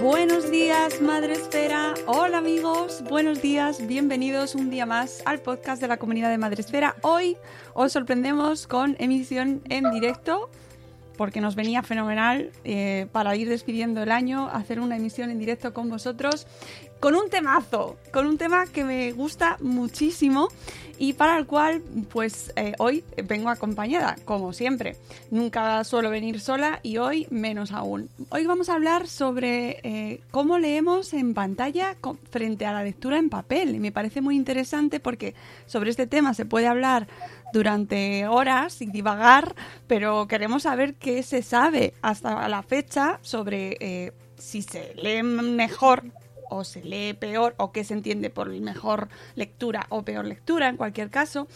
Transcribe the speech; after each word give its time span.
Buenos 0.00 0.50
días, 0.50 1.00
Madre 1.00 1.34
Esfera. 1.34 1.94
Hola 2.06 2.38
amigos, 2.38 3.04
buenos 3.08 3.40
días, 3.40 3.86
bienvenidos 3.86 4.56
un 4.56 4.68
día 4.68 4.86
más 4.86 5.22
al 5.24 5.38
podcast 5.38 5.80
de 5.80 5.86
la 5.86 5.98
comunidad 5.98 6.30
de 6.30 6.38
Madre 6.38 6.62
Esfera. 6.62 6.96
Hoy 7.02 7.36
os 7.74 7.92
sorprendemos 7.92 8.66
con 8.66 8.96
emisión 8.98 9.62
en 9.68 9.88
directo, 9.92 10.50
porque 11.16 11.40
nos 11.40 11.54
venía 11.54 11.84
fenomenal 11.84 12.50
eh, 12.64 13.06
para 13.12 13.36
ir 13.36 13.48
despidiendo 13.48 14.02
el 14.02 14.10
año, 14.10 14.48
hacer 14.48 14.80
una 14.80 14.96
emisión 14.96 15.30
en 15.30 15.38
directo 15.38 15.72
con 15.72 15.88
vosotros, 15.88 16.48
con 17.04 17.16
un 17.16 17.28
temazo, 17.28 17.98
con 18.14 18.26
un 18.26 18.38
tema 18.38 18.64
que 18.66 18.82
me 18.82 19.12
gusta 19.12 19.58
muchísimo 19.60 20.48
y 20.96 21.12
para 21.12 21.36
el 21.36 21.44
cual 21.44 21.82
pues 22.10 22.50
eh, 22.56 22.72
hoy 22.78 23.04
vengo 23.24 23.50
acompañada, 23.50 24.16
como 24.24 24.54
siempre. 24.54 24.96
Nunca 25.30 25.84
suelo 25.84 26.08
venir 26.08 26.40
sola 26.40 26.80
y 26.82 26.96
hoy 26.96 27.26
menos 27.28 27.72
aún. 27.72 28.08
Hoy 28.30 28.46
vamos 28.46 28.70
a 28.70 28.76
hablar 28.76 29.06
sobre 29.06 29.80
eh, 29.82 30.22
cómo 30.30 30.56
leemos 30.56 31.12
en 31.12 31.34
pantalla 31.34 31.94
frente 32.30 32.64
a 32.64 32.72
la 32.72 32.82
lectura 32.82 33.18
en 33.18 33.28
papel. 33.28 33.74
Y 33.74 33.80
me 33.80 33.92
parece 33.92 34.22
muy 34.22 34.34
interesante 34.34 34.98
porque 34.98 35.34
sobre 35.66 35.90
este 35.90 36.06
tema 36.06 36.32
se 36.32 36.46
puede 36.46 36.68
hablar 36.68 37.06
durante 37.52 38.26
horas 38.28 38.80
y 38.80 38.86
divagar, 38.86 39.54
pero 39.86 40.26
queremos 40.26 40.62
saber 40.62 40.94
qué 40.94 41.22
se 41.22 41.42
sabe 41.42 41.92
hasta 42.00 42.48
la 42.48 42.62
fecha 42.62 43.18
sobre 43.20 43.76
eh, 43.80 44.12
si 44.38 44.62
se 44.62 44.94
lee 44.94 45.22
mejor 45.22 46.04
o 46.54 46.64
se 46.64 46.82
lee 46.82 47.14
peor 47.14 47.54
o 47.56 47.72
qué 47.72 47.84
se 47.84 47.94
entiende 47.94 48.30
por 48.30 48.48
mejor 48.48 49.08
lectura 49.34 49.86
o 49.88 50.02
peor 50.02 50.24
lectura 50.24 50.68
en 50.68 50.76
cualquier 50.76 51.10
caso 51.10 51.48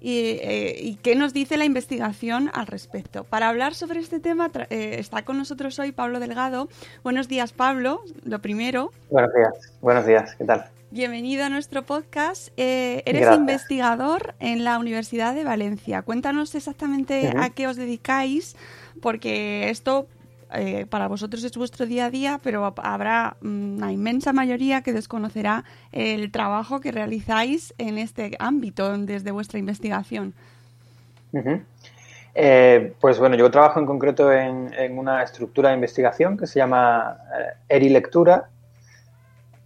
y, 0.00 0.38
eh, 0.42 0.76
y 0.80 0.96
qué 0.96 1.14
nos 1.14 1.32
dice 1.32 1.56
la 1.56 1.64
investigación 1.64 2.50
al 2.54 2.66
respecto. 2.66 3.24
Para 3.24 3.48
hablar 3.48 3.74
sobre 3.74 4.00
este 4.00 4.20
tema 4.20 4.50
eh, 4.70 4.96
está 4.98 5.24
con 5.24 5.36
nosotros 5.36 5.78
hoy 5.78 5.92
Pablo 5.92 6.20
Delgado. 6.20 6.68
Buenos 7.02 7.28
días 7.28 7.52
Pablo, 7.52 8.02
lo 8.24 8.40
primero. 8.40 8.92
Buenos 9.10 9.32
días, 9.34 9.72
buenos 9.80 10.06
días, 10.06 10.34
¿qué 10.36 10.44
tal? 10.44 10.70
Bienvenido 10.90 11.44
a 11.44 11.50
nuestro 11.50 11.82
podcast. 11.82 12.48
Eh, 12.56 13.02
eres 13.04 13.22
Gracias. 13.22 13.40
investigador 13.40 14.34
en 14.38 14.64
la 14.64 14.78
Universidad 14.78 15.34
de 15.34 15.44
Valencia. 15.44 16.02
Cuéntanos 16.02 16.54
exactamente 16.54 17.32
a 17.36 17.50
qué 17.50 17.66
os 17.66 17.76
dedicáis, 17.76 18.56
porque 19.02 19.68
esto 19.68 20.06
eh, 20.54 20.86
para 20.86 21.08
vosotros 21.08 21.42
es 21.44 21.56
vuestro 21.56 21.86
día 21.86 22.06
a 22.06 22.10
día, 22.10 22.40
pero 22.42 22.72
habrá 22.76 23.36
mm, 23.40 23.76
una 23.76 23.92
inmensa 23.92 24.32
mayoría 24.32 24.82
que 24.82 24.92
desconocerá 24.92 25.64
el 25.92 26.30
trabajo 26.30 26.80
que 26.80 26.92
realizáis 26.92 27.74
en 27.78 27.98
este 27.98 28.36
ámbito 28.38 28.96
desde 28.98 29.30
vuestra 29.30 29.58
investigación. 29.58 30.34
Eh, 32.34 32.92
pues 33.00 33.18
bueno, 33.18 33.34
yo 33.34 33.50
trabajo 33.50 33.80
en 33.80 33.86
concreto 33.86 34.32
en, 34.32 34.98
una 34.98 35.22
estructura 35.22 35.70
de 35.70 35.74
investigación 35.74 36.36
que 36.36 36.46
se 36.46 36.58
llama 36.58 37.18
eh, 37.38 37.76
ERI 37.76 37.88
Lectura, 37.88 38.48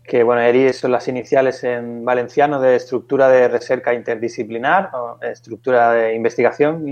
que 0.04 0.22
bueno, 0.22 0.40
ERI 0.40 0.72
son 0.72 0.92
las 0.92 1.06
iniciales 1.08 1.62
en 1.62 2.04
valenciano 2.04 2.60
de 2.60 2.76
estructura 2.76 3.28
de 3.28 3.48
recerca 3.48 3.92
interdisciplinar 3.92 4.90
o 4.94 5.18
estructura 5.22 5.92
de 5.92 6.14
investigación 6.14 6.84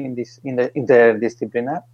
interdisciplinar. 0.74 1.84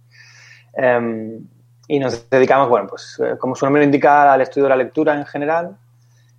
Em, 0.73 1.47
y 1.87 1.99
nos 1.99 2.29
dedicamos, 2.29 2.69
bueno, 2.69 2.87
pues 2.87 3.19
eh, 3.23 3.37
como 3.37 3.55
su 3.55 3.65
nombre 3.65 3.83
indica, 3.83 4.33
al 4.33 4.41
estudio 4.41 4.65
de 4.65 4.69
la 4.69 4.75
lectura 4.75 5.15
en 5.15 5.25
general, 5.25 5.77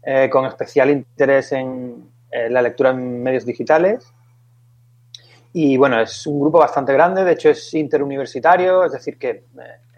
eh, 0.03 0.29
con 0.31 0.45
especial 0.47 0.91
interés 0.91 1.53
en 1.53 2.11
eh, 2.31 2.51
la 2.51 2.62
lectura 2.62 2.91
en 2.91 3.23
medios 3.23 3.45
digitales. 3.45 4.12
Y 5.53 5.77
bueno, 5.77 6.01
es 6.01 6.27
un 6.27 6.41
grupo 6.41 6.59
bastante 6.59 6.93
grande, 6.93 7.25
de 7.25 7.33
hecho 7.33 7.51
es 7.51 7.73
interuniversitario, 7.75 8.84
es 8.84 8.93
decir, 8.93 9.19
que 9.19 9.45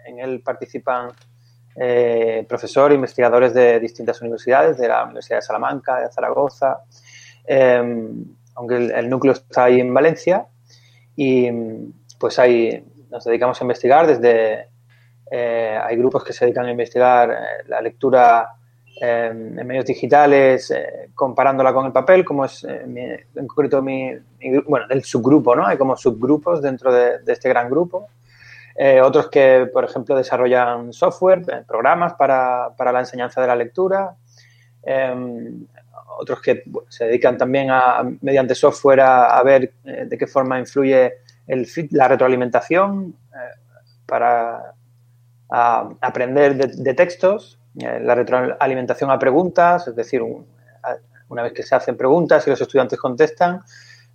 en 0.05 0.19
él 0.19 0.41
participan 0.41 1.11
profesores, 2.47 2.95
investigadores 2.95 3.53
de 3.53 3.79
distintas 3.79 4.19
universidades, 4.21 4.77
de 4.77 4.89
la 4.89 5.05
Universidad 5.05 5.37
de 5.37 5.41
Salamanca, 5.43 6.01
de 6.01 6.11
Zaragoza, 6.11 6.83
eh, 7.51 7.81
aunque 8.55 8.75
el 8.75 9.09
núcleo 9.09 9.33
está 9.33 9.65
ahí 9.65 9.79
en 9.79 9.93
Valencia. 9.93 10.45
Y 11.15 11.49
pues 12.19 12.37
ahí 12.39 12.85
nos 13.09 13.23
dedicamos 13.23 13.59
a 13.59 13.63
investigar 13.63 14.07
desde... 14.07 14.67
eh, 15.31 15.79
hay 15.81 15.95
grupos 15.95 16.23
que 16.23 16.33
se 16.33 16.45
dedican 16.45 16.65
a 16.65 16.71
investigar 16.71 17.31
eh, 17.31 17.63
la 17.67 17.81
lectura 17.81 18.55
eh, 19.01 19.27
en 19.31 19.67
medios 19.67 19.85
digitales, 19.85 20.71
eh, 20.71 21.09
comparándola 21.13 21.71
con 21.71 21.85
el 21.85 21.91
papel, 21.91 22.25
como 22.25 22.45
es 22.45 22.65
mi- 22.87 23.01
en 23.01 23.47
concreto 23.47 23.81
mi, 23.81 24.11
mi 24.39 24.57
bueno, 24.67 24.87
el 24.89 25.03
subgrupo, 25.03 25.55
¿no? 25.55 25.65
Hay 25.65 25.77
como 25.77 25.95
subgrupos 25.95 26.61
dentro 26.61 26.91
de, 26.91 27.19
este 27.27 27.49
gran 27.49 27.69
grupo. 27.69 28.07
Otros 29.03 29.29
que, 29.29 29.69
por 29.73 29.83
ejemplo, 29.83 30.15
desarrollan 30.15 30.93
software, 30.93 31.65
programas 31.67 32.13
para, 32.13 32.69
para 32.77 32.93
la 32.93 33.01
enseñanza 33.01 33.41
de 33.41 33.47
la 33.47 33.55
lectura. 33.55 34.15
Eh, 34.81 35.51
otros 36.17 36.41
que 36.41 36.63
se 36.87 37.03
dedican 37.03 37.37
también 37.37 37.71
a, 37.71 38.09
mediante 38.21 38.55
software 38.55 39.01
a, 39.01 39.43
ver 39.43 39.73
de 39.83 40.17
qué 40.17 40.27
forma 40.27 40.59
influye 40.59 41.15
la 41.91 42.07
retroalimentación 42.07 43.13
para 44.05 44.73
a 45.49 45.89
aprender 46.01 46.55
de, 46.55 46.67
de 46.83 46.93
textos, 46.93 47.59
eh, 47.79 47.99
la 48.01 48.15
retroalimentación 48.15 49.11
a 49.11 49.19
preguntas, 49.19 49.87
es 49.87 49.95
decir, 49.95 50.21
un- 50.21 50.45
una 51.29 51.43
vez 51.43 51.53
que 51.53 51.63
se 51.63 51.75
hacen 51.75 51.95
preguntas 51.95 52.45
y 52.47 52.49
los 52.49 52.59
estudiantes 52.59 52.99
contestan, 52.99 53.61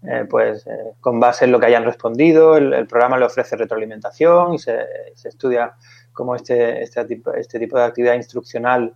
eh, 0.07 0.27
pues 0.29 0.67
eh, 0.67 0.95
con 1.01 1.19
base 1.19 1.45
en 1.47 1.53
lo 1.53 1.61
que 1.61 1.67
hayan 1.67 1.85
respondido, 1.85 2.57
el, 2.57 2.87
programa 2.87 3.17
le 3.19 3.25
ofrece 3.25 3.57
retroalimentación 3.57 4.55
y 4.55 4.59
se, 4.59 4.79
se 5.15 5.29
estudia 5.29 5.75
cómo 6.13 6.35
este, 6.37 6.83
este, 6.83 7.05
tipo, 7.05 7.33
este 7.33 7.59
tipo 7.59 7.79
de 7.79 7.85
actividad 7.85 8.15
instruccional 8.15 8.95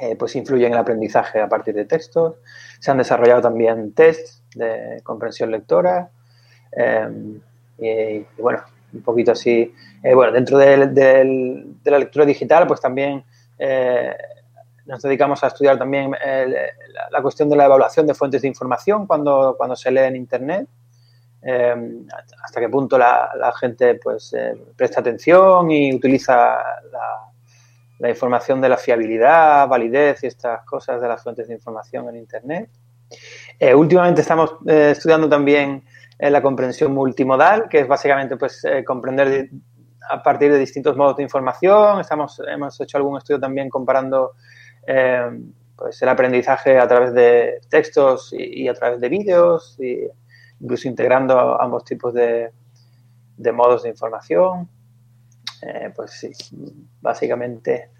eh, 0.00 0.16
pues 0.16 0.36
influye 0.36 0.66
en 0.66 0.72
el 0.72 0.78
aprendizaje 0.78 1.40
a 1.40 1.48
partir 1.48 1.74
de 1.74 1.84
textos. 1.84 2.36
Se 2.78 2.90
han 2.90 2.98
desarrollado 2.98 3.42
también 3.42 3.92
tests 3.92 4.42
de 4.54 5.00
comprensión 5.02 5.50
lectora. 5.50 6.10
y 7.78 8.24
bueno, 8.38 8.62
un 8.92 9.02
poquito 9.02 9.32
así. 9.32 9.72
Eh, 10.02 10.14
bueno, 10.14 10.32
dentro 10.32 10.58
de, 10.58 10.86
de, 10.88 11.90
la 11.90 11.98
lectura 11.98 12.24
digital, 12.24 12.66
pues 12.66 12.80
también 12.80 13.24
eh, 13.58 14.16
nos 14.86 15.02
dedicamos 15.02 15.42
a 15.44 15.48
estudiar 15.48 15.78
también 15.78 16.14
eh, 16.24 16.70
la, 17.10 17.22
cuestión 17.22 17.48
de 17.48 17.56
la 17.56 17.66
evaluación 17.66 18.06
de 18.06 18.14
fuentes 18.14 18.42
de 18.42 18.48
información 18.48 19.06
cuando, 19.06 19.54
cuando 19.56 19.76
se 19.76 19.90
lee 19.90 20.00
en 20.00 20.16
Internet. 20.16 20.68
Hasta 21.42 22.60
qué 22.60 22.68
punto 22.68 22.98
la, 22.98 23.52
gente 23.58 23.94
pues 23.94 24.34
presta 24.76 25.00
atención 25.00 25.70
y 25.70 25.94
utiliza 25.94 26.58
la, 26.90 28.10
información 28.10 28.60
de 28.60 28.68
la 28.68 28.76
fiabilidad, 28.76 29.68
validez 29.68 30.22
y 30.24 30.26
estas 30.26 30.64
cosas 30.64 31.00
de 31.00 31.08
las 31.08 31.22
fuentes 31.22 31.48
de 31.48 31.54
información 31.54 32.08
en 32.10 32.16
Internet. 32.16 32.70
Últimamente 33.74 34.20
estamos 34.20 34.56
estudiando 34.66 35.28
también 35.28 35.82
eh, 36.20 36.30
la 36.30 36.42
comprensión 36.42 36.92
multimodal, 36.92 37.68
que 37.68 37.80
es 37.80 37.88
básicamente 37.88 38.36
pues, 38.36 38.62
comprender 38.86 39.50
a 40.08 40.22
partir 40.22 40.52
de 40.52 40.58
distintos 40.58 40.96
modos 40.96 41.16
de 41.16 41.22
información. 41.22 42.00
Estamos, 42.00 42.42
hemos 42.46 42.80
hecho 42.80 42.98
algún 42.98 43.18
estudio 43.18 43.40
también 43.40 43.68
comparando 43.68 44.32
pues, 45.76 46.02
el 46.02 46.08
aprendizaje 46.08 46.78
a 46.78 46.86
través 46.86 47.14
de 47.14 47.60
textos 47.68 48.32
y, 48.32 48.64
y 48.64 48.68
a 48.68 48.74
través 48.74 49.00
de 49.00 49.08
vídeos, 49.08 49.76
y 49.78 50.06
incluso 50.60 50.88
integrando 50.88 51.60
ambos 51.60 51.84
tipos 51.84 52.12
de, 52.12 52.50
de 53.36 53.52
modos 53.52 53.84
de 53.84 53.88
información. 53.88 54.68
pues 55.94 56.10
sí, 56.12 56.30
básicamente 57.00 57.90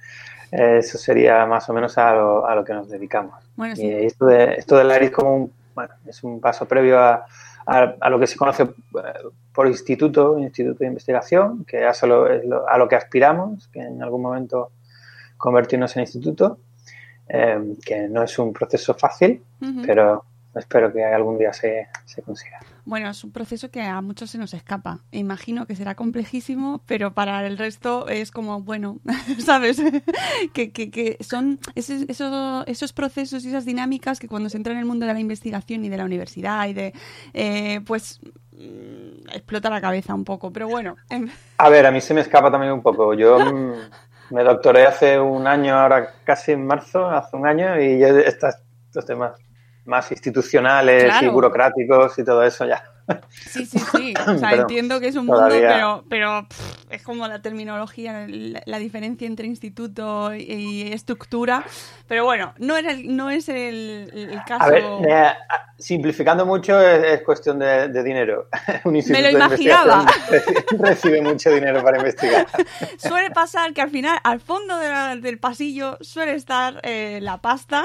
eso 0.50 0.98
sería 0.98 1.46
más 1.46 1.68
o 1.68 1.72
menos 1.72 1.96
a 1.96 2.12
lo, 2.12 2.46
a 2.46 2.54
lo 2.54 2.64
que 2.64 2.74
nos 2.74 2.88
dedicamos. 2.88 3.34
Bueno, 3.56 3.76
sí. 3.76 3.86
Y 3.86 4.06
esto, 4.06 4.26
de, 4.26 4.54
esto 4.54 4.76
del 4.76 4.90
ARI 4.90 5.06
es 5.06 5.12
como 5.12 5.36
un, 5.36 5.52
bueno, 5.74 5.94
es 6.06 6.22
un 6.24 6.40
paso 6.40 6.66
previo 6.66 6.98
a, 6.98 7.24
a, 7.66 7.94
a, 8.00 8.10
lo 8.10 8.18
que 8.18 8.26
se 8.26 8.36
conoce 8.36 8.66
por 9.52 9.66
instituto, 9.66 10.38
instituto 10.38 10.78
de 10.80 10.86
investigación, 10.86 11.64
que 11.64 11.88
es 11.88 12.02
a 12.02 12.06
lo, 12.06 12.26
es 12.28 12.44
lo, 12.44 12.68
a 12.68 12.78
lo 12.78 12.88
que 12.88 12.96
aspiramos, 12.96 13.68
que 13.68 13.80
en 13.80 14.02
algún 14.02 14.22
momento 14.22 14.70
convertirnos 15.36 15.96
en 15.96 16.02
instituto, 16.02 16.58
eh, 17.28 17.76
que 17.84 18.08
no 18.08 18.22
es 18.22 18.38
un 18.38 18.52
proceso 18.52 18.94
fácil, 18.94 19.42
uh 19.60 19.64
-huh. 19.64 19.86
pero 19.86 20.24
espero 20.54 20.92
que 20.92 21.04
algún 21.04 21.38
día 21.38 21.52
se, 21.52 21.88
se 22.04 22.22
consiga. 22.22 22.58
Bueno, 22.90 23.08
es 23.08 23.22
un 23.22 23.30
proceso 23.30 23.70
que 23.70 23.82
a 23.82 24.00
muchos 24.00 24.32
se 24.32 24.38
nos 24.38 24.52
escapa. 24.52 24.98
Imagino 25.12 25.64
que 25.64 25.76
será 25.76 25.94
complejísimo, 25.94 26.82
pero 26.86 27.14
para 27.14 27.46
el 27.46 27.56
resto 27.56 28.08
es 28.08 28.32
como, 28.32 28.62
bueno, 28.62 28.98
¿sabes? 29.38 29.80
que, 30.54 30.72
que, 30.72 30.90
que, 30.90 31.16
son 31.20 31.60
esos, 31.76 32.02
esos, 32.08 32.64
esos, 32.66 32.92
procesos 32.92 33.44
y 33.44 33.48
esas 33.50 33.64
dinámicas 33.64 34.18
que 34.18 34.26
cuando 34.26 34.48
se 34.48 34.56
entra 34.56 34.72
en 34.72 34.80
el 34.80 34.86
mundo 34.86 35.06
de 35.06 35.14
la 35.14 35.20
investigación 35.20 35.84
y 35.84 35.88
de 35.88 35.98
la 35.98 36.04
universidad 36.04 36.66
y 36.66 36.72
de, 36.72 36.92
eh, 37.32 37.80
pues, 37.86 38.18
mmm, 38.54 39.28
explota 39.34 39.70
la 39.70 39.80
cabeza 39.80 40.12
un 40.12 40.24
poco, 40.24 40.52
pero 40.52 40.66
bueno. 40.66 40.96
A 41.58 41.68
ver, 41.68 41.86
a 41.86 41.92
mí 41.92 42.00
se 42.00 42.12
me 42.12 42.22
escapa 42.22 42.50
también 42.50 42.72
un 42.72 42.82
poco. 42.82 43.14
Yo 43.14 43.38
me 44.30 44.42
doctoré 44.42 44.86
hace 44.86 45.20
un 45.20 45.46
año, 45.46 45.78
ahora 45.78 46.12
casi 46.24 46.50
en 46.50 46.66
marzo, 46.66 47.08
hace 47.08 47.36
un 47.36 47.46
año, 47.46 47.80
y 47.80 48.00
yo 48.00 48.08
estos 48.18 48.56
temas 49.06 49.34
más 49.90 50.10
institucionales 50.10 51.04
claro. 51.04 51.26
y 51.26 51.30
burocráticos 51.30 52.18
y 52.18 52.24
todo 52.24 52.42
eso 52.42 52.64
ya. 52.64 52.82
Sí, 53.30 53.66
sí, 53.66 53.78
sí. 53.78 54.14
O 54.26 54.38
sea, 54.38 54.50
pero 54.50 54.62
entiendo 54.62 55.00
que 55.00 55.08
es 55.08 55.16
un 55.16 55.26
mundo, 55.26 55.48
pero, 55.50 56.04
pero 56.08 56.46
pff, 56.48 56.86
es 56.90 57.02
como 57.02 57.26
la 57.26 57.42
terminología, 57.42 58.26
la, 58.28 58.62
la, 58.64 58.78
diferencia 58.78 59.26
entre 59.26 59.46
instituto 59.46 60.34
y 60.34 60.92
estructura. 60.92 61.64
Pero 62.06 62.24
bueno, 62.24 62.54
no, 62.58 62.76
era 62.76 62.92
el, 62.92 63.14
no 63.16 63.30
es 63.30 63.48
el, 63.48 64.10
el 64.12 64.42
caso. 64.46 64.64
A 64.64 64.70
ver, 64.70 64.84
eh, 65.08 65.32
simplificando 65.78 66.46
mucho, 66.46 66.80
es, 66.80 67.04
es 67.04 67.22
cuestión 67.22 67.58
de, 67.58 67.88
de, 67.88 68.02
dinero. 68.02 68.48
Un 68.84 68.92
Me 68.92 69.22
lo 69.22 69.30
imaginaba. 69.30 70.06
Recibe 70.78 71.20
mucho 71.22 71.50
dinero 71.50 71.82
para 71.82 71.98
investigar. 71.98 72.46
Suele 72.98 73.30
pasar 73.30 73.72
que 73.72 73.80
al 73.80 73.90
final, 73.90 74.18
al 74.22 74.40
fondo 74.40 74.78
de 74.78 74.88
la, 74.88 75.16
del 75.16 75.38
pasillo, 75.38 75.98
suele 76.00 76.34
estar 76.34 76.80
eh, 76.82 77.18
la 77.22 77.38
pasta. 77.38 77.84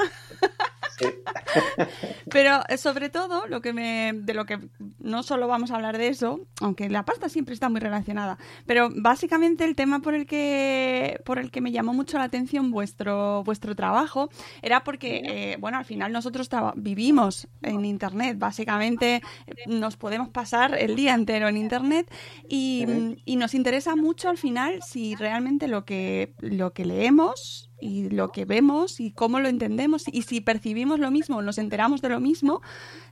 Sí. 0.98 1.06
Pero 2.30 2.62
eh, 2.68 2.78
sobre 2.78 3.10
todo, 3.10 3.46
lo 3.46 3.60
que 3.60 3.72
me, 3.72 4.12
de 4.14 4.34
lo 4.34 4.46
que 4.46 4.58
no 4.98 5.22
solo 5.22 5.46
vamos 5.46 5.70
a 5.70 5.76
hablar 5.76 5.98
de 5.98 6.08
eso, 6.08 6.40
aunque 6.60 6.88
la 6.88 7.04
pasta 7.04 7.28
siempre 7.28 7.54
está 7.54 7.68
muy 7.68 7.80
relacionada, 7.80 8.38
pero 8.66 8.88
básicamente 8.94 9.64
el 9.64 9.74
tema 9.74 10.00
por 10.00 10.14
el 10.14 10.26
que, 10.26 11.20
por 11.24 11.38
el 11.38 11.50
que 11.50 11.60
me 11.60 11.72
llamó 11.72 11.92
mucho 11.92 12.18
la 12.18 12.24
atención 12.24 12.70
vuestro, 12.70 13.44
vuestro 13.44 13.74
trabajo 13.74 14.30
era 14.62 14.84
porque, 14.84 15.22
eh, 15.24 15.56
bueno, 15.60 15.78
al 15.78 15.84
final 15.84 16.12
nosotros 16.12 16.48
vivimos 16.76 17.48
en 17.62 17.84
Internet, 17.84 18.38
básicamente 18.38 19.22
nos 19.66 19.96
podemos 19.96 20.28
pasar 20.28 20.76
el 20.78 20.96
día 20.96 21.14
entero 21.14 21.48
en 21.48 21.56
Internet 21.56 22.10
y, 22.48 22.84
y 23.24 23.36
nos 23.36 23.54
interesa 23.54 23.96
mucho 23.96 24.28
al 24.28 24.38
final 24.38 24.82
si 24.82 25.14
realmente 25.14 25.68
lo 25.68 25.84
que, 25.84 26.34
lo 26.40 26.72
que 26.72 26.84
leemos 26.84 27.70
y 27.80 28.08
lo 28.10 28.30
que 28.32 28.44
vemos 28.44 29.00
y 29.00 29.12
cómo 29.12 29.40
lo 29.40 29.48
entendemos 29.48 30.04
y 30.10 30.22
si 30.22 30.40
percibimos 30.40 30.98
lo 30.98 31.10
mismo, 31.10 31.42
nos 31.42 31.58
enteramos 31.58 32.00
de 32.00 32.08
lo 32.08 32.20
mismo 32.20 32.62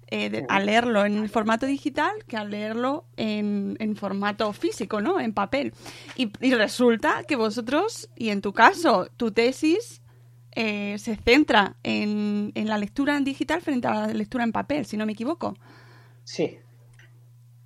eh, 0.08 0.30
de, 0.30 0.46
al 0.48 0.66
leerlo 0.66 1.04
en 1.04 1.28
formato 1.28 1.66
digital 1.66 2.12
que 2.26 2.36
al 2.36 2.50
leerlo 2.50 3.04
en, 3.16 3.76
en 3.80 3.96
formato 3.96 4.52
físico, 4.52 5.00
¿no? 5.00 5.20
En 5.20 5.32
papel. 5.32 5.72
Y, 6.16 6.30
y, 6.40 6.54
resulta 6.54 7.24
que 7.26 7.36
vosotros, 7.36 8.08
y 8.16 8.28
en 8.28 8.40
tu 8.40 8.52
caso, 8.52 9.08
tu 9.16 9.32
tesis 9.32 10.02
eh, 10.52 10.96
se 10.98 11.16
centra 11.16 11.76
en, 11.82 12.52
en 12.54 12.68
la 12.68 12.78
lectura 12.78 13.16
en 13.16 13.24
digital 13.24 13.60
frente 13.60 13.88
a 13.88 14.06
la 14.06 14.14
lectura 14.14 14.44
en 14.44 14.52
papel, 14.52 14.86
si 14.86 14.96
no 14.96 15.06
me 15.06 15.12
equivoco. 15.12 15.56
Sí, 16.22 16.58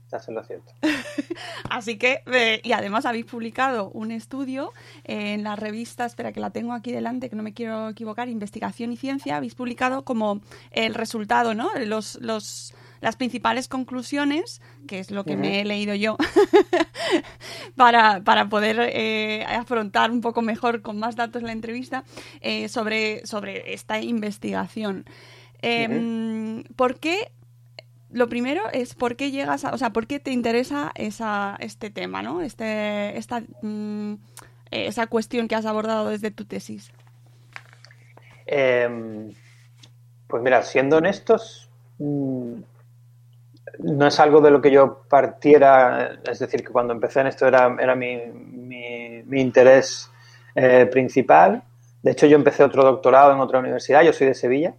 estás 0.09 0.27
en 0.29 0.37
lo 0.37 0.43
cierto. 0.43 0.73
Así 1.71 1.99
que, 1.99 2.23
eh, 2.33 2.63
y 2.65 2.73
además 2.73 3.05
habéis 3.05 3.27
publicado 3.27 3.91
un 3.91 4.11
estudio 4.11 4.73
en 5.05 5.45
la 5.45 5.55
revista, 5.55 6.07
espera 6.07 6.33
que 6.33 6.41
la 6.41 6.49
tengo 6.49 6.73
aquí 6.73 6.93
delante, 6.93 7.29
que 7.29 7.37
no 7.37 7.43
me 7.43 7.53
quiero 7.53 7.91
equivocar, 7.91 8.31
Investigación 8.31 8.91
y 8.91 8.97
Ciencia, 8.97 9.37
habéis 9.37 9.55
publicado 9.55 10.05
como 10.05 10.41
el 10.71 10.95
resultado, 10.95 11.55
¿no? 11.55 11.69
Los, 11.79 12.19
los, 12.23 12.75
las 13.03 13.17
principales 13.17 13.69
conclusiones, 13.69 14.63
que 14.87 14.99
es 14.99 15.11
lo 15.11 15.25
que 15.25 15.35
uh 15.35 15.37
-huh. 15.37 15.41
me 15.41 15.61
he 15.61 15.65
leído 15.67 15.95
yo, 15.95 16.17
para, 17.77 18.25
para 18.25 18.49
poder 18.49 18.79
eh, 18.81 19.45
afrontar 19.47 20.11
un 20.11 20.23
poco 20.23 20.41
mejor 20.41 20.81
con 20.81 20.99
más 20.99 21.17
datos 21.17 21.43
la 21.43 21.53
entrevista, 21.53 22.05
eh, 22.41 22.71
sobre, 22.71 23.27
sobre 23.27 23.75
esta 23.75 24.01
investigación. 24.01 25.05
Eh, 25.61 25.87
uh 25.87 25.93
-huh. 25.93 26.75
¿Por 26.77 26.99
qué 26.99 27.31
lo 28.11 28.29
primero 28.29 28.63
es 28.73 28.95
por 28.95 29.17
qué 29.17 29.31
llegas 29.31 29.65
a, 29.65 29.75
o 29.75 29.79
sea, 29.79 29.91
por 29.91 30.07
qué 30.07 30.21
te 30.21 30.31
interesa 30.31 30.93
esa, 30.95 31.57
este 31.61 31.91
tema, 31.91 32.23
¿no? 32.23 32.43
Este, 32.43 33.17
esta, 33.19 33.43
mmm, 33.63 34.15
esa 34.71 35.07
cuestión 35.07 35.49
que 35.49 35.55
has 35.55 35.67
abordado 35.67 36.09
desde 36.09 36.31
tu 36.31 36.45
tesis. 36.45 36.93
Eh, 38.47 39.31
pues 40.27 40.43
mira, 40.43 40.63
siendo 40.63 40.97
honestos, 40.97 41.69
mmm, 41.99 42.55
no 43.81 44.07
es 44.07 44.19
algo 44.19 44.41
de 44.41 44.51
lo 44.51 44.61
que 44.61 44.71
yo 44.71 45.03
partiera, 45.09 46.19
es 46.29 46.39
decir, 46.39 46.65
que 46.65 46.73
cuando 46.73 46.93
empecé 46.93 47.21
en 47.21 47.29
esto 47.29 47.47
era, 47.47 47.77
era 47.79 47.95
mi, 47.95 48.17
mi, 48.17 49.23
mi 49.25 49.41
interés 49.41 50.11
eh, 50.55 50.89
principal. 50.91 51.63
De 52.03 52.13
hecho, 52.13 52.27
yo 52.27 52.37
empecé 52.37 52.65
otro 52.65 52.83
doctorado 52.83 53.33
en 53.33 53.41
otra 53.41 53.59
universidad, 53.59 54.03
yo 54.03 54.13
soy 54.13 54.29
de 54.29 54.35
Sevilla. 54.35 54.75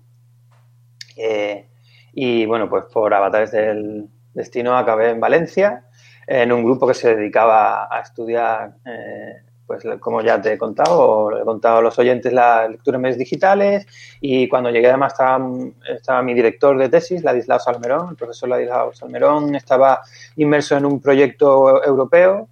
Eh, 1.15 1.68
y 2.13 2.45
bueno, 2.45 2.69
pues 2.69 2.85
por 2.85 3.13
avatares 3.13 3.51
del 3.51 4.07
destino 4.33 4.77
acabé 4.77 5.09
en 5.09 5.19
Valencia, 5.19 5.85
en 6.27 6.51
un 6.51 6.63
grupo 6.63 6.87
que 6.87 6.93
se 6.93 7.15
dedicaba 7.15 7.87
a 7.89 8.01
estudiar, 8.01 8.75
eh, 8.85 9.41
pues 9.65 9.83
como 9.99 10.21
ya 10.21 10.41
te 10.41 10.53
he 10.53 10.57
contado, 10.57 10.99
o 10.99 11.31
le 11.31 11.41
he 11.41 11.45
contado 11.45 11.77
a 11.77 11.81
los 11.81 11.97
oyentes 11.99 12.33
la 12.33 12.67
lectura 12.67 12.95
en 12.95 13.01
medios 13.01 13.17
digitales. 13.17 13.85
Y 14.21 14.47
cuando 14.47 14.69
llegué 14.69 14.87
además 14.87 15.13
estaba, 15.13 15.47
estaba 15.87 16.21
mi 16.21 16.33
director 16.33 16.77
de 16.77 16.89
tesis, 16.89 17.23
Ladislao 17.23 17.59
Salmerón, 17.59 18.09
el 18.11 18.15
profesor 18.15 18.49
Ladislao 18.49 18.93
Salmerón, 18.93 19.55
estaba 19.55 20.01
inmerso 20.35 20.77
en 20.77 20.85
un 20.85 20.99
proyecto 20.99 21.83
europeo, 21.83 22.47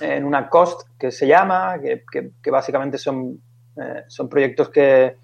en 0.00 0.24
una 0.24 0.48
COST 0.48 0.88
que 0.98 1.10
se 1.10 1.26
llama, 1.26 1.78
que, 1.80 2.04
que, 2.42 2.50
básicamente 2.50 2.98
son, 2.98 3.40
eh, 3.76 4.04
son 4.08 4.28
proyectos 4.28 4.68
que 4.68 5.16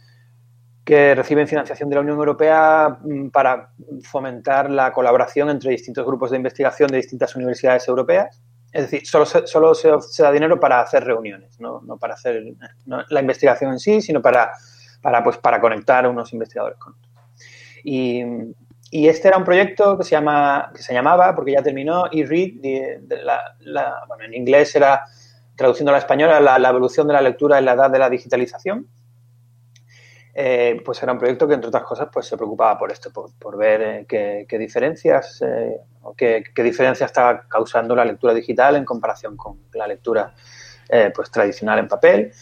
que 0.84 1.14
reciben 1.14 1.46
financiación 1.46 1.88
de 1.88 1.94
la 1.94 2.00
Unión 2.00 2.18
Europea 2.18 2.98
mm, 3.02 3.28
para 3.28 3.70
fomentar 4.02 4.70
la 4.70 4.92
colaboración 4.92 5.50
entre 5.50 5.70
distintos 5.70 6.04
grupos 6.04 6.30
de 6.30 6.38
investigación 6.38 6.90
de 6.90 6.96
distintas 6.96 7.36
universidades 7.36 7.86
europeas. 7.86 8.40
Es 8.72 8.82
decir, 8.82 9.06
solo 9.06 9.26
se, 9.26 9.46
solo 9.46 9.74
se, 9.74 10.22
da 10.22 10.32
dinero 10.32 10.58
para 10.58 10.80
hacer 10.80 11.04
reuniones, 11.04 11.60
no, 11.60 11.82
no 11.82 11.98
para 11.98 12.14
hacer 12.14 12.42
la 12.86 13.20
investigación 13.20 13.72
en 13.72 13.78
sí, 13.78 14.00
sino 14.00 14.22
para, 14.22 14.52
para, 15.02 15.22
pues, 15.22 15.36
para 15.36 15.60
conectar 15.60 16.06
a 16.06 16.08
unos 16.08 16.32
investigadores 16.32 16.78
con 16.78 16.94
otros. 16.94 17.12
Y, 17.84 18.24
este 18.90 19.28
era 19.28 19.38
un 19.38 19.44
proyecto 19.44 19.96
que 19.96 20.04
se, 20.04 20.10
llama, 20.10 20.70
que 20.74 20.82
se 20.82 20.92
llamaba, 20.92 21.34
porque 21.34 21.52
ya 21.52 21.62
terminó, 21.62 22.06
e-read, 22.12 23.00
bueno, 24.06 24.24
en 24.24 24.34
inglés 24.34 24.74
era, 24.74 25.02
traduciendo 25.56 25.90
a 25.90 25.92
la 25.92 25.98
española, 25.98 26.40
la, 26.40 26.58
la 26.58 26.68
evolución 26.68 27.06
de 27.08 27.14
la 27.14 27.22
lectura 27.22 27.58
en 27.58 27.64
la 27.66 27.72
edad 27.72 27.90
de 27.90 27.98
la 27.98 28.10
digitalización 28.10 28.86
eh, 30.34 30.80
pues 30.82 31.02
era 31.02 31.12
un 31.12 31.18
proyecto 31.18 31.46
que, 31.46 31.54
entre 31.54 31.68
otras 31.68 31.82
cosas, 31.84 32.08
pues 32.10 32.26
se 32.26 32.36
preocupaba 32.36 32.78
por 32.78 32.90
esto, 32.90 33.12
por, 33.12 33.56
ver 33.56 34.06
eh, 34.10 34.46
qué, 34.48 34.58
diferencias 34.58 35.42
eh, 35.42 35.78
qué, 36.16 36.42
qué 36.54 36.62
diferencias 36.62 37.10
estaba 37.10 37.42
causando 37.46 37.94
la 37.94 38.04
lectura 38.04 38.32
digital 38.32 38.76
en 38.76 38.84
comparación 38.84 39.36
con 39.36 39.58
la 39.74 39.86
lectura 39.86 40.34
pues 41.14 41.30
tradicional 41.30 41.78
en 41.78 41.88
papel. 41.88 42.32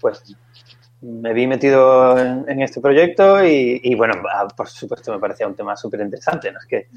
pues 0.00 0.36
me 1.02 1.32
vi 1.32 1.46
metido 1.46 2.18
en, 2.18 2.60
este 2.62 2.80
proyecto 2.80 3.44
y, 3.44 3.94
bueno, 3.94 4.14
ah, 4.32 4.48
por 4.56 4.68
supuesto 4.68 5.12
me 5.12 5.20
parecía 5.20 5.46
un 5.46 5.54
tema 5.54 5.76
súper 5.76 6.00
interesante. 6.00 6.50
¿no? 6.50 6.58
Es 6.58 6.66
que, 6.66 6.88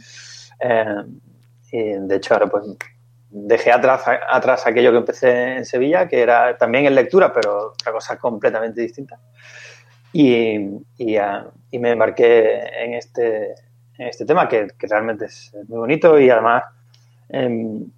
de 1.70 2.16
hecho, 2.16 2.34
ahora 2.34 2.48
pues 2.48 2.66
dejé 3.30 3.72
atrás, 3.72 4.04
atrás 4.30 4.66
aquello 4.66 4.92
que 4.92 4.98
empecé 4.98 5.58
en 5.58 5.66
Sevilla, 5.66 6.08
que 6.08 6.22
era 6.22 6.58
también 6.58 6.86
en 6.86 6.96
lectura, 6.96 7.32
pero 7.32 7.74
otra 7.74 7.92
cosa 7.92 8.18
completamente 8.18 8.82
distinta. 8.82 9.20
Y, 10.14 10.56
y, 10.98 11.80
me 11.80 11.92
embarqué 11.92 12.62
en 12.84 12.94
este, 12.94 13.52
en 13.98 14.08
este 14.08 14.26
tema, 14.26 14.48
que, 14.48 14.68
que, 14.78 14.88
realmente 14.88 15.26
es 15.26 15.54
muy 15.68 15.80
bonito 15.80 16.20
y 16.20 16.30
además 16.30 16.64
em, 17.30 17.92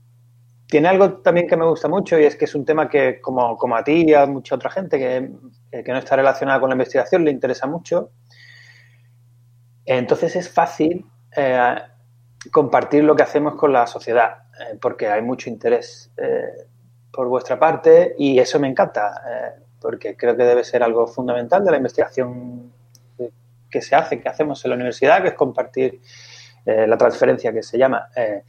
tiene 0.67 0.87
algo 0.87 1.13
también 1.19 1.47
que 1.47 1.57
me 1.57 1.65
gusta 1.65 1.87
mucho 1.87 2.19
y 2.19 2.25
es 2.25 2.35
que 2.35 2.45
es 2.45 2.55
un 2.55 2.65
tema 2.65 2.89
que, 2.89 3.19
como, 3.21 3.57
como 3.57 3.75
a 3.75 3.83
ti 3.83 4.05
y 4.07 4.13
a 4.13 4.25
mucha 4.25 4.55
otra 4.55 4.69
gente 4.69 4.99
que, 4.99 5.83
que 5.83 5.91
no 5.91 5.97
está 5.97 6.15
relacionada 6.15 6.59
con 6.59 6.69
la 6.69 6.75
investigación, 6.75 7.25
le 7.25 7.31
interesa 7.31 7.67
mucho. 7.67 8.11
Entonces 9.85 10.35
es 10.35 10.49
fácil 10.49 11.05
eh, 11.35 11.75
compartir 12.51 13.03
lo 13.03 13.15
que 13.15 13.23
hacemos 13.23 13.55
con 13.55 13.73
la 13.73 13.87
sociedad, 13.87 14.43
eh, 14.59 14.77
porque 14.79 15.07
hay 15.07 15.21
mucho 15.23 15.49
interés 15.49 16.11
eh, 16.17 16.67
por 17.11 17.27
vuestra 17.27 17.57
parte 17.57 18.15
y 18.17 18.37
eso 18.37 18.59
me 18.59 18.67
encanta 18.67 19.59
porque 19.79 20.15
creo 20.15 20.35
que 20.35 20.43
debe 20.43 20.63
ser 20.63 20.83
algo 20.83 21.07
fundamental 21.07 21.63
de 21.63 21.71
la 21.71 21.77
investigación 21.77 22.71
que 23.69 23.81
se 23.81 23.95
hace, 23.95 24.19
que 24.19 24.27
hacemos 24.27 24.63
en 24.65 24.69
la 24.69 24.75
universidad, 24.75 25.21
que 25.21 25.29
es 25.29 25.33
compartir 25.35 26.01
eh, 26.65 26.87
la 26.87 26.97
transferencia 26.97 27.53
que 27.53 27.61
se 27.61 27.77
llama, 27.77 28.09
eh, 28.15 28.43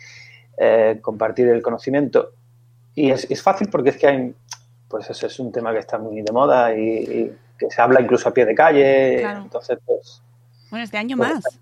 eh, 0.56 0.99
compartir 1.00 1.49
el 1.49 1.62
conocimiento. 1.62 2.32
Y 2.94 3.10
es, 3.10 3.42
fácil 3.42 3.68
porque 3.68 3.90
es 3.90 3.96
que 3.96 4.06
hay, 4.06 4.34
pues 4.88 5.08
eso 5.10 5.26
es 5.26 5.38
un 5.38 5.52
tema 5.52 5.72
que 5.72 5.78
está 5.78 5.99
muy 5.99 6.22
de 6.22 6.32
moda 6.32 6.75
y, 6.75 7.37
que 7.58 7.70
se 7.70 7.82
habla 7.82 8.00
incluso 8.00 8.28
a 8.28 8.32
pie 8.32 8.46
de 8.46 8.54
calle. 8.54 9.22
Entonces, 9.22 9.78
pues. 9.84 10.22
Bueno, 10.70 10.84
este 10.84 10.96
año 10.96 11.16
pues, 11.16 11.34
más 11.34 11.60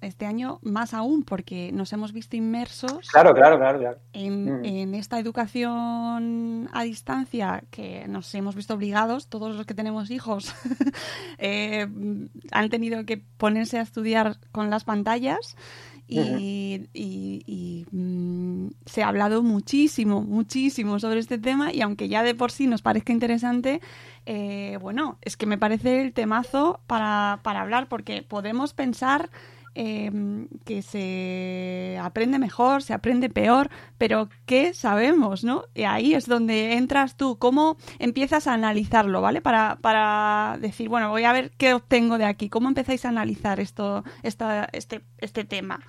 este 0.00 0.26
año 0.26 0.58
más 0.62 0.94
aún 0.94 1.22
porque 1.22 1.70
nos 1.72 1.92
hemos 1.92 2.12
visto 2.12 2.36
inmersos 2.36 3.08
claro, 3.08 3.34
claro, 3.34 3.58
claro, 3.58 3.98
mm. 4.14 4.64
En, 4.64 4.94
esta 4.94 5.18
educación 5.18 6.68
a 6.72 6.82
distancia 6.82 7.64
que 7.70 8.06
nos 8.08 8.34
hemos 8.34 8.54
visto 8.54 8.74
obligados, 8.74 9.28
todos 9.28 9.56
los 9.56 9.66
que 9.66 9.74
tenemos 9.74 10.10
hijos 10.10 10.54
eh, 11.38 11.86
han 12.52 12.70
tenido 12.70 13.04
que 13.04 13.18
ponerse 13.36 13.78
a 13.78 13.82
estudiar 13.82 14.38
con 14.52 14.70
las 14.70 14.84
pantallas 14.84 15.56
y, 16.08 17.86
mm, 17.90 18.68
se 18.86 19.02
ha 19.02 19.08
hablado 19.08 19.42
muchísimo, 19.42 20.22
muchísimo 20.22 21.00
sobre 21.00 21.18
este 21.20 21.38
tema 21.38 21.72
y 21.72 21.80
aunque 21.80 22.08
ya 22.08 22.22
de 22.22 22.34
por 22.34 22.52
sí 22.52 22.66
nos 22.66 22.82
parezca 22.82 23.12
interesante, 23.12 23.80
eh, 24.24 24.78
bueno, 24.80 25.18
es 25.22 25.36
que 25.36 25.46
me 25.46 25.58
parece 25.58 26.02
el 26.02 26.12
temazo 26.12 26.80
para, 26.86 27.40
para 27.42 27.62
hablar 27.62 27.88
porque 27.88 28.22
podemos 28.22 28.72
pensar 28.72 29.30
Em, 29.78 30.48
que 30.64 30.80
se 30.80 31.98
aprende 32.00 32.38
mejor, 32.38 32.82
se 32.82 32.94
aprende 32.94 33.28
peor, 33.28 33.68
pero 33.98 34.30
¿qué 34.46 34.72
sabemos, 34.72 35.44
no? 35.44 35.64
Y 35.74 35.82
ahí 35.82 36.14
es 36.14 36.24
donde 36.26 36.78
entras 36.78 37.18
tú, 37.18 37.36
cómo 37.36 37.76
empiezas 37.98 38.46
a 38.46 38.54
analizarlo, 38.54 39.20
¿vale? 39.20 39.42
Para, 39.42 39.76
para 39.82 40.56
decir, 40.62 40.88
bueno, 40.88 41.10
voy 41.10 41.24
a 41.24 41.32
ver 41.34 41.50
qué 41.58 41.74
obtengo 41.74 42.16
de 42.16 42.24
aquí, 42.24 42.48
cómo 42.48 42.68
empezáis 42.68 43.04
a 43.04 43.10
analizar 43.10 43.60
esto, 43.60 44.02
esta, 44.22 44.66
este, 44.72 45.02
este 45.18 45.44
tema. 45.44 45.80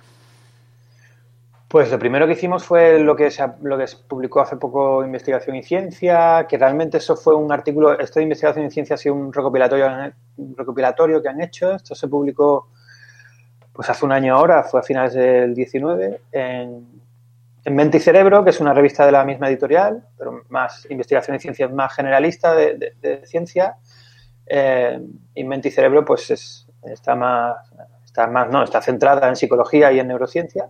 Pues 1.66 1.90
lo 1.90 1.98
primero 1.98 2.26
que 2.26 2.34
hicimos 2.34 2.64
fue 2.64 2.98
lo 2.98 3.16
que 3.16 3.30
se, 3.30 3.42
lo 3.62 3.78
que 3.78 3.86
se 3.86 3.96
publicó 3.96 4.42
hace 4.42 4.56
poco 4.56 5.02
Investigación 5.02 5.56
y 5.56 5.62
Ciencia, 5.62 6.46
que 6.46 6.58
realmente 6.58 6.98
eso 6.98 7.16
fue 7.16 7.34
un 7.34 7.50
artículo, 7.50 7.98
esto 7.98 8.20
de 8.20 8.24
Investigación 8.24 8.66
y 8.66 8.70
Ciencia 8.70 8.96
ha 8.96 8.98
sido 8.98 9.14
un 9.14 9.32
recopilatorio, 9.32 10.12
un 10.36 10.54
recopilatorio 10.54 11.22
que 11.22 11.28
han 11.30 11.40
hecho, 11.40 11.72
esto 11.72 11.94
se 11.94 12.06
publicó 12.06 12.68
pues 13.78 13.90
hace 13.90 14.04
un 14.04 14.10
año 14.10 14.34
ahora, 14.34 14.64
fue 14.64 14.80
a 14.80 14.82
finales 14.82 15.14
del 15.14 15.54
19, 15.54 16.22
en, 16.32 17.00
Mente 17.70 17.98
y 17.98 18.00
Cerebro, 18.00 18.42
que 18.42 18.50
es 18.50 18.58
una 18.58 18.74
revista 18.74 19.06
de 19.06 19.12
la 19.12 19.24
misma 19.24 19.48
editorial, 19.48 20.04
pero 20.18 20.42
más 20.48 20.84
investigación 20.90 21.36
y 21.36 21.38
ciencia, 21.38 21.68
más 21.68 21.94
generalista 21.94 22.56
de, 22.56 23.22
ciencia. 23.24 23.76
Eh, 24.46 24.98
y 25.32 25.44
Mente 25.44 25.68
y 25.68 25.70
Cerebro, 25.70 26.04
pues 26.04 26.66
está 26.82 27.14
más, 27.14 27.54
está 28.04 28.26
más, 28.26 28.50
no, 28.50 28.64
está 28.64 28.82
centrada 28.82 29.28
en 29.28 29.36
psicología 29.36 29.92
y 29.92 30.00
en 30.00 30.08
neurociencia. 30.08 30.68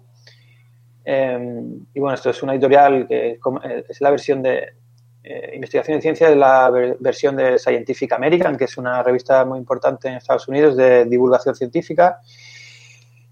Eh, 1.03 1.62
y 1.95 2.00
bueno, 2.00 2.15
esto 2.15 2.29
es 2.29 2.43
una 2.43 2.53
editorial 2.53 3.07
que 3.09 3.41
es 3.88 4.00
la 4.03 4.11
versión 4.11 4.43
de 4.43 4.75
eh, 5.23 5.53
investigación 5.55 5.97
y 5.97 6.03
ciencia 6.03 6.29
de 6.29 6.37
la 6.37 6.69
versión 7.00 7.37
de 7.37 7.59
Scientific 7.59 8.12
American, 8.12 8.59
que 8.59 8.65
es 8.65 8.77
una 8.77 9.03
revista 9.03 9.47
muy 9.47 9.59
importante 9.59 10.09
en 10.09 10.17
Estados 10.17 10.47
Unidos 10.47 10.77
de 10.77 11.07
divulgación 11.07 11.55
científica 11.55 12.21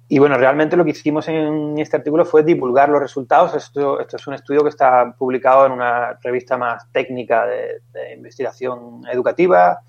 y 0.09 0.21
bueno, 0.21 0.39
realmente 0.39 0.77
lo 0.77 0.85
que 0.85 0.93
hicimos 0.93 1.27
en 1.27 1.79
este 1.79 1.97
artículo 1.97 2.25
fue 2.25 2.45
divulgar 2.45 2.89
los 2.89 3.01
resultados. 3.01 3.55
Esto, 3.55 3.99
esto 3.99 4.17
es 4.17 4.27
un 4.29 4.35
estudio 4.35 4.63
que 4.63 4.69
está 4.69 5.13
publicado 5.19 5.67
en 5.67 5.73
una 5.73 6.17
revista 6.23 6.57
más 6.57 6.91
técnica 6.93 7.45
de, 7.47 8.15
investigación 8.15 9.03
educativa. 9.11 9.81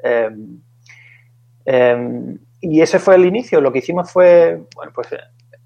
Em, 0.00 0.60
em, 1.64 2.38
y 2.60 2.80
ese 2.80 2.98
fue 2.98 3.14
el 3.14 3.26
inicio. 3.26 3.60
Lo 3.60 3.70
que 3.70 3.78
hicimos 3.78 4.10
fue, 4.10 4.60
bueno, 4.74 4.90
pues 4.92 5.08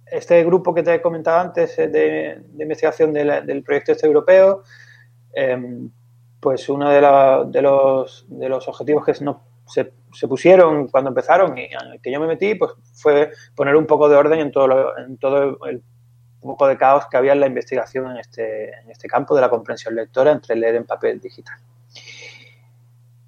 este 0.06 0.44
grupo 0.44 0.74
que 0.74 0.82
te 0.82 0.94
he 0.94 1.00
comentado 1.00 1.40
antes 1.40 1.78
eh, 1.78 1.88
de, 1.88 2.42
investigación 2.62 3.10
del 3.12 3.62
proyecto 3.62 3.92
este 3.92 4.06
europeo, 4.06 4.64
em, 5.32 5.90
pues 6.40 6.68
uno 6.68 6.90
de, 6.90 7.00
de, 7.50 7.62
los, 7.62 8.26
de 8.28 8.48
los 8.50 8.68
objetivos 8.68 9.02
que 9.06 9.24
nos 9.24 9.36
se, 9.66 9.92
se, 10.14 10.28
pusieron 10.28 10.88
cuando 10.88 11.10
empezaron 11.10 11.56
y 11.58 11.64
en 11.64 11.92
el 11.92 12.00
que 12.00 12.12
yo 12.12 12.20
me 12.20 12.26
metí, 12.26 12.54
pues 12.54 12.72
fue 12.94 13.32
poner 13.54 13.76
un 13.76 13.86
poco 13.86 14.08
de 14.08 14.16
orden 14.16 14.40
en 14.40 14.52
todo, 14.52 14.96
en 14.98 15.16
todo 15.18 15.58
el 15.66 15.82
poco 16.40 16.66
de 16.66 16.76
caos 16.76 17.06
que 17.10 17.16
había 17.16 17.32
en 17.32 17.40
la 17.40 17.46
investigación 17.46 18.10
en 18.10 18.18
este, 18.18 18.74
en 18.78 18.90
este 18.90 19.08
campo 19.08 19.34
de 19.34 19.40
la 19.40 19.48
comprensión 19.48 19.94
lectora 19.94 20.32
entre 20.32 20.56
leer 20.56 20.76
en 20.76 20.84
papel 20.84 21.20
digital. 21.20 21.58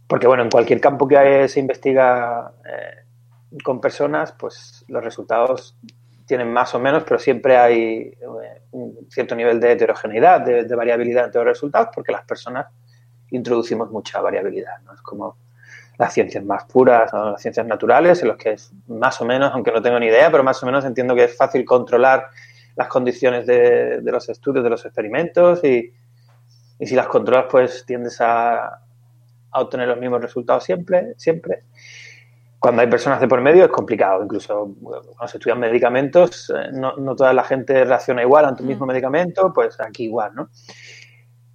Porque 0.06 0.26
bueno, 0.26 0.42
en 0.44 0.50
cualquier 0.50 0.80
campo 0.80 1.08
que 1.08 1.48
se 1.48 1.58
investiga 1.58 2.52
eh, 2.64 3.58
con 3.64 3.80
personas, 3.80 4.32
pues 4.32 4.84
los 4.88 5.02
resultados 5.02 5.76
tienen 6.26 6.52
más 6.52 6.74
o 6.74 6.78
menos, 6.78 7.04
pero 7.04 7.18
siempre 7.18 7.56
hay 7.56 8.12
eh, 8.20 8.62
un 8.72 9.06
cierto 9.10 9.34
nivel 9.34 9.58
de 9.60 9.72
heterogeneidad, 9.72 10.40
de, 10.42 10.64
de, 10.64 10.74
variabilidad 10.74 11.26
entre 11.26 11.40
los 11.40 11.48
resultados, 11.48 11.88
porque 11.94 12.12
las 12.12 12.24
personas 12.24 12.66
introducimos 13.30 13.90
mucha 13.90 14.20
variabilidad. 14.20 14.80
¿no? 14.84 14.92
Es 14.92 15.02
como 15.02 15.36
las 15.98 16.12
ciencias 16.12 16.44
más 16.44 16.64
puras, 16.64 17.12
las 17.12 17.40
ciencias 17.40 17.66
naturales, 17.66 18.20
en 18.22 18.28
los 18.28 18.36
que 18.36 18.52
es 18.52 18.72
más 18.86 19.20
o 19.20 19.24
menos, 19.24 19.50
aunque 19.52 19.72
no 19.72 19.80
tengo 19.80 19.98
ni 19.98 20.06
idea, 20.06 20.30
pero 20.30 20.44
más 20.44 20.62
o 20.62 20.66
menos 20.66 20.84
entiendo 20.84 21.14
que 21.14 21.24
es 21.24 21.36
fácil 21.36 21.64
controlar 21.64 22.26
las 22.76 22.88
condiciones 22.88 23.46
de, 23.46 24.00
los 24.04 24.28
estudios, 24.28 24.62
de 24.62 24.70
los 24.70 24.84
experimentos 24.84 25.64
y, 25.64 25.92
si 26.78 26.94
las 26.94 27.06
controlas 27.06 27.46
pues 27.50 27.84
tiendes 27.86 28.20
a, 28.20 28.82
obtener 29.52 29.88
los 29.88 29.98
mismos 29.98 30.20
resultados 30.20 30.64
siempre, 30.64 31.14
siempre. 31.16 31.62
Cuando 32.58 32.82
hay 32.82 32.88
personas 32.88 33.20
de 33.20 33.28
por 33.28 33.40
medio 33.40 33.64
es 33.64 33.70
complicado, 33.70 34.22
incluso 34.22 34.74
cuando 34.82 35.28
se 35.28 35.38
estudian 35.38 35.58
medicamentos, 35.58 36.52
eh, 36.54 36.72
no, 36.72 36.94
toda 37.16 37.32
la 37.32 37.42
gente 37.42 37.86
reacciona 37.86 38.22
igual 38.22 38.44
ante 38.44 38.62
un 38.62 38.68
mismo 38.68 38.84
mm. 38.84 38.88
medicamento, 38.88 39.50
pues 39.54 39.80
aquí 39.80 40.04
igual, 40.04 40.34
¿no? 40.34 40.50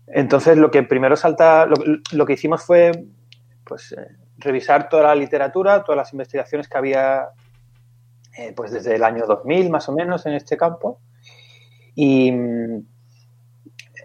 Entonces, 0.08 0.58
lo 0.58 0.72
que 0.72 0.82
primero 0.82 1.16
salta, 1.16 1.68
lo, 2.12 2.26
que 2.26 2.34
hicimos 2.34 2.64
fue, 2.64 2.92
pues, 3.64 3.92
eh, 3.92 4.08
revisar 4.42 4.90
toda 4.90 5.04
la 5.04 5.16
literatura, 5.16 5.84
todas 5.84 5.98
las 5.98 6.14
investigaciones 6.14 6.68
que 6.68 6.78
había 6.78 7.30
eh, 8.38 8.54
pues 8.56 8.72
desde 8.72 8.96
el 8.96 9.04
año 9.04 9.26
2000 9.26 9.70
más 9.70 9.88
o 9.90 9.94
menos 9.94 10.26
en 10.26 10.34
este 10.34 10.58
campo. 10.58 11.00
Y 11.96 12.32
mm, 12.32 12.86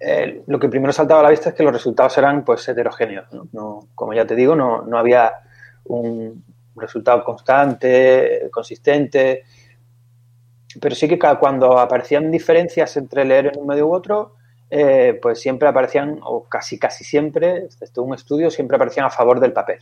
eh, 0.00 0.42
lo 0.46 0.58
que 0.58 0.68
primero 0.68 0.92
saltaba 0.92 1.20
a 1.20 1.22
la 1.24 1.30
vista 1.30 1.50
es 1.50 1.54
que 1.54 1.62
los 1.62 1.72
resultados 1.72 2.16
eran 2.18 2.44
pues 2.44 2.68
heterogéneos. 2.68 3.26
¿no? 3.52 3.88
como 3.94 4.14
ya 4.14 4.26
te 4.26 4.34
digo, 4.34 4.54
no, 4.54 4.82
no, 4.82 4.98
había 4.98 5.32
un 5.84 6.44
resultado 6.74 7.24
constante, 7.24 8.48
consistente. 8.52 9.44
Pero 10.80 10.94
sí 10.94 11.08
que 11.08 11.18
cuando 11.18 11.78
aparecían 11.78 12.30
diferencias 12.30 12.96
entre 12.96 13.24
leer 13.24 13.46
en 13.46 13.60
un 13.60 13.66
medio 13.66 13.86
u 13.86 13.94
otro, 13.94 14.34
eh, 14.68 15.18
pues 15.22 15.40
siempre 15.40 15.68
aparecían, 15.68 16.18
o 16.22 16.44
casi 16.48 16.78
casi 16.78 17.04
siempre, 17.04 17.68
desde 17.80 18.00
un 18.00 18.14
estudio, 18.14 18.50
siempre 18.50 18.76
aparecían 18.76 19.06
a 19.06 19.10
favor 19.10 19.40
del 19.40 19.52
papel. 19.52 19.78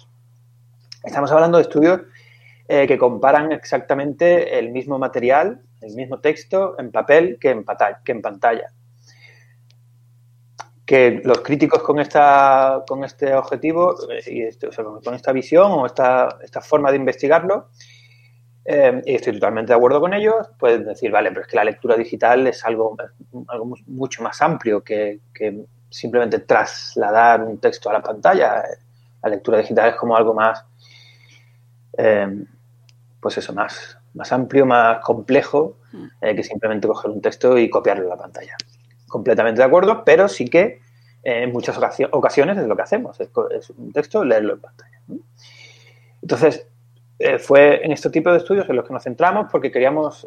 Estamos 1.04 1.30
hablando 1.32 1.58
de 1.58 1.62
estudios 1.62 2.00
eh, 2.68 2.86
que 2.86 2.98
comparan 2.98 3.52
exactamente 3.52 4.58
el 4.58 4.70
mismo 4.70 4.98
material, 4.98 5.60
el 5.80 5.94
mismo 5.94 6.20
texto 6.20 6.76
en 6.78 6.90
papel 6.90 7.38
que 7.40 7.50
en, 7.50 7.64
pantalla. 8.22 8.70
que 10.86 11.20
los 11.24 11.40
críticos 11.40 11.82
con 11.82 11.98
esta 11.98 12.82
con 12.86 13.04
este 13.04 13.34
objetivo 13.34 13.94
y 14.26 14.42
este, 14.42 14.66
o 14.68 14.72
sea, 14.72 14.84
con 14.84 15.14
esta 15.14 15.32
visión 15.32 15.72
o 15.72 15.86
esta, 15.86 16.38
esta 16.42 16.60
forma 16.60 16.90
de 16.90 16.96
investigarlo 16.98 17.68
eh, 18.66 19.02
y 19.04 19.14
estoy 19.14 19.34
totalmente 19.34 19.72
de 19.72 19.76
acuerdo 19.76 20.00
con 20.00 20.12
ellos 20.14 20.46
pueden 20.58 20.84
decir 20.84 21.10
vale 21.10 21.30
pero 21.30 21.42
es 21.42 21.46
que 21.48 21.56
la 21.56 21.64
lectura 21.64 21.96
digital 21.96 22.46
es 22.46 22.64
algo, 22.64 22.96
algo 23.48 23.64
mu- 23.64 23.76
mucho 23.86 24.22
más 24.22 24.40
amplio 24.42 24.82
que, 24.82 25.20
que 25.34 25.64
simplemente 25.88 26.40
trasladar 26.40 27.42
un 27.42 27.58
texto 27.60 27.88
a 27.90 27.94
la 27.94 28.02
pantalla 28.02 28.62
la 29.22 29.28
lectura 29.30 29.58
digital 29.58 29.88
es 29.90 29.96
como 29.96 30.16
algo 30.16 30.34
más 30.34 30.64
eh, 31.98 32.44
pues 33.20 33.38
eso 33.38 33.52
más 33.52 33.98
más 34.14 34.30
amplio 34.32 34.64
más 34.66 34.98
complejo 35.04 35.78
eh, 36.20 36.34
que 36.36 36.42
simplemente 36.44 36.86
coger 36.86 37.10
un 37.10 37.20
texto 37.20 37.58
y 37.58 37.68
copiarlo 37.70 38.06
a 38.06 38.16
la 38.16 38.22
pantalla 38.22 38.56
completamente 39.08 39.60
de 39.60 39.64
acuerdo, 39.66 40.04
pero 40.04 40.28
sí 40.28 40.46
que 40.48 40.80
eh, 41.22 41.42
en 41.44 41.52
muchas 41.52 41.76
ocasio- 41.78 42.08
ocasiones 42.12 42.58
es 42.58 42.66
lo 42.66 42.76
que 42.76 42.82
hacemos, 42.82 43.18
es, 43.20 43.30
un 43.70 43.92
texto, 43.92 44.24
leerlo 44.24 44.54
en 44.54 44.60
pantalla. 44.60 45.00
¿no? 45.08 45.16
Entonces, 46.22 46.66
eh, 47.18 47.38
fue 47.38 47.84
en 47.84 47.92
este 47.92 48.10
tipo 48.10 48.30
de 48.30 48.38
estudios 48.38 48.68
en 48.68 48.76
los 48.76 48.86
que 48.86 48.92
nos 48.92 49.02
centramos 49.04 49.46
porque 49.50 49.70
queríamos, 49.70 50.26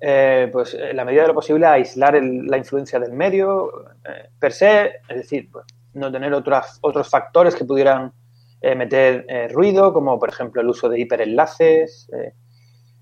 eh, 0.00 0.48
pues, 0.52 0.74
en 0.74 0.96
la 0.96 1.04
medida 1.04 1.22
de 1.22 1.28
lo 1.28 1.34
posible, 1.34 1.66
aislar 1.66 2.14
el- 2.16 2.46
la 2.46 2.58
influencia 2.58 2.98
del 3.00 3.12
medio 3.12 3.88
eh, 4.04 4.28
per 4.38 4.52
se, 4.52 4.96
es 5.08 5.16
decir, 5.16 5.48
pues, 5.50 5.64
no 5.94 6.12
tener 6.12 6.32
otras, 6.34 6.78
otros 6.82 7.08
factores 7.08 7.54
que 7.54 7.64
pudieran 7.64 8.12
eh, 8.60 8.74
meter 8.74 9.24
eh, 9.28 9.48
ruido, 9.48 9.92
como 9.92 10.18
por 10.18 10.28
ejemplo 10.28 10.60
el 10.62 10.68
uso 10.68 10.88
de 10.88 11.00
hiperenlaces, 11.00 12.08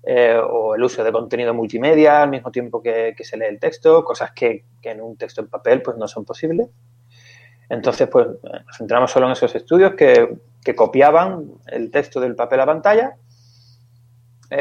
eh, 0.07 0.37
o 0.37 0.75
el 0.75 0.83
uso 0.83 1.03
de 1.03 1.11
contenido 1.11 1.53
multimedia 1.53 2.21
al 2.21 2.29
mismo 2.29 2.51
tiempo 2.51 2.81
que, 2.81 3.15
que 3.17 3.23
se 3.23 3.37
lee 3.37 3.45
el 3.45 3.59
texto, 3.59 4.03
cosas 4.03 4.31
que, 4.33 4.65
que 4.81 4.91
en 4.91 5.01
un 5.01 5.17
texto 5.17 5.41
en 5.41 5.49
papel 5.49 5.81
pues 5.81 5.97
no 5.97 6.07
son 6.07 6.25
posibles. 6.25 6.67
Entonces, 7.69 8.07
pues 8.07 8.27
nos 8.27 8.77
centramos 8.77 9.09
solo 9.09 9.25
en 9.25 9.31
esos 9.31 9.55
estudios 9.55 9.95
que, 9.95 10.37
que 10.63 10.75
copiaban 10.75 11.53
el 11.65 11.89
texto 11.89 12.19
del 12.19 12.35
papel 12.35 12.59
a 12.59 12.65
pantalla, 12.67 13.17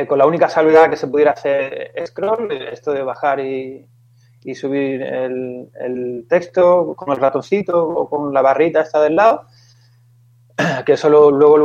con 0.09 0.17
la 0.17 0.27
única 0.27 0.49
salvedad 0.49 0.89
que 0.89 0.97
se 0.97 1.09
pudiera 1.09 1.33
hacer 1.33 1.93
scroll, 2.07 2.51
esto 2.51 2.93
de 2.93 3.03
bajar 3.03 3.41
y, 3.41 3.87
y 4.45 4.55
subir 4.55 5.03
el, 5.03 5.69
el 5.81 6.27
texto 6.29 6.95
con 6.95 7.11
el 7.13 7.19
ratoncito 7.19 7.87
o 7.87 8.09
con 8.09 8.33
la 8.33 8.43
barrita 8.43 8.83
esta 8.83 9.03
del 9.03 9.17
lado, 9.17 9.47
que 10.87 10.93
eso 10.93 11.09
lo- 11.09 11.31
luego 11.31 11.59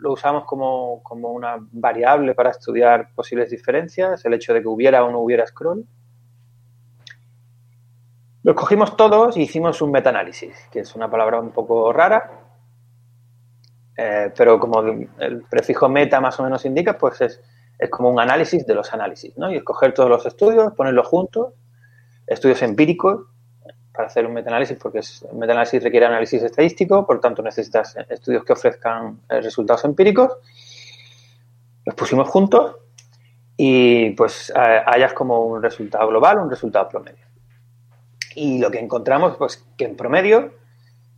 lo, 0.00 0.12
usamos 0.12 0.44
como, 0.44 1.02
como 1.02 1.30
una 1.32 1.56
variable 1.72 2.34
para 2.34 2.50
estudiar 2.50 3.10
posibles 3.14 3.50
diferencias, 3.50 4.24
el 4.24 4.34
hecho 4.34 4.54
de 4.54 4.62
que 4.62 4.68
hubiera 4.68 5.04
o 5.04 5.10
no 5.10 5.20
hubiera 5.20 5.46
scroll. 5.46 5.84
Los 8.42 8.54
cogimos 8.56 8.96
todos 8.96 9.36
y 9.36 9.42
hicimos 9.42 9.82
un 9.82 9.90
metaanálisis, 9.90 10.56
que 10.70 10.80
es 10.80 10.94
una 10.94 11.10
palabra 11.10 11.40
un 11.40 11.50
poco 11.52 11.92
rara, 11.92 12.44
eh, 13.96 14.32
pero 14.36 14.60
como 14.60 14.80
el 14.82 15.42
prefijo 15.50 15.88
meta 15.88 16.20
más 16.20 16.38
o 16.38 16.44
menos 16.44 16.64
indica, 16.64 16.96
pues 16.96 17.20
es, 17.20 17.40
es 17.78 17.90
como 17.90 18.10
un 18.10 18.20
análisis 18.20 18.64
de 18.66 18.74
los 18.74 18.92
análisis, 18.94 19.36
¿no? 19.36 19.50
Y 19.50 19.56
escoger 19.56 19.92
todos 19.92 20.08
los 20.08 20.24
estudios, 20.24 20.72
ponerlos 20.74 21.06
juntos, 21.06 21.54
estudios 22.26 22.62
empíricos, 22.62 23.26
para 23.98 24.06
hacer 24.06 24.24
un 24.24 24.32
metaanálisis, 24.32 24.78
porque 24.80 25.00
un 25.28 25.40
metaanálisis 25.40 25.82
requiere 25.82 26.06
análisis 26.06 26.40
estadístico, 26.40 27.04
por 27.04 27.18
tanto 27.18 27.42
necesitas 27.42 27.96
estudios 28.08 28.44
que 28.44 28.52
ofrezcan 28.52 29.22
eh, 29.28 29.40
resultados 29.40 29.84
empíricos. 29.86 30.36
Los 31.84 31.96
pusimos 31.96 32.28
juntos 32.28 32.76
y 33.56 34.10
pues 34.10 34.52
hayas 34.54 35.12
como 35.14 35.46
un 35.46 35.60
resultado 35.60 36.06
global, 36.06 36.38
un 36.38 36.48
resultado 36.48 36.88
promedio. 36.88 37.26
Y 38.36 38.60
lo 38.60 38.70
que 38.70 38.78
encontramos, 38.78 39.36
pues 39.36 39.66
que 39.76 39.86
en 39.86 39.96
promedio, 39.96 40.52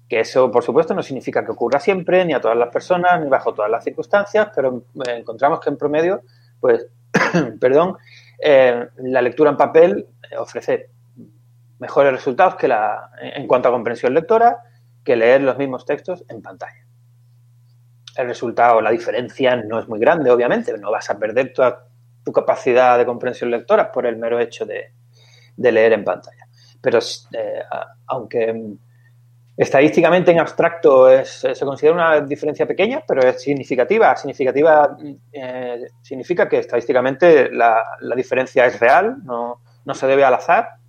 que 0.08 0.20
eso 0.20 0.50
por 0.50 0.64
supuesto 0.64 0.94
no 0.94 1.02
significa 1.02 1.44
que 1.44 1.52
ocurra 1.52 1.80
siempre, 1.80 2.24
ni 2.24 2.32
a 2.32 2.40
todas 2.40 2.56
las 2.56 2.70
personas, 2.70 3.20
ni 3.20 3.28
bajo 3.28 3.52
todas 3.52 3.70
las 3.70 3.84
circunstancias, 3.84 4.48
pero 4.56 4.84
eh, 5.06 5.18
encontramos 5.18 5.60
que 5.60 5.68
en 5.68 5.76
promedio, 5.76 6.22
pues, 6.58 6.86
perdón, 7.60 7.98
eh, 8.42 8.88
la 9.02 9.20
lectura 9.20 9.50
en 9.50 9.58
papel 9.58 10.06
ofrece 10.38 10.88
mejores 11.80 12.12
resultados 12.12 12.54
que 12.56 12.68
la, 12.68 13.10
en 13.20 13.46
cuanto 13.46 13.68
a 13.68 13.72
comprensión 13.72 14.14
lectora 14.14 14.58
que 15.02 15.16
leer 15.16 15.40
los 15.40 15.56
mismos 15.56 15.84
textos 15.84 16.24
en 16.28 16.42
pantalla. 16.42 16.86
El 18.16 18.26
resultado, 18.26 18.80
la 18.80 18.90
diferencia 18.90 19.56
no 19.56 19.80
es 19.80 19.88
muy 19.88 19.98
grande, 19.98 20.30
obviamente, 20.30 20.76
no 20.76 20.90
vas 20.90 21.08
a 21.10 21.18
perder 21.18 21.52
toda 21.54 21.86
tu 22.22 22.32
capacidad 22.32 22.98
de 22.98 23.06
comprensión 23.06 23.50
lectora 23.50 23.90
por 23.90 24.04
el 24.04 24.16
mero 24.16 24.38
hecho 24.38 24.66
de, 24.66 24.92
de 25.56 25.72
leer 25.72 25.94
en 25.94 26.04
pantalla. 26.04 26.46
Pero 26.82 26.98
eh, 26.98 27.62
aunque 28.06 28.74
estadísticamente 29.56 30.32
en 30.32 30.40
abstracto 30.40 31.08
es, 31.08 31.30
se 31.30 31.64
considera 31.64 31.94
una 31.94 32.20
diferencia 32.20 32.66
pequeña, 32.66 33.02
pero 33.06 33.22
es 33.22 33.40
significativa. 33.40 34.14
Significativa 34.16 34.98
eh, 35.32 35.86
significa 36.02 36.46
que 36.46 36.58
estadísticamente 36.58 37.50
la, 37.50 37.96
la, 38.00 38.14
diferencia 38.14 38.66
es 38.66 38.78
real, 38.78 39.16
no, 39.24 39.62
no 39.84 39.94
se 39.94 40.06
debe 40.06 40.24
al 40.24 40.34
azar 40.34 40.79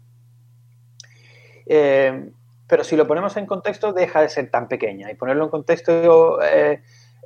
eh, 1.74 2.30
pero 2.68 2.84
si 2.84 2.98
lo 2.98 3.08
ponemos 3.08 3.38
en 3.38 3.46
contexto 3.46 3.94
deja 3.94 4.22
de 4.22 4.28
ser 4.28 4.52
tan 4.52 4.68
pequeña 4.68 5.10
y 5.10 5.16
ponerlo 5.16 5.46
en 5.46 5.50
contexto 5.50 6.42
eh, 6.42 6.82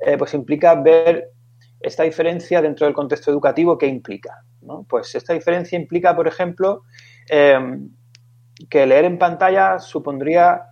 eh, 0.06 0.16
pues 0.16 0.34
implica 0.34 0.76
ver 0.76 1.32
esta 1.80 2.04
diferencia 2.04 2.62
dentro 2.62 2.86
del 2.86 2.94
contexto 2.94 3.32
educativo 3.32 3.76
que 3.76 3.88
implica. 3.88 4.44
¿no? 4.62 4.86
Pues 4.88 5.12
esta 5.16 5.32
diferencia 5.32 5.76
implica, 5.76 6.14
por 6.14 6.28
ejemplo, 6.28 6.82
que 7.28 8.86
leer 8.86 9.04
en 9.04 9.18
pantalla 9.18 9.80
supondría 9.80 10.62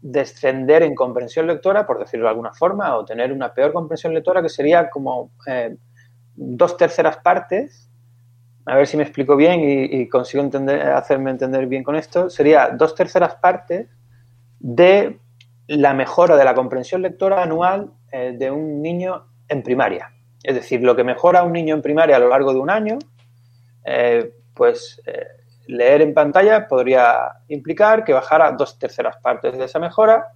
descender 0.00 0.82
en 0.82 0.94
comprensión 0.94 1.46
lectora, 1.46 1.86
por 1.86 1.98
decirlo 1.98 2.24
de 2.24 2.30
alguna 2.30 2.54
forma, 2.54 2.96
o 2.96 3.04
tener 3.04 3.30
una 3.30 3.52
peor 3.52 3.74
comprensión 3.74 4.14
lectora 4.14 4.40
que 4.42 4.48
sería 4.48 4.88
como 4.88 5.30
dos 6.34 6.76
terceras 6.76 7.18
partes 7.18 7.90
a 8.66 8.76
ver 8.76 8.86
si 8.86 8.96
me 8.96 9.02
explico 9.02 9.36
bien 9.36 9.60
y, 9.62 10.08
consigo 10.08 10.48
hacerme 10.94 11.30
entender 11.30 11.66
bien 11.66 11.84
con 11.84 11.96
esto, 11.96 12.30
sería 12.30 12.70
dos 12.70 12.94
terceras 12.94 13.34
partes 13.36 13.88
de 14.58 15.18
la 15.66 15.92
mejora 15.92 16.36
de 16.36 16.44
la 16.44 16.54
comprensión 16.54 17.02
lectora 17.02 17.42
anual 17.42 17.92
eh, 18.10 18.34
de 18.38 18.50
un 18.50 18.80
niño 18.80 19.26
en 19.48 19.62
primaria. 19.62 20.10
Es 20.42 20.54
decir, 20.54 20.82
lo 20.82 20.96
que 20.96 21.04
mejora 21.04 21.42
un 21.42 21.52
niño 21.52 21.74
en 21.74 21.82
primaria 21.82 22.16
a 22.16 22.18
lo 22.18 22.28
largo 22.28 22.52
de 22.52 22.60
un 22.60 22.70
año, 22.70 22.98
eh, 23.84 24.32
pues 24.54 25.00
eh, 25.06 25.26
leer 25.66 26.02
en 26.02 26.14
pantalla 26.14 26.66
podría 26.66 27.32
implicar 27.48 28.04
que 28.04 28.12
bajara 28.12 28.52
dos 28.52 28.78
terceras 28.78 29.16
partes 29.22 29.58
de 29.58 29.64
esa 29.64 29.78
mejora 29.78 30.26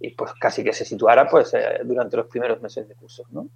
y 0.00 0.10
pues 0.10 0.32
casi 0.40 0.64
que 0.64 0.72
se 0.72 0.84
situara 0.84 1.28
pues 1.28 1.52
durante 1.84 2.16
los 2.16 2.26
primeros 2.26 2.60
meses 2.60 2.88
de 2.88 2.94
curso. 2.94 3.24
¿no? 3.30 3.48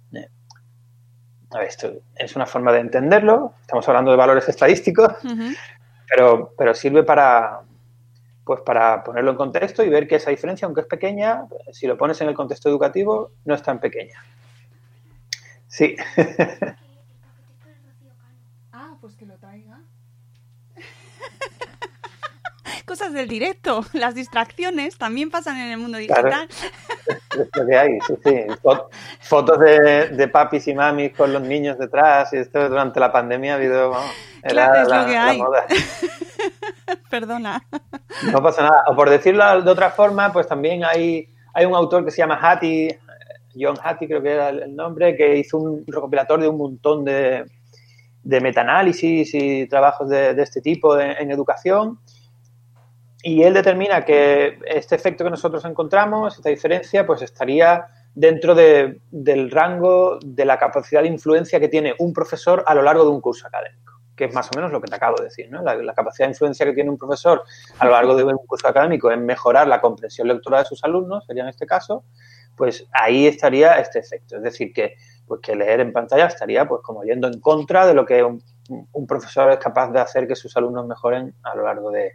A 1.51 1.59
ver, 1.59 1.67
esto 1.67 1.91
es 2.15 2.35
una 2.35 2.45
forma 2.45 2.71
de 2.71 2.79
entenderlo, 2.79 3.53
estamos 3.61 3.87
hablando 3.87 4.11
de 4.11 4.17
valores 4.17 4.47
estadísticos, 4.47 5.11
uh 5.23 5.27
-huh. 5.27 5.57
pero, 6.07 6.53
pero 6.57 6.75
sirve 6.75 7.03
para, 7.03 7.61
pues 8.43 8.61
para 8.61 9.03
ponerlo 9.03 9.31
en 9.31 9.37
contexto 9.37 9.83
y 9.83 9.89
ver 9.89 10.07
que 10.07 10.15
esa 10.15 10.29
diferencia, 10.29 10.65
aunque 10.65 10.81
es 10.81 10.87
pequeña, 10.87 11.45
si 11.71 11.87
lo 11.87 11.97
pones 11.97 12.21
en 12.21 12.29
el 12.29 12.35
contexto 12.35 12.69
educativo, 12.69 13.31
no 13.45 13.55
es 13.55 13.63
tan 13.63 13.79
pequeña. 13.79 14.23
Sí. 15.67 15.95
ah, 18.73 18.95
pues 19.01 19.15
que 19.15 19.25
lo 19.25 19.37
traiga. 19.37 19.79
Cosas 22.89 23.13
del 23.13 23.27
directo, 23.27 23.85
las 23.93 24.15
distracciones 24.15 24.97
también 24.97 25.29
pasan 25.29 25.57
en 25.57 25.69
el 25.69 25.77
mundo 25.77 25.99
digital. 25.99 26.23
Claro. 26.23 26.47
Es 27.29 27.47
lo 27.55 27.67
que 27.67 27.77
hay, 27.77 27.99
sí, 28.07 28.15
sí. 28.23 28.45
Fotos 29.19 29.59
de, 29.59 30.09
de, 30.09 30.27
papis 30.27 30.67
y 30.67 30.73
mamis 30.73 31.15
con 31.15 31.31
los 31.31 31.43
niños 31.43 31.77
detrás 31.77 32.33
y 32.33 32.37
esto 32.37 32.67
durante 32.67 32.99
la 32.99 33.11
pandemia 33.11 33.53
ha 33.53 33.55
habido, 33.57 33.91
vamos, 33.91 34.11
era 34.41 34.51
claro, 34.51 34.81
es 34.81 34.87
la, 34.87 35.01
lo 35.01 35.07
que 35.07 35.17
hay. 35.17 35.37
la 35.37 35.43
moda. 35.43 35.65
Perdona. 37.11 37.63
No 38.31 38.41
pasa 38.41 38.63
nada. 38.63 38.83
O 38.87 38.95
por 38.95 39.11
decirlo 39.11 39.61
de 39.61 39.69
otra 39.69 39.91
forma, 39.91 40.33
pues 40.33 40.47
también 40.47 40.83
hay, 40.83 41.29
hay 41.53 41.65
un 41.65 41.75
autor 41.75 42.03
que 42.03 42.09
se 42.09 42.17
llama 42.17 42.39
Hattie, 42.41 42.99
John 43.55 43.77
Hattie 43.81 44.07
creo 44.07 44.23
que 44.23 44.31
era 44.31 44.49
el 44.49 44.75
nombre, 44.75 45.15
que 45.15 45.37
hizo 45.37 45.59
un 45.59 45.83
recopilator 45.85 46.41
de 46.41 46.47
un 46.47 46.57
montón 46.57 47.05
de, 47.05 47.45
de 48.23 48.41
metaanálisis 48.41 49.35
y 49.35 49.67
trabajos 49.67 50.09
de, 50.09 50.33
de 50.33 50.41
este 50.41 50.61
tipo 50.61 50.99
en, 50.99 51.11
en 51.11 51.29
educación 51.29 51.99
y 53.21 53.43
él 53.43 53.53
determina 53.53 54.05
que 54.05 54.59
este 54.65 54.95
efecto 54.95 55.23
que 55.23 55.29
nosotros 55.29 55.65
encontramos, 55.65 56.37
esta 56.37 56.49
diferencia, 56.49 57.05
pues 57.05 57.21
estaría 57.21 57.85
dentro 58.15 58.55
de, 58.55 59.01
del 59.11 59.51
rango 59.51 60.19
de 60.23 60.45
la 60.45 60.57
capacidad 60.57 61.01
de 61.01 61.09
influencia 61.09 61.59
que 61.59 61.67
tiene 61.67 61.93
un 61.99 62.13
profesor 62.13 62.63
a 62.65 62.73
lo 62.73 62.81
largo 62.81 63.03
de 63.03 63.09
un 63.09 63.19
curso 63.19 63.47
académico, 63.47 63.99
que 64.15 64.25
es 64.25 64.33
más 64.33 64.47
o 64.47 64.51
menos 64.55 64.71
lo 64.71 64.81
que 64.81 64.87
te 64.87 64.95
acabo 64.95 65.17
de 65.17 65.25
decir, 65.25 65.51
¿no? 65.51 65.61
La, 65.61 65.93
capacidad 65.93 66.27
de 66.27 66.31
influencia 66.31 66.65
que 66.65 66.73
tiene 66.73 66.89
un 66.89 66.97
profesor 66.97 67.43
a 67.77 67.85
lo 67.85 67.91
largo 67.91 68.15
de 68.15 68.23
un 68.23 68.37
curso 68.47 68.67
académico 68.67 69.11
en 69.11 69.25
mejorar 69.25 69.67
la 69.67 69.81
comprensión 69.81 70.29
lectora 70.29 70.59
de 70.59 70.65
sus 70.65 70.83
alumnos, 70.85 71.25
sería 71.25 71.43
en 71.43 71.49
este 71.49 71.65
caso, 71.65 72.05
pues 72.55 72.87
ahí 72.93 73.27
estaría 73.27 73.79
este 73.79 73.99
efecto. 73.99 74.37
Es 74.37 74.43
decir, 74.43 74.71
que, 74.73 74.95
pues 75.27 75.41
que 75.41 75.55
leer 75.55 75.81
en 75.81 75.91
pantalla 75.91 76.27
estaría 76.27 76.65
pues 76.67 76.81
como 76.83 77.03
yendo 77.03 77.27
en 77.27 77.41
contra 77.41 77.85
de 77.85 77.93
lo 77.93 78.05
que 78.05 78.23
un, 78.23 78.41
un 78.93 79.07
profesor 79.07 79.51
es 79.51 79.59
capaz 79.59 79.91
de 79.91 79.99
hacer 79.99 80.25
que 80.25 80.35
sus 80.35 80.55
alumnos 80.55 80.87
mejoren 80.87 81.35
a 81.43 81.55
lo 81.55 81.63
largo 81.63 81.91
de, 81.91 82.13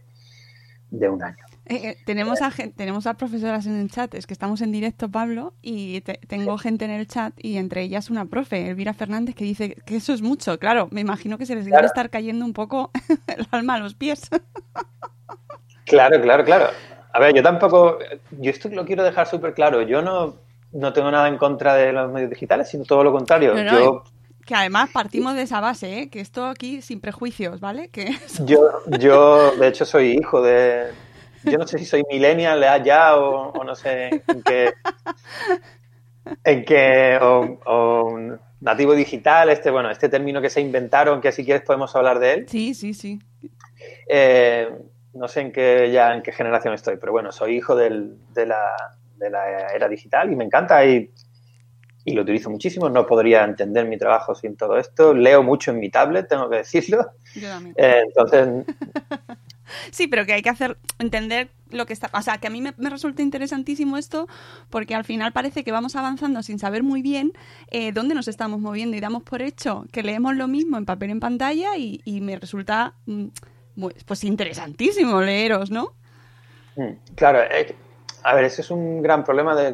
de 0.99 1.09
un 1.09 1.23
año. 1.23 1.37
Eh, 1.67 1.81
eh, 1.83 1.97
tenemos 2.05 2.43
a 2.43 2.51
tenemos 2.77 3.07
a 3.07 3.15
profesoras 3.15 3.65
en 3.67 3.77
el 3.77 3.91
chat, 3.91 4.15
es 4.15 4.27
que 4.27 4.35
estamos 4.35 4.61
en 4.61 4.71
directo, 4.71 5.09
Pablo, 5.11 5.55
y 5.63 6.03
te- 6.03 6.21
tengo 6.29 6.59
gente 6.59 6.85
en 6.85 6.91
el 6.91 7.07
chat 7.07 7.33
y 7.39 7.57
entre 7.57 7.83
ellas 7.83 8.11
una 8.11 8.27
profe, 8.27 8.69
Elvira 8.69 8.93
Fernández, 8.93 9.35
que 9.35 9.45
dice 9.45 9.75
que 9.87 9.97
eso 9.97 10.13
es 10.13 10.21
mucho. 10.21 10.59
Claro, 10.59 10.89
me 10.91 11.01
imagino 11.01 11.39
que 11.39 11.47
se 11.47 11.55
les 11.55 11.65
debe 11.65 11.73
Claro. 11.75 11.87
estar 11.87 12.11
cayendo 12.11 12.45
un 12.45 12.53
poco 12.53 12.91
el 13.29 13.47
alma 13.51 13.75
a 13.75 13.79
los 13.79 13.95
pies. 13.95 14.29
Claro, 15.87 16.21
claro, 16.21 16.45
claro. 16.45 16.67
A 17.13 17.19
ver, 17.21 17.35
yo 17.35 17.43
tampoco, 17.43 17.99
yo 18.41 18.51
esto 18.51 18.69
lo 18.71 18.85
quiero 18.85 19.03
dejar 19.05 19.27
súper 19.27 19.55
claro. 19.55 19.83
Yo 19.83 20.03
no, 20.03 20.37
no 20.73 20.93
tengo 20.93 21.11
nada 21.11 21.29
en 21.29 21.39
contra 21.39 21.75
de 21.75 21.93
los 21.93 22.11
medios 22.13 22.31
digitales, 22.31 22.69
sino 22.69 22.85
todo 22.85 23.05
lo 23.05 23.13
contrario. 23.13 23.55
No, 23.55 23.63
no, 23.65 23.73
yo, 23.81 24.05
Que 24.47 24.55
además 24.55 24.91
partimos 24.93 25.35
de 25.35 25.43
esa 25.43 25.61
base, 25.61 26.01
¿eh? 26.01 26.11
que 26.11 26.21
esto 26.21 26.45
aquí 26.47 26.83
sin 26.83 27.01
prejuicios, 27.01 27.61
¿vale? 27.61 27.89
Que 27.89 28.15
yo, 28.45 28.81
yo, 28.99 29.53
de 29.57 29.69
hecho, 29.69 29.85
soy 29.85 30.13
hijo 30.13 30.43
de. 30.43 30.91
Yo 31.45 31.59
no 31.59 31.67
sé 31.67 31.79
si 31.79 31.85
soy 31.85 32.03
millennial 32.11 32.83
ya 32.85 33.17
o, 33.17 33.51
o 33.53 33.65
no 33.65 33.75
sé 33.75 34.23
en 34.27 34.43
qué. 34.43 34.73
En 36.43 36.65
qué. 36.65 37.19
O, 37.21 37.59
o 37.67 38.19
nativo 38.61 38.95
digital, 38.95 39.51
este, 39.51 39.71
bueno, 39.71 39.91
este 39.91 40.09
término 40.09 40.41
que 40.41 40.49
se 40.51 40.61
inventaron, 40.63 41.21
que 41.21 41.33
si 41.33 41.45
quieres 41.45 41.63
podemos 41.63 41.95
hablar 41.97 42.19
de 42.19 42.33
él. 42.33 42.49
sí, 42.49 42.75
sí, 42.75 42.95
sí. 42.95 43.19
Eh, 44.09 44.69
no 45.13 45.29
sé 45.29 45.43
en 45.43 45.53
qué 45.53 45.91
ya 45.93 46.15
en 46.15 46.23
qué 46.23 46.33
generación 46.33 46.73
estoy, 46.75 46.97
pero 46.97 47.13
bueno, 47.13 47.31
soy 47.31 47.57
hijo 47.57 47.77
del- 47.77 48.17
de, 48.33 48.47
la, 48.47 48.73
de 49.17 49.31
la 49.31 49.69
era 49.75 49.89
digital 49.89 50.33
y 50.33 50.37
me 50.37 50.45
encanta 50.45 50.85
y, 50.85 51.11
y 52.05 52.13
lo 52.13 52.23
utilizo 52.23 52.51
muchísimo. 52.51 52.89
No 52.91 53.07
podría 53.07 53.45
entender 53.45 53.87
mi 53.87 53.97
trabajo 53.99 54.35
sin 54.35 54.57
todo 54.57 54.79
esto. 54.79 55.15
Leo 55.15 55.43
mucho 55.43 55.71
en 55.71 55.79
mi 55.81 55.91
tablet, 55.91 56.29
tengo 56.29 56.49
que 56.51 56.57
decirlo. 56.59 57.13
Yo 57.35 57.49
también. 57.49 57.75
Eh, 57.79 58.03
entonces, 58.07 58.67
Sí, 59.91 60.09
pero 60.09 60.27
que 60.27 60.35
hay 60.35 60.43
que 60.43 60.51
hacer 60.51 60.77
entender 60.99 61.49
lo 61.71 61.87
que 61.87 61.95
está. 61.95 62.11
O 62.13 62.21
sea, 62.21 62.37
que 62.39 62.47
a 62.47 62.51
mí 62.51 62.61
me, 62.61 62.75
me 62.77 62.91
resulta 62.91 63.23
interesantísimo 63.23 63.97
esto 63.97 64.29
porque 64.69 64.95
al 64.95 65.05
final 65.05 65.33
parece 65.33 65.65
que 65.65 65.73
vamos 65.73 65.97
avanzando 65.97 66.43
sin 66.43 66.59
saber 66.59 66.83
muy 66.83 67.01
bien 67.01 67.33
eh, 67.71 67.91
dónde 67.91 68.15
nos 68.15 68.29
estamos 68.29 68.61
moviendo 68.61 68.95
y 68.97 69.01
damos 69.01 69.23
por 69.23 69.41
hecho 69.41 69.87
que 69.91 70.03
leemos 70.03 70.37
lo 70.37 70.49
mismo 70.49 70.77
en 70.77 70.85
papel 70.85 71.11
en 71.11 71.19
pantalla 71.21 71.77
y, 71.79 72.03
y 72.05 72.21
me 72.21 72.37
resulta 72.37 72.95
mm, 73.07 73.25
pues 74.05 74.23
interesantísimo 74.25 75.23
leeros, 75.23 75.71
¿no? 75.71 75.95
mm, 76.77 77.15
claro, 77.17 77.41
eh, 77.43 77.75
a 78.23 78.35
ver, 78.35 78.45
ese 78.45 78.61
es 78.61 78.71
un 78.71 79.03
gran 79.03 79.25
problema 79.25 79.57
de, 79.57 79.73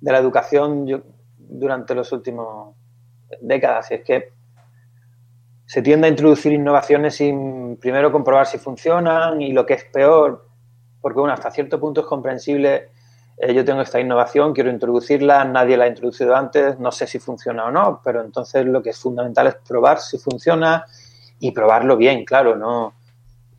de 0.00 0.12
la 0.12 0.18
educación 0.18 0.86
yo- 0.86 1.02
durante 1.48 1.94
los 1.94 2.10
últimos 2.12 2.74
décadas. 3.40 3.90
Y 3.90 3.94
es 3.94 4.04
que 4.04 4.32
se 5.66 5.82
tiende 5.82 6.06
a 6.06 6.10
introducir 6.10 6.52
innovaciones 6.52 7.16
sin 7.16 7.76
primero 7.76 8.12
comprobar 8.12 8.46
si 8.46 8.58
funcionan 8.58 9.40
y 9.40 9.52
lo 9.52 9.64
que 9.64 9.74
es 9.74 9.84
peor, 9.84 10.46
porque 11.00 11.20
bueno, 11.20 11.34
hasta 11.34 11.50
cierto 11.50 11.80
punto 11.80 12.02
es 12.02 12.06
comprensible, 12.06 12.90
eh, 13.38 13.52
yo 13.54 13.64
tengo 13.64 13.80
esta 13.80 13.98
innovación, 13.98 14.52
quiero 14.52 14.70
introducirla, 14.70 15.44
nadie 15.44 15.76
la 15.76 15.84
ha 15.84 15.88
introducido 15.88 16.36
antes, 16.36 16.78
no 16.78 16.92
sé 16.92 17.06
si 17.06 17.18
funciona 17.18 17.64
o 17.64 17.70
no, 17.70 18.00
pero 18.04 18.22
entonces 18.22 18.64
lo 18.66 18.82
que 18.82 18.90
es 18.90 18.98
fundamental 18.98 19.46
es 19.46 19.56
probar 19.66 19.98
si 19.98 20.18
funciona 20.18 20.84
y 21.40 21.50
probarlo 21.50 21.96
bien, 21.96 22.24
claro, 22.24 22.56
no, 22.56 22.94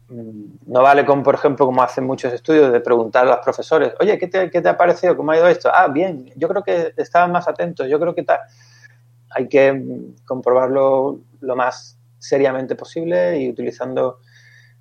no 0.09 0.81
vale 0.81 1.05
con, 1.05 1.23
por 1.23 1.35
ejemplo, 1.35 1.65
como 1.65 1.81
hacen 1.81 2.05
muchos 2.05 2.31
estudios, 2.31 2.71
de 2.71 2.79
preguntar 2.79 3.25
a 3.25 3.31
los 3.31 3.39
profesores, 3.39 3.93
oye, 3.99 4.17
¿qué 4.17 4.27
te, 4.27 4.49
qué 4.49 4.61
te 4.61 4.69
ha 4.69 4.77
parecido? 4.77 5.17
¿Cómo 5.17 5.31
ha 5.31 5.37
ido 5.37 5.47
esto? 5.47 5.71
Ah, 5.73 5.87
bien, 5.87 6.31
yo 6.35 6.47
creo 6.47 6.63
que 6.63 6.93
estaban 6.97 7.31
más 7.31 7.47
atentos, 7.47 7.87
yo 7.87 7.99
creo 7.99 8.13
que 8.13 8.23
tal. 8.23 8.39
Hay 9.31 9.49
que 9.49 9.73
mm, 9.73 10.25
comprobarlo 10.25 11.19
lo 11.41 11.55
más 11.55 11.97
seriamente 12.19 12.75
posible 12.75 13.39
y 13.39 13.49
utilizando 13.49 14.19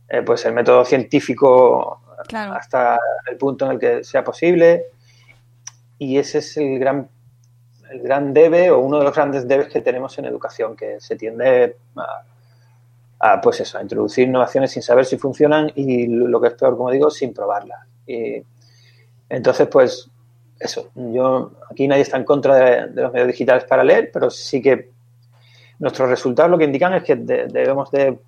eh, 0.08 0.22
pues 0.22 0.44
el 0.44 0.52
método 0.52 0.84
científico 0.84 2.00
Claro. 2.28 2.54
hasta 2.54 2.98
el 3.30 3.36
punto 3.36 3.66
en 3.66 3.72
el 3.72 3.78
que 3.78 4.04
sea 4.04 4.24
posible. 4.24 4.86
Y 5.98 6.18
ese 6.18 6.38
es 6.38 6.56
el 6.56 6.78
gran, 6.78 7.08
el 7.90 8.00
gran 8.00 8.32
debe 8.32 8.70
o 8.70 8.78
uno 8.78 8.98
de 8.98 9.04
los 9.04 9.14
grandes 9.14 9.46
debes 9.46 9.68
que 9.68 9.80
tenemos 9.80 10.16
en 10.18 10.26
educación, 10.26 10.76
que 10.76 11.00
se 11.00 11.16
tiende 11.16 11.76
a, 11.96 12.22
pues 13.42 13.60
eso, 13.60 13.78
a 13.78 13.82
introducir 13.82 14.28
innovaciones 14.28 14.72
sin 14.72 14.82
saber 14.82 15.04
si 15.04 15.16
funcionan 15.18 15.70
y 15.74 16.06
lo 16.06 16.40
que 16.40 16.48
es 16.48 16.54
peor, 16.54 16.76
como 16.76 16.90
digo, 16.90 17.10
sin 17.10 17.32
probarlas. 17.32 17.80
Entonces, 19.28 19.68
pues 19.68 20.10
eso, 20.58 20.90
yo 20.94 21.52
aquí 21.70 21.88
nadie 21.88 22.02
está 22.02 22.16
en 22.16 22.24
contra 22.24 22.56
de, 22.56 23.02
los 23.02 23.12
medios 23.12 23.28
digitales 23.28 23.64
para 23.64 23.84
leer, 23.84 24.10
pero 24.12 24.30
sí 24.30 24.62
que 24.62 24.90
nuestros 25.78 26.08
resultados 26.08 26.50
lo 26.50 26.58
que 26.58 26.64
indican 26.64 26.94
es 26.94 27.02
que 27.02 27.16
de- 27.16 27.46
debemos 27.48 27.90
de, 27.90 28.18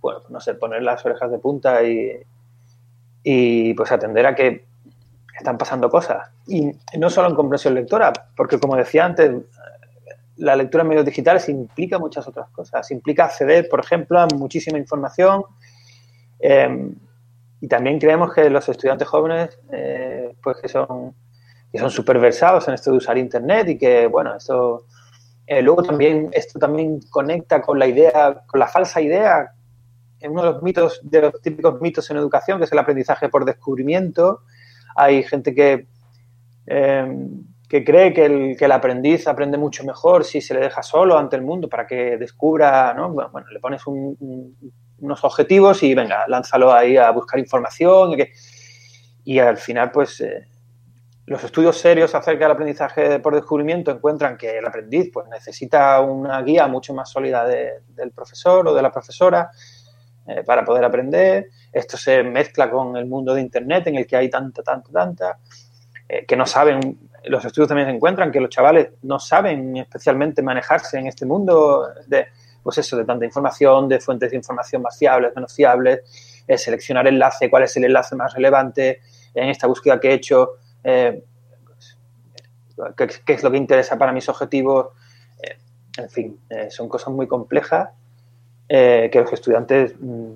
bueno, 0.00 0.20
no 0.28 0.40
sé, 0.40 0.54
poner 0.54 0.82
las 0.82 1.04
orejas 1.06 1.30
de 1.30 1.38
punta 1.38 1.82
y, 1.82 2.12
y 3.22 3.74
pues 3.74 3.90
atender 3.92 4.26
a 4.26 4.34
que 4.34 4.64
están 5.38 5.58
pasando 5.58 5.88
cosas. 5.90 6.28
Y 6.46 6.70
no 6.98 7.10
solo 7.10 7.28
en 7.28 7.34
comprensión 7.34 7.74
lectora, 7.74 8.12
porque 8.36 8.58
como 8.58 8.76
decía 8.76 9.04
antes, 9.04 9.32
la 10.36 10.56
lectura 10.56 10.82
en 10.82 10.88
medios 10.88 11.04
digitales 11.06 11.48
implica 11.48 11.98
muchas 11.98 12.26
otras 12.28 12.48
cosas. 12.50 12.90
Implica 12.90 13.24
acceder, 13.24 13.68
por 13.68 13.80
ejemplo, 13.80 14.18
a 14.18 14.26
muchísima 14.34 14.78
información. 14.78 15.44
eh, 16.40 16.92
y 17.60 17.68
también 17.68 17.98
creemos 17.98 18.34
que 18.34 18.50
los 18.50 18.68
estudiantes 18.68 19.08
jóvenes, 19.08 19.58
eh, 19.72 20.34
pues 20.42 20.58
que 20.60 20.68
son 20.68 21.14
que 21.72 21.78
son 21.78 21.90
súper 21.90 22.18
versados 22.18 22.68
en 22.68 22.74
esto 22.74 22.90
de 22.90 22.98
usar 22.98 23.18
Internet 23.18 23.68
y 23.68 23.78
que, 23.78 24.06
bueno, 24.06 24.36
esto... 24.36 24.86
eh, 25.46 25.62
luego 25.62 25.82
también, 25.82 26.30
esto 26.32 26.58
también 26.58 27.00
conecta 27.10 27.60
con 27.60 27.78
la 27.78 27.86
idea, 27.86 28.42
con 28.46 28.60
la 28.60 28.68
falsa 28.68 29.00
idea, 29.00 29.52
en 30.20 30.30
uno 30.30 30.42
de 30.42 30.52
los 30.52 30.62
mitos, 30.62 31.00
de 31.02 31.20
los 31.20 31.42
típicos 31.42 31.80
mitos 31.80 32.10
en 32.10 32.16
educación, 32.18 32.58
que 32.58 32.64
es 32.64 32.72
el 32.72 32.78
aprendizaje 32.78 33.28
por 33.28 33.44
descubrimiento. 33.44 34.42
Hay 34.94 35.22
gente 35.24 35.54
que, 35.54 35.86
eh, 36.66 37.28
que 37.68 37.84
cree 37.84 38.12
que 38.12 38.24
el, 38.26 38.56
que 38.56 38.64
el 38.66 38.72
aprendiz 38.72 39.26
aprende 39.26 39.58
mucho 39.58 39.84
mejor 39.84 40.24
si 40.24 40.40
se 40.40 40.54
le 40.54 40.60
deja 40.60 40.82
solo 40.82 41.18
ante 41.18 41.36
el 41.36 41.42
mundo 41.42 41.68
para 41.68 41.86
que 41.86 42.16
descubra, 42.16 42.94
¿no? 42.94 43.10
Bueno, 43.10 43.30
bueno, 43.32 43.48
le 43.50 43.58
pones 43.60 43.86
un- 43.86 44.16
un- 44.20 44.72
unos 44.98 45.22
objetivos 45.24 45.82
y 45.82 45.94
venga, 45.94 46.24
lánzalo 46.28 46.72
ahí 46.72 46.96
a 46.96 47.10
buscar 47.10 47.38
información 47.40 48.12
y, 48.12 48.16
que- 48.16 48.32
y 49.24 49.38
al 49.38 49.56
final, 49.58 49.90
pues, 49.90 50.20
eh, 50.20 50.46
los 51.26 51.42
estudios 51.42 51.76
serios 51.78 52.14
acerca 52.14 52.44
del 52.44 52.52
aprendizaje 52.52 53.18
por 53.18 53.34
descubrimiento 53.34 53.90
encuentran 53.90 54.36
que 54.36 54.58
el 54.58 54.66
aprendiz 54.66 55.10
pues, 55.12 55.26
necesita 55.28 56.00
una 56.00 56.40
guía 56.42 56.68
mucho 56.68 56.94
más 56.94 57.10
sólida 57.10 57.44
de- 57.46 57.80
del 57.88 58.12
profesor 58.12 58.66
o 58.68 58.74
de 58.74 58.82
la 58.82 58.92
profesora 58.92 59.50
eh, 60.28 60.42
para 60.44 60.64
poder 60.64 60.84
aprender. 60.84 61.48
Esto 61.72 61.96
se 61.96 62.22
mezcla 62.22 62.70
con 62.70 62.96
el 62.96 63.06
mundo 63.06 63.34
de 63.34 63.40
Internet 63.40 63.88
en 63.88 63.96
el 63.96 64.06
que 64.06 64.16
hay 64.16 64.30
tanta, 64.30 64.62
tanta, 64.62 64.90
tanta, 64.92 65.38
eh, 66.08 66.24
que 66.26 66.36
no 66.36 66.46
saben, 66.46 66.98
los 67.26 67.44
estudios 67.44 67.68
también 67.68 67.88
encuentran 67.88 68.30
que 68.32 68.40
los 68.40 68.50
chavales 68.50 68.90
no 69.02 69.18
saben 69.18 69.76
especialmente 69.76 70.42
manejarse 70.42 70.98
en 70.98 71.06
este 71.06 71.26
mundo 71.26 71.86
de, 72.06 72.26
pues 72.62 72.78
eso, 72.78 72.96
de 72.96 73.04
tanta 73.04 73.24
información, 73.24 73.88
de 73.88 74.00
fuentes 74.00 74.30
de 74.30 74.36
información 74.36 74.82
más 74.82 74.98
fiables, 74.98 75.32
menos 75.34 75.54
fiables, 75.54 76.00
eh, 76.46 76.56
seleccionar 76.58 77.06
enlace, 77.06 77.50
cuál 77.50 77.64
es 77.64 77.76
el 77.76 77.84
enlace 77.84 78.14
más 78.16 78.32
relevante 78.34 79.00
en 79.34 79.48
esta 79.48 79.66
búsqueda 79.66 79.98
que 80.00 80.10
he 80.10 80.14
hecho, 80.14 80.52
eh, 80.82 81.22
qué, 82.96 83.08
qué 83.24 83.32
es 83.32 83.42
lo 83.42 83.50
que 83.50 83.56
interesa 83.56 83.96
para 83.98 84.12
mis 84.12 84.28
objetivos, 84.28 84.88
eh, 85.42 85.56
en 85.98 86.10
fin, 86.10 86.40
eh, 86.50 86.70
son 86.70 86.88
cosas 86.88 87.12
muy 87.12 87.26
complejas 87.26 87.90
eh, 88.68 89.08
que 89.12 89.20
los 89.20 89.32
estudiantes 89.32 89.94
mm, 89.98 90.30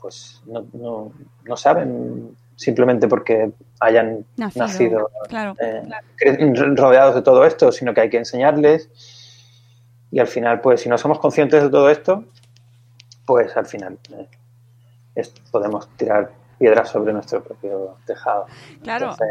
pues 0.00 0.42
no, 0.46 0.66
no- 0.72 1.12
no 1.44 1.56
saben 1.56 2.36
simplemente 2.58 3.06
porque 3.06 3.52
hayan 3.78 4.26
Nacido, 4.36 4.64
nacido, 4.66 5.10
claro, 5.28 5.54
eh, 5.60 5.88
rodeados 6.76 7.14
de 7.14 7.22
todo 7.22 7.44
esto, 7.44 7.70
sino 7.70 7.94
que 7.94 8.00
hay 8.00 8.10
que 8.10 8.16
enseñarles 8.18 8.90
y 10.10 10.18
al 10.18 10.26
final, 10.26 10.60
pues 10.60 10.80
si 10.80 10.88
no 10.88 10.98
somos 10.98 11.20
conscientes 11.20 11.62
de 11.62 11.70
todo 11.70 11.88
esto, 11.88 12.24
pues 13.24 13.56
al 13.56 13.66
final 13.66 13.96
eh, 14.12 14.26
es- 15.14 15.32
podemos 15.52 15.88
tirar 15.96 16.32
piedras 16.58 16.88
sobre 16.88 17.12
nuestro 17.12 17.44
propio 17.44 17.96
tejado. 18.06 18.46
Claro. 18.82 19.10
Entonces, 19.12 19.28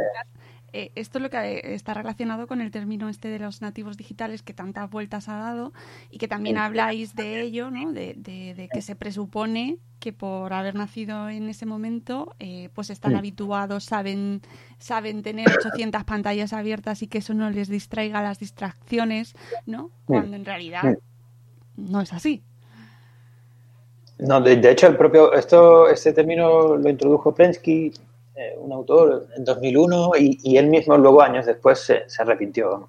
Eh, 0.74 0.92
esto 0.96 1.18
es 1.18 1.22
lo 1.24 1.30
que 1.30 1.38
eh, 1.38 1.62
está 1.74 1.94
relacionado 1.94 2.46
con 2.48 2.60
el 2.62 2.72
término 2.72 3.08
este 3.10 3.30
de 3.30 3.40
los 3.40 3.62
nativos 3.62 3.96
digitales 3.98 4.44
que 4.44 4.54
tantas 4.54 4.90
vueltas 4.90 5.30
ha 5.30 5.38
dado 5.38 5.72
y 6.12 6.18
que 6.18 6.28
también 6.28 6.58
habláis 6.58 7.16
de 7.16 7.42
ello, 7.42 7.72
¿no? 7.72 7.94
De, 7.94 8.14
de- 8.18 8.54
de 8.54 8.68
que 8.68 8.82
se 8.82 8.96
presupone 8.96 9.78
que 10.00 10.14
por 10.14 10.54
haber 10.54 10.76
nacido 10.76 11.30
en 11.30 11.50
ese 11.50 11.66
momento, 11.66 12.36
eh, 12.40 12.70
pues 12.76 12.90
están 12.92 13.16
habituados, 13.16 13.86
saben, 13.86 14.42
saben 14.78 15.24
tener 15.24 15.48
800 15.50 16.04
pantallas 16.04 16.54
abiertas 16.54 17.02
y 17.02 17.08
que 17.08 17.18
eso 17.20 17.34
no 17.34 17.50
les 17.50 17.68
distraiga 17.70 18.22
las 18.22 18.38
distracciones, 18.38 19.36
¿no? 19.66 19.90
Cuando 20.06 20.36
en 20.36 20.46
realidad 20.46 20.98
no 21.78 22.02
es 22.02 22.14
así. 22.14 22.44
No, 24.20 24.42
de, 24.42 24.56
de 24.58 24.72
hecho, 24.72 24.88
el 24.88 24.98
propio, 24.98 25.32
esto, 25.34 25.88
este 25.88 26.12
término 26.12 26.76
lo 26.76 26.90
introdujo 26.90 27.34
Prensky, 27.36 27.92
eh, 28.40 28.56
un 28.56 28.72
autor, 28.72 29.30
en 29.36 29.44
2001, 29.44 30.12
y, 30.20 30.38
y 30.44 30.58
él 30.58 30.68
mismo 30.68 30.96
luego, 30.96 31.24
años 31.24 31.48
después, 31.48 31.80
se, 31.80 32.08
se 32.08 32.22
arrepintió. 32.22 32.88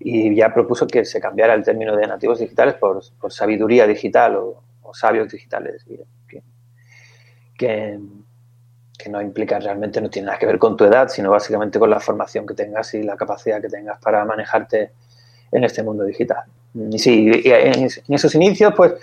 Y 0.00 0.34
ya 0.34 0.54
propuso 0.54 0.86
que 0.86 1.04
se 1.04 1.20
cambiara 1.20 1.52
el 1.52 1.62
término 1.62 1.94
de 1.94 2.06
nativos 2.06 2.38
digitales 2.38 2.76
por, 2.76 3.02
por 3.20 3.30
sabiduría 3.30 3.86
digital 3.86 4.36
o, 4.36 4.62
o 4.80 4.94
sabios 4.94 5.30
digitales. 5.30 5.84
que, 7.58 7.98
que, 8.96 9.10
no 9.10 9.20
implica 9.20 9.58
realmente, 9.58 10.00
no 10.00 10.08
tiene 10.08 10.26
nada 10.26 10.38
que 10.38 10.46
ver 10.46 10.58
con 10.58 10.78
tu 10.78 10.84
edad, 10.84 11.08
sino 11.08 11.30
básicamente 11.30 11.78
con 11.78 11.90
la 11.90 12.00
formación 12.00 12.46
que 12.46 12.54
tengas 12.54 12.94
y 12.94 13.02
la 13.02 13.16
capacidad 13.16 13.60
que 13.60 13.68
tengas 13.68 13.98
para 14.00 14.24
manejarte 14.24 14.92
en 15.50 15.64
este 15.64 15.82
mundo 15.82 16.04
digital. 16.04 16.44
Y 16.74 16.98
sí, 16.98 17.30
en, 17.44 17.82
en 17.82 18.14
esos 18.14 18.34
inicios, 18.34 18.72
pues 18.74 18.94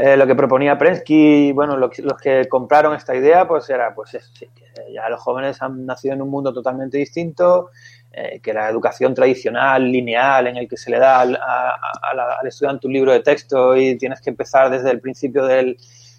eh, 0.00 0.16
lo 0.16 0.26
que 0.26 0.34
proponía 0.36 0.78
Prensky, 0.78 1.52
bueno, 1.52 1.76
lo 1.76 1.90
los 1.98 2.18
que 2.20 2.48
compraron 2.48 2.94
esta 2.94 3.14
idea, 3.16 3.48
pues 3.48 3.68
era, 3.70 3.94
pues 3.94 4.10
sí, 4.32 4.46
ya 4.92 5.08
los 5.08 5.20
jóvenes 5.20 5.60
han 5.62 5.84
nacido 5.86 6.14
en 6.14 6.22
un 6.22 6.30
mundo 6.30 6.52
totalmente 6.52 6.98
distinto, 6.98 7.70
eh, 8.12 8.40
que 8.40 8.52
la 8.54 8.68
educación 8.68 9.12
tradicional, 9.14 9.90
lineal, 9.90 10.46
en 10.46 10.56
el 10.56 10.68
que 10.68 10.76
se 10.76 10.90
le 10.90 10.98
da 10.98 11.20
al, 11.20 11.36
a- 11.36 11.74
a 12.02 12.38
al 12.40 12.46
estudiante 12.46 12.86
un 12.86 12.92
libro 12.92 13.12
de 13.12 13.20
texto 13.20 13.76
y 13.76 13.98
tienes 13.98 14.20
que 14.20 14.30
empezar 14.30 14.70
desde 14.70 14.90
el 14.90 15.00
principio 15.00 15.44
del, 15.46 15.76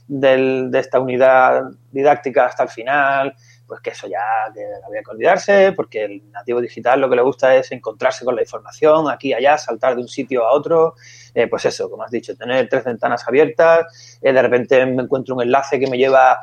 del- 0.08 0.70
de 0.72 0.80
esta 0.80 1.00
unidad 1.00 1.64
didáctica 1.92 2.46
hasta 2.46 2.64
el 2.64 2.70
final, 2.70 3.34
pues 3.70 3.80
que 3.82 3.92
eso 3.92 4.08
ya 4.08 4.20
que 4.54 4.62
había 4.86 5.02
que 5.04 5.12
olvidarse, 5.12 5.72
porque 5.74 6.04
el 6.04 6.30
nativo 6.32 6.60
digital 6.60 7.00
lo 7.00 7.10
que 7.10 7.16
le 7.16 7.22
gusta 7.22 7.56
es 7.56 7.72
encontrarse 7.72 8.26
con 8.26 8.36
la 8.36 8.42
información 8.42 9.10
aquí 9.10 9.34
allá, 9.34 9.58
saltar 9.58 9.96
de 9.96 10.02
un 10.02 10.10
sitio 10.10 10.46
a 10.46 10.52
otro, 10.52 10.96
eh, 11.34 11.48
pues 11.48 11.64
eso, 11.66 11.90
como 11.90 12.04
has 12.04 12.12
dicho, 12.12 12.36
tener 12.36 12.68
tres 12.68 12.84
ventanas 12.84 13.26
abiertas, 13.28 14.20
eh, 14.22 14.34
de 14.34 14.42
repente 14.42 14.86
me 14.86 15.04
encuentro 15.04 15.36
un 15.36 15.44
enlace 15.44 15.80
que 15.80 15.88
me 15.88 15.98
lleva 15.98 16.40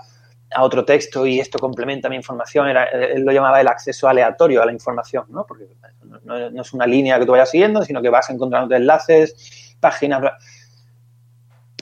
a 0.55 0.63
otro 0.63 0.85
texto 0.85 1.27
y 1.27 1.41
esto 1.41 1.59
complementa 1.59 2.09
mi 2.09 2.17
información, 2.17 2.69
Era, 2.69 2.85
él 2.85 3.23
lo 3.25 3.33
llamaba 3.33 3.61
el 3.61 3.69
acceso 3.69 4.09
aleatorio 4.09 4.63
a 4.63 4.67
la 4.67 4.73
información, 4.73 5.27
¿no? 5.31 5.45
porque 5.45 5.67
no, 6.25 6.49
no- 6.51 6.63
es 6.63 6.73
una 6.73 6.87
línea 6.87 7.19
que 7.19 7.27
tú 7.27 7.33
vayas 7.33 7.51
siguiendo, 7.51 7.83
sino 7.85 8.01
que 8.01 8.09
vas 8.11 8.31
encontrando 8.31 8.75
enlaces, 8.77 9.77
páginas, 9.81 10.23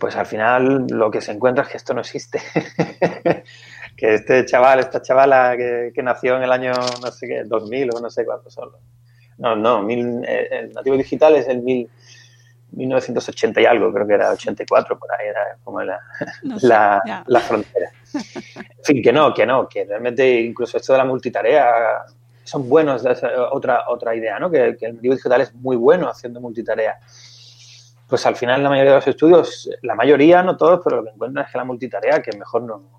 pues 0.01 0.17
al 0.17 0.27
final 0.27 0.87
lo 0.89 1.11
que 1.11 1.21
se 1.21 1.33
encuentra 1.33 1.65
es 1.65 1.71
que 1.71 1.77
esto 1.77 1.95
no 1.95 2.01
existe. 2.01 2.41
que 4.05 4.15
este 4.15 4.45
chaval, 4.47 4.81
esta 4.81 5.01
chavala 5.01 5.57
que, 5.57 5.93
que 5.95 6.03
nació 6.03 6.37
en 6.37 6.43
el 6.43 6.53
año, 6.53 6.73
no 7.03 7.11
sé 7.11 7.27
qué, 7.27 7.43
2000 7.45 7.91
o 7.95 8.01
no 8.01 8.11
sé 8.11 8.25
cuántos 8.25 8.53
son. 8.53 8.71
No, 9.39 9.57
no, 9.57 9.83
mil- 9.83 10.25
eh, 10.27 10.49
el 10.51 10.73
nativo 10.73 10.97
digital 10.97 11.35
es 11.37 11.49
el 11.49 11.63
mil, 11.63 11.89
1980 12.73 13.61
y 13.61 13.67
algo, 13.67 13.93
creo 13.93 14.07
que 14.07 14.15
era 14.15 14.31
84, 14.31 14.99
por 14.99 15.11
ahí 15.13 15.29
era 15.29 15.57
como 15.63 15.81
la, 15.83 16.01
No 16.43 16.59
sé, 16.59 16.67
la, 16.69 17.03
la 17.27 17.41
frontera. 17.41 17.91
En 18.15 18.85
fin, 18.85 19.03
que 19.03 19.13
no, 19.13 19.33
que 19.33 19.47
no, 19.47 19.69
que 19.69 19.85
realmente 19.85 20.41
incluso 20.41 20.77
esto 20.77 20.93
de 20.93 20.99
la 20.99 21.05
multitarea 21.05 21.67
son 22.45 22.69
buenos, 22.69 23.05
es 23.07 23.23
otra, 23.53 23.85
otra 23.89 24.15
idea, 24.15 24.39
¿no? 24.39 24.51
Que, 24.51 24.77
que 24.77 24.87
el 24.87 24.97
nativo 24.97 25.15
digital 25.15 25.41
es 25.41 25.55
muy 25.55 25.77
bueno 25.77 26.09
haciendo 26.09 26.41
multitarea. 26.41 26.99
Pues 28.07 28.27
al 28.27 28.37
final 28.37 28.63
la 28.63 28.69
mayoría 28.69 28.91
de 28.93 28.97
los 28.99 29.07
estudios, 29.09 29.71
la 29.83 29.95
mayoría, 29.95 30.43
no 30.43 30.57
todos, 30.57 30.81
pero 30.85 30.97
lo 30.97 31.05
que 31.05 31.11
encuentran 31.11 31.47
es 31.47 31.51
que 31.53 31.59
la 31.59 31.65
multitarea 31.65 32.21
que 32.21 32.37
mejor 32.37 32.63
no, 32.63 32.94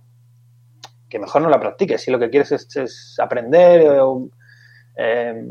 que 1.15 1.19
mejor 1.19 1.41
no 1.41 1.49
la 1.49 1.61
practiques. 1.61 2.01
Si 2.01 2.11
lo 2.11 2.19
que 2.19 2.29
quieres 2.29 2.51
es, 2.51 2.75
es 2.75 3.15
aprender 3.21 3.87
o, 4.01 4.27
eh, 4.97 5.47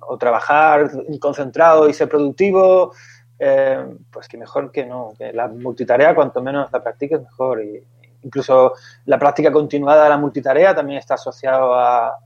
o 0.00 0.18
trabajar 0.18 0.90
concentrado 1.18 1.88
y 1.88 1.94
ser 1.94 2.06
productivo, 2.06 2.92
eh, 3.38 3.82
pues 4.12 4.28
que 4.28 4.36
mejor 4.36 4.70
que 4.70 4.84
no, 4.84 5.14
que 5.16 5.32
la 5.32 5.48
multitarea 5.48 6.14
cuanto 6.14 6.42
menos 6.42 6.70
la 6.70 6.82
practiques 6.82 7.18
mejor. 7.18 7.64
Y 7.64 7.82
incluso 8.24 8.74
la 9.06 9.18
práctica 9.18 9.50
continuada 9.50 10.04
de 10.04 10.10
la 10.10 10.18
multitarea 10.18 10.74
también 10.74 10.98
está 10.98 11.14
asociado 11.14 11.74
a, 11.74 12.18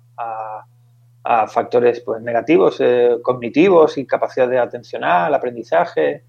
factores 1.46 2.00
pues, 2.00 2.20
negativos, 2.22 2.78
eh, 2.80 3.18
cognitivos 3.22 3.98
y 3.98 4.04
capacidad 4.04 4.48
de 4.48 4.58
atencional, 4.58 5.32
aprendizaje. 5.32 6.24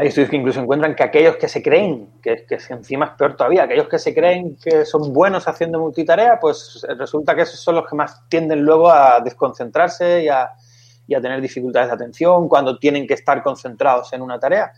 Hay 0.00 0.06
estudios 0.06 0.30
que 0.30 0.36
incluso 0.36 0.60
encuentran 0.60 0.94
que 0.94 1.02
aquellos 1.02 1.36
que 1.36 1.46
se 1.46 1.62
creen, 1.62 2.08
que, 2.22 2.46
que 2.46 2.58
encima 2.70 3.04
es 3.04 3.10
peor 3.18 3.36
todavía, 3.36 3.64
aquellos 3.64 3.86
que 3.86 3.98
se 3.98 4.14
creen 4.14 4.56
que 4.56 4.86
son 4.86 5.12
buenos 5.12 5.46
haciendo 5.46 5.78
multitarea, 5.78 6.40
pues 6.40 6.86
resulta 6.96 7.36
que 7.36 7.42
esos 7.42 7.60
son 7.60 7.74
los 7.74 7.86
que 7.86 7.94
más 7.94 8.26
tienden 8.30 8.62
luego 8.62 8.90
a 8.90 9.20
desconcentrarse 9.20 10.24
y 10.24 10.28
a, 10.30 10.54
tener 11.20 11.38
dificultades 11.42 11.90
de 11.90 11.96
atención 11.96 12.48
cuando 12.48 12.78
tienen 12.78 13.06
que 13.06 13.12
estar 13.12 13.42
concentrados 13.42 14.10
en 14.14 14.22
una 14.22 14.38
tarea. 14.38 14.72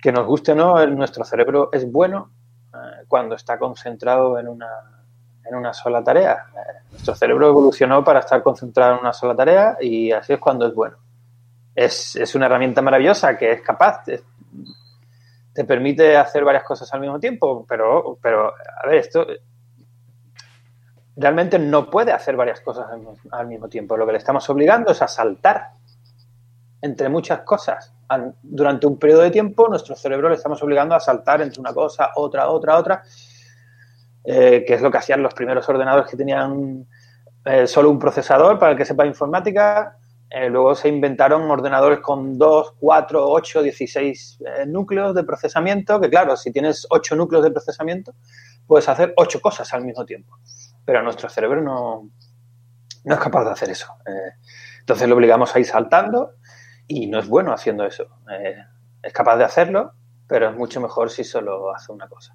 Que 0.00 0.10
nos 0.10 0.26
guste 0.26 0.52
o 0.52 0.54
no, 0.54 0.86
nuestro 0.86 1.22
cerebro 1.22 1.68
es 1.70 1.92
bueno 1.92 2.30
eh, 2.72 3.04
cuando 3.08 3.34
está 3.34 3.58
concentrado 3.58 4.38
en 4.38 4.48
una, 4.48 5.04
en 5.44 5.54
una 5.56 5.74
sola 5.74 6.02
tarea. 6.02 6.46
Eh, 6.54 6.86
nuestro 6.90 7.14
cerebro 7.14 7.48
evolucionó 7.48 8.02
para 8.02 8.20
estar 8.20 8.42
concentrado 8.42 8.94
en 8.94 9.00
una 9.00 9.12
sola 9.12 9.36
tarea 9.36 9.76
y 9.78 10.10
así 10.10 10.32
es 10.32 10.38
cuando 10.38 10.66
es 10.66 10.74
bueno. 10.74 10.96
Es, 11.76 12.16
es 12.16 12.34
una 12.34 12.46
herramienta 12.46 12.80
maravillosa 12.80 13.36
que 13.36 13.52
es 13.52 13.60
capaz, 13.60 14.02
te, 14.02 14.22
te 15.52 15.64
permite 15.64 16.16
hacer 16.16 16.42
varias 16.42 16.64
cosas 16.64 16.92
al 16.94 17.00
mismo 17.00 17.20
tiempo, 17.20 17.66
pero, 17.68 18.18
pero 18.20 18.48
a 18.48 18.86
ver, 18.86 18.96
esto 18.96 19.26
realmente 21.16 21.58
no 21.58 21.90
puede 21.90 22.12
hacer 22.12 22.34
varias 22.34 22.60
cosas 22.62 22.86
al, 23.30 23.46
mismo- 23.46 23.68
tiempo. 23.68 23.96
Lo 23.96 24.06
que 24.06 24.12
le 24.12 24.18
estamos 24.18 24.48
obligando 24.48 24.92
es 24.92 25.02
a 25.02 25.08
saltar 25.08 25.68
entre 26.80 27.08
muchas 27.08 27.40
cosas. 27.40 27.92
Durante 28.42 28.86
un 28.86 28.98
periodo 28.98 29.22
de 29.22 29.30
tiempo, 29.30 29.68
nuestro 29.68 29.96
cerebro 29.96 30.28
le 30.28 30.36
estamos 30.36 30.62
obligando 30.62 30.94
a 30.94 31.00
saltar 31.00 31.42
entre 31.42 31.60
una 31.60 31.74
cosa, 31.74 32.10
otra, 32.16 32.48
otra, 32.48 32.78
otra, 32.78 33.02
eh, 34.24 34.64
que 34.66 34.74
es 34.74 34.80
lo 34.80 34.90
que 34.90 34.98
hacían 34.98 35.22
los 35.22 35.34
primeros 35.34 35.68
ordenadores 35.68 36.10
que 36.10 36.16
tenían 36.16 36.86
eh, 37.44 37.66
solo 37.66 37.90
un 37.90 37.98
procesador 37.98 38.58
para 38.58 38.72
el 38.72 38.78
que 38.78 38.84
sepa 38.84 39.06
informática. 39.06 39.96
Eh, 40.28 40.48
luego 40.50 40.74
se 40.74 40.88
inventaron 40.88 41.48
ordenadores 41.48 42.00
con 42.00 42.36
2, 42.36 42.74
4, 42.80 43.30
8, 43.30 43.62
16 43.62 44.38
eh, 44.40 44.66
núcleos 44.66 45.14
de 45.14 45.22
procesamiento, 45.22 46.00
que 46.00 46.10
claro, 46.10 46.36
si 46.36 46.50
tienes 46.50 46.86
8 46.90 47.14
núcleos 47.14 47.44
de 47.44 47.52
procesamiento, 47.52 48.14
puedes 48.66 48.88
hacer 48.88 49.14
8 49.16 49.40
cosas 49.40 49.72
al 49.72 49.84
mismo 49.84 50.04
tiempo. 50.04 50.38
Pero 50.84 51.02
nuestro 51.02 51.28
cerebro 51.28 51.62
no, 51.62 52.10
es 53.04 53.18
capaz 53.18 53.44
de 53.44 53.50
hacer 53.50 53.70
eso. 53.70 53.86
Eh, 54.04 54.32
entonces 54.80 55.08
lo 55.08 55.14
obligamos 55.14 55.54
a 55.54 55.60
ir 55.60 55.66
saltando 55.66 56.32
y 56.88 57.06
no 57.06 57.20
es 57.20 57.28
bueno 57.28 57.52
haciendo 57.52 57.84
eso. 57.84 58.06
Eh, 58.30 58.56
es 59.02 59.12
capaz 59.12 59.36
de 59.36 59.44
hacerlo, 59.44 59.92
pero 60.26 60.50
es 60.50 60.56
mucho 60.56 60.80
mejor 60.80 61.10
si 61.10 61.22
solo 61.22 61.72
hace 61.74 61.92
una 61.92 62.08
cosa. 62.08 62.34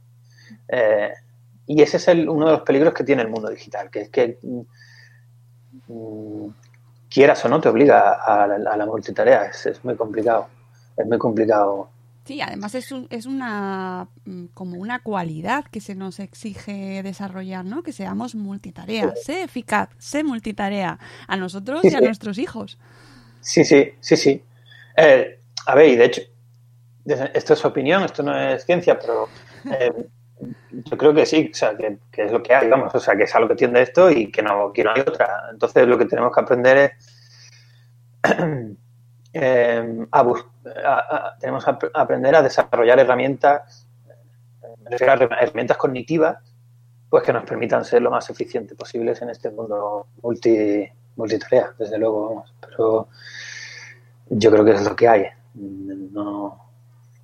Y 1.65 1.81
ese 1.81 1.97
es 1.97 2.07
uno 2.27 2.45
de 2.45 2.51
los 2.53 2.61
peligros 2.61 2.93
que 2.93 3.03
tiene 3.03 3.21
el 3.21 3.29
mundo 3.29 3.49
digital, 3.49 3.89
que 3.89 4.01
es 4.01 4.09
que 4.09 4.39
mm, 5.87 6.49
quieras 7.11 7.43
o 7.45 7.49
no 7.49 7.61
te 7.61 7.69
obliga 7.69 8.13
a 8.25 8.47
la, 8.47 8.71
a 8.71 8.77
la 8.77 8.85
multitarea. 8.87 9.45
Es, 9.45 9.65
es 9.67 9.83
muy 9.85 9.95
complicado. 9.97 10.47
Es 10.97 11.05
muy 11.07 11.17
complicado. 11.19 11.89
Sí, 12.25 12.39
además 12.41 12.75
es, 12.75 12.91
un- 12.91 13.07
es 13.09 13.25
una 13.25 14.07
mm, 14.25 14.45
como 14.53 14.77
una 14.77 14.99
cualidad 15.01 15.65
que 15.65 15.81
se 15.81 15.95
nos 15.95 16.19
exige 16.19 17.01
desarrollar, 17.03 17.65
¿no? 17.65 17.81
Que 17.83 17.93
seamos 17.93 18.35
multitarea. 18.35 19.15
Sé 19.15 19.43
eficaz, 19.43 19.89
sé 19.97 20.23
multitarea 20.23 20.99
a 21.27 21.37
nosotros 21.37 21.81
Sí, 21.81 21.89
y 21.89 21.95
a 21.95 21.99
sí. 21.99 22.05
nuestros 22.05 22.37
hijos. 22.37 22.77
Sí, 23.39 23.65
sí, 23.65 23.91
sí, 23.99 24.15
sí. 24.17 24.43
Eh, 24.97 25.39
a 25.65 25.75
ver, 25.75 25.89
y 25.89 25.95
de 25.95 26.05
hecho, 26.05 26.21
esto 27.33 27.53
es 27.53 27.65
opinión, 27.65 28.03
esto 28.03 28.23
no 28.23 28.37
es 28.37 28.65
ciencia, 28.65 28.97
pero 28.99 29.33
eh, 29.69 29.91
yo 30.71 30.97
creo 30.97 31.13
que 31.13 31.25
sí, 31.25 31.49
o 31.51 31.55
sea, 31.55 31.75
que, 31.77 31.99
es 32.17 32.31
lo 32.31 32.41
que 32.41 32.53
hay, 32.55 32.67
vamos, 32.67 32.93
o 32.95 32.99
sea, 32.99 33.15
que 33.15 33.23
es 33.23 33.35
a 33.35 33.39
lo 33.39 33.47
que 33.47 33.55
tiende 33.55 33.81
esto 33.81 34.09
y 34.09 34.31
que 34.31 34.41
no, 34.41 34.71
que 34.73 34.83
no 34.83 34.91
hay 34.91 35.01
otra. 35.01 35.49
Entonces, 35.51 35.87
lo 35.87 35.97
que 35.97 36.05
tenemos 36.05 36.33
que 36.33 36.41
aprender 36.41 36.77
es 36.77 36.91
eh, 39.33 40.05
a 40.11 41.35
tenemos 41.39 41.63
que 41.65 41.71
ap- 41.71 41.91
aprender 41.93 42.35
a 42.35 42.41
desarrollar 42.41 42.99
herramientas, 42.99 43.87
herramientas 44.89 45.77
cognitivas, 45.77 46.37
pues 47.09 47.23
que 47.23 47.33
nos 47.33 47.43
permitan 47.43 47.83
ser 47.85 48.01
lo 48.01 48.11
más 48.11 48.29
eficientes 48.29 48.77
posibles 48.77 49.21
en 49.21 49.29
este 49.29 49.49
mundo 49.49 50.07
multi, 50.21 50.87
multitarea, 51.15 51.73
desde 51.77 51.97
luego, 51.97 52.29
vamos. 52.29 52.53
Pero 52.61 53.07
yo 54.29 54.51
creo 54.51 54.65
que 54.65 54.71
es 54.71 54.83
lo 54.85 54.95
que 54.95 55.07
hay. 55.07 55.25
No, 55.55 56.69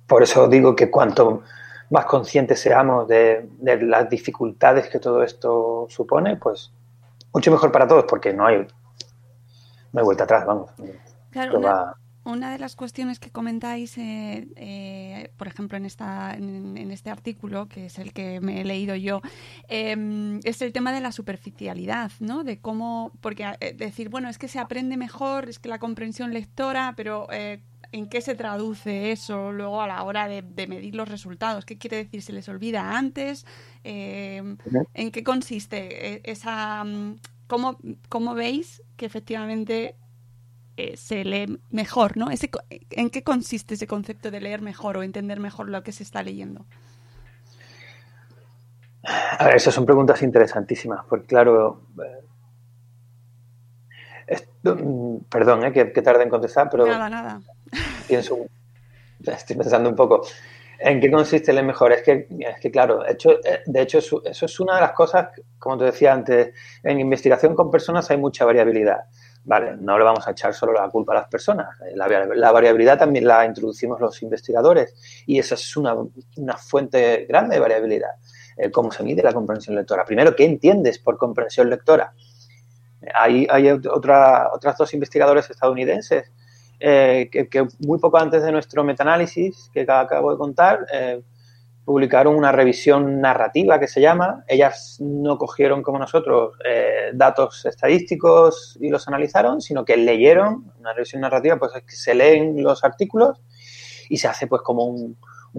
por 0.06 0.22
eso 0.22 0.48
digo 0.48 0.76
que 0.76 0.90
cuanto 0.90 1.42
más 1.90 2.04
conscientes 2.04 2.60
seamos 2.60 3.08
de, 3.08 3.48
de 3.58 3.82
las 3.82 4.08
dificultades 4.10 4.88
que 4.88 4.98
todo 4.98 5.22
esto 5.22 5.86
supone, 5.88 6.36
pues 6.36 6.72
mucho 7.32 7.50
mejor 7.50 7.72
para 7.72 7.86
todos, 7.86 8.04
porque 8.08 8.32
no 8.32 8.46
hay, 8.46 8.66
no 9.92 10.00
hay 10.00 10.04
vuelta 10.04 10.24
atrás, 10.24 10.46
vamos. 10.46 10.70
Claro, 11.30 11.60
una, 12.24 12.52
de 12.52 12.58
las 12.58 12.76
cuestiones 12.76 13.18
que 13.20 13.30
comentáis, 13.30 13.96
eh, 13.96 14.48
eh, 14.56 15.30
por 15.38 15.48
ejemplo, 15.48 15.78
en, 15.78 15.86
esta, 15.86 16.34
en, 16.34 16.76
en 16.76 16.90
este 16.90 17.08
artículo, 17.08 17.68
que 17.68 17.86
es 17.86 17.98
el 17.98 18.12
que 18.12 18.40
me 18.40 18.60
he 18.60 18.64
leído 18.64 18.94
yo, 18.96 19.22
eh, 19.68 20.38
es 20.44 20.60
el 20.60 20.74
tema 20.74 20.92
de 20.92 21.00
la 21.00 21.10
superficialidad, 21.10 22.12
¿no? 22.20 22.44
De 22.44 22.60
cómo, 22.60 23.12
porque 23.22 23.46
eh, 23.60 23.72
decir, 23.72 24.10
bueno, 24.10 24.28
es 24.28 24.36
que 24.36 24.48
se 24.48 24.58
aprende 24.58 24.98
mejor, 24.98 25.48
es 25.48 25.58
que 25.58 25.70
la 25.70 25.78
comprensión 25.78 26.34
lectora, 26.34 26.92
pero 26.98 27.28
eh, 27.32 27.62
¿en 27.92 28.08
qué 28.08 28.20
se 28.20 28.34
traduce 28.34 29.12
eso 29.12 29.52
luego 29.52 29.80
a 29.82 29.86
la 29.86 30.02
hora 30.02 30.28
de, 30.28 30.42
de 30.42 30.66
medir 30.66 30.94
los 30.94 31.08
resultados? 31.08 31.64
¿Qué 31.64 31.78
quiere 31.78 31.98
decir? 31.98 32.22
¿Se 32.22 32.32
les 32.32 32.48
olvida 32.48 32.96
antes? 32.96 33.46
Eh, 33.84 34.56
¿En 34.94 35.10
qué 35.10 35.22
consiste 35.24 36.14
eh, 36.14 36.20
esa... 36.24 36.84
mm, 36.84 37.16
¿Cómo, 37.46 37.78
cómo 38.10 38.34
veis 38.34 38.82
que 38.96 39.06
efectivamente 39.06 39.96
eh, 40.76 40.96
se 40.98 41.24
lee 41.24 41.58
mejor, 41.70 42.16
¿no? 42.18 42.30
Ese, 42.30 42.50
¿En 42.90 43.08
qué 43.10 43.22
consiste 43.22 43.74
ese 43.74 43.86
concepto 43.86 44.30
de 44.30 44.40
leer 44.40 44.60
mejor 44.60 44.98
o 44.98 45.02
entender 45.02 45.40
mejor 45.40 45.70
lo 45.70 45.82
que 45.82 45.92
se 45.92 46.02
está 46.02 46.22
leyendo? 46.22 46.66
A 49.38 49.46
ver, 49.46 49.56
esas 49.56 49.74
son 49.74 49.86
preguntas 49.86 50.22
interesantísimas, 50.22 51.04
porque 51.08 51.26
claro, 51.26 51.86
eh, 52.04 52.27
esto- 54.28 54.76
mm, 54.76 55.24
perdón 55.30 55.64
eh, 55.64 55.72
que, 55.72 55.92
que 55.92 56.02
tarde 56.02 56.22
en 56.24 56.30
contestar, 56.30 56.68
pero 56.70 56.86
Nada, 56.86 57.08
nada. 57.08 57.40
pienso, 58.08 58.38
estoy 59.24 59.56
pensando 59.56 59.88
un 59.88 59.96
poco 59.96 60.22
en 60.80 61.00
qué 61.00 61.10
consiste 61.10 61.50
el 61.50 61.64
mejor. 61.66 61.92
Es 61.92 62.02
que, 62.02 62.28
es 62.38 62.60
que 62.60 62.70
claro, 62.70 63.06
hecho, 63.08 63.32
eh, 63.44 63.60
de 63.66 63.80
hecho, 63.82 63.98
eso, 63.98 64.22
eso 64.24 64.46
es 64.46 64.60
una 64.60 64.76
de 64.76 64.80
las 64.82 64.92
cosas, 64.92 65.28
como 65.58 65.76
te 65.78 65.84
decía 65.84 66.12
antes, 66.12 66.54
en 66.82 67.00
investigación 67.00 67.54
con 67.54 67.70
personas 67.70 68.10
hay 68.10 68.16
mucha 68.16 68.44
variabilidad. 68.44 68.98
Vale, 69.44 69.76
no 69.78 69.96
le 69.98 70.04
vamos 70.04 70.28
a 70.28 70.32
echar 70.32 70.52
solo 70.52 70.72
la 70.74 70.88
culpa 70.90 71.12
a 71.12 71.16
las 71.20 71.28
personas. 71.28 71.68
La, 71.94 72.06
vari- 72.06 72.34
la 72.34 72.52
variabilidad 72.52 72.98
también 72.98 73.26
la 73.26 73.46
introducimos 73.46 73.98
los 74.00 74.22
investigadores 74.22 74.94
y 75.26 75.38
esa 75.38 75.54
es 75.54 75.76
una, 75.76 75.94
una 76.36 76.56
fuente 76.58 77.24
grande 77.26 77.54
de 77.54 77.60
variabilidad. 77.60 78.10
Eh, 78.58 78.70
¿Cómo 78.70 78.90
se 78.92 79.02
mide 79.02 79.22
la 79.22 79.32
comprensión 79.32 79.74
lectora? 79.74 80.04
Primero, 80.04 80.36
¿qué 80.36 80.44
entiendes 80.44 80.98
por 80.98 81.16
comprensión 81.16 81.70
lectora? 81.70 82.12
Hay, 83.14 83.46
hay 83.50 83.70
otra, 83.70 84.50
otras 84.52 84.76
dos 84.76 84.92
investigadores 84.94 85.48
estadounidenses 85.50 86.30
eh, 86.80 87.28
que, 87.30 87.66
muy 87.80 87.98
poco 87.98 88.18
antes 88.18 88.42
de 88.42 88.52
nuestro 88.52 88.84
metaanálisis 88.84 89.70
que 89.72 89.86
acabo 89.88 90.32
de 90.32 90.38
contar, 90.38 90.86
eh, 90.92 91.20
publicaron 91.84 92.36
una 92.36 92.52
revisión 92.52 93.20
narrativa 93.20 93.80
que 93.80 93.88
se 93.88 94.00
llama. 94.00 94.44
Ellas 94.46 94.98
no 95.00 95.38
cogieron 95.38 95.82
como 95.82 95.98
nosotros 95.98 96.52
eh, 96.64 97.10
datos 97.14 97.64
estadísticos 97.64 98.76
y 98.80 98.90
los 98.90 99.08
analizaron, 99.08 99.60
sino 99.60 99.84
que 99.84 99.96
leyeron, 99.96 100.70
una 100.78 100.92
revisión 100.92 101.22
narrativa, 101.22 101.56
pues 101.56 101.72
es 101.74 101.82
que 101.84 101.96
se 101.96 102.14
leen 102.14 102.62
los 102.62 102.84
artículos 102.84 103.40
y 104.10 104.18
se 104.18 104.28
hace 104.28 104.46
pues 104.46 104.62
como 104.62 104.84
un, 104.84 105.16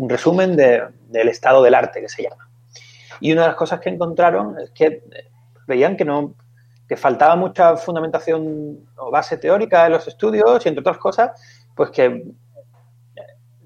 resumen 0.08 0.56
de- 0.56 0.84
del 1.08 1.28
estado 1.30 1.62
del 1.64 1.74
arte 1.74 2.00
que 2.00 2.10
se 2.10 2.24
llama. 2.24 2.48
Y 3.20 3.34
una 3.34 3.42
de 3.42 3.48
las 3.48 3.58
cosas 3.58 3.80
que 3.82 3.90
encontraron 3.90 4.58
es 4.60 4.70
que 4.72 5.04
veían 5.68 5.98
que 5.98 6.06
no 6.06 6.36
que 6.90 6.98
faltaba 6.98 7.36
mucha 7.36 7.78
fundamentación 7.78 8.80
o 8.98 9.12
base 9.12 9.38
teórica 9.38 9.86
en 9.86 9.92
los 9.92 10.08
estudios 10.08 10.66
y 10.66 10.70
entre 10.70 10.82
otras 10.82 10.98
cosas, 10.98 11.30
pues 11.76 11.92
que 11.92 12.06
eh, 12.06 13.22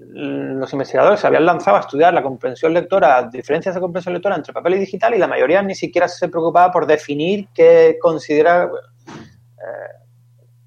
los 0.09 0.73
investigadores 0.73 1.21
se 1.21 1.27
habían 1.27 1.45
lanzado 1.45 1.77
a 1.77 1.79
estudiar 1.79 2.13
la 2.13 2.21
comprensión 2.21 2.73
lectora, 2.73 3.29
diferencias 3.31 3.75
de 3.75 3.79
comprensión 3.81 4.13
lectora 4.13 4.35
entre 4.35 4.51
papel 4.51 4.73
y 4.73 4.79
digital 4.79 5.15
y 5.15 5.19
la 5.19 5.27
mayoría 5.27 5.61
ni 5.63 5.73
siquiera 5.73 6.09
se 6.09 6.27
preocupaba 6.27 6.69
por 6.69 6.85
definir 6.85 7.47
qué 7.53 7.97
considera 8.01 8.69
eh, 9.07 10.05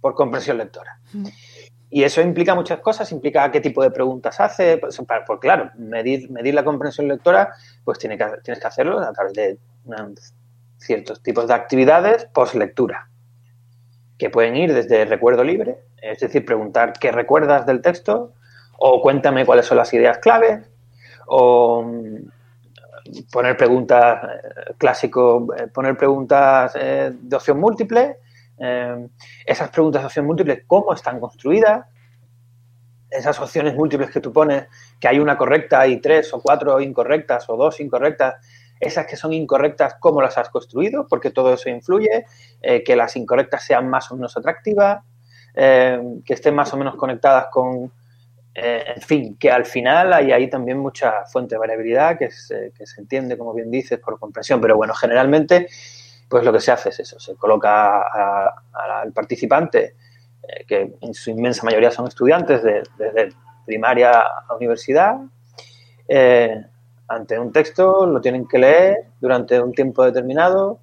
por 0.00 0.14
comprensión 0.14 0.56
lectora. 0.56 0.98
Y 1.90 2.02
eso 2.04 2.22
implica 2.22 2.54
muchas 2.54 2.80
cosas, 2.80 3.12
implica 3.12 3.50
qué 3.50 3.60
tipo 3.60 3.82
de 3.82 3.90
preguntas 3.90 4.40
hace, 4.40 4.78
pues, 4.78 4.98
pues 5.26 5.38
claro, 5.40 5.70
medir, 5.76 6.30
medir 6.30 6.54
la 6.54 6.64
comprensión 6.64 7.06
lectora, 7.06 7.54
pues 7.84 7.98
tiene 7.98 8.16
que, 8.16 8.24
tienes 8.42 8.60
que 8.60 8.66
hacerlo 8.66 8.98
a 8.98 9.12
través 9.12 9.34
de 9.34 9.58
una- 9.84 10.10
ciertos 10.86 11.22
tipos 11.22 11.48
de 11.48 11.54
actividades 11.54 12.26
post-lectura, 12.32 13.08
que 14.18 14.30
pueden 14.30 14.56
ir 14.56 14.72
desde 14.72 15.04
recuerdo 15.04 15.44
libre, 15.44 15.78
es 16.00 16.20
decir, 16.20 16.44
preguntar 16.44 16.94
qué 16.94 17.12
recuerdas 17.12 17.66
del 17.66 17.82
texto, 17.82 18.32
o 18.78 19.02
cuéntame 19.02 19.44
cuáles 19.44 19.66
son 19.66 19.76
las 19.76 19.92
ideas 19.92 20.18
claves, 20.18 20.60
o 21.26 21.82
mm, 21.82 22.16
poner 23.30 23.56
preguntas, 23.56 24.22
eh, 24.24 24.74
clásico, 24.78 25.48
eh, 25.56 25.68
poner 25.68 25.96
preguntas 25.96 26.72
eh, 26.76 27.12
de 27.12 27.36
opción 27.36 27.58
múltiple, 27.58 28.18
esas 29.44 29.68
preguntas 29.68 30.00
de 30.00 30.06
opción 30.06 30.24
múltiple, 30.24 30.64
cómo 30.66 30.94
están 30.94 31.20
construidas, 31.20 31.84
esas 33.10 33.38
opciones 33.38 33.74
múltiples 33.74 34.10
que 34.10 34.20
tú 34.20 34.32
pones, 34.32 34.66
que 34.98 35.08
hay 35.08 35.18
una 35.18 35.36
correcta 35.36 35.86
y 35.86 36.00
tres 36.00 36.32
o 36.32 36.40
cuatro 36.40 36.80
incorrectas 36.80 37.48
o 37.50 37.56
dos 37.58 37.80
incorrectas, 37.80 38.36
esas 38.80 39.06
que 39.06 39.16
son 39.16 39.32
incorrectas, 39.32 39.96
cómo 40.00 40.20
las 40.20 40.36
has 40.38 40.48
construido, 40.50 41.06
porque 41.08 41.30
todo 41.30 41.54
eso 41.54 41.68
influye, 41.70 42.26
eh, 42.62 42.82
que 42.84 42.96
las 42.96 43.16
incorrectas 43.16 43.64
sean 43.64 43.88
más 43.88 44.10
o 44.10 44.16
menos 44.16 44.36
atractivas, 44.36 45.02
eh, 45.54 46.00
que 46.24 46.34
estén 46.34 46.54
más 46.54 46.72
o 46.74 46.76
menos 46.76 46.96
conectadas 46.96 47.46
con, 47.50 47.90
eh, 48.54 48.84
en 48.96 49.02
fin, 49.02 49.36
que 49.38 49.50
al 49.50 49.64
final 49.64 50.12
hay 50.12 50.32
ahí 50.32 50.50
también 50.50 50.78
mucha 50.78 51.24
fuente 51.26 51.54
de 51.54 51.58
variabilidad 51.58 52.18
que 52.18 52.30
se, 52.30 52.72
que 52.76 52.86
se 52.86 53.00
entiende, 53.00 53.38
como 53.38 53.54
bien 53.54 53.70
dices, 53.70 53.98
por 53.98 54.18
comprensión, 54.18 54.60
pero 54.60 54.76
bueno, 54.76 54.94
generalmente 54.94 55.68
pues 56.28 56.42
lo 56.44 56.52
que 56.52 56.60
se 56.60 56.72
hace 56.72 56.88
es 56.88 56.98
eso, 57.00 57.20
se 57.20 57.36
coloca 57.36 58.02
al 58.72 59.12
participante, 59.12 59.94
que 60.66 60.96
en 61.00 61.14
su 61.14 61.30
inmensa 61.30 61.64
mayoría 61.64 61.90
son 61.92 62.08
estudiantes 62.08 62.62
de- 62.64 62.82
desde 62.98 63.28
primaria 63.64 64.10
a 64.48 64.54
universidad, 64.56 65.18
eh, 66.08 66.64
ante 67.08 67.38
un 67.38 67.52
texto, 67.52 68.06
lo 68.06 68.20
tienen 68.20 68.46
que 68.46 68.58
leer 68.58 69.06
durante 69.20 69.60
un 69.60 69.72
tiempo 69.72 70.04
determinado 70.04 70.80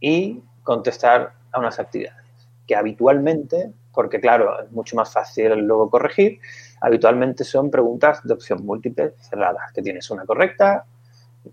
y 0.00 0.42
contestar 0.62 1.32
a 1.52 1.58
unas 1.58 1.78
actividades 1.78 2.28
que 2.68 2.76
habitualmente, 2.76 3.72
porque 3.92 4.20
claro, 4.20 4.62
es 4.62 4.70
mucho 4.70 4.94
más 4.94 5.10
fácil 5.10 5.58
luego 5.60 5.90
corregir, 5.90 6.38
habitualmente 6.82 7.42
son 7.42 7.70
preguntas 7.70 8.20
de 8.22 8.34
opción 8.34 8.64
múltiple 8.64 9.14
cerradas, 9.18 9.72
que 9.72 9.82
tienes 9.82 10.08
una 10.10 10.26
correcta, 10.26 10.84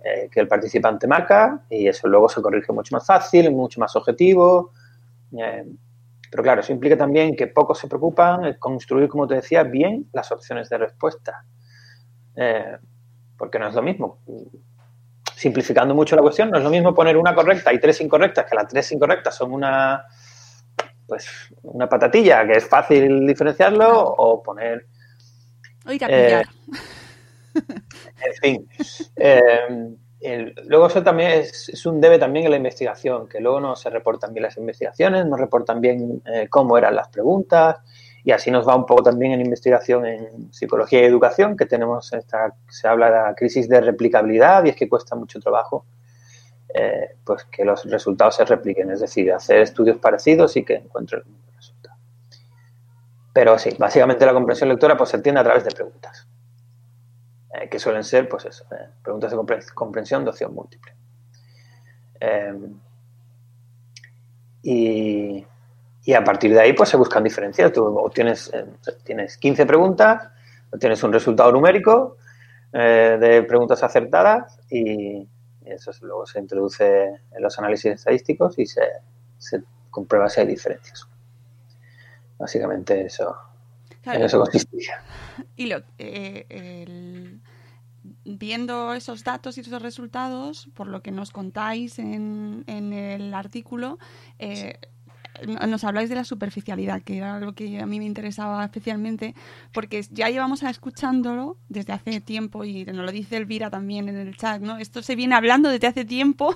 eh, 0.03 0.29
que 0.29 0.41
el 0.41 0.47
participante 0.47 1.07
marca 1.07 1.63
y 1.69 1.87
eso 1.87 2.07
luego 2.09 2.27
se 2.27 2.41
corrige 2.41 2.73
mucho 2.73 2.93
más 2.93 3.05
fácil, 3.05 3.49
mucho 3.51 3.79
más 3.79 3.95
objetivo. 3.95 4.73
eh, 5.37 5.65
pero 6.29 6.43
claro, 6.43 6.59
eso 6.61 6.73
implica 6.73 6.97
también 6.97 7.33
que 7.33 7.47
pocos 7.47 7.79
se 7.79 7.87
preocupan 7.87 8.43
en 8.43 8.55
construir, 8.55 9.07
como 9.07 9.25
te 9.25 9.35
decía, 9.35 9.63
bien 9.63 10.09
las 10.11 10.29
opciones 10.33 10.67
de 10.67 10.77
respuesta. 10.79 11.45
Eh, 12.35 12.77
porque 13.37 13.59
no 13.59 13.67
es 13.67 13.75
lo 13.75 13.81
mismo. 13.81 14.19
Simplificando 15.35 15.93
mucho 15.93 16.15
la 16.15 16.21
cuestión, 16.21 16.49
no 16.49 16.57
es 16.57 16.63
lo 16.63 16.69
mismo 16.69 16.93
poner 16.93 17.17
una 17.17 17.35
correcta 17.35 17.73
y 17.73 17.79
tres 17.79 17.99
incorrectas, 18.01 18.45
que 18.49 18.55
las 18.55 18.67
tres 18.67 18.91
incorrectas 18.91 19.35
son 19.35 19.51
una 19.51 20.05
pues 21.07 21.27
una 21.61 21.87
patatilla 21.87 22.47
que 22.47 22.53
es 22.53 22.67
fácil 22.67 23.27
diferenciarlo, 23.27 24.01
o 24.17 24.41
poner 24.41 24.87
O 25.87 25.91
ir 25.91 26.03
a 26.03 26.07
Eh, 26.07 26.43
en 28.25 28.33
fin. 28.41 28.69
Eh, 29.15 29.95
el- 30.21 30.55
luego 30.65 30.87
eso 30.87 31.03
también 31.03 31.31
es, 31.31 31.69
es 31.69 31.85
un 31.85 32.01
debe 32.01 32.17
también 32.17 32.45
en 32.45 32.51
la 32.51 32.57
investigación, 32.57 33.27
que 33.27 33.39
luego 33.39 33.59
no 33.59 33.75
se 33.75 33.91
reportan 33.91 34.33
bien 34.33 34.43
las 34.43 34.57
investigaciones, 34.57 35.25
no 35.27 35.37
reportan 35.37 35.79
bien 35.79 36.23
eh, 36.25 36.47
cómo 36.49 36.75
eran 36.77 36.95
las 36.95 37.09
preguntas, 37.09 37.77
y 38.25 38.31
así 38.31 38.49
nos 38.49 38.67
va 38.67 38.75
un 38.75 38.85
poco 38.87 39.03
también 39.03 39.33
en 39.33 39.41
investigación 39.41 40.05
en 40.05 40.51
psicología 40.51 41.01
y 41.01 41.05
educación, 41.05 41.55
que 41.55 41.67
tenemos 41.67 42.11
esta, 42.11 42.55
se 42.67 42.87
habla 42.87 43.05
de 43.05 43.11
la 43.11 43.35
crisis 43.35 43.69
de 43.69 43.79
replicabilidad 43.79 44.65
y 44.65 44.69
es 44.69 44.75
que 44.75 44.89
cuesta 44.89 45.15
mucho 45.15 45.39
trabajo 45.39 45.85
eh, 46.73 47.17
pues 47.23 47.45
que 47.45 47.63
los 47.63 47.85
resultados 47.85 48.35
se 48.35 48.43
repliquen, 48.43 48.89
es 48.89 48.99
decir, 48.99 49.31
hacer 49.31 49.61
estudios 49.61 49.97
parecidos 49.99 50.57
y 50.57 50.65
que 50.65 50.73
encuentren 50.73 51.21
el 51.21 51.27
mismo 51.31 51.51
resultado. 51.55 51.97
Pero 53.31 53.59
sí, 53.59 53.69
básicamente 53.77 54.25
la 54.25 54.33
comprensión 54.33 54.69
lectora 54.69 54.97
pues 54.97 55.11
se 55.11 55.17
entiende 55.17 55.41
a 55.41 55.43
través 55.43 55.63
de 55.63 55.71
preguntas 55.71 56.27
eh, 57.53 57.69
que 57.69 57.77
suelen 57.77 58.03
ser, 58.03 58.27
pues 58.27 58.45
eso, 58.45 58.65
eh, 58.73 58.89
preguntas 59.03 59.31
de 59.31 59.37
compre- 59.37 59.73
comprensión 59.73 60.23
de 60.23 60.31
opción 60.31 60.53
múltiple. 60.53 60.93
Y, 64.63 65.45
y 66.05 66.13
a 66.13 66.23
partir 66.23 66.53
de 66.53 66.61
ahí, 66.61 66.73
pues 66.73 66.89
se 66.89 66.97
buscan 66.97 67.23
diferencias. 67.23 67.71
Tú 67.73 67.83
obtienes, 67.99 68.51
eh, 68.53 68.65
tienes 69.03 69.37
15 69.37 69.65
preguntas, 69.65 70.29
obtienes 70.71 71.01
un 71.03 71.11
resultado 71.11 71.51
numérico 71.51 72.17
eh, 72.73 73.17
de 73.19 73.43
preguntas 73.43 73.81
acertadas 73.83 74.59
y 74.69 75.27
eso 75.65 75.91
es- 75.91 76.01
luego 76.01 76.25
se 76.25 76.39
introduce 76.39 77.05
en 77.05 77.41
los 77.41 77.57
análisis 77.57 77.93
estadísticos 77.93 78.59
y 78.59 78.65
se, 78.65 78.81
se 79.37 79.63
comprueba 79.89 80.29
si 80.29 80.41
hay 80.41 80.47
diferencias. 80.47 81.07
Básicamente 82.37 83.05
eso, 83.05 83.35
Claro, 84.01 84.19
en 84.19 84.25
eso 84.25 84.39
consistía. 84.41 85.01
Y 85.55 85.67
lo, 85.67 85.77
eh, 85.97 86.45
el- 86.49 87.39
viendo 88.25 88.93
esos 88.93 89.23
datos 89.23 89.57
y 89.57 89.61
esos 89.61 89.81
resultados, 89.81 90.67
por 90.75 90.87
lo 90.87 91.01
que 91.01 91.11
nos 91.11 91.31
contáis 91.31 91.97
en, 91.97 92.63
en 92.67 92.93
el 92.93 93.33
artículo, 93.33 93.97
eh, 94.37 94.77
nos 95.67 95.83
habláis 95.83 96.09
de 96.09 96.15
la 96.15 96.23
superficialidad, 96.23 97.01
que 97.01 97.17
era 97.17 97.39
lo 97.39 97.53
que 97.53 97.79
a 97.79 97.85
mí 97.85 97.99
me 97.99 98.05
interesaba 98.05 98.63
especialmente, 98.63 99.35
porque 99.73 100.03
ya 100.11 100.29
llevamos 100.29 100.63
escuchándolo 100.63 101.57
desde 101.69 101.93
hace 101.93 102.21
tiempo 102.21 102.63
y 102.63 102.85
nos 102.85 103.05
lo 103.05 103.11
dice 103.11 103.37
Elvira 103.37 103.69
también 103.69 104.09
en 104.09 104.17
el 104.17 104.37
chat, 104.37 104.61
¿no? 104.61 104.77
Esto 104.77 105.01
se 105.01 105.15
viene 105.15 105.35
hablando 105.35 105.69
desde 105.69 105.87
hace 105.87 106.05
tiempo, 106.05 106.55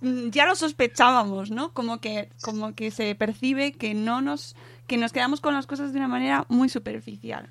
ya 0.30 0.46
lo 0.46 0.54
sospechábamos, 0.54 1.50
¿no? 1.50 1.72
Como 1.72 1.98
que, 1.98 2.30
como 2.42 2.74
que 2.74 2.90
se 2.90 3.14
percibe 3.14 3.72
que 3.72 3.94
no 3.94 4.20
nos, 4.20 4.56
que 4.86 4.96
nos 4.96 5.12
quedamos 5.12 5.40
con 5.40 5.54
las 5.54 5.66
cosas 5.66 5.92
de 5.92 5.98
una 5.98 6.08
manera 6.08 6.44
muy 6.48 6.68
superficial. 6.68 7.50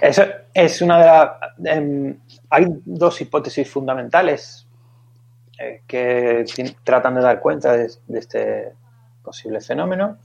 Eso 0.00 0.24
es 0.52 0.82
una 0.82 0.98
de 0.98 1.06
las... 1.06 1.30
em, 1.64 2.18
hay 2.50 2.66
dos 2.84 3.20
hipótesis 3.20 3.70
fundamentales 3.70 4.63
eh, 5.58 5.82
que 5.86 6.44
tratan 6.82 7.14
de 7.14 7.20
dar 7.20 7.40
cuenta 7.40 7.76
de, 7.76 7.88
este 8.14 8.72
posible 9.22 9.60
fenómeno. 9.60 10.18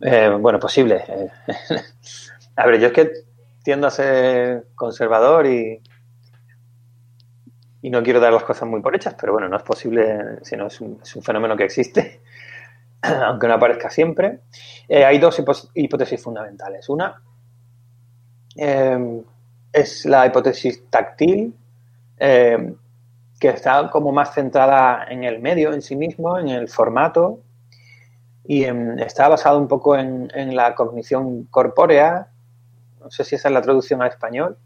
Eh, 0.00 0.30
bueno, 0.40 0.58
posible. 0.58 1.04
eh. 1.06 1.30
a 2.56 2.66
ver, 2.66 2.80
yo 2.80 2.86
es 2.88 2.92
que 2.92 3.10
tiendo 3.62 3.86
a 3.86 3.90
ser 3.90 4.66
conservador 4.74 5.46
y 5.46 5.80
y 7.82 7.90
no 7.90 8.02
quiero 8.02 8.18
dar 8.18 8.32
las 8.32 8.42
cosas 8.42 8.68
muy 8.68 8.80
por 8.80 8.96
hechas, 8.96 9.14
pero 9.14 9.32
bueno, 9.32 9.48
no 9.48 9.56
es 9.56 9.62
posible, 9.62 10.38
sino 10.42 10.66
es 10.66 10.80
un, 10.80 10.98
fenómeno 11.22 11.56
que 11.56 11.64
existe, 11.64 12.20
aunque 13.02 13.46
no 13.46 13.54
aparezca 13.54 13.90
siempre. 13.90 14.40
Hay 14.88 15.18
dos 15.18 15.40
hipótesis 15.74 16.20
fundamentales. 16.20 16.88
Una 16.88 17.22
es 18.56 20.04
la 20.04 20.26
hipótesis 20.26 20.90
táctil, 20.90 21.54
que 23.38 23.48
está 23.48 23.90
como 23.90 24.12
más 24.12 24.34
centrada 24.34 25.04
en 25.08 25.24
el 25.24 25.40
medio 25.40 25.72
en 25.72 25.82
sí 25.82 25.94
mismo, 25.96 26.38
en 26.38 26.48
el 26.48 26.68
formato, 26.68 27.40
y 28.44 28.64
en- 28.64 28.98
está 28.98 29.28
basado 29.28 29.58
un 29.58 29.68
poco 29.68 29.96
en, 29.96 30.30
en 30.34 30.54
la 30.56 30.74
cognición 30.74 31.44
corpórea. 31.44 32.28
No 33.00 33.10
sé 33.10 33.24
si 33.24 33.34
esa 33.34 33.48
es 33.48 33.54
la 33.54 33.62
traducción 33.62 34.02
al 34.02 34.08
español, 34.08 34.56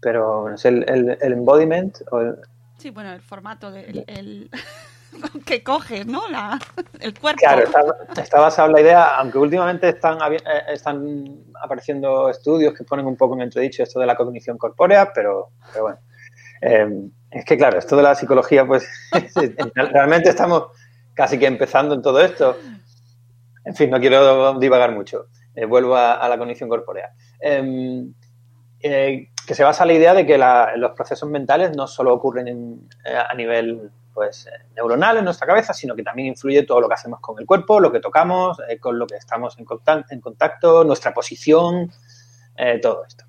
pero 0.00 0.52
es 0.54 0.64
el, 0.64 0.88
el- 0.88 1.18
el 1.20 1.32
embodiment 1.32 1.96
o 2.10 2.20
el- 2.20 2.36
Sí, 2.78 2.90
bueno, 2.90 3.12
el 3.12 3.20
formato 3.22 3.70
del 3.70 4.04
el, 4.06 4.50
que 5.46 5.62
coges, 5.62 6.06
¿no? 6.06 6.28
La, 6.28 6.58
el 7.00 7.18
cuerpo. 7.18 7.40
Claro, 7.40 7.64
está, 7.64 8.20
está 8.22 8.40
basado 8.40 8.68
en 8.68 8.74
la 8.74 8.80
idea, 8.82 9.16
aunque 9.18 9.38
últimamente 9.38 9.88
están, 9.88 10.18
eh, 10.32 10.38
están 10.68 11.26
apareciendo 11.62 12.28
estudios 12.28 12.74
que 12.74 12.84
ponen 12.84 13.06
un 13.06 13.16
poco 13.16 13.34
en 13.34 13.42
entredicho 13.42 13.82
esto 13.82 13.98
de 14.00 14.06
la 14.06 14.14
cognición 14.16 14.58
corpórea, 14.58 15.10
pero, 15.14 15.50
pero 15.72 15.84
bueno. 15.84 15.98
Eh, 16.62 17.08
es 17.30 17.44
que 17.44 17.56
claro, 17.56 17.78
esto 17.78 17.96
de 17.96 18.02
la 18.02 18.14
psicología, 18.14 18.66
pues 18.66 18.88
realmente 19.74 20.30
estamos 20.30 20.68
casi 21.14 21.38
que 21.38 21.46
empezando 21.46 21.94
en 21.94 22.02
todo 22.02 22.20
esto. 22.20 22.56
En 23.64 23.74
fin, 23.74 23.90
no 23.90 23.98
quiero 23.98 24.58
divagar 24.58 24.92
mucho. 24.92 25.26
Eh, 25.54 25.64
vuelvo 25.64 25.96
a, 25.96 26.28
la 26.28 26.38
cognición 26.38 26.68
corpórea. 26.68 27.10
Eh, 27.40 28.04
eh, 28.80 29.28
que 29.46 29.54
se 29.54 29.64
basa 29.64 29.84
en 29.84 29.88
la 29.88 29.94
idea 29.94 30.14
de 30.14 30.26
que 30.26 30.36
la- 30.38 30.76
los 30.76 30.92
procesos 30.92 31.28
mentales 31.30 31.74
no 31.76 31.86
solo 31.86 32.12
ocurren 32.12 32.48
en- 32.48 32.88
eh, 33.04 33.16
a 33.16 33.32
nivel 33.34 33.90
pues, 34.12 34.48
neuronal 34.74 35.18
en 35.18 35.24
nuestra 35.24 35.46
cabeza, 35.46 35.74
sino 35.74 35.94
que 35.94 36.02
también 36.02 36.28
influye 36.28 36.62
todo 36.62 36.80
lo 36.80 36.88
que 36.88 36.94
hacemos 36.94 37.20
con 37.20 37.38
el 37.38 37.44
cuerpo, 37.44 37.80
lo 37.80 37.92
que 37.92 38.00
tocamos, 38.00 38.58
con 38.80 38.98
lo 38.98 39.06
que 39.06 39.16
estamos 39.16 39.58
en 39.58 39.66
contacto, 39.66 40.14
en 40.14 40.20
contacto 40.22 40.84
nuestra 40.84 41.12
posición, 41.12 41.92
todo 42.80 43.04
esto. 43.06 43.25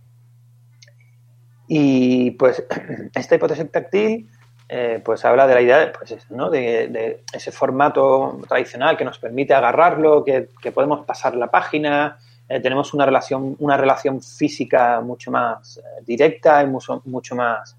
Y 1.68 2.32
pues 2.32 2.64
esta 3.16 3.36
hipótesis 3.36 3.70
táctil 3.72 4.30
eh, 4.70 5.02
pues 5.04 5.24
habla 5.24 5.48
de 5.48 5.54
la 5.54 5.62
idea 5.62 5.80
de, 5.80 5.88
pues 5.88 6.28
de, 6.52 7.24
ese 7.32 7.52
formato 7.54 8.38
tradicional 8.50 8.98
que 8.98 9.06
nos 9.06 9.18
permite 9.18 9.54
agarrarlo, 9.54 10.26
que, 10.26 10.50
podemos 10.74 11.06
pasar 11.06 11.36
la 11.36 11.50
página, 11.50 12.18
eh, 12.50 12.60
tenemos 12.60 12.94
una 12.94 13.06
relación, 13.06 13.56
una 13.60 13.78
relación 13.78 14.22
física 14.22 15.00
mucho 15.00 15.32
más 15.32 15.78
eh, 15.78 16.04
directa 16.06 16.62
y 16.64 16.68
mucho, 16.68 17.02
mucho 17.06 17.36
más 17.36 17.78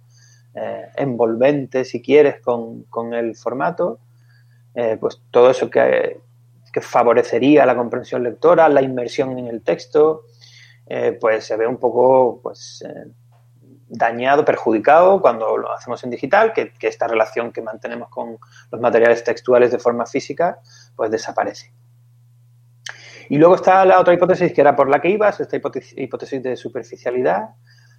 envolvente, 0.96 1.84
si 1.84 2.02
quieres, 2.02 2.40
con, 2.40 2.82
con 2.84 3.14
el 3.14 3.36
formato. 3.36 4.00
Pues 4.98 5.20
todo 5.30 5.50
eso 5.50 5.70
que, 5.70 6.18
que, 6.72 6.80
favorecería 6.80 7.64
la 7.64 7.76
comprensión 7.76 8.24
lectora, 8.24 8.68
la 8.68 8.82
inmersión 8.82 9.38
en 9.38 9.46
el 9.46 9.62
texto, 9.62 10.24
pues 11.20 11.44
se 11.44 11.56
ve 11.56 11.64
un 11.64 11.76
poco 11.76 12.40
pues, 12.42 12.84
dañado, 13.88 14.44
perjudicado 14.44 15.20
cuando 15.20 15.56
lo 15.56 15.72
hacemos 15.72 16.02
en 16.04 16.10
digital, 16.10 16.52
que, 16.52 16.72
esta 16.80 17.06
relación 17.06 17.52
que 17.52 17.62
mantenemos 17.62 18.08
con 18.08 18.38
los 18.70 18.80
materiales 18.80 19.24
textuales 19.24 19.70
de 19.70 19.78
forma 19.78 20.06
física, 20.06 20.58
pues 20.94 21.10
desaparece. 21.10 21.72
Y 23.30 23.36
luego 23.36 23.56
está 23.56 23.84
la 23.84 24.00
otra 24.00 24.14
hipótesis 24.14 24.52
que 24.52 24.60
era 24.60 24.74
por 24.74 24.88
la 24.88 25.00
que 25.00 25.10
ibas, 25.10 25.40
esta 25.40 25.56
hipótesis, 25.56 26.42
de 26.42 26.56
superficialidad, 26.56 27.50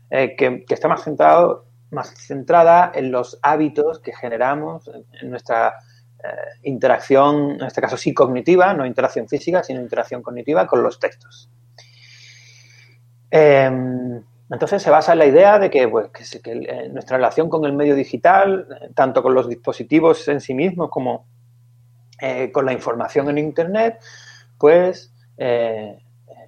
eh, 0.09 0.35
que, 0.35 0.65
está 0.69 0.87
más, 0.87 1.03
centrado, 1.03 1.65
más 1.91 2.13
centrada 2.15 2.91
en 2.93 3.11
los 3.11 3.39
hábitos 3.41 3.99
que 3.99 4.13
generamos 4.13 4.89
en, 5.21 5.29
nuestra 5.29 5.75
eh, 6.23 6.27
interacción, 6.63 7.51
en 7.59 7.63
este 7.63 7.81
caso 7.81 7.95
sí 7.95 8.13
cognitiva, 8.13 8.73
no 8.73 8.85
interacción 8.85 9.27
física, 9.27 9.63
sino 9.63 9.81
interacción 9.81 10.23
cognitiva 10.23 10.65
con 10.65 10.81
los 10.81 10.99
textos. 10.99 11.49
Eh, 13.31 13.69
entonces 14.51 14.81
se 14.81 14.89
basa 14.89 15.13
en 15.13 15.19
la 15.19 15.25
idea 15.27 15.59
de 15.59 15.69
que, 15.69 15.87
pues, 15.87 16.09
eh, 16.43 16.89
nuestra 16.91 17.17
relación 17.17 17.49
con 17.49 17.65
el 17.65 17.73
medio 17.73 17.95
digital, 17.95 18.67
eh, 18.81 18.89
tanto 18.95 19.21
con 19.21 19.35
los 19.35 19.47
dispositivos 19.47 20.27
en 20.27 20.41
sí 20.41 20.53
mismos 20.55 20.89
como 20.89 21.27
eh, 22.19 22.51
con 22.51 22.65
la 22.65 22.73
información 22.73 23.29
en 23.29 23.37
Internet, 23.37 23.99
pues 24.57 25.13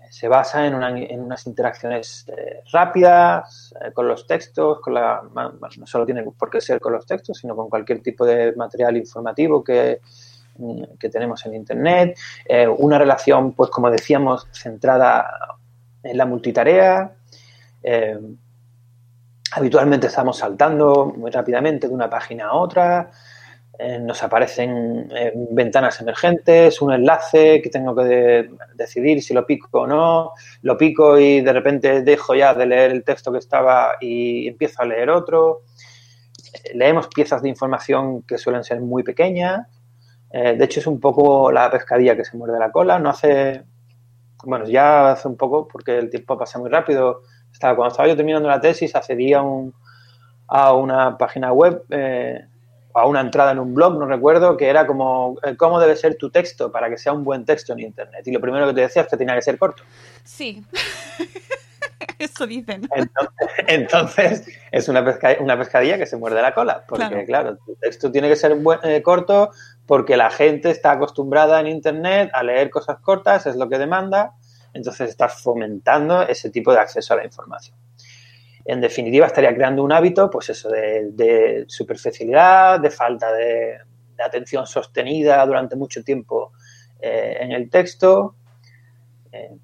se 0.10 0.28
basa 0.28 0.68
en, 0.68 0.76
una, 0.76 0.90
en 0.90 1.22
unas 1.22 1.48
interacciones 1.48 2.26
rápidas 2.74 3.74
con 3.94 4.06
los 4.06 4.28
textos, 4.28 4.82
con 4.82 4.96
la, 4.96 5.22
no 5.34 5.88
solo 5.88 6.06
tiene 6.06 6.24
por 6.24 6.50
qué 6.50 6.60
ser 6.60 6.82
con 6.82 6.92
los 6.92 7.06
textos, 7.06 7.38
sino 7.38 7.56
con 7.56 7.70
cualquier 7.70 8.02
tipo 8.02 8.26
de 8.26 8.52
material 8.58 8.98
informativo 8.98 9.64
que, 9.64 10.02
que 11.00 11.10
tenemos 11.10 11.46
en 11.46 11.54
Internet, 11.54 12.20
una 12.80 12.98
relación, 12.98 13.54
pues 13.54 13.70
como 13.70 13.90
decíamos, 13.90 14.46
centrada 14.52 15.58
en 16.04 16.18
la 16.18 16.26
multitarea. 16.26 17.16
Eh, 17.84 18.18
habitualmente 19.54 20.08
estamos 20.08 20.38
saltando 20.38 21.14
muy 21.18 21.32
rápidamente 21.32 21.88
de 21.88 21.94
una 21.94 22.10
página 22.10 22.48
a 22.48 22.54
otra, 22.54 23.12
eh, 23.80 23.98
nos 24.00 24.22
aparecen 24.22 25.10
eh, 25.16 25.34
ventanas 25.52 26.00
emergentes, 26.02 26.82
un 26.84 26.94
enlace 26.94 27.62
que 27.64 27.70
tengo 27.70 27.96
que 27.96 28.04
de 28.04 28.50
decidir 28.76 29.24
si 29.24 29.34
lo 29.34 29.46
pico 29.46 29.82
o 29.82 29.88
no, 29.88 30.34
lo 30.62 30.78
pico 30.78 31.18
y 31.18 31.42
de 31.42 31.52
repente 31.52 32.02
dejo 32.02 32.36
ya 32.36 32.54
de 32.54 32.66
leer 32.68 32.92
el 32.92 33.04
texto 33.04 33.32
que 33.32 33.40
estaba 33.40 33.94
y 34.00 34.48
empiezo 34.48 34.84
a 34.84 34.86
leer 34.86 35.10
otro. 35.10 35.64
Eh, 36.54 36.76
leemos 36.76 37.08
piezas 37.08 37.42
de 37.42 37.50
información 37.50 38.22
que 38.24 38.38
suelen 38.38 38.64
ser 38.64 38.82
muy 38.82 39.04
pequeñas. 39.04 39.68
De 40.34 40.64
hecho, 40.64 40.80
es 40.80 40.88
un 40.88 41.00
poco 41.00 41.52
la 41.52 41.70
pescadilla 41.70 42.16
que 42.16 42.24
se 42.24 42.38
muerde 42.38 42.58
la 42.58 42.72
cola. 42.72 42.98
No 43.00 43.10
hace, 43.10 43.66
bueno, 44.46 44.66
ya 44.66 45.12
hace 45.12 45.28
un 45.28 45.36
poco, 45.36 45.68
porque 45.68 45.98
el 45.98 46.10
tiempo 46.10 46.38
pasa 46.38 46.58
muy 46.58 46.70
rápido. 46.70 47.24
Estaba, 47.62 47.76
cuando 47.76 47.92
estaba 47.92 48.10
yo 48.10 48.16
terminando 48.16 48.50
la 48.50 48.60
tesis, 48.60 48.96
accedí 48.96 49.34
a, 49.34 49.44
un, 49.44 49.72
a 50.48 50.74
una 50.74 51.16
página 51.16 51.54
web 51.54 51.84
eh, 51.92 52.44
a 52.96 53.06
una 53.06 53.22
entrada 53.22 53.52
en 53.52 53.60
un 53.60 53.76
blog, 53.76 54.00
no 54.00 54.08
recuerdo, 54.08 54.58
que 54.58 54.68
era 54.68 54.88
como 54.88 55.38
eh, 55.44 55.56
cómo 55.56 55.80
debe 55.80 55.96
ser 55.96 56.16
tu 56.16 56.32
texto 56.32 56.72
para 56.72 56.90
que 56.90 56.98
sea 56.98 57.14
un 57.14 57.24
buen 57.24 57.46
texto 57.46 57.74
en 57.74 57.82
Internet. 57.82 58.26
Y 58.26 58.32
lo 58.32 58.42
primero 58.42 58.66
que 58.66 58.74
te 58.74 58.82
decía 58.82 59.04
es 59.04 59.08
que 59.08 59.16
tenía 59.16 59.36
que 59.36 59.44
ser 59.44 59.60
corto. 59.60 59.84
Sí. 60.24 60.66
Eso 62.18 62.48
dicen. 62.48 62.90
Entonces, 62.96 63.48
entonces 63.68 64.48
es 64.72 64.90
una, 64.90 65.06
pesca, 65.06 65.36
una, 65.40 65.56
pescadilla 65.56 66.00
que 66.00 66.08
se 66.08 66.18
muerde 66.18 66.42
la 66.42 66.56
cola, 66.56 66.84
porque 66.88 67.26
claro, 67.26 67.26
claro 67.26 67.58
tu 67.64 67.76
texto 67.76 68.12
tiene 68.12 68.28
que 68.28 68.38
ser 68.38 68.56
buen, 68.56 68.80
eh, 68.82 69.04
corto 69.04 69.52
porque 69.86 70.18
la 70.18 70.32
gente 70.32 70.72
está 70.72 70.94
acostumbrada 70.94 71.60
en 71.60 71.68
Internet 71.68 72.32
a 72.34 72.42
leer 72.42 72.72
cosas 72.72 72.98
cortas, 73.02 73.46
es 73.46 73.56
lo 73.56 73.70
que 73.70 73.78
demanda, 73.78 74.34
entonces 74.74 75.10
estás 75.10 75.42
fomentando 75.42 76.22
ese 76.24 76.50
tipo 76.50 76.72
de 76.72 76.80
acceso 76.80 77.14
a 77.14 77.18
la 77.18 77.26
información 77.26 77.78
en 78.66 78.82
definitiva 78.82 79.26
estaría 79.26 79.54
creando 79.54 79.84
un 79.84 79.92
hábito, 79.92 80.30
pues 80.30 80.50
eso, 80.50 80.70
de, 80.70 81.66
superficialidad, 81.68 82.80
de 82.80 82.90
falta 82.90 83.32
de, 83.34 83.78
atención 84.24 84.68
sostenida 84.68 85.44
durante 85.48 85.76
mucho 85.76 86.04
tiempo 86.04 86.52
eh, 87.00 87.38
en 87.40 87.52
el 87.54 87.72
texto. 87.72 88.36
Eh, 89.32 89.58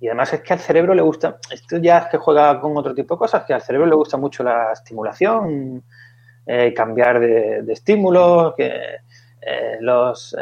y 0.00 0.06
además 0.06 0.32
es 0.32 0.40
que 0.40 0.54
al 0.54 0.58
cerebro 0.58 0.94
le 0.94 1.02
gusta, 1.02 1.38
esto 1.50 1.76
ya 1.76 1.98
es 1.98 2.06
que 2.06 2.16
juega 2.16 2.58
con 2.58 2.74
otro 2.78 2.94
tipo 2.94 3.14
de 3.14 3.18
cosas, 3.18 3.44
que 3.44 3.52
al 3.52 3.60
cerebro 3.60 3.86
le 3.86 3.94
gusta 3.94 4.16
mucho 4.16 4.42
la 4.42 4.72
estimulación, 4.72 5.84
eh, 6.46 6.72
cambiar 6.72 7.20
de, 7.20 7.62
de, 7.62 7.72
estímulos, 7.74 8.54
que 8.56 8.72
los, 9.80 10.34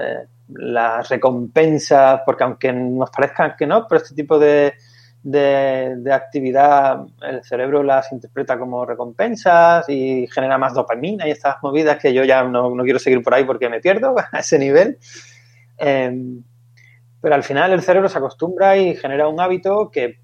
las 0.49 1.09
recompensas, 1.09 2.23
porque 2.25 2.45
aunque 2.45 2.73
nos 2.73 3.11
parezcan 3.11 3.55
que 3.57 3.67
no, 3.67 3.87
pero 3.87 4.03
este 4.03 4.15
tipo 4.15 4.39
de, 4.39 4.75
de, 5.23 6.13
actividad, 6.13 7.01
el 7.23 7.43
cerebro 7.45 7.83
las 7.83 8.13
interpreta 8.13 8.59
como 8.59 8.85
recompensas 8.85 9.89
y 9.89 10.27
genera 10.29 10.59
más 10.59 10.75
dopamina 10.75 11.27
y 11.27 11.33
estas 11.33 11.57
movidas 11.63 11.99
que 11.99 12.15
yo 12.15 12.25
ya 12.25 12.43
no, 12.45 12.75
no 12.75 12.85
quiero 12.85 12.99
seguir 12.99 13.23
por 13.23 13.35
ahí 13.35 13.45
porque 13.45 13.69
me 13.69 13.81
pierdo 13.81 14.15
a 14.33 14.39
ese 14.39 14.59
nivel. 14.59 14.99
Eh, 15.79 16.13
pero 17.21 17.35
al 17.35 17.43
final 17.43 17.73
el 17.73 17.83
cerebro 17.83 18.09
se 18.09 18.19
acostumbra 18.19 18.77
y 18.77 18.95
genera 18.95 19.29
un 19.29 19.41
hábito 19.41 19.91
que 19.91 20.21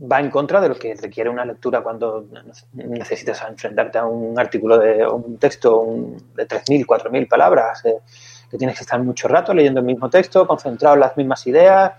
va 0.00 0.20
en 0.20 0.30
contra 0.30 0.60
de 0.60 0.68
lo 0.68 0.76
que 0.76 0.94
requiere 0.94 1.28
una 1.28 1.44
lectura 1.44 1.82
cuando 1.82 2.26
necesitas 2.72 3.42
enfrentarte 3.46 3.98
a 3.98 4.06
un 4.06 4.38
artículo 4.38 4.78
de 4.78 5.06
un 5.06 5.38
texto 5.38 5.80
un, 5.80 6.16
de 6.34 6.48
3.000, 6.48 6.86
4.000 6.86 7.28
palabras, 7.28 7.84
eh, 7.84 7.96
que 8.50 8.56
tienes 8.56 8.76
que 8.76 8.82
estar 8.82 9.02
mucho 9.02 9.28
rato 9.28 9.52
leyendo 9.52 9.80
el 9.80 9.86
mismo 9.86 10.08
texto, 10.08 10.46
concentrado 10.46 10.94
en 10.94 11.00
las 11.00 11.16
mismas 11.16 11.46
ideas, 11.46 11.92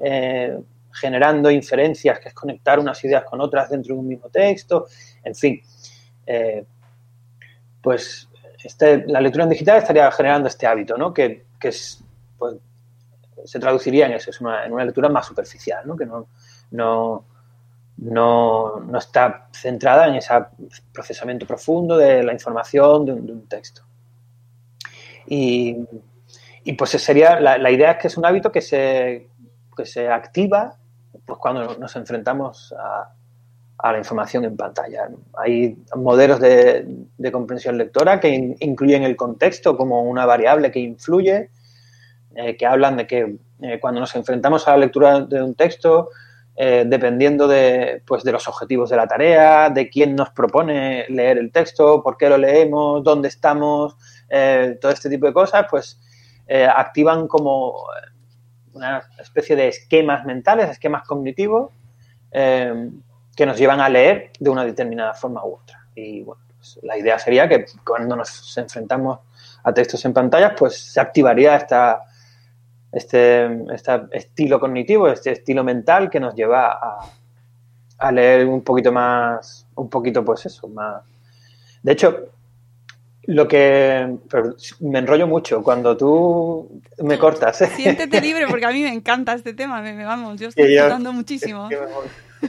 eh, 0.00 0.58
generando 0.92 1.50
inferencias, 1.50 2.18
que 2.18 2.28
es 2.28 2.34
conectar 2.34 2.78
unas 2.80 3.02
ideas 3.04 3.24
con 3.24 3.40
otras 3.40 3.70
dentro 3.70 3.94
de 3.94 4.00
un 4.00 4.08
mismo 4.08 4.28
texto, 4.28 4.86
en 5.22 5.34
fin. 5.34 5.62
Eh, 6.26 6.64
pues 7.80 8.28
este, 8.64 9.04
la 9.06 9.20
lectura 9.20 9.44
en 9.44 9.50
digital 9.50 9.78
estaría 9.78 10.10
generando 10.10 10.48
este 10.48 10.66
hábito, 10.66 10.96
¿no? 10.96 11.12
Que, 11.12 11.44
que 11.60 11.68
es, 11.68 12.02
pues, 12.36 12.56
se 13.44 13.60
traduciría 13.60 14.06
en 14.06 14.12
eso, 14.14 14.30
es 14.30 14.40
una, 14.40 14.64
en 14.64 14.72
una 14.72 14.84
lectura 14.84 15.08
más 15.08 15.26
superficial, 15.26 15.86
¿no? 15.86 15.96
Que 15.96 16.06
no, 16.06 16.28
no, 16.70 17.24
no, 17.96 18.80
no 18.80 18.98
está 18.98 19.48
centrada 19.52 20.08
en 20.08 20.16
ese 20.16 20.34
procesamiento 20.92 21.46
profundo 21.46 21.96
de 21.96 22.22
la 22.22 22.32
información 22.32 23.04
de 23.04 23.12
un, 23.12 23.26
de 23.26 23.32
un 23.32 23.48
texto. 23.48 23.82
Y, 25.26 25.76
y, 26.64 26.72
pues 26.74 26.90
sería, 26.90 27.40
la, 27.40 27.56
la, 27.56 27.70
idea 27.70 27.92
es 27.92 27.98
que 27.98 28.08
es 28.08 28.16
un 28.16 28.26
hábito 28.26 28.52
que 28.52 28.60
se, 28.60 29.28
que 29.76 29.86
se 29.86 30.08
activa 30.08 30.76
pues 31.24 31.38
cuando 31.38 31.76
nos 31.78 31.96
enfrentamos 31.96 32.74
a, 32.78 33.14
a 33.78 33.92
la 33.92 33.98
información 33.98 34.44
en 34.44 34.56
pantalla. 34.56 35.08
Hay 35.38 35.76
modelos 35.96 36.40
de, 36.40 36.86
de 37.16 37.32
comprensión 37.32 37.78
lectora 37.78 38.20
que 38.20 38.28
in, 38.28 38.56
incluyen 38.60 39.02
el 39.02 39.16
contexto 39.16 39.76
como 39.76 40.02
una 40.02 40.26
variable 40.26 40.70
que 40.70 40.80
influye, 40.80 41.50
eh, 42.34 42.56
que 42.56 42.66
hablan 42.66 42.96
de 42.96 43.06
que 43.06 43.36
eh, 43.62 43.78
cuando 43.80 44.00
nos 44.00 44.14
enfrentamos 44.16 44.66
a 44.66 44.72
la 44.72 44.78
lectura 44.78 45.20
de 45.20 45.42
un 45.42 45.54
texto, 45.54 46.10
eh, 46.56 46.84
dependiendo 46.86 47.48
de, 47.48 48.02
pues, 48.06 48.22
de 48.22 48.30
los 48.30 48.46
objetivos 48.46 48.88
de 48.90 48.96
la 48.96 49.08
tarea, 49.08 49.70
de 49.70 49.88
quién 49.88 50.14
nos 50.14 50.30
propone 50.30 51.04
leer 51.08 51.38
el 51.38 51.50
texto, 51.50 52.00
por 52.02 52.16
qué 52.16 52.28
lo 52.28 52.38
leemos, 52.38 53.02
dónde 53.02 53.28
estamos, 53.28 53.96
eh, 54.28 54.78
todo 54.80 54.92
este 54.92 55.10
tipo 55.10 55.26
de 55.26 55.32
cosas, 55.32 55.66
pues 55.68 56.00
eh, 56.46 56.64
activan 56.64 57.26
como 57.26 57.86
una 58.72 59.02
especie 59.18 59.56
de 59.56 59.68
esquemas 59.68 60.24
mentales, 60.24 60.70
esquemas 60.70 61.06
cognitivos, 61.06 61.72
que 62.32 63.46
nos 63.46 63.56
llevan 63.56 63.80
a 63.80 63.88
leer 63.88 64.32
de 64.40 64.50
una 64.50 64.64
determinada 64.64 65.14
forma 65.14 65.44
u 65.44 65.54
otra. 65.54 65.86
Y 65.94 66.22
bueno, 66.22 66.42
pues, 66.56 66.80
la 66.82 66.98
idea 66.98 67.16
sería 67.16 67.48
que 67.48 67.66
cuando 67.86 68.16
nos 68.16 68.58
enfrentamos 68.58 69.20
a 69.62 69.72
textos 69.72 70.04
en 70.04 70.12
pantallas, 70.12 70.54
pues 70.58 70.76
se 70.76 71.00
activaría 71.00 71.54
esta, 71.56 72.02
este, 72.94 73.74
este, 73.74 74.02
estilo 74.12 74.60
cognitivo, 74.60 75.08
este 75.08 75.32
estilo 75.32 75.64
mental 75.64 76.08
que 76.08 76.20
nos 76.20 76.34
lleva 76.34 76.72
a, 76.72 77.10
a, 77.98 78.12
leer 78.12 78.46
un 78.46 78.62
poquito 78.62 78.92
más, 78.92 79.66
un 79.74 79.90
poquito 79.90 80.24
pues 80.24 80.46
eso, 80.46 80.68
más... 80.68 81.02
De 81.82 81.92
hecho, 81.92 82.28
lo 83.24 83.48
que... 83.48 84.16
me 84.80 84.98
enrollo 85.00 85.26
mucho 85.26 85.62
cuando 85.62 85.96
tú 85.96 86.82
me 87.02 87.18
cortas. 87.18 87.62
¿eh? 87.62 87.66
Siéntete 87.74 88.20
libre 88.20 88.46
porque 88.48 88.66
a 88.66 88.70
mí 88.70 88.82
me 88.82 88.92
encanta 88.92 89.34
este 89.34 89.54
tema, 89.54 89.82
me, 89.82 89.92
me 89.92 90.04
vamos, 90.04 90.40
yo 90.40 90.48
estoy 90.48 90.68
disfrutando 90.68 91.12
muchísimo. 91.12 91.68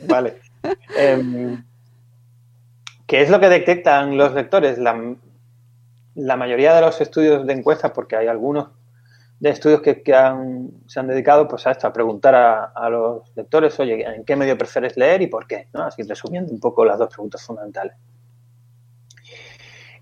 vale. 0.08 0.42
eh, 0.98 1.58
¿Qué 3.08 3.22
es 3.22 3.30
lo 3.30 3.40
que 3.40 3.50
detectan 3.50 4.18
los 4.18 4.34
lectores? 4.34 4.78
La, 4.78 5.16
la 6.16 6.38
mayoría 6.38 6.74
de 6.76 6.82
los 6.82 7.02
estudios 7.02 7.46
de 7.46 7.54
encuestas, 7.54 7.92
porque 7.92 8.16
hay 8.16 8.28
algunos 8.28 8.70
de 9.40 9.50
estudios 9.50 9.82
que, 9.82 10.02
que 10.02 10.14
han, 10.14 10.70
se 10.88 11.00
han 11.00 11.08
dedicado 11.08 11.48
pues, 11.48 11.68
a 11.68 11.72
esto, 11.72 11.88
a 11.88 11.94
preguntar 11.94 12.36
a, 12.36 12.66
a, 12.66 12.90
los 12.90 13.36
lectores, 13.36 13.80
oye, 13.80 14.04
¿en 14.04 14.24
qué 14.24 14.36
medio 14.36 14.58
prefieres 14.58 14.96
leer 14.98 15.22
y 15.22 15.28
por 15.28 15.46
qué? 15.46 15.68
Así 15.74 16.04
resumiendo 16.04 16.52
un 16.52 16.60
poco 16.60 16.86
las 16.86 16.98
dos 16.98 17.10
preguntas 17.10 17.44
fundamentales. 17.44 17.96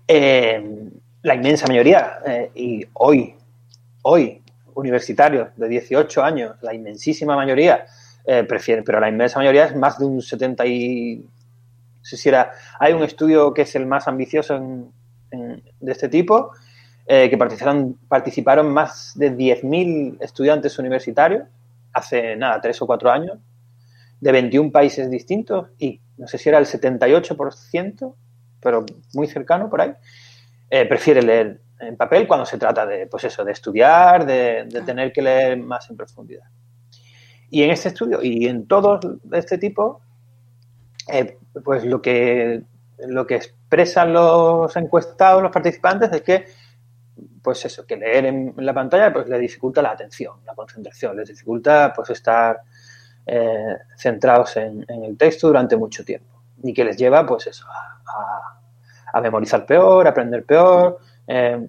Eh, 0.06 0.90
la 1.22 1.34
inmensa 1.34 1.66
mayoría, 1.66 2.18
eh, 2.26 2.50
y 2.54 2.86
hoy, 2.94 3.34
hoy, 4.02 4.42
universitarios 4.74 5.48
de 5.56 5.68
18 5.68 6.22
años, 6.22 6.56
la 6.60 6.74
inmensísima 6.74 7.36
mayoría 7.36 7.86
eh, 8.26 8.44
prefieren, 8.44 8.84
pero 8.84 9.00
la 9.00 9.08
inmensa 9.08 9.38
mayoría 9.38 9.66
es 9.66 9.76
más 9.76 9.98
de 9.98 10.04
un 10.04 10.22
70 10.22 10.66
y... 10.66 11.28
Si 12.02 12.28
era, 12.28 12.52
hay 12.78 12.92
un 12.92 13.02
estudio 13.02 13.54
que 13.54 13.62
es 13.62 13.74
el 13.76 13.86
más 13.86 14.06
ambicioso 14.08 14.56
en, 14.56 14.92
en, 15.30 15.62
de 15.80 15.92
este 15.92 16.10
tipo, 16.10 16.52
eh, 17.06 17.28
que 17.28 17.36
participaron, 17.36 17.98
participaron 18.08 18.72
más 18.72 19.12
de 19.16 19.36
10.000 19.36 20.18
estudiantes 20.20 20.78
universitarios 20.78 21.44
hace 21.92 22.36
nada, 22.36 22.60
tres 22.60 22.80
o 22.82 22.86
cuatro 22.86 23.10
años, 23.10 23.38
de 24.20 24.32
21 24.32 24.72
países 24.72 25.10
distintos 25.10 25.68
y 25.78 26.00
no 26.16 26.26
sé 26.26 26.38
si 26.38 26.48
era 26.48 26.58
el 26.58 26.66
78%, 26.66 28.14
pero 28.60 28.84
muy 29.12 29.26
cercano 29.26 29.70
por 29.70 29.80
ahí, 29.80 29.92
eh, 30.70 30.86
prefiere 30.86 31.22
leer 31.22 31.60
en 31.80 31.96
papel 31.96 32.26
cuando 32.26 32.46
se 32.46 32.58
trata 32.58 32.86
de, 32.86 33.06
pues 33.06 33.24
eso, 33.24 33.44
de 33.44 33.52
estudiar, 33.52 34.26
de, 34.26 34.64
de 34.64 34.82
tener 34.82 35.12
que 35.12 35.22
leer 35.22 35.58
más 35.58 35.88
en 35.90 35.96
profundidad. 35.96 36.44
Y 37.50 37.62
en 37.62 37.70
este 37.70 37.88
estudio 37.88 38.20
y 38.22 38.46
en 38.46 38.66
todos 38.66 39.00
de 39.22 39.38
este 39.38 39.58
tipo, 39.58 40.00
eh, 41.12 41.38
pues 41.62 41.84
lo 41.84 42.00
que, 42.00 42.62
lo 43.06 43.26
que 43.26 43.36
expresan 43.36 44.12
los 44.12 44.74
encuestados, 44.76 45.42
los 45.42 45.52
participantes, 45.52 46.10
es 46.12 46.22
que 46.22 46.46
pues 47.44 47.62
eso, 47.66 47.86
que 47.86 47.96
leer 47.96 48.24
en, 48.24 48.54
la 48.56 48.72
pantalla 48.72 49.12
pues 49.12 49.28
le 49.28 49.38
dificulta 49.38 49.82
la 49.82 49.90
atención, 49.90 50.38
la 50.46 50.54
concentración, 50.54 51.14
les 51.16 51.28
dificulta 51.28 51.92
pues 51.94 52.08
estar 52.08 52.62
eh, 53.26 53.76
centrados 53.96 54.56
en, 54.56 54.84
en, 54.88 55.04
el 55.04 55.18
texto 55.18 55.48
durante 55.48 55.76
mucho 55.76 56.02
tiempo 56.04 56.42
y 56.62 56.72
que 56.72 56.84
les 56.84 56.96
lleva 56.96 57.26
pues 57.26 57.46
eso, 57.46 57.66
a, 57.68 58.58
a, 59.12 59.20
memorizar 59.20 59.66
peor, 59.66 60.06
a 60.06 60.10
aprender 60.10 60.44
peor. 60.44 60.98
Eh, 61.26 61.68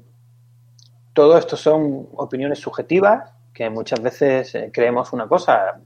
todo 1.12 1.38
esto 1.38 1.58
son 1.58 2.08
opiniones 2.14 2.60
subjetivas 2.60 3.34
que 3.54 3.70
muchas 3.70 4.02
veces 4.02 4.56
eh, 4.56 4.72
creemos 4.74 5.12
una 5.12 5.28
cosa 5.28 5.80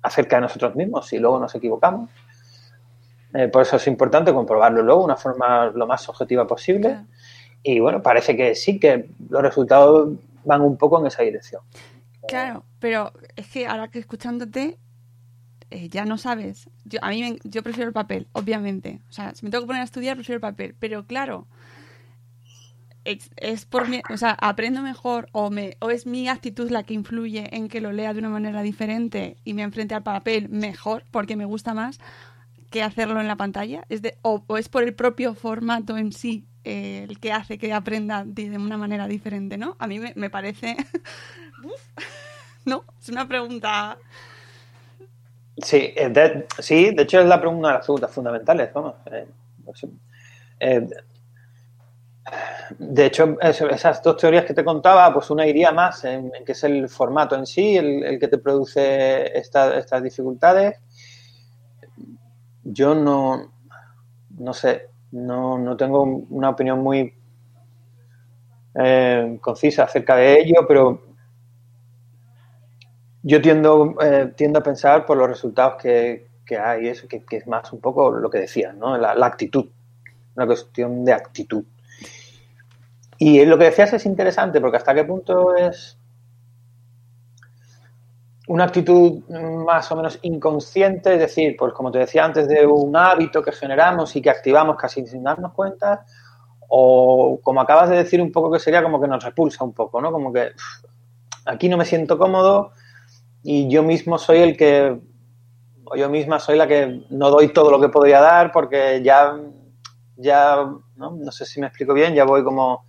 acerca 0.00 0.36
de 0.36 0.42
nosotros 0.42 0.74
mismos 0.76 1.12
y 1.12 1.18
luego 1.18 1.38
nos 1.38 1.54
equivocamos. 1.54 2.10
Eh, 3.34 3.48
por 3.48 3.60
eso 3.62 3.76
es 3.76 3.86
importante 3.86 4.32
comprobarlo 4.32 4.82
luego 4.82 5.04
una 5.04 5.16
forma 5.16 5.66
lo 5.66 5.86
más 5.86 6.08
objetiva 6.08 6.46
posible. 6.46 7.04
Y 7.66 7.80
bueno, 7.80 8.00
parece 8.00 8.36
que 8.36 8.54
sí, 8.54 8.78
que 8.78 9.08
los 9.28 9.42
resultados 9.42 10.16
van 10.44 10.60
un 10.60 10.76
poco 10.76 11.00
en 11.00 11.06
esa 11.06 11.24
dirección. 11.24 11.62
Claro, 12.28 12.64
pero 12.78 13.12
es 13.34 13.48
que 13.48 13.66
ahora 13.66 13.88
que 13.88 13.98
escuchándote, 13.98 14.78
eh, 15.70 15.88
ya 15.88 16.04
no 16.04 16.16
sabes. 16.16 16.70
Yo, 16.84 17.00
a 17.02 17.10
mí 17.10 17.22
me, 17.22 17.38
yo 17.42 17.64
prefiero 17.64 17.88
el 17.88 17.92
papel, 17.92 18.28
obviamente. 18.32 19.00
O 19.10 19.12
sea, 19.12 19.34
si 19.34 19.44
me 19.44 19.50
tengo 19.50 19.64
que 19.64 19.66
poner 19.66 19.82
a 19.82 19.84
estudiar, 19.84 20.16
prefiero 20.16 20.36
el 20.36 20.42
papel. 20.42 20.76
Pero 20.78 21.06
claro, 21.06 21.48
es, 23.02 23.30
es 23.36 23.66
por 23.66 23.88
mi, 23.88 24.00
o 24.10 24.16
sea, 24.16 24.36
aprendo 24.40 24.80
mejor 24.82 25.28
o, 25.32 25.50
me, 25.50 25.76
o 25.80 25.90
es 25.90 26.06
mi 26.06 26.28
actitud 26.28 26.70
la 26.70 26.84
que 26.84 26.94
influye 26.94 27.48
en 27.56 27.66
que 27.66 27.80
lo 27.80 27.90
lea 27.90 28.12
de 28.12 28.20
una 28.20 28.28
manera 28.28 28.62
diferente 28.62 29.38
y 29.42 29.54
me 29.54 29.62
enfrente 29.62 29.96
al 29.96 30.04
papel 30.04 30.48
mejor 30.50 31.02
porque 31.10 31.34
me 31.34 31.44
gusta 31.44 31.74
más 31.74 31.98
hacerlo 32.82 33.20
en 33.20 33.28
la 33.28 33.36
pantalla. 33.36 33.84
Es 33.88 34.02
de, 34.02 34.16
o, 34.22 34.44
es 34.56 34.68
por 34.68 34.82
el 34.82 34.94
propio 34.94 35.34
formato 35.34 35.96
en 35.96 36.12
sí 36.12 36.46
eh, 36.64 37.06
el 37.08 37.20
que 37.20 37.32
hace 37.32 37.58
que 37.58 37.72
aprenda 37.72 38.24
de, 38.26 38.56
una 38.58 38.76
manera 38.76 39.06
diferente, 39.06 39.56
¿no? 39.56 39.76
A 39.78 39.86
mí 39.86 40.00
me, 40.00 40.30
parece... 40.30 40.76
no, 42.64 42.84
es 43.00 43.08
una 43.08 43.26
pregunta... 43.26 43.98
Sí, 45.58 45.94
de, 45.96 46.46
sí, 46.58 46.94
de 46.94 47.02
hecho 47.02 47.20
es 47.20 47.26
la 47.26 47.40
pregunta, 47.40 47.68
de 47.68 47.74
las 47.74 47.84
preguntas 47.86 48.12
fundamentales, 48.12 48.70
vamos. 48.74 48.94
Eh, 49.10 49.26
eh, 50.60 50.86
de 52.78 53.06
hecho, 53.06 53.36
esas 53.40 54.02
dos 54.02 54.16
teorías 54.16 54.44
que 54.44 54.54
te 54.54 54.64
contaba, 54.64 55.12
pues 55.12 55.30
una 55.30 55.46
iría 55.46 55.70
más 55.70 56.04
en, 56.04 56.32
en 56.34 56.44
que 56.44 56.52
es 56.52 56.64
el 56.64 56.88
formato 56.88 57.36
en 57.36 57.46
sí, 57.46 57.76
el, 57.76 58.18
que 58.18 58.28
te 58.28 58.38
produce 58.38 59.38
esta, 59.38 59.78
estas 59.78 60.02
dificultades. 60.02 60.76
Yo 62.68 62.94
no, 62.94 63.52
no 64.38 64.52
sé, 64.52 64.90
no, 65.12 65.56
no 65.58 65.76
tengo 65.76 66.02
una 66.02 66.50
opinión 66.50 66.80
muy 66.80 67.14
eh, 68.74 69.38
concisa 69.40 69.84
acerca 69.84 70.16
de 70.16 70.40
ello, 70.40 70.66
pero 70.66 71.00
yo 73.22 73.40
tiendo, 73.40 73.96
eh, 74.02 74.32
tiendo 74.36 74.58
a 74.58 74.62
pensar 74.62 75.06
por 75.06 75.16
los 75.16 75.28
resultados 75.28 75.80
que, 75.80 76.28
que 76.44 76.58
hay, 76.58 76.88
eso, 76.88 77.08
que, 77.08 77.24
es 77.30 77.46
más 77.46 77.72
un 77.72 77.80
poco 77.80 78.10
lo 78.10 78.30
que 78.30 78.38
decías, 78.38 78.74
¿no? 78.74 78.96
La, 78.98 79.12
actitud, 79.26 79.66
una 80.36 80.46
cuestión 80.46 81.04
de 81.04 81.12
actitud. 81.12 81.64
Y 83.18 83.44
lo 83.44 83.56
que 83.58 83.64
decías 83.64 83.92
es 83.92 84.06
interesante, 84.06 84.60
porque 84.60 84.76
hasta 84.76 84.94
qué 84.94 85.04
punto 85.04 85.54
es 85.54 85.98
una 88.48 88.64
actitud 88.64 89.22
más 89.64 89.90
o 89.90 89.96
menos 89.96 90.18
inconsciente, 90.22 91.14
es 91.14 91.20
decir, 91.20 91.56
pues 91.58 91.72
como 91.72 91.90
te 91.90 91.98
decía 91.98 92.24
antes, 92.24 92.46
de 92.46 92.64
un 92.64 92.96
hábito 92.96 93.42
que 93.42 93.52
generamos 93.52 94.14
y 94.14 94.22
que 94.22 94.30
activamos 94.30 94.76
casi 94.76 95.04
sin 95.06 95.24
darnos 95.24 95.52
cuenta, 95.52 96.04
o 96.68 97.40
como 97.42 97.60
acabas 97.60 97.90
de 97.90 97.96
decir 97.96 98.20
un 98.20 98.30
poco 98.30 98.50
que 98.52 98.60
sería 98.60 98.82
como 98.82 99.00
que 99.00 99.08
nos 99.08 99.22
repulsa 99.22 99.64
un 99.64 99.72
poco, 99.72 100.00
¿no? 100.00 100.12
Como 100.12 100.32
que 100.32 100.52
uff, 100.54 100.90
aquí 101.44 101.68
no 101.68 101.76
me 101.76 101.84
siento 101.84 102.18
cómodo 102.18 102.72
y 103.42 103.68
yo 103.68 103.82
mismo 103.82 104.18
soy 104.18 104.38
el 104.38 104.56
que, 104.56 104.96
o 105.84 105.96
yo 105.96 106.08
misma 106.08 106.38
soy 106.38 106.56
la 106.56 106.66
que 106.68 107.04
no 107.10 107.30
doy 107.30 107.52
todo 107.52 107.70
lo 107.70 107.80
que 107.80 107.88
podría 107.88 108.20
dar 108.20 108.52
porque 108.52 109.02
ya, 109.02 109.36
ya, 110.16 110.68
¿no? 110.96 111.10
No 111.12 111.32
sé 111.32 111.46
si 111.46 111.60
me 111.60 111.66
explico 111.66 111.94
bien, 111.94 112.14
ya 112.14 112.24
voy 112.24 112.44
como 112.44 112.84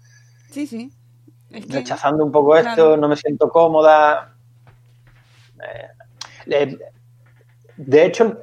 sí, 0.51 0.68
sí. 0.68 0.91
Es 1.49 1.66
que, 1.66 1.74
rechazando 1.74 2.26
un 2.26 2.32
poco 2.32 2.58
esto, 2.58 2.74
claro. 2.74 2.97
no 2.97 3.08
me 3.08 3.16
siento 3.16 3.49
cómoda, 3.49 4.36
eh, 6.45 6.78
de 7.76 8.05
hecho, 8.05 8.41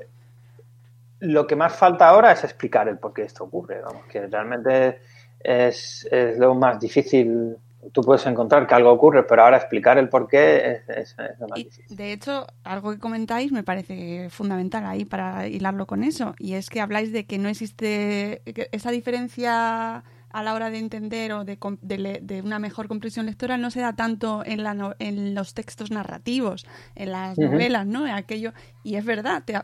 lo 1.21 1.47
que 1.47 1.57
más 1.57 1.75
falta 1.75 2.09
ahora 2.09 2.33
es 2.33 2.45
explicar 2.45 2.89
el 2.89 2.99
por 2.99 3.13
qué 3.13 3.23
esto 3.23 3.45
ocurre, 3.45 3.81
vamos, 3.81 4.07
que 4.07 4.27
realmente 4.27 5.01
es, 5.41 6.07
es 6.11 6.39
lo 6.39 6.55
más 6.55 6.79
difícil 6.81 7.57
tú 7.93 8.03
puedes 8.03 8.25
encontrar 8.27 8.67
que 8.67 8.75
algo 8.75 8.91
ocurre, 8.93 9.25
pero 9.25 9.43
ahora 9.43 9.57
explicar 9.59 9.99
el 9.99 10.09
por 10.09 10.29
qué 10.29 10.73
es, 10.73 10.89
es, 10.89 11.17
es 11.19 11.39
lo 11.39 11.49
más 11.49 11.59
Y, 11.59 11.65
difícil. 11.65 11.97
de 11.97 12.13
hecho, 12.13 12.47
algo 12.63 12.93
que 12.93 12.99
comentáis 12.99 13.53
me 13.53 13.63
parece 13.63 14.29
fundamental 14.31 14.87
ahí 14.87 15.05
para 15.05 15.47
hilarlo 15.47 15.87
con 15.87 16.03
eso. 16.05 16.35
Y 16.39 16.55
es 16.55 16.71
que 16.71 16.81
habláis 16.81 17.13
de 17.13 17.27
que 17.27 17.39
no 17.39 17.49
existe 17.49 18.43
esa 18.73 18.91
diferencia 18.91 20.03
a 20.35 20.43
la 20.43 20.53
hora 20.55 20.69
de 20.71 20.79
entender 20.79 21.33
o 21.33 21.45
de, 21.45 21.57
de 21.83 22.21
de 22.23 22.43
una 22.43 22.59
mejor 22.59 22.89
comprensión 22.89 23.27
lectora 23.27 23.57
no 23.57 23.71
se 23.71 23.81
da 23.81 23.95
tanto 23.95 24.43
en, 24.45 24.63
la 24.63 24.75
no- 24.75 24.95
en 24.99 25.35
los 25.35 25.55
textos 25.55 25.91
narrativos, 25.91 26.67
en 26.95 27.13
las 27.13 27.39
novelas, 27.53 27.87
¿no? 27.87 28.05
Aquello. 28.13 28.53
Y 28.83 28.97
es 28.97 29.05
verdad, 29.05 29.45
te 29.45 29.61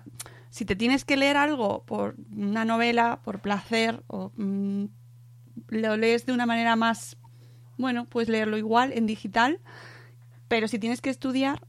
si 0.50 0.64
te 0.64 0.76
tienes 0.76 1.04
que 1.04 1.16
leer 1.16 1.36
algo 1.36 1.84
por 1.84 2.16
una 2.36 2.64
novela, 2.64 3.20
por 3.24 3.40
placer, 3.40 4.02
o 4.08 4.32
mm, 4.36 4.84
lo 5.68 5.96
lees 5.96 6.26
de 6.26 6.32
una 6.32 6.46
manera 6.46 6.74
más, 6.76 7.16
bueno, 7.76 8.06
puedes 8.06 8.28
leerlo 8.28 8.56
igual 8.58 8.92
en 8.92 9.06
digital, 9.06 9.58
pero 10.48 10.66
si 10.68 10.78
tienes 10.78 11.00
que 11.00 11.10
estudiar, 11.10 11.60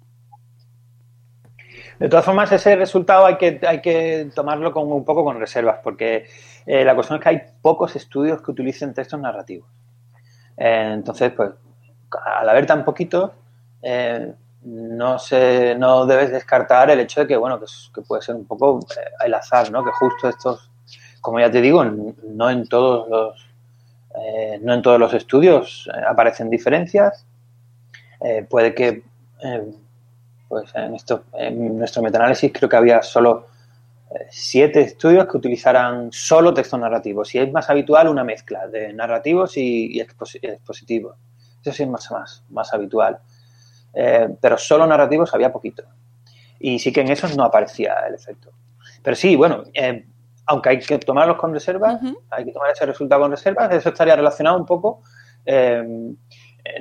De 2.02 2.10
todas 2.10 2.26
formas, 2.26 2.52
ese 2.52 2.76
resultado 2.76 3.28
hay 3.28 3.38
que, 3.38 3.62
hay 3.62 3.80
que 3.80 4.32
tomarlo 4.34 4.72
con 4.72 4.92
un 4.92 5.06
poco 5.06 5.24
con 5.24 5.40
reservas, 5.40 5.82
porque 5.84 6.26
eh, 6.66 6.84
la 6.84 6.96
cuestión 6.96 7.20
es 7.20 7.24
que 7.24 7.30
hay 7.30 7.42
pocos 7.62 7.96
estudios 7.96 8.42
que 8.42 8.50
utilicen 8.50 8.92
textos 8.92 9.20
narrativos. 9.20 9.70
Eh, 10.58 10.94
entonces, 10.96 11.32
pues, 11.32 11.52
al 12.40 12.50
haber 12.50 12.66
tan 12.66 12.84
poquitos, 12.84 13.30
eh, 13.84 14.34
no 14.64 15.18
no 15.78 16.06
debes 16.08 16.32
descartar 16.32 16.90
el 16.90 17.02
hecho 17.02 17.22
de 17.22 17.28
que, 17.28 17.38
bueno, 17.38 17.60
que, 17.60 18.02
puede 18.02 18.24
ser 18.24 18.34
un 18.34 18.48
poco 18.48 18.80
el 19.24 19.34
azar, 19.36 19.70
¿no? 19.70 19.86
Que 19.86 19.92
justo 19.92 20.28
estos, 20.28 20.72
como 21.22 21.40
ya 21.40 21.52
te 21.52 21.62
digo, 21.62 21.86
no 21.86 22.50
en 22.50 22.68
todos 22.68 23.08
los, 23.10 23.48
no 24.64 24.74
en 24.74 24.82
todos 24.82 25.00
los 25.00 25.14
estudios 25.14 25.88
aparecen 26.10 26.50
diferencias. 26.50 27.28
Puede 28.50 28.74
que 28.74 29.04
pues 30.52 30.70
en, 30.76 30.96
esto, 30.96 31.24
en 31.32 31.78
nuestro 31.78 32.02
metaanálisis 32.04 32.52
creo 32.52 32.68
que 32.68 32.76
había 32.76 33.02
solo 33.02 33.48
eh, 34.12 34.28
siete 34.30 34.82
estudios 34.82 35.26
que 35.26 35.38
utilizaran 35.38 36.12
solo 36.12 36.54
textos 36.54 36.78
narrativos 36.78 37.34
y 37.34 37.38
es 37.40 37.50
más 37.54 37.70
habitual 37.70 38.10
una 38.10 38.26
mezcla 38.26 38.68
de 38.68 38.92
narrativos 38.92 39.56
y, 39.56 39.98
y 39.98 40.02
expos- 40.02 40.40
expositivos. 40.42 41.16
Eso 41.62 41.72
sí 41.72 41.84
es 41.84 41.90
más, 41.90 42.12
más, 42.12 42.44
más 42.50 42.74
habitual. 42.74 43.20
Eh, 43.94 44.28
pero 44.42 44.58
solo 44.58 44.86
narrativos 44.86 45.34
había 45.34 45.54
poquito. 45.54 45.84
Y 46.60 46.80
sí 46.80 46.92
que 46.92 47.00
en 47.00 47.12
esos 47.12 47.38
no 47.38 47.46
aparecía 47.46 47.94
el 48.10 48.16
efecto. 48.16 48.52
Pero 49.02 49.16
sí, 49.16 49.38
bueno, 49.38 49.64
eh, 49.74 50.06
aunque 50.48 50.68
hay 50.68 50.80
que 50.80 51.00
tomarlos 51.00 51.38
con 51.38 51.54
reservas, 51.54 52.02
hay 52.30 52.44
que 52.44 52.52
tomar 52.52 52.72
ese 52.72 52.86
resultado 52.86 53.22
con 53.22 53.32
reservas, 53.32 53.74
eso 53.74 53.88
estaría 53.88 54.18
relacionado 54.18 54.58
un 54.58 54.66
poco. 54.66 55.02
eh, 55.46 56.14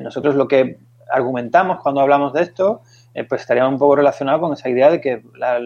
nosotros 0.00 0.34
lo 0.34 0.48
que 0.48 0.78
argumentamos 1.10 1.78
cuando 1.80 2.00
hablamos 2.00 2.32
de 2.32 2.42
esto, 2.42 2.82
eh, 3.14 3.24
pues 3.24 3.42
estaría 3.42 3.66
un 3.66 3.78
poco 3.78 3.96
relacionado 3.96 4.40
con 4.40 4.52
esa 4.52 4.68
idea 4.68 4.90
de 4.90 5.00
que 5.00 5.22
la, 5.34 5.58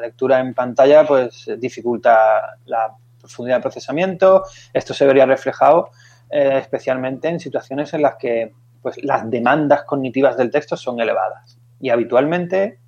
lectura 0.00 0.40
en 0.40 0.54
pantalla 0.54 1.06
pues 1.06 1.50
dificulta 1.58 2.56
la 2.64 2.96
profundidad 3.20 3.58
de 3.58 3.62
procesamiento. 3.62 4.42
Esto 4.72 4.94
se 4.94 5.04
vería 5.04 5.26
reflejado 5.26 5.90
eh, 6.30 6.56
especialmente 6.58 7.28
en 7.28 7.38
situaciones 7.38 7.92
en 7.92 8.00
las 8.00 8.16
que 8.16 8.54
pues, 8.80 9.02
las 9.04 9.30
demandas 9.30 9.82
cognitivas 9.82 10.38
del 10.38 10.50
texto 10.50 10.78
son 10.78 10.98
elevadas. 10.98 11.58
Y 11.78 11.90
habitualmente, 11.90 12.78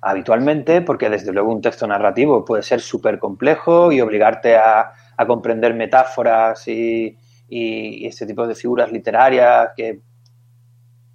habitualmente, 0.00 0.82
porque 0.82 1.10
desde 1.10 1.32
luego 1.32 1.52
un 1.52 1.60
texto 1.60 1.84
narrativo 1.88 2.44
puede 2.44 2.62
ser 2.62 2.80
súper 2.80 3.18
complejo 3.18 3.90
y 3.90 4.00
obligarte 4.00 4.56
a, 4.56 4.92
a 5.16 5.26
comprender 5.26 5.74
metáforas 5.74 6.68
y, 6.68 7.18
y, 7.48 8.06
este 8.06 8.24
tipo 8.26 8.46
de 8.46 8.54
figuras 8.54 8.92
literarias 8.92 9.70
que, 9.76 10.00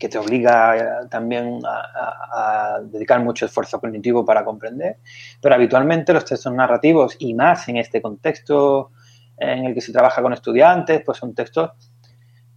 que 0.05 0.09
te 0.09 0.17
obliga 0.19 0.77
eh, 0.77 1.07
también 1.09 1.59
a, 1.65 2.79
dedicar 2.83 3.23
mucho 3.23 3.47
esfuerzo 3.47 3.79
cognitivo 3.79 4.23
para 4.23 4.45
comprender. 4.45 4.97
Pero 5.41 5.55
habitualmente 5.55 6.13
los 6.13 6.25
textos 6.25 6.53
narrativos, 6.53 7.15
y 7.17 7.33
más 7.33 7.67
en 7.69 7.77
este 7.77 8.01
contexto 8.01 8.91
en 9.37 9.65
el 9.65 9.73
que 9.73 9.81
se 9.81 9.91
trabaja 9.91 10.21
con 10.21 10.31
estudiantes, 10.33 11.01
pues 11.03 11.17
son 11.17 11.33
textos 11.33 11.71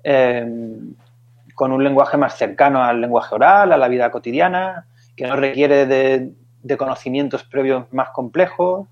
eh, 0.05 0.47
con 1.55 1.73
un 1.73 1.83
lenguaje 1.83 2.19
más 2.19 2.37
cercano 2.37 2.85
al 2.85 3.01
lenguaje 3.01 3.35
oral, 3.35 3.73
a 3.73 3.79
la 3.79 3.89
vida 3.89 4.11
cotidiana, 4.11 4.87
que 5.17 5.27
no 5.27 5.35
requiere 5.35 5.87
de, 5.87 6.77
conocimientos 6.77 7.45
previos 7.45 7.91
más 7.93 8.11
complejos, 8.11 8.87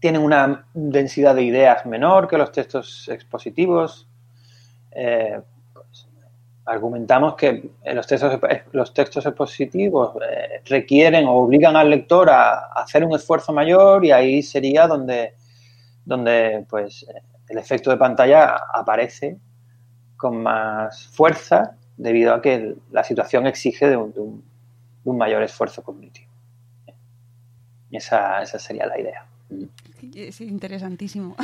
tienen 0.00 0.22
una 0.22 0.64
densidad 0.72 1.34
de 1.34 1.42
ideas 1.42 1.84
menor 1.84 2.28
que 2.28 2.38
los 2.38 2.50
textos 2.50 3.08
expositivos. 3.12 4.08
Eh, 4.92 5.38
argumentamos 6.70 7.34
que 7.34 7.70
los 7.84 8.06
textos, 8.06 8.38
los 8.72 8.94
textos 8.94 9.26
expositivos 9.26 10.14
eh, 10.22 10.62
requieren 10.66 11.26
o 11.26 11.34
obligan 11.34 11.76
al 11.76 11.90
lector 11.90 12.30
a, 12.30 12.72
hacer 12.74 13.04
un 13.04 13.14
esfuerzo 13.14 13.52
mayor 13.52 14.04
y 14.04 14.12
ahí 14.12 14.42
sería 14.42 14.86
donde, 14.86 15.34
donde 16.04 16.64
pues, 16.68 17.04
el 17.48 17.58
efecto 17.58 17.90
de 17.90 17.96
pantalla 17.96 18.56
aparece 18.72 19.36
con 20.16 20.42
más 20.42 21.08
fuerza 21.08 21.76
debido 21.96 22.34
a 22.34 22.40
que 22.40 22.76
la 22.92 23.02
situación 23.02 23.46
exige 23.46 23.88
de 23.88 23.96
un, 23.96 24.12
de 24.12 24.20
un, 24.20 25.18
mayor 25.18 25.42
esfuerzo 25.42 25.82
cognitivo. 25.82 26.30
Esa, 27.90 28.42
esa 28.42 28.58
sería 28.60 28.86
la 28.86 29.00
idea. 29.00 29.26
Es 30.14 30.40
interesantísimo. 30.40 31.34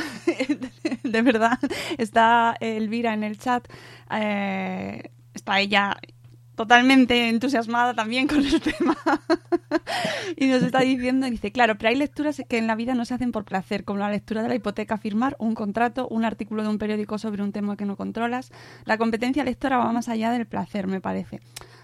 De 1.03 1.21
verdad. 1.21 1.59
Está 1.97 2.55
Elvira 2.59 3.13
en 3.13 3.23
el 3.23 3.37
chat. 3.37 3.67
Eh, 4.11 5.11
está 5.47 5.61
ella 5.61 5.97
totalmente 6.55 7.29
entusiasmada 7.29 7.93
también 7.93 8.27
con 8.27 8.39
el 8.39 8.61
tema. 8.77 8.97
y 10.35 10.47
nos 10.47 10.63
está 10.63 10.81
diciendo, 10.81 11.29
dice, 11.29 11.51
claro, 11.51 11.77
pero 11.77 11.89
hay 11.89 11.95
lecturas 11.95 12.41
que 12.49 12.57
en 12.57 12.67
la 12.67 12.75
vida 12.75 12.95
no 12.95 13.05
se 13.05 13.13
hacen 13.13 13.31
por 13.31 13.45
placer, 13.45 13.83
como 13.85 13.99
la 13.99 14.09
lectura 14.09 14.41
de 14.41 14.49
la 14.49 14.55
hipoteca, 14.55 14.97
firmar 14.97 15.35
un 15.39 15.53
contrato, 15.53 16.07
un 16.09 16.25
artículo 16.25 16.63
de 16.63 16.69
un 16.69 16.79
periódico 16.79 17.17
sobre 17.17 17.43
un 17.43 17.51
tema 17.51 17.77
que 17.77 17.85
no 17.85 17.95
controlas. 17.95 18.51
La 18.85 18.97
competencia 18.97 19.43
lectora 19.43 19.77
va 19.77 19.91
más 19.93 20.09
allá 20.09 20.31
del 20.31 20.47
placer, 20.47 20.87
me 20.87 20.99
parece. 20.99 21.39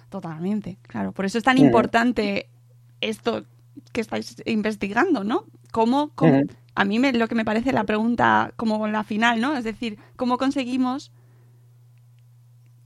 Totalmente, 0.09 0.77
claro. 0.81 1.11
Por 1.11 1.25
eso 1.25 1.37
es 1.37 1.43
tan 1.43 1.57
importante 1.57 2.49
esto 2.99 3.45
que 3.91 4.01
estáis 4.01 4.41
investigando, 4.45 5.23
¿no? 5.23 5.45
¿Cómo, 5.71 6.11
a 6.75 6.85
mí 6.85 6.99
me, 6.99 7.13
lo 7.13 7.27
que 7.27 7.35
me 7.35 7.45
parece 7.45 7.71
la 7.71 7.83
pregunta 7.83 8.53
como 8.55 8.87
la 8.87 9.03
final, 9.03 9.39
¿no? 9.39 9.55
Es 9.55 9.63
decir, 9.63 9.99
¿cómo 10.15 10.37
conseguimos 10.37 11.11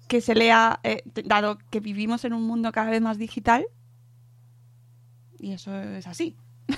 que 0.08 0.22
se 0.22 0.36
lea, 0.36 0.80
eh, 0.84 1.04
dado 1.26 1.58
que 1.70 1.80
vivimos 1.80 2.26
en 2.26 2.34
un 2.34 2.44
mundo 2.44 2.72
cada 2.72 2.90
vez 2.90 3.02
más 3.02 3.18
digital? 3.18 3.68
Y 5.40 5.54
eso 5.54 5.76
es 5.76 6.08
así. 6.08 6.38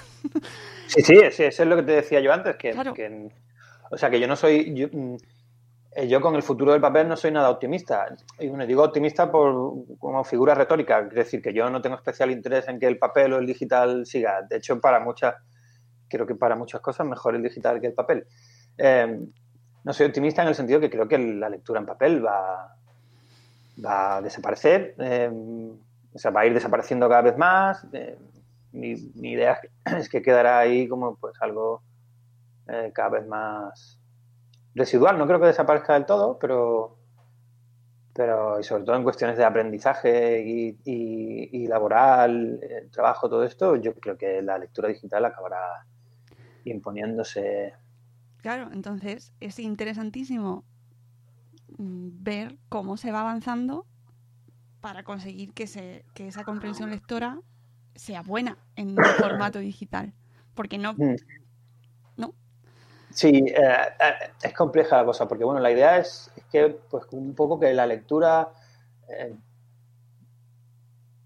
Sí, 0.87 1.03
sí, 1.03 1.15
sí, 1.31 1.43
eso 1.43 1.61
es 1.61 1.69
lo 1.69 1.75
que 1.75 1.83
te 1.83 1.91
decía 1.91 2.19
yo 2.19 2.33
antes, 2.33 2.55
que, 2.55 2.71
claro. 2.71 2.95
que 2.95 3.29
o 3.91 3.97
sea, 3.97 4.09
que 4.09 4.19
yo 4.19 4.27
no 4.27 4.35
soy, 4.35 4.73
yo, 4.73 4.87
yo, 6.07 6.21
con 6.21 6.35
el 6.35 6.43
futuro 6.43 6.71
del 6.71 6.81
papel 6.81 7.07
no 7.07 7.15
soy 7.15 7.31
nada 7.31 7.49
optimista. 7.49 8.07
Y 8.39 8.47
bueno, 8.47 8.65
digo 8.65 8.83
optimista 8.83 9.31
por, 9.31 9.85
como 9.97 10.23
figura 10.23 10.55
retórica, 10.55 10.99
es 10.99 11.13
decir, 11.13 11.41
que 11.41 11.53
yo 11.53 11.69
no 11.69 11.81
tengo 11.81 11.95
especial 11.95 12.31
interés 12.31 12.67
en 12.67 12.79
que 12.79 12.87
el 12.87 12.97
papel 12.97 13.33
o 13.33 13.37
el 13.37 13.45
digital 13.45 14.05
siga. 14.05 14.41
De 14.49 14.57
hecho, 14.57 14.79
para 14.79 14.99
muchas, 14.99 15.35
creo 16.07 16.25
que 16.25 16.35
para 16.35 16.55
muchas 16.55 16.81
cosas 16.81 17.07
mejor 17.07 17.35
el 17.35 17.43
digital 17.43 17.79
que 17.79 17.87
el 17.87 17.93
papel. 17.93 18.25
Eh, 18.77 19.19
no 19.83 19.93
soy 19.93 20.07
optimista 20.07 20.41
en 20.41 20.49
el 20.49 20.55
sentido 20.55 20.79
que 20.79 20.89
creo 20.89 21.07
que 21.07 21.17
la 21.17 21.49
lectura 21.49 21.79
en 21.79 21.85
papel 21.85 22.25
va, 22.25 22.75
va 23.83 24.17
a 24.17 24.21
desaparecer, 24.21 24.95
eh, 24.99 25.31
o 26.13 26.17
sea, 26.17 26.31
va 26.31 26.41
a 26.41 26.45
ir 26.45 26.53
desapareciendo 26.53 27.07
cada 27.07 27.21
vez 27.21 27.37
más. 27.37 27.85
Eh, 27.93 28.17
mi, 28.71 28.91
idea 29.31 29.59
es 29.97 30.09
que 30.09 30.21
quedará 30.21 30.59
ahí 30.59 30.87
como 30.87 31.15
pues 31.15 31.35
algo 31.41 31.81
eh, 32.67 32.91
cada 32.93 33.09
vez 33.09 33.27
más 33.27 33.99
residual. 34.75 35.17
No 35.17 35.27
creo 35.27 35.39
que 35.39 35.47
desaparezca 35.47 35.93
del 35.93 36.05
todo, 36.05 36.37
pero, 36.39 36.97
pero 38.13 38.59
y 38.59 38.63
sobre 38.63 38.83
todo 38.83 38.95
en 38.95 39.03
cuestiones 39.03 39.37
de 39.37 39.45
aprendizaje 39.45 40.41
y, 40.41 40.77
y, 40.85 41.63
y 41.63 41.67
laboral, 41.67 42.59
el 42.61 42.89
trabajo, 42.91 43.29
todo 43.29 43.43
esto, 43.43 43.75
yo 43.75 43.93
creo 43.95 44.17
que 44.17 44.41
la 44.41 44.57
lectura 44.57 44.89
digital 44.89 45.25
acabará 45.25 45.85
imponiéndose. 46.65 47.73
Claro, 48.41 48.69
entonces 48.71 49.33
es 49.39 49.59
interesantísimo 49.59 50.63
ver 51.79 52.57
cómo 52.67 52.97
se 52.97 53.11
va 53.11 53.21
avanzando 53.21 53.85
para 54.81 55.03
conseguir 55.03 55.53
que, 55.53 55.65
se, 55.65 56.05
que 56.13 56.27
esa 56.27 56.43
comprensión 56.43 56.89
lectora 56.89 57.39
sea 57.95 58.21
buena 58.21 58.57
en 58.75 58.89
el 58.89 59.05
formato 59.19 59.59
digital. 59.59 60.13
Porque 60.55 60.77
no. 60.77 60.93
Mm. 60.93 61.15
¿No? 62.17 62.33
Sí, 63.11 63.45
eh, 63.47 63.87
es 64.43 64.53
compleja 64.53 64.97
la 64.97 65.05
cosa, 65.05 65.27
porque 65.27 65.45
bueno, 65.45 65.59
la 65.61 65.71
idea 65.71 65.97
es, 65.97 66.31
es 66.35 66.43
que, 66.45 66.69
pues, 66.89 67.05
un 67.11 67.33
poco 67.33 67.59
que 67.59 67.73
la 67.73 67.85
lectura 67.85 68.49
eh, 69.07 69.35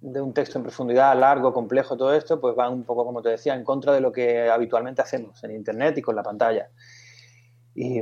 de 0.01 0.21
un 0.21 0.33
texto 0.33 0.59
en 0.59 0.63
profundidad, 0.63 1.17
largo, 1.19 1.51
complejo, 1.51 1.97
todo 1.97 2.13
esto, 2.13 2.39
pues 2.39 2.55
va 2.57 2.69
un 2.69 2.83
poco, 2.83 3.05
como 3.05 3.21
te 3.21 3.29
decía, 3.29 3.55
en 3.55 3.63
contra 3.63 3.93
de 3.93 4.01
lo 4.01 4.11
que 4.11 4.49
habitualmente 4.49 5.01
hacemos 5.01 5.43
en 5.43 5.51
Internet 5.51 5.97
y 5.97 6.01
con 6.01 6.15
la 6.15 6.23
pantalla. 6.23 6.69
Y 7.73 8.01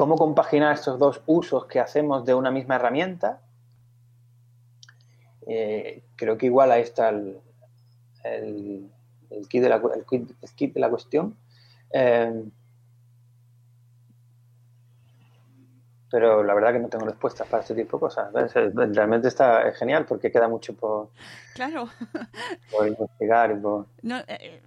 cómo 0.00 0.16
compaginar 0.16 0.72
estos 0.72 0.98
dos 0.98 1.20
usos 1.26 1.66
que 1.66 1.78
hacemos 1.78 2.24
de 2.24 2.32
una 2.32 2.50
misma 2.50 2.76
herramienta. 2.76 3.42
Eh, 5.46 6.02
creo 6.16 6.38
que 6.38 6.46
igual 6.46 6.70
ahí 6.70 6.80
está 6.80 7.10
el, 7.10 7.38
el, 8.24 8.90
el 9.28 9.46
kit, 9.46 9.62
de 9.62 9.68
la, 9.68 9.76
el 9.76 10.06
kit- 10.06 10.34
el 10.40 10.50
kit 10.54 10.72
de 10.72 10.80
la 10.80 10.88
cuestión. 10.88 11.36
Eh, 11.92 12.44
pero 16.10 16.42
la 16.44 16.54
verdad 16.54 16.72
que 16.72 16.78
no 16.78 16.88
tengo 16.88 17.04
respuestas 17.04 17.46
para 17.46 17.62
este 17.62 17.74
tipo 17.74 17.98
de 17.98 18.00
cosas. 18.00 18.32
¿ves? 18.32 18.54
Realmente 18.54 19.28
está 19.28 19.68
es 19.68 19.76
genial 19.76 20.06
porque 20.06 20.32
queda 20.32 20.48
mucho 20.48 20.74
por, 20.74 21.10
Claro. 21.52 21.90
por 22.70 22.88
investigar 22.88 23.50
y 23.50 23.56
por... 23.60 23.86
No, 24.00 24.16
eh, 24.26 24.62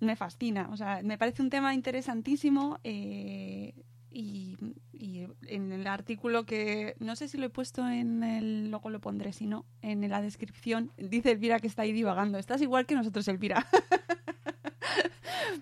me 0.00 0.16
fascina, 0.16 0.70
o 0.72 0.78
sea, 0.78 1.02
me 1.02 1.18
parece 1.18 1.42
un 1.42 1.50
tema 1.50 1.74
interesantísimo 1.74 2.78
eh, 2.82 3.74
y, 4.12 4.56
y 4.92 5.26
en 5.48 5.72
el 5.72 5.86
artículo 5.86 6.44
que 6.44 6.94
no 6.98 7.16
sé 7.16 7.28
si 7.28 7.38
lo 7.38 7.46
he 7.46 7.50
puesto 7.50 7.88
en 7.88 8.22
el, 8.22 8.70
luego 8.70 8.90
lo 8.90 9.00
pondré, 9.00 9.32
si 9.32 9.46
no, 9.46 9.64
en 9.80 10.08
la 10.08 10.22
descripción, 10.22 10.90
dice 10.96 11.32
Elvira 11.32 11.60
que 11.60 11.66
está 11.66 11.82
ahí 11.82 11.92
divagando, 11.92 12.38
estás 12.38 12.62
igual 12.62 12.86
que 12.86 12.94
nosotros, 12.94 13.26
Elvira. 13.28 13.66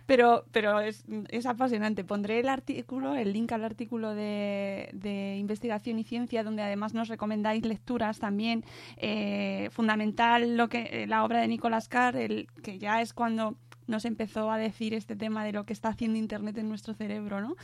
Pero, 0.06 0.44
pero 0.50 0.80
es, 0.80 1.04
es 1.28 1.46
apasionante. 1.46 2.02
Pondré 2.02 2.40
el 2.40 2.48
artículo, 2.48 3.14
el 3.14 3.32
link 3.32 3.52
al 3.52 3.64
artículo 3.64 4.12
de, 4.12 4.90
de 4.92 5.36
investigación 5.36 6.00
y 6.00 6.04
ciencia, 6.04 6.42
donde 6.42 6.62
además 6.62 6.94
nos 6.94 7.06
recomendáis 7.06 7.64
lecturas 7.64 8.18
también. 8.18 8.64
Eh, 8.96 9.68
fundamental 9.70 10.56
lo 10.56 10.68
que 10.68 11.06
la 11.06 11.24
obra 11.24 11.40
de 11.40 11.46
Nicolas 11.46 11.88
Carr, 11.88 12.16
el, 12.16 12.48
que 12.60 12.80
ya 12.80 13.00
es 13.02 13.12
cuando 13.12 13.56
nos 13.90 14.04
empezó 14.04 14.50
a 14.50 14.56
decir 14.58 14.94
este 14.94 15.16
tema 15.16 15.44
de 15.44 15.52
lo 15.52 15.64
que 15.64 15.72
está 15.72 15.88
haciendo 15.88 16.18
Internet 16.18 16.56
en 16.58 16.68
nuestro 16.68 16.94
cerebro, 16.94 17.40
¿no? 17.40 17.56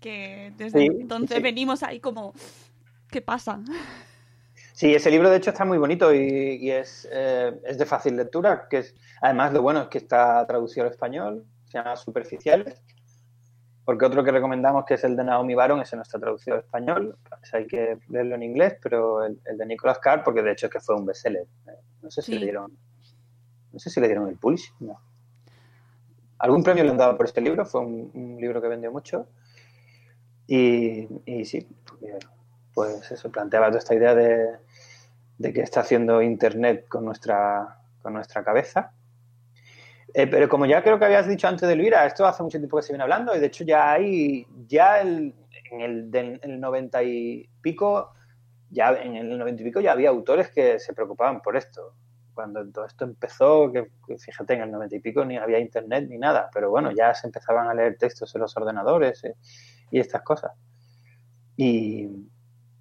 Que 0.00 0.52
desde 0.56 0.80
Sí, 0.80 0.86
entonces 1.00 1.36
sí. 1.36 1.42
venimos 1.42 1.82
ahí 1.82 2.00
como, 2.00 2.32
¿qué 3.10 3.20
pasa? 3.20 3.60
Sí, 4.72 4.92
ese 4.94 5.10
libro 5.10 5.30
de 5.30 5.36
hecho 5.36 5.50
está 5.50 5.64
muy 5.64 5.78
bonito 5.78 6.12
y, 6.12 6.18
y 6.60 6.70
es, 6.70 7.08
eh, 7.12 7.52
es 7.64 7.78
de 7.78 7.86
fácil 7.86 8.16
lectura, 8.16 8.66
que 8.68 8.78
es, 8.78 8.94
además 9.20 9.52
lo 9.52 9.62
bueno 9.62 9.82
es 9.82 9.88
que 9.88 9.98
está 9.98 10.44
traducido 10.46 10.86
al 10.86 10.92
español, 10.92 11.44
se 11.66 11.78
llama 11.78 11.94
Superficiales, 11.96 12.82
porque 13.84 14.06
otro 14.06 14.24
que 14.24 14.32
recomendamos 14.32 14.84
que 14.84 14.94
es 14.94 15.04
el 15.04 15.14
de 15.16 15.24
Naomi 15.24 15.54
Baron, 15.54 15.80
ese 15.80 15.94
no 15.94 16.02
está 16.02 16.18
traducido 16.18 16.56
al 16.56 16.62
español, 16.62 17.16
ese 17.42 17.56
hay 17.58 17.66
que 17.66 17.98
leerlo 18.08 18.34
en 18.34 18.42
inglés, 18.42 18.76
pero 18.82 19.24
el, 19.24 19.38
el 19.44 19.58
de 19.58 19.66
Nicolas 19.66 19.98
Carr, 20.00 20.24
porque 20.24 20.42
de 20.42 20.52
hecho 20.52 20.66
es 20.66 20.72
que 20.72 20.80
fue 20.80 20.96
un 20.96 21.06
bestseller, 21.06 21.46
eh, 21.68 21.72
no 22.02 22.10
sé 22.10 22.22
si 22.22 22.32
Sí. 22.32 22.38
le 22.38 22.46
dieron, 22.46 22.72
no 23.72 23.78
sé 23.78 23.90
si 23.90 24.00
le 24.00 24.06
dieron 24.08 24.28
el 24.28 24.36
Pulse, 24.38 24.72
no. 24.80 24.98
Algún 26.38 26.62
premio 26.62 26.84
le 26.84 26.90
han 26.90 26.96
dado 26.96 27.16
por 27.16 27.26
este 27.26 27.40
libro, 27.40 27.64
fue 27.64 27.80
un, 27.80 28.36
libro 28.40 28.60
que 28.60 28.68
vendió 28.68 28.90
mucho 28.92 29.26
y, 30.46 31.08
y 31.24 31.44
sí, 31.44 31.66
porque, 31.86 32.18
pues 32.74 33.10
eso, 33.10 33.30
planteaba 33.30 33.68
toda 33.68 33.78
esta 33.78 33.94
idea 33.94 34.14
de, 34.14 34.58
de 35.38 35.52
qué 35.52 35.60
está 35.60 35.80
haciendo 35.80 36.22
Internet 36.22 36.86
con 36.88 37.04
nuestra, 37.04 37.78
con 38.02 38.12
nuestra 38.14 38.44
cabeza. 38.44 38.92
Eh, 40.12 40.28
pero 40.28 40.48
como 40.48 40.66
ya 40.66 40.82
creo 40.82 40.98
que 40.98 41.06
habías 41.06 41.26
dicho 41.26 41.48
antes 41.48 41.66
de 41.66 41.74
Elvira, 41.74 42.06
esto 42.06 42.24
hace 42.24 42.42
mucho 42.42 42.58
tiempo 42.58 42.76
que 42.76 42.84
se 42.84 42.92
viene 42.92 43.02
hablando 43.02 43.34
y 43.34 43.40
de 43.40 43.46
hecho 43.46 43.64
ya 43.64 43.92
hay, 43.92 44.46
ya 44.68 45.00
el, 45.00 45.34
en 45.72 45.80
el, 45.80 46.10
del 46.10 46.40
el 46.42 46.60
90 46.60 47.02
y 47.02 47.48
pico, 47.60 48.12
ya 48.70 48.92
en 48.92 49.16
el 49.16 49.36
90 49.36 49.62
y 49.62 49.64
pico 49.64 49.80
ya 49.80 49.90
había 49.90 50.10
autores 50.10 50.50
que 50.50 50.78
se 50.78 50.92
preocupaban 50.92 51.42
por 51.42 51.56
esto. 51.56 51.94
Cuando 52.34 52.68
todo 52.70 52.86
esto 52.86 53.04
empezó, 53.04 53.72
que, 53.72 53.90
fíjate, 54.18 54.54
en 54.54 54.62
el 54.62 54.70
90 54.70 54.96
y 54.96 55.00
pico 55.00 55.24
ni 55.24 55.36
había 55.36 55.58
internet 55.58 56.06
ni 56.08 56.18
nada, 56.18 56.50
pero 56.52 56.70
bueno, 56.70 56.90
ya 56.92 57.14
se 57.14 57.26
empezaban 57.28 57.68
a 57.68 57.74
leer 57.74 57.96
textos 57.96 58.34
en 58.34 58.40
los 58.40 58.56
ordenadores 58.56 59.24
eh, 59.24 59.36
y 59.90 60.00
estas 60.00 60.22
cosas. 60.22 60.52
Y, 61.56 62.08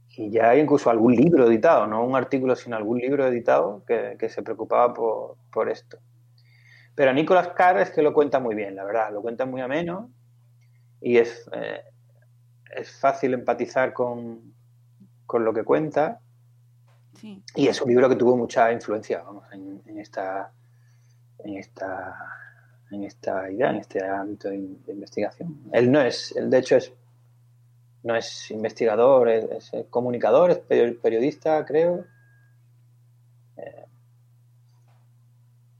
y 0.09 0.31
ya 0.31 0.49
hay 0.49 0.61
incluso 0.61 0.89
algún 0.89 1.15
libro 1.15 1.47
editado, 1.47 1.87
no 1.87 2.03
un 2.03 2.15
artículo, 2.15 2.55
sino 2.55 2.75
algún 2.75 2.99
libro 2.99 3.27
editado 3.27 3.83
que, 3.85 4.15
que 4.19 4.29
se 4.29 4.41
preocupaba 4.41 4.93
por, 4.93 5.37
por 5.51 5.69
esto. 5.69 5.99
Pero 6.95 7.13
Nicolas 7.13 7.49
Carr 7.49 7.79
es 7.79 7.91
que 7.91 8.01
lo 8.01 8.13
cuenta 8.13 8.39
muy 8.39 8.55
bien, 8.55 8.75
la 8.75 8.83
verdad, 8.83 9.11
lo 9.11 9.21
cuenta 9.21 9.45
muy 9.45 9.61
ameno 9.61 10.11
y 11.01 11.17
es, 11.17 11.49
eh, 11.53 11.81
es 12.75 12.99
fácil 12.99 13.33
empatizar 13.33 13.93
con, 13.93 14.53
con, 15.25 15.43
lo 15.43 15.53
que 15.53 15.63
cuenta. 15.63 16.21
Sí. 17.23 17.41
Y 17.55 17.67
es 17.67 17.81
un 17.81 17.87
libro 17.87 18.09
que 18.09 18.17
tuvo 18.17 18.35
mucha 18.35 18.69
influencia 18.73 19.23
vamos, 19.23 19.45
en, 19.53 19.81
en, 19.85 19.97
esta, 19.97 20.51
en, 21.39 21.55
esta, 21.55 22.17
en 22.91 23.05
esta 23.05 23.49
idea, 23.49 23.69
en 23.69 23.77
este 23.77 24.05
ámbito 24.05 24.49
de, 24.49 24.57
de 24.57 24.91
investigación. 24.91 25.61
Él 25.71 25.89
no 25.89 26.01
es, 26.01 26.35
él 26.35 26.49
de 26.49 26.57
hecho 26.57 26.75
es 26.75 26.91
no 28.03 28.15
es 28.17 28.51
investigador, 28.51 29.29
es, 29.29 29.73
es 29.73 29.85
comunicador, 29.89 30.51
es 30.51 30.59
periodista, 30.59 31.63
creo. 31.65 32.03
Eh, 33.55 33.85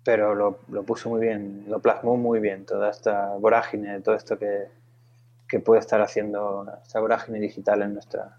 pero 0.06 0.34
lo, 0.34 0.60
lo, 0.70 0.84
puso 0.84 1.10
muy 1.10 1.20
bien, 1.20 1.66
lo 1.68 1.82
plasmó 1.82 2.16
muy 2.16 2.40
bien, 2.40 2.66
toda 2.66 2.90
esta 2.90 3.36
vorágine, 3.36 4.00
todo 4.00 4.16
esto 4.16 4.40
que, 4.40 4.70
que 5.48 5.60
puede 5.60 5.82
estar 5.82 6.02
haciendo 6.02 6.66
esta 6.82 7.02
vorágine 7.02 7.42
digital 7.42 7.82
en 7.82 7.94
nuestra. 7.94 8.38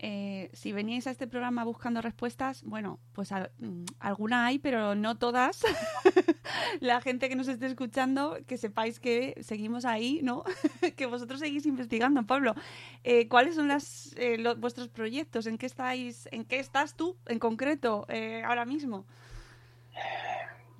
Eh, 0.00 0.48
si 0.52 0.72
veníais 0.72 1.08
a 1.08 1.10
este 1.10 1.26
programa 1.26 1.64
buscando 1.64 2.00
respuestas, 2.00 2.62
bueno, 2.62 3.00
pues 3.14 3.32
a, 3.32 3.50
alguna 3.98 4.46
hay, 4.46 4.60
pero 4.60 4.94
no 4.94 5.18
todas. 5.18 5.62
La 6.80 7.00
gente 7.00 7.28
que 7.28 7.34
nos 7.34 7.48
esté 7.48 7.66
escuchando, 7.66 8.38
que 8.46 8.58
sepáis 8.58 9.00
que 9.00 9.34
seguimos 9.42 9.84
ahí, 9.84 10.20
¿no? 10.22 10.44
que 10.96 11.06
vosotros 11.06 11.40
seguís 11.40 11.66
investigando, 11.66 12.24
Pablo. 12.26 12.54
Eh, 13.02 13.28
¿Cuáles 13.28 13.56
son 13.56 13.66
las, 13.66 14.14
eh, 14.16 14.38
los, 14.38 14.60
vuestros 14.60 14.88
proyectos? 14.88 15.46
¿En 15.46 15.58
qué 15.58 15.66
estáis? 15.66 16.28
¿En 16.30 16.44
qué 16.44 16.60
estás 16.60 16.94
tú 16.94 17.16
en 17.26 17.40
concreto 17.40 18.06
eh, 18.08 18.42
ahora 18.46 18.64
mismo? 18.64 19.04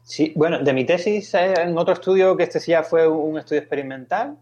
Sí, 0.05 0.33
bueno, 0.37 0.63
de 0.63 0.73
mi 0.73 0.87
tesis 0.87 1.35
en 1.35 1.77
otro 1.77 1.95
estudio, 1.95 2.37
que 2.37 2.45
este 2.45 2.61
sí 2.61 2.71
ya 2.71 2.85
fue 2.85 3.07
un 3.09 3.37
estudio 3.37 3.61
experimental, 3.61 4.39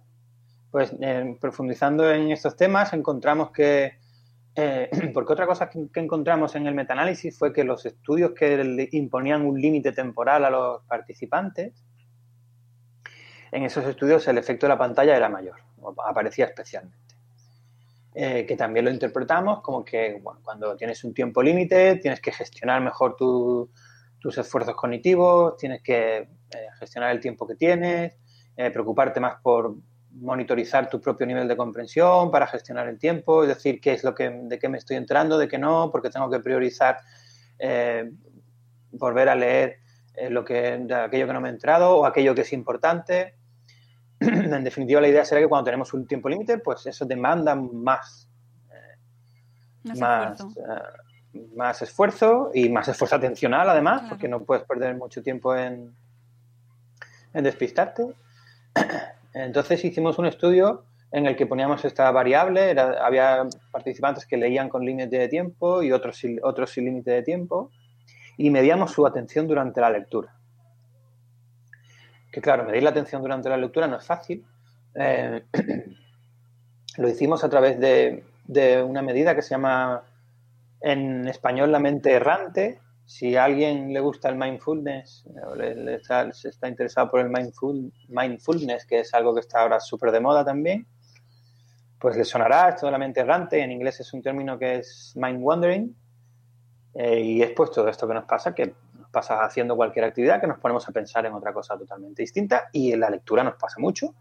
pues 0.71 0.93
profundizando 1.41 2.09
en 2.13 2.31
estos 2.31 2.57
temas 2.57 2.93
encontramos 2.93 3.51
que 3.51 3.95
eh, 4.57 4.89
porque 5.15 5.35
otra 5.35 5.47
cosa 5.47 5.69
que, 5.69 6.01
encontramos 6.01 6.55
en 6.57 6.67
el 6.67 6.75
metaanálisis 6.75 7.39
fue 7.39 7.53
que 7.53 7.63
los 7.63 7.85
estudios 7.85 8.33
que 8.33 8.89
imponían 8.93 9.45
un 9.45 9.61
límite 9.61 9.93
temporal 9.93 10.45
a 10.47 10.51
los 10.51 10.83
participantes, 10.85 11.75
en 13.53 13.63
esos 13.63 13.85
estudios 13.85 14.27
el 14.29 14.39
efecto 14.39 14.67
de 14.67 14.71
la 14.71 14.79
pantalla 14.79 15.17
era 15.17 15.29
mayor, 15.29 15.57
aparecía 16.05 16.47
especialmente. 16.47 16.97
Eh, 18.19 18.47
que 18.47 18.57
también 18.57 18.87
lo 18.87 18.91
interpretamos 18.91 19.61
como 19.61 19.85
que 19.85 20.19
bueno, 20.23 20.41
cuando 20.43 20.75
tienes 20.75 21.05
un 21.05 21.13
tiempo 21.13 21.43
límite 21.43 21.97
tienes 21.97 22.19
que 22.19 22.33
gestionar 22.33 22.81
mejor 22.81 23.15
tu, 23.15 23.71
tus 24.19 24.39
esfuerzos 24.39 24.75
cognitivos, 24.75 25.59
tienes 25.59 25.83
que 25.83 26.17
eh, 26.17 26.29
gestionar 26.79 27.11
el 27.11 27.21
tiempo 27.21 27.47
que 27.47 27.57
tienes, 27.57 28.15
preocuparte 28.57 29.21
más 29.21 29.39
por 29.43 29.77
monitorizar 30.21 30.89
tu 30.89 31.01
propio 31.01 31.27
nivel 31.27 31.49
de 31.49 31.57
comprensión 31.57 32.31
para 32.31 32.47
gestionar 32.47 32.89
el 32.89 32.99
tiempo, 32.99 33.43
es 33.43 33.49
decir, 33.49 33.81
qué 33.81 33.93
es 33.93 34.05
lo 34.05 34.15
que, 34.15 34.31
de 34.31 34.59
qué 34.59 34.69
me 34.69 34.79
estoy 34.79 34.97
enterando, 34.97 35.39
de 35.39 35.49
qué 35.49 35.59
no, 35.59 35.91
porque 35.91 36.11
tengo 36.11 36.31
que 36.31 36.41
priorizar 36.41 36.99
eh, 37.59 38.11
volver 38.93 39.29
a 39.29 39.35
leer 39.35 39.79
eh, 40.15 40.31
lo 40.31 40.45
que, 40.45 40.79
de 40.79 40.95
aquello 40.95 41.27
que 41.27 41.33
no 41.33 41.41
me 41.41 41.49
he 41.49 41.53
enterado 41.53 41.97
o 41.97 42.07
aquello 42.07 42.35
que 42.35 42.43
es 42.43 42.53
importante. 42.53 43.35
en 44.21 44.65
definitiva, 44.65 45.01
la 45.01 45.09
idea 45.09 45.25
será 45.25 45.41
que 45.41 45.49
cuando 45.49 45.67
tenemos 45.67 45.93
un 45.93 46.07
tiempo 46.07 46.29
límite, 46.29 46.59
pues 46.59 46.87
eso 46.87 47.05
demanda 47.05 47.55
más, 47.55 48.29
más, 49.85 49.99
más, 49.99 50.41
esfuerzo. 50.41 50.63
más, 51.55 51.83
esfuerzo 51.83 52.51
y 52.55 52.69
más 52.71 52.89
esfuerzo 52.89 53.17
atencional, 53.17 53.69
además, 53.69 54.01
claro. 54.01 54.09
porque 54.11 54.29
no 54.29 54.45
puedes 54.45 54.65
perder 54.65 54.97
mucho 54.97 55.23
tiempo 55.23 55.55
en, 55.55 55.95
en 57.35 57.45
despistarte. 57.45 58.15
Entonces 59.37 59.85
hicimos 59.85 60.19
un 60.19 60.25
estudio 60.25 60.85
en 61.13 61.27
el 61.27 61.37
que 61.37 61.47
poníamos 61.47 61.85
esta 61.85 62.11
variable, 62.11 62.75
había 62.81 63.47
participantes 63.71 64.25
que 64.25 64.39
leían 64.39 64.71
con 64.71 64.85
límite 64.85 65.19
de 65.19 65.29
tiempo 65.29 65.83
y 65.83 65.93
otros, 65.93 66.23
otros 66.43 66.71
sin 66.71 66.87
límite 66.87 67.11
de 67.11 67.23
tiempo, 67.23 67.71
y 68.39 68.49
medíamos 68.49 68.93
su 68.93 69.07
atención 69.07 69.47
durante 69.47 69.81
la 69.83 69.91
lectura. 69.91 70.35
Que 72.33 72.41
claro, 72.41 72.65
medir 72.65 72.83
la 72.83 72.91
atención 72.91 73.21
durante 73.21 73.51
la 73.51 73.59
lectura 73.59 73.87
no 73.87 73.99
es 73.99 74.07
fácil. 74.07 74.43
Eh, 74.95 75.43
lo 76.97 77.09
hicimos 77.09 77.45
a 77.45 77.51
través 77.51 77.79
de, 77.79 78.25
de, 78.47 78.83
una 78.83 79.03
medida 79.03 79.35
que 79.35 79.43
se 79.43 79.51
llama 79.51 80.03
en 80.81 81.29
español 81.29 81.73
la 81.73 81.79
mente 81.79 82.13
errante, 82.13 82.81
si 83.07 83.37
a 83.37 83.45
alguien 83.45 83.93
le 83.93 84.01
gusta 84.01 84.29
el 84.29 84.37
mindfulness, 84.37 85.25
le, 85.57 85.75
le 85.77 85.95
está, 85.95 86.29
está, 86.29 86.69
interesado 86.69 87.11
por 87.11 87.21
el 87.21 87.31
mindful, 87.31 87.93
mindfulness, 88.09 88.85
que 88.85 89.01
es 89.01 89.15
algo 89.15 89.33
que 89.33 89.41
está 89.41 89.63
ahora 89.63 89.79
súper 89.79 90.11
de 90.11 90.21
moda 90.21 90.45
también, 90.45 90.87
pues 91.99 92.17
le 92.17 92.25
sonará 92.25 92.69
esto 92.71 92.87
de 92.87 92.93
la 92.93 92.99
mente 92.99 93.21
errante. 93.21 93.61
En 93.61 93.73
inglés 93.73 94.01
es 94.01 94.13
un 94.13 94.23
término 94.23 94.59
que 94.59 94.77
es 94.77 95.13
mind 95.17 95.39
wandering. 95.41 95.97
Eh, 96.95 97.21
y 97.21 97.43
es 97.43 97.51
pues 97.51 97.71
todo 97.71 97.89
esto 97.89 98.09
que 98.09 98.15
nos 98.15 98.25
pasa, 98.25 98.55
que 98.55 98.75
nos 98.99 99.11
pasa 99.11 99.45
haciendo 99.45 99.77
cualquier 99.77 100.05
actividad, 100.05 100.41
que 100.41 100.47
nos 100.47 100.59
ponemos 100.59 100.89
a 100.89 100.93
pensar 100.93 101.27
en 101.27 101.35
otra 101.35 101.53
cosa 101.53 101.77
totalmente 101.77 102.23
distinta. 102.23 102.69
Y 102.73 102.93
en 102.93 103.01
la 103.01 103.11
lectura 103.11 103.43
nos 103.45 103.55
pasa 103.55 103.77
mucho. 103.79 104.15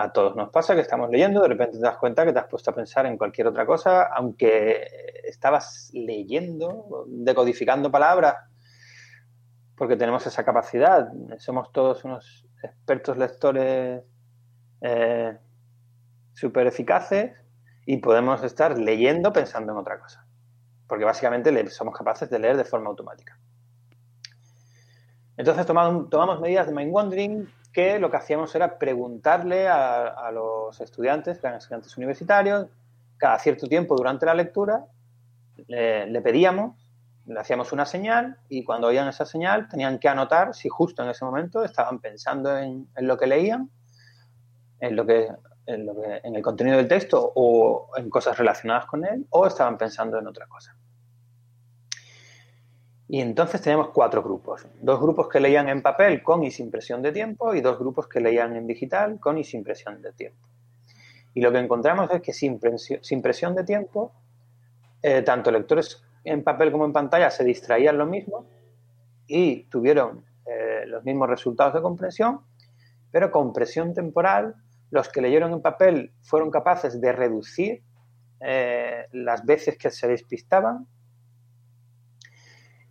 A 0.00 0.12
todos 0.12 0.36
nos 0.36 0.50
pasa 0.50 0.76
que 0.76 0.82
estamos 0.82 1.10
leyendo, 1.10 1.42
de 1.42 1.48
repente 1.48 1.76
te 1.76 1.82
das 1.82 1.96
cuenta 1.96 2.24
que 2.24 2.32
te 2.32 2.38
has 2.38 2.46
puesto 2.46 2.70
a 2.70 2.74
pensar 2.74 3.04
en 3.06 3.18
cualquier 3.18 3.48
otra 3.48 3.66
cosa, 3.66 4.04
aunque 4.04 4.86
estabas 5.24 5.90
leyendo, 5.92 7.04
decodificando 7.08 7.90
palabras, 7.90 8.36
porque 9.74 9.96
tenemos 9.96 10.24
esa 10.24 10.44
capacidad. 10.44 11.08
Somos 11.38 11.72
todos 11.72 12.04
unos 12.04 12.46
expertos 12.62 13.16
lectores 13.16 14.04
eh, 14.82 15.36
súper 16.32 16.68
eficaces 16.68 17.32
y 17.84 17.96
podemos 17.96 18.44
estar 18.44 18.78
leyendo 18.78 19.32
pensando 19.32 19.72
en 19.72 19.78
otra 19.78 19.98
cosa. 19.98 20.24
Porque 20.86 21.06
básicamente 21.06 21.70
somos 21.70 21.92
capaces 21.98 22.30
de 22.30 22.38
leer 22.38 22.56
de 22.56 22.64
forma 22.64 22.88
automática. 22.88 23.36
Entonces 25.36 25.66
tomamos, 25.66 26.08
tomamos 26.08 26.40
medidas 26.40 26.68
de 26.68 26.72
mind 26.72 26.94
wandering 26.94 27.57
que 27.78 28.00
lo 28.00 28.10
que 28.10 28.16
hacíamos 28.16 28.52
era 28.56 28.76
preguntarle 28.76 29.68
a, 29.68 30.32
los 30.32 30.80
estudiantes, 30.80 31.38
eran 31.38 31.58
estudiantes 31.58 31.96
universitarios, 31.96 32.66
cada 33.16 33.38
cierto 33.38 33.68
tiempo 33.68 33.94
durante 33.94 34.26
la 34.26 34.34
lectura, 34.34 34.84
le, 35.68 36.20
pedíamos, 36.20 36.90
le 37.24 37.38
hacíamos 37.38 37.70
una 37.70 37.86
señal 37.86 38.36
y 38.48 38.64
cuando 38.64 38.88
oían 38.88 39.06
esa 39.06 39.24
señal 39.24 39.68
tenían 39.68 40.00
que 40.00 40.08
anotar 40.08 40.56
si 40.56 40.68
justo 40.68 41.04
en 41.04 41.10
ese 41.10 41.24
momento 41.24 41.62
estaban 41.62 42.00
pensando 42.00 42.58
en, 42.58 42.88
lo 42.96 43.16
que 43.16 43.28
leían, 43.28 43.70
en 44.80 44.96
lo 44.96 45.06
que, 45.06 45.28
en 45.66 45.86
lo 45.86 45.94
que, 45.94 46.20
en 46.24 46.34
el 46.34 46.42
contenido 46.42 46.78
del 46.78 46.88
texto 46.88 47.30
o 47.32 47.90
en 47.96 48.10
cosas 48.10 48.36
relacionadas 48.36 48.86
con 48.86 49.06
él, 49.06 49.24
o 49.30 49.46
estaban 49.46 49.78
pensando 49.78 50.18
en 50.18 50.26
otra 50.26 50.48
cosa. 50.48 50.74
Y 53.08 53.22
entonces 53.22 53.62
tenemos 53.62 53.88
cuatro 53.88 54.22
grupos. 54.22 54.66
Dos 54.82 55.00
grupos 55.00 55.28
que 55.28 55.40
leían 55.40 55.68
en 55.70 55.80
papel 55.80 56.22
con 56.22 56.44
y 56.44 56.50
sin 56.50 56.70
presión 56.70 57.00
de 57.00 57.10
tiempo 57.10 57.54
y 57.54 57.62
dos 57.62 57.78
grupos 57.78 58.06
que 58.06 58.20
leían 58.20 58.54
en 58.54 58.66
digital 58.66 59.18
con 59.18 59.38
y 59.38 59.44
sin 59.44 59.64
presión 59.64 60.02
de 60.02 60.12
tiempo. 60.12 60.46
Y 61.32 61.40
lo 61.40 61.50
que 61.50 61.58
encontramos 61.58 62.10
es 62.10 62.20
que 62.20 62.34
sin 62.34 62.58
presión, 62.58 63.02
sin 63.02 63.22
presión 63.22 63.54
de 63.54 63.64
tiempo, 63.64 64.12
eh, 65.02 65.22
tanto 65.22 65.50
lectores 65.50 66.02
en 66.24 66.42
papel 66.42 66.70
como 66.70 66.84
en 66.84 66.92
pantalla 66.92 67.30
se 67.30 67.44
distraían 67.44 67.96
lo 67.96 68.04
mismo 68.06 68.44
y 69.26 69.64
tuvieron 69.64 70.24
eh, 70.44 70.84
los 70.86 71.04
mismos 71.04 71.28
resultados 71.28 71.74
de 71.74 71.82
comprensión, 71.82 72.40
pero 73.10 73.30
con 73.30 73.52
presión 73.52 73.94
temporal, 73.94 74.54
los 74.90 75.08
que 75.08 75.22
leyeron 75.22 75.52
en 75.52 75.62
papel 75.62 76.12
fueron 76.22 76.50
capaces 76.50 77.00
de 77.00 77.12
reducir 77.12 77.82
eh, 78.40 79.06
las 79.12 79.44
veces 79.44 79.78
que 79.78 79.90
se 79.90 80.08
despistaban 80.08 80.86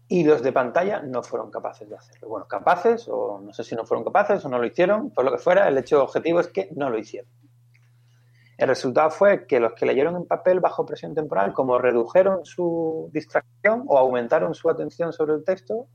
y 0.10 0.24
los 0.24 0.42
de 0.42 0.54
pantalla 0.54 1.02
no 1.02 1.22
fueron 1.22 1.52
capaces 1.52 1.90
de 1.90 1.96
hacerlo. 1.96 2.30
Bueno, 2.30 2.48
capaces, 2.48 3.08
o 3.10 3.42
no 3.42 3.52
sé 3.52 3.64
si 3.64 3.76
no 3.76 3.86
fueron 3.86 4.06
capaces 4.06 4.44
o 4.46 4.50
no 4.50 4.58
lo 4.58 4.66
hicieron, 4.66 5.12
por 5.12 5.26
lo 5.26 5.32
que 5.32 5.38
fuera, 5.38 5.68
el 5.68 5.78
hecho 5.78 6.02
objetivo 6.02 6.40
es 6.40 6.48
que 6.48 6.70
no 6.76 6.90
lo 6.90 6.98
hicieron. 6.98 7.30
El 8.58 8.70
resultado 8.70 9.12
fue 9.12 9.46
que 9.46 9.60
los 9.60 9.74
que 9.74 9.86
leyeron 9.86 10.16
en 10.16 10.26
papel 10.26 10.60
bajo 10.60 10.86
presión 10.86 11.14
temporal, 11.14 11.54
como 11.54 11.78
redujeron 11.78 12.44
su 12.46 13.10
distracción 13.14 13.84
o 13.88 13.98
aumentaron 13.98 14.56
su 14.56 14.70
atención 14.70 15.14
sobre 15.14 15.36
el 15.36 15.44
texto, 15.44 15.88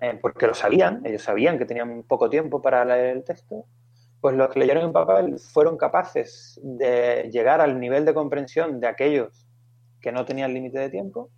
eh, 0.00 0.18
porque 0.20 0.46
lo 0.46 0.54
sabían, 0.54 1.06
ellos 1.06 1.22
sabían 1.22 1.58
que 1.58 1.64
tenían 1.64 2.02
poco 2.02 2.28
tiempo 2.28 2.60
para 2.60 2.84
leer 2.84 3.16
el 3.16 3.24
texto, 3.24 3.64
pues 4.20 4.36
los 4.36 4.50
que 4.50 4.60
leyeron 4.60 4.84
en 4.84 4.92
papel 4.92 5.38
fueron 5.38 5.76
capaces 5.76 6.60
de 6.62 7.30
llegar 7.32 7.60
al 7.60 7.78
nivel 7.78 8.04
de 8.04 8.14
comprensión 8.14 8.80
de 8.80 8.88
aquellos 8.88 9.46
que 10.00 10.12
no 10.12 10.24
tenían 10.24 10.52
límite 10.52 10.80
de 10.80 10.90
tiempo 10.90 11.30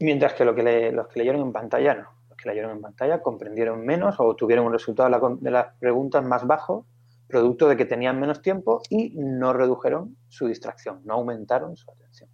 Mientras 0.00 0.34
que, 0.34 0.44
lo 0.44 0.54
que 0.54 0.92
los 0.92 1.08
que 1.08 1.20
leyeron 1.20 1.42
en 1.42 1.52
pantalla 1.52 1.94
no. 1.94 2.08
Los 2.28 2.36
que 2.36 2.48
leyeron 2.48 2.72
en 2.72 2.80
pantalla 2.80 3.22
comprendieron 3.22 3.84
menos 3.84 4.16
o 4.18 4.34
tuvieron 4.34 4.66
un 4.66 4.72
resultado 4.72 5.36
de, 5.40 5.50
las 5.50 5.66
preguntas 5.78 6.24
más 6.24 6.46
bajo, 6.46 6.86
producto 7.28 7.68
de 7.68 7.76
que 7.76 7.84
tenían 7.84 8.20
menos 8.20 8.42
tiempo 8.42 8.82
y 8.90 9.10
no 9.16 9.52
redujeron 9.52 10.16
su 10.28 10.46
distracción, 10.46 11.00
no 11.04 11.14
aumentaron 11.14 11.76
su 11.76 11.90
atención. 11.90 12.28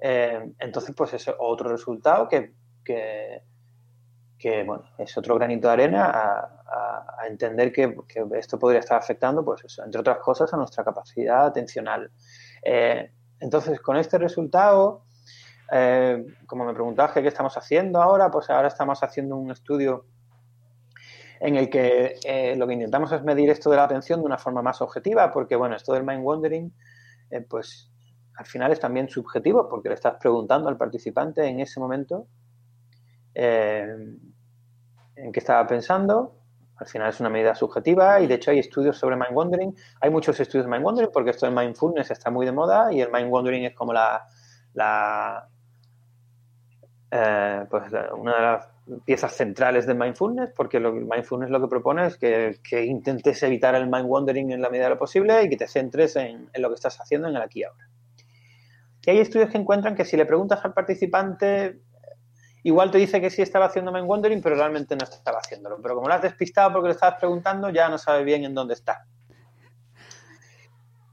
Eh, 0.00 0.52
entonces, 0.58 0.94
pues 0.96 1.14
es 1.14 1.30
otro 1.38 1.70
resultado 1.70 2.28
que, 2.28 2.52
bueno, 4.66 4.84
es 4.98 5.16
otro 5.16 5.36
granito 5.36 5.68
de 5.68 5.74
arena 5.74 6.10
a, 6.12 6.58
entender 7.28 7.72
que, 7.72 7.96
esto 8.36 8.58
podría 8.58 8.80
estar 8.80 8.98
afectando, 8.98 9.44
pues 9.44 9.64
eso, 9.64 9.84
entre 9.84 10.00
otras 10.00 10.18
cosas, 10.18 10.52
a 10.52 10.56
nuestra 10.56 10.82
capacidad 10.82 11.46
atencional. 11.46 12.10
Eh, 12.64 13.12
entonces, 13.38 13.80
con 13.80 13.96
este 13.96 14.18
resultado, 14.18 15.04
eh, 15.74 16.26
como 16.46 16.66
me 16.66 16.74
preguntabas 16.74 17.12
qué 17.12 17.26
estamos 17.26 17.56
haciendo 17.56 18.02
ahora, 18.02 18.30
pues 18.30 18.50
ahora 18.50 18.68
estamos 18.68 19.02
haciendo 19.02 19.36
un 19.36 19.50
estudio 19.50 20.04
en 21.40 21.56
el 21.56 21.70
que 21.70 22.16
eh, 22.24 22.54
lo 22.56 22.66
que 22.66 22.74
intentamos 22.74 23.10
es 23.12 23.22
medir 23.22 23.48
esto 23.48 23.70
de 23.70 23.76
la 23.76 23.84
atención 23.84 24.20
de 24.20 24.26
una 24.26 24.36
forma 24.36 24.60
más 24.60 24.82
objetiva, 24.82 25.32
porque 25.32 25.56
bueno, 25.56 25.74
esto 25.74 25.94
del 25.94 26.04
mind 26.04 26.22
wandering, 26.22 26.72
eh, 27.30 27.40
pues 27.40 27.90
al 28.36 28.44
final 28.44 28.70
es 28.70 28.80
también 28.80 29.08
subjetivo, 29.08 29.68
porque 29.68 29.88
le 29.88 29.94
estás 29.94 30.16
preguntando 30.20 30.68
al 30.68 30.76
participante 30.76 31.46
en 31.46 31.60
ese 31.60 31.80
momento 31.80 32.26
en 33.34 34.20
qué 35.32 35.40
estaba 35.40 35.66
pensando. 35.66 36.36
Al 36.76 36.86
final 36.86 37.08
es 37.08 37.20
una 37.20 37.30
medida 37.30 37.54
subjetiva 37.54 38.20
y 38.20 38.26
de 38.26 38.34
hecho 38.34 38.50
hay 38.50 38.58
estudios 38.58 38.98
sobre 38.98 39.16
mind 39.16 39.32
wandering. 39.32 39.74
Hay 40.02 40.10
muchos 40.10 40.38
estudios 40.38 40.66
de 40.66 40.70
mind 40.70 40.84
wandering 40.84 41.10
porque 41.12 41.30
esto 41.30 41.46
del 41.46 41.54
mindfulness 41.54 42.10
está 42.10 42.30
muy 42.30 42.44
de 42.44 42.52
moda 42.52 42.92
y 42.92 43.00
el 43.00 43.10
mind 43.10 43.32
wandering 43.32 43.64
es 43.64 43.74
como 43.74 43.94
la, 43.94 44.26
eh, 47.14 47.66
pues 47.68 47.92
una 48.16 48.34
de 48.34 48.40
las 48.40 48.68
piezas 49.04 49.34
centrales 49.34 49.86
del 49.86 49.98
mindfulness, 49.98 50.50
porque 50.56 50.80
lo, 50.80 50.88
el 50.96 51.04
mindfulness 51.04 51.50
lo 51.50 51.60
que 51.60 51.68
propone 51.68 52.06
es 52.06 52.16
que, 52.16 52.84
intentes 52.86 53.42
evitar 53.42 53.74
el 53.74 53.86
mind 53.86 54.06
wandering 54.06 54.50
en 54.50 54.62
la 54.62 54.70
medida 54.70 54.84
de 54.84 54.90
lo 54.90 54.98
posible 54.98 55.42
y 55.42 55.50
que 55.50 55.58
te 55.58 55.68
centres 55.68 56.16
en, 56.16 56.48
lo 56.54 56.70
que 56.70 56.74
estás 56.74 56.98
haciendo 56.98 57.28
en 57.28 57.36
el 57.36 57.42
aquí 57.42 57.60
y 57.60 57.64
ahora. 57.64 57.86
Y 59.04 59.10
hay 59.10 59.18
estudios 59.18 59.50
que 59.50 59.58
encuentran 59.58 59.94
que 59.94 60.06
si 60.06 60.16
le 60.16 60.24
preguntas 60.24 60.64
al 60.64 60.72
participante, 60.72 61.82
igual 62.62 62.90
te 62.90 62.96
dice 62.96 63.20
que 63.20 63.28
sí 63.28 63.42
estaba 63.42 63.66
haciendo 63.66 63.92
mind 63.92 64.08
wandering, 64.08 64.40
pero 64.40 64.54
realmente 64.54 64.96
no 64.96 65.04
estaba 65.04 65.38
haciéndolo. 65.38 65.82
Pero 65.82 65.96
como 65.96 66.08
lo 66.08 66.14
has 66.14 66.22
despistado 66.22 66.72
porque 66.72 66.88
le 66.88 66.94
estabas 66.94 67.18
preguntando, 67.18 67.68
ya 67.68 67.90
no 67.90 67.98
sabe 67.98 68.24
bien 68.24 68.44
en 68.44 68.54
dónde 68.54 68.72
está. 68.72 69.04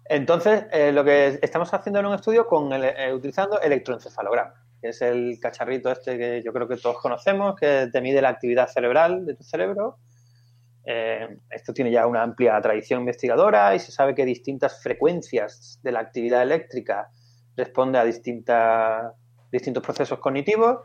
Entonces, 0.05 0.65
eh, 0.71 0.93
lo 0.93 1.03
que 1.03 1.39
estamos 1.41 1.73
haciendo 1.73 1.99
en 1.99 2.05
un 2.05 2.13
estudio 2.13 2.47
con 2.47 2.71
eh, 2.71 3.13
utilizando 3.13 3.59
electroencefalograma 3.59 4.68
que 4.81 4.89
es 4.89 5.01
el 5.01 5.39
cacharrito 5.41 5.91
este 5.91 6.17
que 6.17 6.41
yo 6.43 6.53
creo 6.53 6.67
que 6.67 6.77
todos 6.77 6.99
conocemos, 7.01 7.55
que 7.55 7.89
te 7.91 8.01
mide 8.01 8.21
la 8.21 8.29
actividad 8.29 8.67
cerebral 8.67 9.25
de 9.25 9.35
tu 9.35 9.43
cerebro. 9.43 9.97
Eh, 10.85 11.37
esto 11.49 11.73
tiene 11.73 11.91
ya 11.91 12.07
una 12.07 12.23
amplia 12.23 12.59
tradición 12.61 13.01
investigadora 13.01 13.75
y 13.75 13.79
se 13.79 13.91
sabe 13.91 14.15
que 14.15 14.25
distintas 14.25 14.81
frecuencias 14.81 15.79
de 15.83 15.91
la 15.91 15.99
actividad 15.99 16.41
eléctrica 16.41 17.09
responde 17.55 17.99
a 17.99 18.05
distintos 18.05 19.83
procesos 19.83 20.19
cognitivos. 20.19 20.79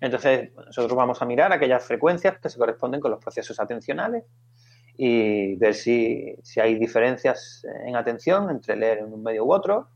Entonces, 0.00 0.50
nosotros 0.54 0.96
vamos 0.96 1.20
a 1.22 1.26
mirar 1.26 1.52
aquellas 1.52 1.84
frecuencias 1.84 2.38
que 2.38 2.48
se 2.48 2.58
corresponden 2.58 3.00
con 3.00 3.10
los 3.10 3.20
procesos 3.20 3.60
atencionales 3.60 4.24
y 4.96 5.56
ver 5.56 5.74
si, 5.74 6.36
si 6.42 6.60
hay 6.60 6.78
diferencias 6.78 7.64
en 7.84 7.96
atención 7.96 8.50
entre 8.50 8.76
leer 8.76 8.98
en 8.98 9.12
un 9.12 9.22
medio 9.22 9.44
u 9.44 9.52
otro 9.52 9.88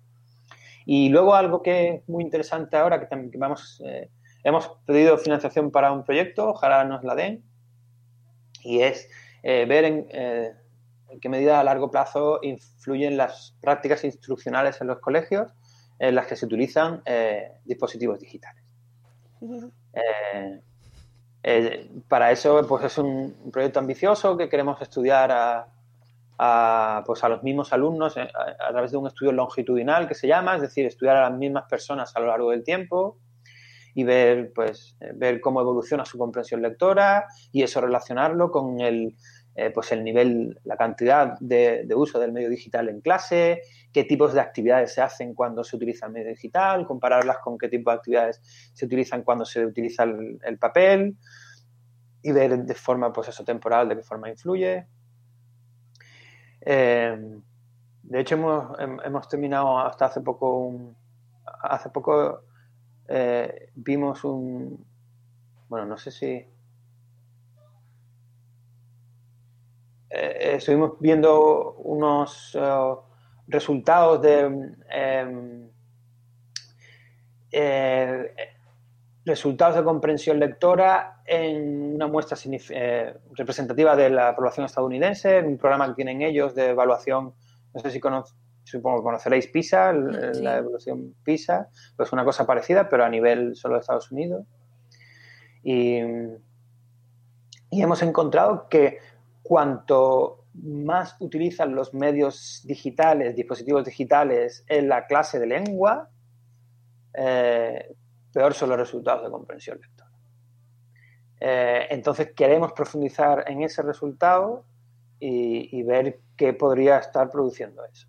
y 0.91 1.11
luego 1.11 1.35
algo 1.35 1.63
que 1.63 1.97
es 1.97 2.09
muy 2.09 2.25
interesante 2.25 2.75
ahora, 2.79 2.99
que, 2.99 3.05
también, 3.05 3.31
vamos, 3.39 3.83
eh, 3.85 4.09
hemos 4.43 4.71
pedido 4.87 5.19
financiación 5.19 5.71
para 5.71 5.93
un 5.93 6.03
proyecto, 6.03 6.49
ojalá 6.49 6.83
nos 6.85 7.05
la 7.05 7.15
den, 7.15 7.45
y 8.63 8.81
es 8.81 9.07
eh, 9.43 9.67
ver 9.67 9.85
eh, 9.85 10.55
en, 11.11 11.21
qué 11.21 11.29
medida 11.29 11.61
a 11.61 11.65
largo 11.65 11.91
plazo 11.91 12.39
influyen 12.41 13.19
las 13.19 13.55
prácticas 13.61 14.03
instruccionales 14.03 14.81
en 14.81 14.87
los 14.87 14.99
colegios 15.01 15.53
en 15.99 16.15
las 16.15 16.27
que 16.27 16.37
se 16.37 16.47
utilizan 16.47 17.03
dispositivos 17.67 18.21
digitales. 18.21 18.65
para 22.09 22.33
eso 22.33 22.67
pues 22.67 22.85
es 22.85 22.97
un, 22.97 23.51
proyecto 23.53 23.79
ambicioso 23.79 24.39
que 24.39 24.49
queremos 24.49 24.81
estudiar 24.81 25.33
a, 25.33 25.69
a, 26.39 27.03
pues 27.05 27.25
a 27.25 27.29
los 27.29 27.43
mismos 27.43 27.73
alumnos 27.73 28.17
eh, 28.17 28.29
a, 28.33 28.71
través 28.71 28.93
de 28.93 28.97
un 28.97 29.09
estudio 29.09 29.33
longitudinal 29.33 30.07
que 30.07 30.15
se 30.15 30.29
llama, 30.29 30.55
es 30.55 30.63
decir, 30.63 30.87
estudiar 30.87 31.17
a 31.17 31.29
las 31.29 31.39
mismas 31.39 31.65
personas 31.69 32.15
a 32.15 32.21
lo 32.21 32.29
largo 32.29 32.51
del 32.53 32.63
tiempo 32.63 33.19
y 33.95 34.05
ver, 34.05 34.53
pues, 34.55 34.97
eh, 35.01 35.11
ver 35.15 35.41
cómo 35.41 35.61
evoluciona 35.61 36.05
su 36.05 36.17
comprensión 36.17 36.63
lectora 36.63 37.27
y 37.51 37.65
eso 37.65 37.81
relacionarlo 37.81 38.53
con 38.53 38.81
el, 38.81 39.17
eh, 39.57 39.71
pues 39.71 39.91
el 39.91 40.05
nivel, 40.05 40.61
la 40.63 40.77
cantidad 40.77 41.37
de, 41.41 41.89
uso 41.97 42.21
del 42.21 42.31
medio 42.31 42.49
digital 42.49 42.89
en 42.89 43.01
clase, 43.01 43.63
qué 43.93 44.05
tipos 44.05 44.33
de 44.33 44.41
actividades 44.41 44.95
se 44.95 45.01
hacen 45.01 45.35
cuando 45.35 45.65
se 45.65 45.75
utiliza 45.75 46.07
el 46.07 46.13
medio 46.13 46.29
digital, 46.29 46.87
compararlas 46.87 47.39
con 47.39 47.59
qué 47.59 47.69
tipo 47.69 47.91
de 47.91 47.97
actividades 47.97 48.41
se 48.73 48.87
utilizan 48.87 49.25
cuando 49.25 49.45
se 49.45 49.67
utiliza 49.67 50.05
el, 50.05 50.39
el 50.45 50.59
papel 50.59 51.17
y 52.23 52.31
ver 52.31 52.57
de 52.65 52.75
forma, 52.75 53.13
pues 53.13 53.29
eso, 53.29 53.45
temporal, 53.45 53.89
de 53.89 53.97
qué 53.97 54.03
forma 54.03 54.31
influye. 54.31 54.87
Eh, 56.71 57.17
de 58.03 58.21
hecho, 58.21 58.35
hemos, 58.35 59.27
terminado 59.27 59.79
hasta 59.79 60.05
hace 60.05 60.21
poco, 60.21 60.95
hace 61.63 61.89
poco 61.89 62.43
eh, 63.09 63.71
vimos 63.75 64.23
un, 64.23 64.85
bueno, 65.67 65.87
no 65.87 65.97
sé 65.97 66.11
si, 66.11 66.27
eh, 70.11 70.57
estuvimos 70.57 71.01
viendo 71.01 71.73
unos 71.77 72.55
eh, 72.55 72.95
resultados 73.47 74.21
de 74.21 74.75
em, 74.91 75.71
eh, 77.51 78.35
resultados 79.25 79.77
de 79.77 79.85
comprensión 79.85 80.39
lectora 80.39 81.18
en 81.29 81.95
una 81.95 82.07
muestra 82.07 82.37
eh, 82.71 83.15
representativa 83.35 83.95
de 83.95 84.11
la 84.11 84.35
población 84.35 84.67
estadounidense, 84.67 85.41
un 85.41 85.59
programa 85.59 85.89
que 85.89 85.95
tienen 85.95 86.23
ellos 86.23 86.55
de 86.55 86.71
evaluación, 86.71 87.35
no 87.75 87.81
sé 87.81 87.91
si 87.91 88.01
supongo 88.65 88.99
que 88.99 89.03
conoceréis 89.03 89.47
PISA, 89.49 89.93
Sí. 90.33 90.43
la 90.43 90.59
evaluación 90.59 91.15
PISA, 91.23 91.69
pues 91.97 92.13
una 92.13 92.25
cosa 92.25 92.47
parecida, 92.47 92.89
pero 92.89 93.05
a 93.05 93.09
nivel 93.09 93.57
solo 93.57 93.75
de 93.75 93.81
Estados 93.81 94.11
Unidos. 94.11 94.47
Y, 95.63 95.99
y 97.71 97.83
hemos 97.83 98.03
encontrado 98.03 98.69
que 98.69 98.99
cuanto 99.43 100.45
más 100.55 101.17
utilizan 101.21 101.75
los 101.75 101.95
medios 101.95 102.63
digitales, 102.65 103.37
dispositivos 103.37 103.85
digitales 103.85 104.65
en 104.69 104.89
la 104.89 105.07
clase 105.07 105.39
de 105.39 105.47
lengua, 105.47 106.11
eh, 107.15 107.95
peor 108.33 108.55
son 108.55 108.71
los 108.71 108.79
resultados 108.79 109.25
de 109.25 109.31
comprensión 109.31 109.79
lectora. 109.81 110.08
Eh, 111.41 111.87
entonces 111.91 112.33
queremos 112.35 112.73
profundizar 112.73 113.45
en 113.47 113.63
ese 113.63 113.83
resultado 113.83 114.65
y, 115.21 115.83
ver 115.83 116.21
qué 116.37 116.53
podría 116.53 116.99
estar 116.99 117.31
produciendo 117.31 117.85
eso. 117.85 118.07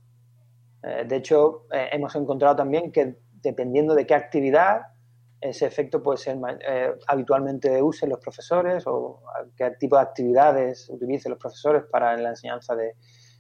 Eh, 0.84 1.06
de 1.08 1.16
hecho, 1.16 1.66
eh, 1.72 1.90
hemos 1.92 2.16
encontrado 2.16 2.56
también 2.56 2.92
que 2.92 3.18
dependiendo 3.42 3.96
de 3.96 4.06
qué 4.06 4.14
actividad, 4.14 4.82
ese 5.42 5.66
efecto 5.66 6.04
puede 6.04 6.18
ser 6.18 6.38
habitualmente 7.08 7.82
usen 7.82 8.10
los 8.10 8.20
profesores 8.20 8.84
o 8.86 9.24
qué 9.56 9.72
tipo 9.72 9.96
de 9.96 10.02
actividades 10.02 10.90
utilicen 10.90 11.30
los 11.32 11.40
profesores 11.40 11.84
para 11.90 12.18
la 12.18 12.30
enseñanza 12.30 12.76
de, 12.76 12.96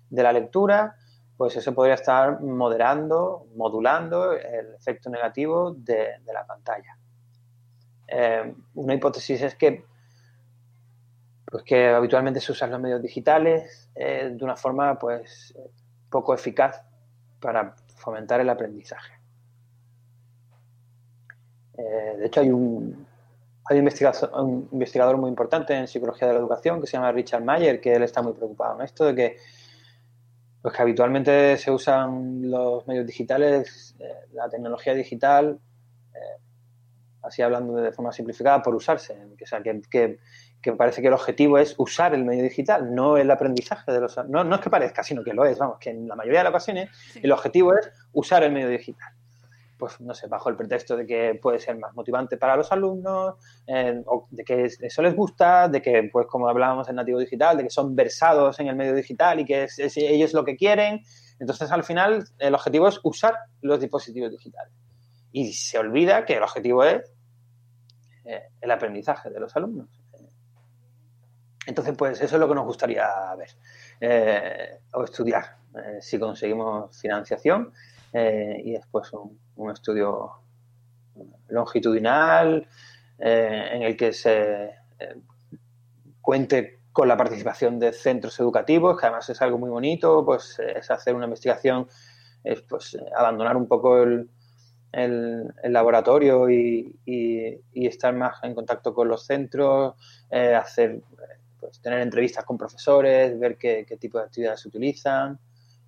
la 0.10 0.32
lectura, 0.32 0.96
pues 1.36 1.58
eso 1.58 1.74
podría 1.76 1.96
estar 1.96 2.42
moderando, 2.42 3.48
modulando 3.56 4.32
el 4.32 4.74
efecto 4.76 5.10
negativo 5.10 5.74
de 5.74 6.22
la 6.34 6.46
pantalla. 6.48 6.98
Eh, 8.12 8.54
una 8.76 8.94
hipótesis 8.94 9.42
es 9.42 9.56
que, 9.56 9.86
pues 11.46 11.64
que 11.64 11.90
habitualmente 11.90 12.40
se 12.40 12.52
usan 12.52 12.72
los 12.72 12.80
medios 12.80 13.02
digitales 13.02 13.90
eh, 13.96 14.32
de 14.34 14.44
una 14.44 14.56
forma 14.56 14.98
pues 14.98 15.54
poco 16.10 16.34
eficaz 16.34 16.82
para 17.40 17.76
fomentar 17.96 18.40
el 18.40 18.50
aprendizaje. 18.50 19.14
Eh, 21.78 22.16
de 22.18 22.26
hecho, 22.26 22.42
hay 22.42 22.50
un, 22.50 23.06
hay 23.66 23.80
un 23.80 23.88
investigador, 24.72 25.18
muy 25.18 25.30
importante 25.30 25.76
en 25.76 25.88
psicología 25.88 26.28
de 26.28 26.34
la 26.34 26.40
educación 26.40 26.82
que 26.82 26.88
se 26.88 26.94
llama 26.94 27.12
Richard 27.12 27.44
Mayer, 27.44 27.80
que 27.80 27.94
él 27.94 28.04
está 28.04 28.22
muy 28.22 28.34
preocupado 28.34 28.80
en 28.80 28.86
esto 28.86 29.06
de 29.06 29.16
que, 29.16 29.38
pues 30.62 30.74
que 30.74 30.82
habitualmente 30.82 31.58
se 31.58 31.72
usan 31.72 32.50
los 32.50 32.86
medios 32.88 33.06
digitales, 33.06 33.96
la 34.34 34.50
tecnología 34.50 34.94
digital, 34.94 35.60
así 37.22 37.42
hablando 37.42 37.76
de 37.76 37.92
forma 37.92 38.12
simplificada, 38.12 38.62
por 38.62 38.76
usarse. 38.76 39.18
Que, 39.38 39.44
o 39.44 39.48
sea, 39.48 39.62
que, 39.62 39.82
que, 39.90 40.20
que 40.62 40.74
parece 40.74 41.02
que 41.02 41.08
el 41.08 41.14
objetivo 41.14 41.58
es 41.58 41.76
usar 41.78 42.14
el 42.14 42.26
medio 42.26 42.44
digital, 42.44 42.94
no 42.94 43.18
el 43.18 43.30
aprendizaje 43.32 43.92
de 43.92 44.02
los... 44.02 44.18
No, 44.28 44.44
no 44.44 44.56
es 44.56 44.62
que 44.62 44.70
parezca, 44.70 45.04
sino 45.04 45.24
que 45.24 45.34
lo 45.34 45.46
es, 45.46 45.58
vamos, 45.58 45.78
que 45.80 45.90
en 45.92 46.08
la 46.08 46.16
mayoría 46.16 46.40
de 46.40 46.44
las 46.46 46.52
ocasiones 46.52 46.90
Sí. 47.14 47.20
el 47.24 47.32
objetivo 47.32 47.74
es 47.78 47.92
usar 48.14 48.44
el 48.44 48.52
medio 48.52 48.70
digital. 48.70 49.14
Pues 49.78 50.02
no 50.02 50.14
sé, 50.14 50.28
bajo 50.28 50.50
el 50.50 50.58
pretexto 50.58 50.98
de 50.98 51.08
que 51.08 51.40
puede 51.42 51.58
ser 51.58 51.78
más 51.78 51.96
motivante 51.96 52.36
para 52.36 52.58
los 52.58 52.70
alumnos, 52.74 53.36
eh, 53.66 54.02
o 54.06 54.28
de 54.30 54.44
que 54.44 54.66
eso 54.66 55.02
les 55.02 55.16
gusta, 55.16 55.70
de 55.70 55.82
que, 55.82 56.10
pues 56.12 56.28
como 56.28 56.50
hablábamos 56.50 56.90
en 56.90 56.96
Nativo 56.96 57.18
Digital, 57.18 57.56
de 57.56 57.64
que 57.64 57.70
son 57.70 57.96
versados 57.96 58.60
en 58.60 58.68
el 58.68 58.76
medio 58.76 58.94
digital 58.94 59.40
y 59.40 59.46
que 59.46 59.64
es, 59.64 59.80
es 59.80 59.96
ellos 59.96 60.34
lo 60.34 60.44
que 60.44 60.58
quieren. 60.58 61.02
Entonces, 61.40 61.72
al 61.72 61.86
final, 61.86 62.26
el 62.40 62.54
objetivo 62.54 62.90
es 62.90 63.00
usar 63.04 63.36
los 63.62 63.80
dispositivos 63.80 64.32
digitales. 64.32 64.74
Y 65.32 65.54
se 65.54 65.78
olvida 65.78 66.26
que 66.26 66.36
el 66.36 66.44
objetivo 66.44 66.84
es 66.84 67.12
eh, 68.26 68.50
el 68.62 68.70
aprendizaje 68.70 69.32
de 69.32 69.40
los 69.40 69.56
alumnos. 69.56 69.88
Entonces, 71.66 71.96
pues 71.98 72.22
eso 72.22 72.36
es 72.36 72.40
lo 72.40 72.48
que 72.48 72.56
nos 72.56 72.66
gustaría 72.66 73.08
ver 73.36 73.50
eh, 74.02 74.80
o 74.94 75.04
estudiar, 75.04 75.58
eh, 75.76 75.98
si 76.00 76.20
conseguimos 76.20 77.00
financiación 77.00 77.74
y 78.12 78.72
después 78.72 79.14
un, 79.14 79.40
un 79.56 79.72
estudio 79.72 80.32
longitudinal 81.50 82.68
en 83.20 83.84
el 83.84 83.96
que 83.96 84.14
se 84.14 84.78
cuente 86.20 86.80
con 86.92 87.08
la 87.08 87.16
participación 87.16 87.78
de 87.78 87.94
centros 87.94 88.40
educativos, 88.40 89.00
que 89.00 89.06
además 89.06 89.30
es 89.30 89.40
algo 89.44 89.60
muy 89.60 89.70
bonito, 89.70 90.26
pues 90.26 90.58
es 90.58 90.90
hacer 90.90 91.14
una 91.14 91.26
investigación, 91.26 91.88
es 92.44 92.64
pues 92.64 92.98
abandonar 93.16 93.56
un 93.58 93.68
poco 93.68 94.02
el, 94.02 94.28
el, 94.92 95.54
laboratorio 95.64 96.50
y, 96.50 96.96
estar 97.74 98.14
más 98.14 98.38
en 98.44 98.56
contacto 98.56 98.94
con 98.94 99.08
los 99.08 99.26
centros, 99.26 99.96
eh, 100.30 100.56
hacer, 100.56 101.02
pues, 101.60 101.80
tener 101.82 102.02
entrevistas 102.02 102.46
con 102.46 102.58
profesores, 102.58 103.38
ver 103.40 103.58
qué, 103.58 103.86
tipo 104.00 104.18
de 104.18 104.26
actividades 104.26 104.62
se 104.62 104.68
utilizan, 104.68 105.40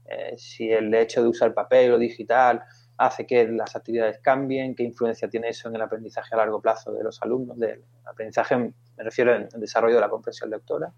eh, 0.05 0.35
si 0.37 0.71
el 0.71 0.93
hecho 0.93 1.21
de 1.21 1.29
usar 1.29 1.53
papel 1.53 1.93
o 1.93 1.97
digital 1.97 2.63
hace 2.97 3.25
que 3.25 3.47
las 3.47 3.75
actividades 3.75 4.19
cambien, 4.19 4.75
qué 4.75 4.83
influencia 4.83 5.29
tiene 5.29 5.49
eso 5.49 5.69
en 5.69 5.75
el 5.75 5.81
aprendizaje 5.81 6.35
a 6.35 6.37
largo 6.37 6.61
plazo 6.61 6.91
de 6.91 7.03
los 7.03 7.21
alumnos, 7.21 7.57
del 7.57 7.83
aprendizaje, 8.05 8.57
me 8.57 9.03
refiero 9.03 9.35
el 9.35 9.47
desarrollo 9.55 9.95
de 9.95 10.01
la 10.01 10.09
comprensión 10.09 10.49
lectora. 10.49 10.91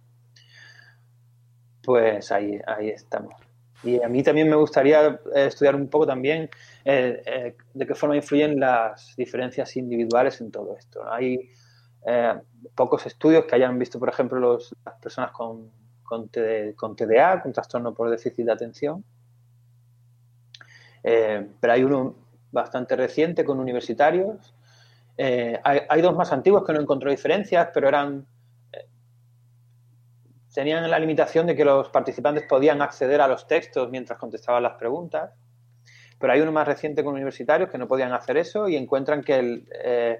Pues 1.81 2.31
ahí, 2.31 2.59
ahí 2.65 2.89
estamos. 2.89 3.52
Y 3.83 4.01
a 4.01 4.07
mí 4.07 4.23
también 4.23 4.49
me 4.49 4.55
gustaría 4.55 5.19
eh, 5.35 5.47
estudiar 5.47 5.75
un 5.75 5.87
poco 5.87 6.07
también 6.07 6.49
eh, 6.85 7.21
eh, 7.25 7.57
de 7.73 7.87
qué 7.87 7.95
forma 7.95 8.15
influyen 8.15 8.59
las 8.59 9.13
diferencias 9.17 9.75
individuales 9.75 10.39
en 10.41 10.51
todo 10.51 10.75
esto. 10.77 11.01
Hay 11.11 11.49
pocos 12.75 13.05
estudios 13.05 13.45
que 13.45 13.55
hayan 13.55 13.79
visto, 13.79 13.97
por 13.97 14.09
ejemplo, 14.09 14.37
los, 14.37 14.75
las 14.85 14.95
personas 14.95 15.31
con, 15.31 15.71
con, 16.03 16.27
TD 16.27 16.75
con 16.75 16.97
TDA, 16.97 17.41
con 17.41 17.53
trastorno 17.53 17.93
por 17.93 18.09
déficit 18.09 18.45
de 18.45 18.51
atención. 18.51 19.05
Pero 21.01 21.73
hay 21.73 21.83
uno 21.83 22.15
bastante 22.51 22.97
reciente 22.97 23.45
con 23.45 23.59
universitarios. 23.59 24.53
Hay, 25.17 26.01
dos 26.01 26.13
más 26.13 26.33
antiguos 26.33 26.65
que 26.65 26.73
no 26.73 26.81
encontró 26.81 27.09
diferencias, 27.09 27.69
pero 27.73 27.87
eran 27.87 28.25
tenían 30.53 30.89
la 30.89 30.99
limitación 30.99 31.47
de 31.47 31.55
que 31.55 31.65
los 31.65 31.89
participantes 31.89 32.43
podían 32.47 32.81
acceder 32.81 33.19
a 33.21 33.27
los 33.27 33.47
textos 33.47 33.89
mientras 33.89 34.19
contestaban 34.19 34.61
las 34.61 34.75
preguntas. 34.75 35.31
Pero 36.19 36.31
hay 36.31 36.41
uno 36.41 36.51
más 36.51 36.67
reciente 36.67 37.03
con 37.03 37.15
universitarios 37.15 37.69
que 37.69 37.77
no 37.77 37.87
podían 37.87 38.13
hacer 38.13 38.37
eso 38.37 38.69
y 38.69 38.77
encuentran 38.77 39.23
que 39.23 39.65
eh, 39.83 40.19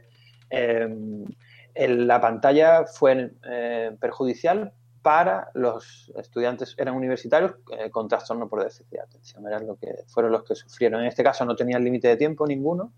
el, 0.49 2.07
la 2.07 2.19
pantalla 2.19 2.85
fue 2.85 3.31
eh, 3.45 3.95
perjudicial 3.99 4.73
para 5.03 5.49
los 5.53 6.11
estudiantes, 6.15 6.75
eran 6.77 6.95
universitarios 6.95 7.55
eh, 7.77 7.89
con 7.89 8.07
trastorno 8.07 8.47
por 8.47 8.63
déficit 8.63 8.87
de 8.89 9.01
atención, 9.01 9.45
eran 9.45 9.67
lo 9.67 9.75
que, 9.75 10.03
fueron 10.07 10.31
los 10.31 10.43
que 10.43 10.55
sufrieron. 10.55 11.01
En 11.01 11.07
este 11.07 11.23
caso 11.23 11.45
no 11.45 11.55
tenían 11.55 11.83
límite 11.83 12.07
de 12.07 12.17
tiempo 12.17 12.47
ninguno 12.47 12.93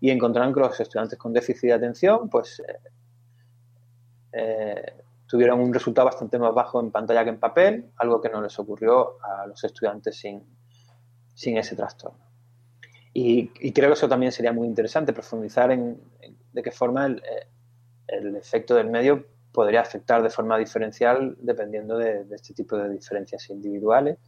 y 0.00 0.10
encontraron 0.10 0.52
que 0.52 0.60
los 0.60 0.80
estudiantes 0.80 1.18
con 1.18 1.32
déficit 1.32 1.68
de 1.68 1.72
atención 1.74 2.28
pues 2.28 2.62
tuvieron 5.26 5.60
un 5.60 5.72
resultado 5.72 6.06
bastante 6.06 6.38
más 6.38 6.54
bajo 6.54 6.80
en 6.80 6.90
pantalla 6.90 7.24
que 7.24 7.30
en 7.30 7.40
papel, 7.40 7.90
algo 7.96 8.20
que 8.20 8.28
no 8.28 8.40
les 8.40 8.58
ocurrió 8.58 9.22
a 9.22 9.46
los 9.46 9.62
estudiantes 9.64 10.16
sin, 10.16 10.42
sin 11.34 11.56
ese 11.56 11.76
trastorno. 11.76 12.24
Y, 13.12 13.48
creo 13.72 13.88
que 13.88 13.94
eso 13.94 14.08
también 14.08 14.30
sería 14.30 14.52
muy 14.52 14.66
interesante, 14.66 15.12
profundizar 15.12 15.70
en, 15.70 15.98
de 16.52 16.62
qué 16.62 16.70
forma 16.70 17.06
el, 17.06 17.22
el 18.08 18.36
efecto 18.36 18.74
del 18.74 18.90
medio 18.90 19.26
podría 19.56 19.80
afectar 19.80 20.22
de 20.22 20.28
forma 20.28 20.58
diferencial 20.58 21.34
dependiendo 21.38 21.96
de, 21.96 22.26
este 22.30 22.52
tipo 22.52 22.76
de 22.76 22.90
diferencias 22.90 23.48
individuales, 23.48 24.18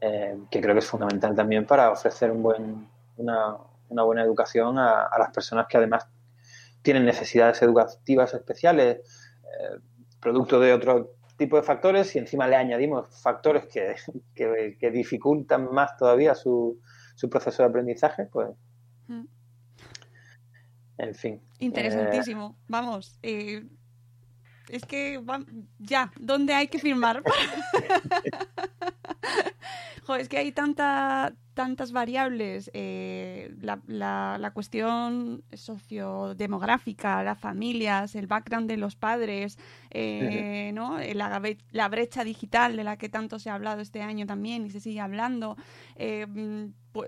eh, 0.00 0.36
que 0.50 0.60
creo 0.60 0.74
que 0.74 0.80
es 0.80 0.86
fundamental 0.86 1.34
también 1.36 1.64
para 1.64 1.92
ofrecer 1.92 2.32
una, 2.32 3.56
una, 3.88 4.02
buena 4.02 4.22
educación 4.22 4.78
a, 4.78 5.04
a, 5.04 5.18
las 5.18 5.30
personas 5.30 5.68
que 5.68 5.76
además 5.76 6.08
tienen 6.82 7.04
necesidades 7.04 7.62
educativas 7.62 8.34
especiales, 8.34 9.25
eh, 9.60 9.78
producto 10.20 10.60
de 10.60 10.72
otro 10.72 11.14
tipo 11.36 11.56
de 11.56 11.62
factores, 11.62 12.14
y 12.16 12.18
encima 12.18 12.48
le 12.48 12.56
añadimos 12.56 13.20
factores 13.22 13.66
que, 13.66 13.94
que, 14.34 14.76
que 14.78 14.90
dificultan 14.90 15.72
más 15.72 15.96
todavía 15.96 16.34
su, 16.34 16.80
su, 17.14 17.28
proceso 17.28 17.62
de 17.62 17.68
aprendizaje, 17.68 18.26
pues... 18.26 18.48
Mm. 19.08 19.24
En 20.98 21.14
fin. 21.14 21.42
Interesantísimo. 21.58 22.56
Eh... 22.58 22.64
Vamos. 22.68 23.18
Eh, 23.22 23.66
es 24.68 24.84
que 24.84 25.20
ya, 25.78 26.12
¿dónde 26.18 26.54
hay 26.54 26.68
que 26.68 26.78
firmar? 26.78 27.22
Jo, 30.06 30.14
es 30.14 30.28
que 30.28 30.38
hay 30.38 30.52
tanta, 30.52 31.34
tantas 31.54 31.90
variables, 31.90 32.70
eh, 32.74 33.52
la, 33.60 33.80
la, 33.88 34.36
la 34.38 34.52
cuestión 34.52 35.42
sociodemográfica, 35.52 37.24
las 37.24 37.40
familias, 37.40 38.14
el 38.14 38.28
background 38.28 38.68
de 38.68 38.76
los 38.76 38.94
padres, 38.94 39.58
eh, 39.90 40.70
¿no? 40.74 40.98
la, 41.00 41.42
la 41.72 41.88
brecha 41.88 42.22
digital 42.22 42.76
de 42.76 42.84
la 42.84 42.96
que 42.98 43.08
tanto 43.08 43.40
se 43.40 43.50
ha 43.50 43.54
hablado 43.54 43.80
este 43.80 44.00
año 44.00 44.26
también 44.26 44.64
y 44.66 44.70
se 44.70 44.78
sigue 44.78 45.00
hablando, 45.00 45.56
eh, 45.96 46.24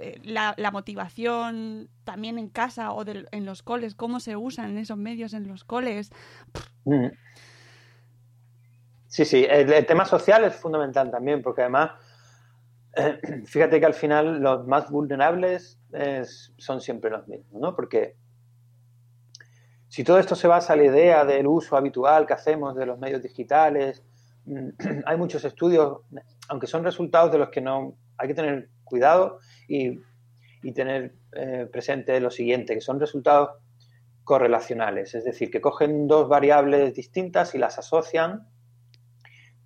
eh, 0.01 0.21
la, 0.25 0.55
motivación 0.73 1.89
también 2.03 2.37
en 2.37 2.49
casa 2.49 2.91
o 2.93 3.05
del- 3.05 3.29
en 3.31 3.45
los 3.47 3.63
coles, 3.63 3.95
cómo 3.95 4.19
se 4.19 4.35
usan 4.35 4.77
esos 4.77 4.99
medios 4.99 5.35
en 5.35 5.47
los 5.47 5.63
coles. 5.63 6.11
Mm. 6.85 7.07
Sí, 9.09 9.25
sí, 9.25 9.47
el, 9.49 9.87
tema 9.87 10.05
social 10.05 10.45
es 10.45 10.55
fundamental 10.57 11.11
también, 11.11 11.41
porque 11.43 11.63
además, 11.63 11.93
eh, 12.95 13.19
fíjate 13.47 13.81
que 13.81 13.87
al 13.87 13.95
final 13.95 14.41
los 14.41 14.67
más 14.67 14.91
vulnerables 14.91 15.79
es- 15.93 16.53
son 16.59 16.81
siempre 16.81 17.11
los 17.11 17.27
mismos, 17.27 17.61
¿no? 17.61 17.75
Porque 17.75 18.17
si 19.89 20.05
todo 20.05 20.19
esto 20.19 20.35
se 20.35 20.47
basa 20.47 20.75
en 20.75 20.81
la 20.81 20.87
idea 20.87 21.25
del 21.25 21.47
uso 21.47 21.77
habitual 21.77 22.27
que 22.27 22.35
hacemos 22.35 22.77
de 22.77 22.85
los 22.85 22.99
medios 22.99 23.23
digitales, 23.23 24.03
hay 25.07 25.17
muchos 25.17 25.43
estudios, 25.45 26.03
aunque 26.49 26.67
son 26.67 26.85
resultados 26.85 27.33
de 27.33 27.39
los 27.39 27.49
que 27.49 27.63
no 27.63 27.97
hay 28.19 28.29
que 28.29 28.35
tener 28.35 28.69
cuidado 28.85 29.39
y, 29.69 30.01
y 30.63 30.73
tener 30.73 31.15
eh, 31.33 31.67
presente 31.73 32.21
lo 32.21 32.31
siguiente, 32.31 32.75
que 32.75 32.81
son 32.83 33.01
resultados 33.01 33.51
correlacionales, 34.25 35.15
es 35.15 35.25
decir, 35.25 35.51
que 35.51 35.63
cogen 35.63 36.07
dos 36.07 36.29
variables 36.29 36.93
distintas 36.93 37.55
y 37.55 37.59
las 37.59 37.79
asocian, 37.79 38.47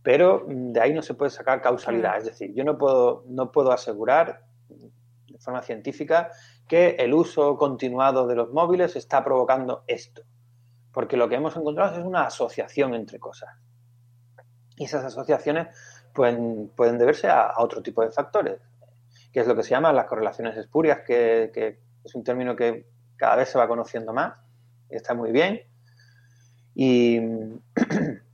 pero 0.03 0.45
mm, 0.47 0.73
de 0.73 0.81
ahí 0.81 0.95
no 0.95 1.03
se 1.03 1.15
puede 1.15 1.31
sacar 1.31 1.61
causalidad. 1.61 2.19
Es 2.19 2.25
decir, 2.25 2.53
yo 2.55 2.65
no 2.65 2.79
puedo, 2.79 3.25
no 3.29 3.53
puedo 3.53 3.73
asegurar 3.73 4.45
de 4.69 5.39
forma 5.39 5.63
científica 5.63 6.31
que 6.69 6.97
el 6.99 7.15
uso 7.15 7.57
continuado 7.57 8.27
de 8.27 8.37
los 8.37 8.53
móviles 8.53 8.97
está 8.97 9.25
provocando 9.25 9.85
esto, 9.87 10.23
porque 10.93 11.17
lo 11.17 11.29
que 11.29 11.37
hemos 11.37 11.57
encontrado 11.57 11.99
es 11.99 12.05
una 12.05 12.27
asociación 12.27 12.95
entre 12.95 13.19
cosas. 13.19 13.51
Y 14.77 14.85
esas 14.85 15.05
asociaciones 15.05 15.69
pueden, 16.15 16.71
pueden 16.75 16.99
deberse 16.99 17.29
a, 17.29 17.43
a 17.43 17.63
otro 17.63 17.83
tipo 17.83 18.03
de 18.03 18.11
factores, 18.11 18.61
que 19.33 19.41
es 19.41 19.47
lo 19.47 19.55
que 19.55 19.63
se 19.63 19.71
llama 19.71 19.93
las 19.93 20.07
correlaciones 20.07 20.57
espurias, 20.57 21.01
que, 21.07 21.51
que 21.53 21.81
es 22.05 22.15
un 22.15 22.25
término 22.25 22.57
que 22.57 22.87
cada 23.17 23.37
vez 23.37 23.49
se 23.49 23.59
va 23.59 23.69
conociendo 23.69 24.13
más, 24.13 24.35
y 24.91 24.97
está 24.97 25.15
muy 25.15 25.33
bien. 25.33 25.63
Y, 26.75 27.21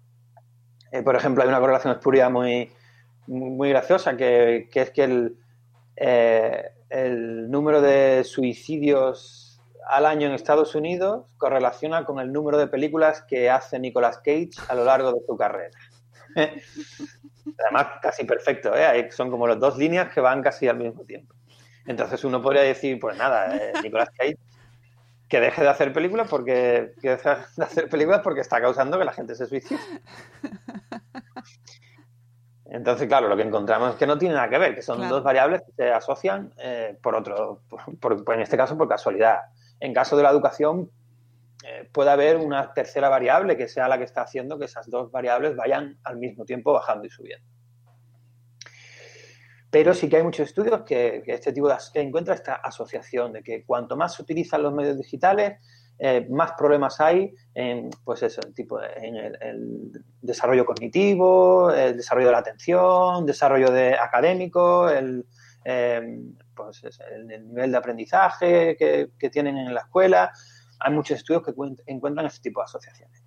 eh, 0.92 1.02
por 1.02 1.16
ejemplo, 1.16 1.42
hay 1.42 1.48
una 1.48 1.60
correlación 1.60 1.92
espuria 1.92 2.28
muy, 2.28 2.70
muy 3.26 3.68
graciosa, 3.70 4.16
que, 4.16 4.68
que 4.70 4.80
es 4.82 4.90
que 4.90 5.04
el, 5.04 5.36
eh, 5.96 6.70
el 6.88 7.50
número 7.50 7.80
de 7.80 8.24
suicidios 8.24 9.60
al 9.88 10.06
año 10.06 10.26
en 10.26 10.34
Estados 10.34 10.74
Unidos 10.74 11.32
correlaciona 11.38 12.04
con 12.04 12.20
el 12.20 12.32
número 12.32 12.58
de 12.58 12.66
películas 12.66 13.22
que 13.22 13.50
hace 13.50 13.78
Nicolas 13.78 14.18
Cage 14.18 14.50
a 14.68 14.74
lo 14.74 14.84
largo 14.84 15.12
de 15.12 15.20
su 15.26 15.36
carrera. 15.36 15.76
Además, 17.64 17.86
casi 18.02 18.24
perfecto, 18.24 18.74
¿eh? 18.76 19.08
Son 19.10 19.30
como 19.30 19.46
las 19.46 19.58
dos 19.58 19.78
líneas 19.78 20.12
que 20.12 20.20
van 20.20 20.42
casi 20.42 20.68
al 20.68 20.76
mismo 20.76 21.04
tiempo. 21.04 21.34
Entonces 21.86 22.22
uno 22.24 22.42
podría 22.42 22.62
decir, 22.62 23.00
pues 23.00 23.16
nada, 23.16 23.56
eh, 23.56 23.72
Nicolas 23.82 24.10
Cage 24.10 24.36
que 25.28 25.40
deje 25.40 25.62
de 25.62 25.68
hacer 25.68 25.92
películas 25.92 26.26
porque 26.28 26.92
que 27.02 27.10
deje 27.10 27.28
de 27.56 27.64
hacer 27.64 27.88
películas 27.88 28.20
porque 28.22 28.40
está 28.40 28.60
causando 28.60 28.98
que 28.98 29.04
la 29.04 29.12
gente 29.12 29.34
se 29.34 29.46
suicide. 29.46 29.78
Entonces, 32.70 33.08
claro, 33.08 33.28
lo 33.28 33.36
que 33.36 33.42
encontramos 33.42 33.90
es 33.92 33.96
que 33.96 34.06
no 34.06 34.18
tiene 34.18 34.34
nada 34.34 34.50
que 34.50 34.58
ver, 34.58 34.74
que 34.74 34.82
son 34.82 34.98
Claro. 34.98 35.14
dos 35.16 35.24
variables 35.24 35.62
que 35.62 35.72
se 35.72 35.90
asocian 35.90 36.52
eh, 36.58 36.98
por 37.02 37.14
otro, 37.14 37.62
por- 37.68 37.98
por- 37.98 38.24
por- 38.24 38.34
en 38.34 38.42
este 38.42 38.56
caso 38.58 38.76
por 38.76 38.88
casualidad. 38.88 39.38
En 39.80 39.94
caso 39.94 40.16
de 40.18 40.22
la 40.22 40.30
educación, 40.30 40.90
eh, 41.64 41.88
puede 41.92 42.10
haber 42.10 42.36
una 42.36 42.74
tercera 42.74 43.08
variable 43.08 43.56
que 43.56 43.68
sea 43.68 43.88
la 43.88 43.96
que 43.96 44.04
está 44.04 44.20
haciendo 44.22 44.58
que 44.58 44.66
esas 44.66 44.88
dos 44.90 45.10
variables 45.10 45.56
vayan 45.56 45.98
al 46.04 46.18
mismo 46.18 46.44
tiempo 46.44 46.72
bajando 46.74 47.06
y 47.06 47.10
subiendo. 47.10 47.46
Pero 49.70 49.92
sí 49.92 50.08
que 50.08 50.16
hay 50.16 50.22
muchos 50.22 50.48
estudios 50.48 50.82
que, 50.82 51.22
que 51.24 51.34
este 51.34 51.52
tipo 51.52 51.68
de 51.68 51.76
encuentra 51.94 52.34
esta 52.34 52.54
asociación 52.54 53.32
de 53.34 53.42
que 53.42 53.64
cuanto 53.64 53.96
más 53.96 54.14
se 54.14 54.22
utilizan 54.22 54.62
los 54.62 54.72
medios 54.72 54.96
digitales, 54.96 55.58
eh, 55.98 56.26
más 56.30 56.52
problemas 56.52 57.00
hay 57.00 57.34
en, 57.54 57.90
pues 58.04 58.22
eso, 58.22 58.40
en 58.46 58.54
tipo 58.54 58.80
en 58.80 59.16
el, 59.16 59.38
el 59.42 59.92
desarrollo 60.22 60.64
cognitivo, 60.64 61.70
el 61.70 61.96
desarrollo 61.96 62.28
de 62.28 62.32
la 62.32 62.38
atención, 62.38 63.26
desarrollo 63.26 63.70
de 63.70 63.94
académico, 63.94 64.88
el, 64.88 65.26
eh, 65.64 66.18
pues 66.54 66.84
es 66.84 67.00
el, 67.00 67.30
el 67.30 67.48
nivel 67.48 67.72
de 67.72 67.76
aprendizaje 67.76 68.76
que, 68.78 69.10
que 69.18 69.28
tienen 69.28 69.58
en 69.58 69.74
la 69.74 69.80
escuela. 69.80 70.32
Hay 70.80 70.94
muchos 70.94 71.18
estudios 71.18 71.42
que 71.42 71.52
cuen- 71.52 71.82
encuentran 71.86 72.24
este 72.26 72.40
tipo 72.48 72.60
de 72.60 72.64
asociaciones. 72.64 73.22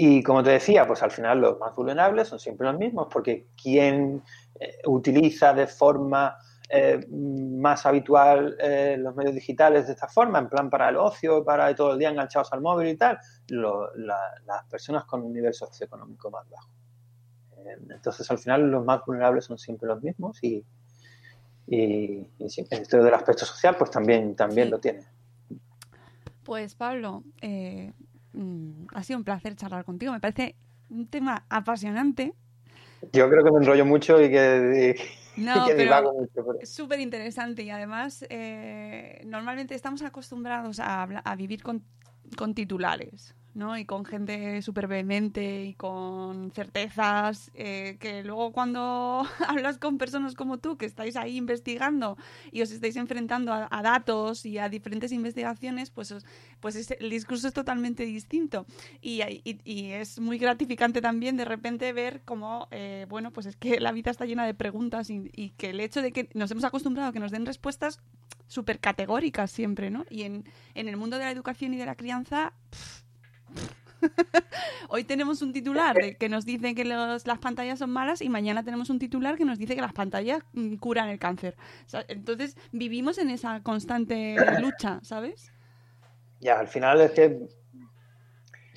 Y 0.00 0.22
como 0.22 0.44
te 0.44 0.50
decía, 0.50 0.86
pues 0.86 1.02
al 1.02 1.10
final 1.10 1.40
los 1.40 1.58
más 1.58 1.74
vulnerables 1.74 2.28
son 2.28 2.38
siempre 2.38 2.68
los 2.68 2.78
mismos, 2.78 3.08
porque 3.10 3.48
quien 3.60 4.22
eh, 4.60 4.74
utiliza 4.86 5.52
de 5.52 5.66
forma 5.66 6.38
eh, 6.70 7.04
más 7.10 7.84
habitual 7.84 8.56
eh, 8.60 8.94
los 8.96 9.16
medios 9.16 9.34
digitales 9.34 9.88
de 9.88 9.94
esta 9.94 10.06
forma, 10.06 10.38
en 10.38 10.48
plan 10.48 10.70
para 10.70 10.88
el 10.90 10.96
ocio, 10.98 11.44
para 11.44 11.74
todo 11.74 11.94
el 11.94 11.98
día 11.98 12.10
enganchados 12.10 12.52
al 12.52 12.60
móvil 12.60 12.88
y 12.90 12.96
tal, 12.96 13.18
Lo- 13.48 13.92
la- 13.96 14.34
las 14.46 14.64
personas 14.66 15.04
con 15.04 15.22
un 15.24 15.32
nivel 15.32 15.52
socioeconómico 15.52 16.30
más 16.30 16.48
bajo. 16.48 16.68
Entonces, 17.90 18.30
al 18.30 18.38
final, 18.38 18.70
los 18.70 18.84
más 18.84 19.04
vulnerables 19.04 19.46
son 19.46 19.58
siempre 19.58 19.88
los 19.88 20.00
mismos 20.00 20.38
y, 20.44 20.64
y, 21.66 22.24
y 22.38 22.48
sí, 22.48 22.64
esto 22.70 23.02
del 23.02 23.14
aspecto 23.14 23.44
social, 23.44 23.74
pues 23.76 23.90
también, 23.90 24.36
también 24.36 24.70
lo 24.70 24.78
tiene. 24.78 25.04
Pues 26.44 26.74
Pablo, 26.76 27.24
eh, 27.42 27.92
mm, 28.38 28.86
ha 28.94 29.02
sido 29.02 29.18
un 29.18 29.24
placer 29.24 29.54
charlar 29.56 29.84
contigo. 29.84 30.12
Me 30.12 30.20
parece 30.20 30.54
un 30.88 31.06
tema 31.06 31.44
apasionante. 31.48 32.34
Yo 33.12 33.28
creo 33.28 33.44
que 33.44 33.50
me 33.50 33.58
enrollo 33.58 33.84
mucho 33.84 34.22
y 34.22 34.30
que, 34.30 34.96
y 35.36 35.40
No, 35.40 35.66
que 35.66 35.72
pero 35.72 35.82
divago 35.82 36.14
mucho. 36.14 36.32
pero- 36.34 36.60
es 36.60 36.70
súper 36.70 37.00
interesante 37.00 37.62
y 37.62 37.70
además 37.70 38.24
eh, 38.28 39.22
normalmente 39.26 39.74
estamos 39.74 40.02
acostumbrados 40.02 40.80
a, 40.80 41.06
vivir 41.36 41.62
con, 41.62 41.84
con 42.36 42.54
titulares, 42.54 43.34
¿no? 43.58 43.76
Y 43.76 43.84
con 43.84 44.04
gente 44.04 44.62
súper 44.62 44.86
vehemente 44.86 45.64
y 45.64 45.74
con 45.74 46.50
certezas 46.52 47.50
eh, 47.54 47.96
que 48.00 48.22
luego 48.22 48.52
cuando 48.52 49.26
hablas 49.48 49.78
con 49.78 49.98
personas 49.98 50.34
como 50.34 50.58
tú 50.58 50.78
que 50.78 50.86
estáis 50.86 51.16
ahí 51.16 51.36
investigando 51.36 52.16
y 52.52 52.62
os 52.62 52.70
estáis 52.70 52.96
enfrentando 52.96 53.52
a, 53.52 53.82
datos 53.82 54.46
y 54.46 54.58
a 54.58 54.68
diferentes 54.68 55.12
investigaciones, 55.12 55.90
pues, 55.90 56.14
pues 56.60 56.76
es- 56.76 56.92
el 56.92 57.10
discurso 57.10 57.48
es 57.48 57.54
totalmente 57.54 58.04
distinto. 58.04 58.64
Y, 59.02 59.20
es 59.68 60.20
muy 60.20 60.38
gratificante 60.38 61.00
también 61.00 61.36
de 61.36 61.44
repente 61.44 61.92
ver 61.92 62.22
cómo, 62.24 62.68
eh, 62.70 63.06
bueno, 63.08 63.32
pues 63.32 63.46
es 63.46 63.56
que 63.56 63.80
la 63.80 63.92
vida 63.92 64.10
está 64.10 64.24
llena 64.24 64.46
de 64.46 64.54
preguntas 64.54 65.10
y, 65.10 65.50
que 65.56 65.70
el 65.70 65.80
hecho 65.80 66.02
de 66.02 66.12
que 66.12 66.28
nos 66.34 66.50
hemos 66.50 66.64
acostumbrado 66.64 67.08
a 67.08 67.12
que 67.12 67.20
nos 67.20 67.32
den 67.32 67.46
respuestas 67.46 68.00
súper 68.46 68.78
categóricas 68.78 69.50
siempre, 69.50 69.90
¿no? 69.90 70.04
Y 70.10 70.22
en, 70.22 70.44
el 70.74 70.96
mundo 70.96 71.18
de 71.18 71.24
la 71.24 71.30
educación 71.30 71.74
y 71.74 71.78
de 71.78 71.86
la 71.86 71.96
crianza... 71.96 72.52
Hoy 74.90 75.04
tenemos 75.04 75.42
un 75.42 75.52
titular 75.52 75.96
que 76.18 76.28
nos 76.28 76.44
dice 76.44 76.74
que 76.74 76.84
los- 76.84 77.26
las 77.26 77.38
pantallas 77.38 77.78
son 77.78 77.90
malas 77.90 78.22
y 78.22 78.28
mañana 78.28 78.62
tenemos 78.62 78.90
un 78.90 78.98
titular 78.98 79.36
que 79.36 79.44
nos 79.44 79.58
dice 79.58 79.74
que 79.74 79.80
las 79.82 79.92
pantallas 79.92 80.42
mm, 80.52 80.76
curan 80.76 81.08
el 81.08 81.18
cáncer. 81.18 81.56
O 81.86 81.88
sea, 81.88 82.04
entonces 82.08 82.56
vivimos 82.72 83.18
en 83.18 83.30
esa 83.30 83.62
constante 83.62 84.36
lucha, 84.60 85.00
¿sabes? 85.02 85.52
Ya, 86.40 86.58
al 86.60 86.68
final 86.68 87.00
es 87.00 87.10
que 87.10 87.40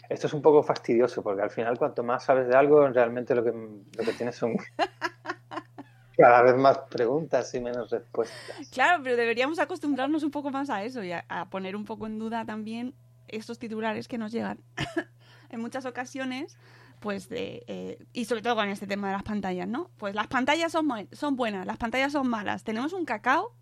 esto 0.09 0.27
es 0.27 0.33
un 0.33 0.41
poco 0.41 0.63
fastidioso, 0.63 1.21
porque 1.21 1.41
al 1.43 1.51
final 1.51 1.77
cuanto 1.77 2.03
más 2.03 2.23
sabes 2.25 2.47
de 2.47 2.55
algo, 2.55 2.87
realmente 2.89 3.35
lo 3.35 3.43
que, 3.43 3.51
lo 3.51 4.03
que 4.03 4.13
tienes 4.13 4.35
son 4.35 4.55
cada 6.17 6.41
vez 6.41 6.55
más 6.55 6.79
preguntas 6.89 7.53
y 7.53 7.61
menos 7.61 7.89
respuestas. 7.91 8.69
Claro, 8.71 9.01
pero 9.03 9.15
deberíamos 9.15 9.59
acostumbrarnos 9.59 10.23
un 10.23 10.31
poco 10.31 10.49
más 10.51 10.69
a 10.69 10.83
eso 10.83 11.03
y 11.03 11.11
a, 11.11 11.23
a 11.29 11.49
poner 11.49 11.75
un 11.75 11.85
poco 11.85 12.07
en 12.07 12.19
duda 12.19 12.43
también 12.45 12.93
estos 13.31 13.59
titulares 13.59 14.07
que 14.07 14.17
nos 14.17 14.31
llegan 14.31 14.59
en 15.49 15.59
muchas 15.59 15.85
ocasiones, 15.85 16.57
pues 16.99 17.29
de, 17.29 17.63
eh, 17.67 17.97
y 18.13 18.25
sobre 18.25 18.41
todo 18.41 18.55
con 18.55 18.69
este 18.69 18.87
tema 18.87 19.07
de 19.07 19.13
las 19.13 19.23
pantallas, 19.23 19.67
¿no? 19.67 19.89
Pues 19.97 20.13
las 20.15 20.27
pantallas 20.27 20.71
son, 20.71 20.87
son 21.11 21.35
buenas, 21.35 21.65
las 21.65 21.77
pantallas 21.77 22.11
son 22.11 22.27
malas. 22.27 22.63
Tenemos 22.63 22.93
un 22.93 23.05
cacao, 23.05 23.55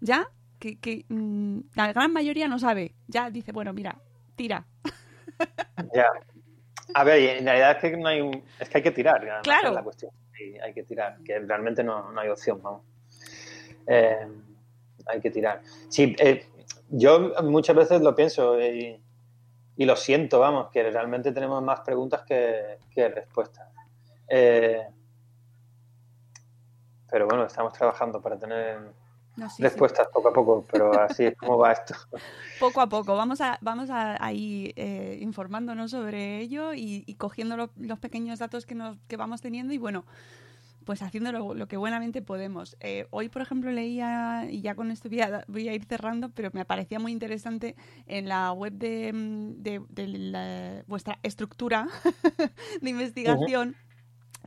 ¿ya? 0.00 0.28
Que, 0.58 0.78
que 0.78 1.04
mm, 1.08 1.60
la 1.74 1.92
gran 1.92 2.12
mayoría 2.12 2.48
no 2.48 2.58
sabe. 2.58 2.94
Ya 3.08 3.30
dice, 3.30 3.52
bueno, 3.52 3.72
mira, 3.72 4.00
tira. 4.36 4.66
Ya. 5.94 6.06
A 6.94 7.04
ver, 7.04 7.38
en 7.38 7.44
realidad 7.44 7.72
es 7.72 7.90
que 7.90 7.96
no 7.96 8.08
hay 8.08 8.20
un, 8.20 8.42
es 8.58 8.68
que 8.68 8.78
hay 8.78 8.82
que 8.82 8.90
tirar, 8.90 9.16
además, 9.18 9.42
Claro. 9.42 9.68
es 9.68 9.74
la 9.74 9.82
cuestión. 9.82 10.10
Hay 10.64 10.72
que 10.72 10.82
tirar, 10.84 11.18
que 11.24 11.38
realmente 11.40 11.84
no, 11.84 12.10
no 12.10 12.20
hay 12.20 12.28
opción, 12.28 12.60
vamos. 12.62 12.82
Eh, 13.86 14.26
hay 15.06 15.20
que 15.20 15.30
tirar. 15.30 15.62
Sí, 15.88 16.16
eh, 16.18 16.46
yo 16.90 17.32
muchas 17.42 17.76
veces 17.76 18.00
lo 18.00 18.14
pienso 18.14 18.60
y, 18.60 19.00
y 19.76 19.84
lo 19.84 19.96
siento, 19.96 20.40
vamos, 20.40 20.68
que 20.70 20.82
realmente 20.90 21.32
tenemos 21.32 21.62
más 21.62 21.80
preguntas 21.80 22.22
que, 22.22 22.78
que 22.90 23.08
respuestas. 23.08 23.68
Eh, 24.28 24.86
pero 27.10 27.26
bueno, 27.26 27.44
estamos 27.44 27.72
trabajando 27.72 28.20
para 28.20 28.38
tener 28.38 28.78
No, 29.36 29.48
sí, 29.48 29.56
sí. 29.56 29.62
respuestas 29.62 30.08
poco 30.12 30.28
a 30.28 30.32
poco, 30.32 30.66
pero 30.70 30.92
así 31.00 31.26
es 31.26 31.36
como 31.36 31.56
va 31.58 31.72
esto. 31.72 31.94
Poco 32.58 32.80
a 32.80 32.88
poco, 32.88 33.14
vamos 33.16 33.40
a, 33.40 33.56
vamos 33.60 33.88
a, 33.88 34.16
a 34.22 34.32
ir 34.32 34.72
eh, 34.74 35.16
informándonos 35.20 35.92
sobre 35.92 36.40
ello 36.40 36.74
y, 36.74 37.04
y 37.06 37.14
cogiendo 37.14 37.56
lo- 37.56 37.70
los 37.76 38.00
pequeños 38.00 38.40
datos 38.40 38.66
que, 38.66 38.74
nos, 38.74 38.98
que 39.06 39.16
vamos 39.16 39.40
teniendo 39.40 39.72
y 39.72 39.78
bueno, 39.78 40.04
pues 40.88 41.02
haciendo 41.02 41.32
lo, 41.32 41.52
lo 41.52 41.68
que 41.68 41.76
buenamente 41.76 42.22
podemos. 42.22 42.74
Eh, 42.80 43.06
hoy, 43.10 43.28
por 43.28 43.42
ejemplo, 43.42 43.70
leía, 43.70 44.46
y 44.50 44.62
ya 44.62 44.74
con 44.74 44.90
esto 44.90 45.10
voy 45.10 45.20
a, 45.20 45.44
voy 45.46 45.68
a 45.68 45.74
ir 45.74 45.84
cerrando, 45.84 46.30
pero 46.30 46.48
me 46.54 46.64
parecía 46.64 46.98
muy 46.98 47.12
interesante 47.12 47.76
en 48.06 48.26
la 48.26 48.50
web 48.52 48.72
de, 48.72 49.12
mm, 49.12 49.62
de- 49.62 49.82
de 49.90 50.06
la- 50.06 50.84
vuestra 50.86 51.18
estructura 51.22 51.88
de 52.80 52.88
investigación 52.88 53.76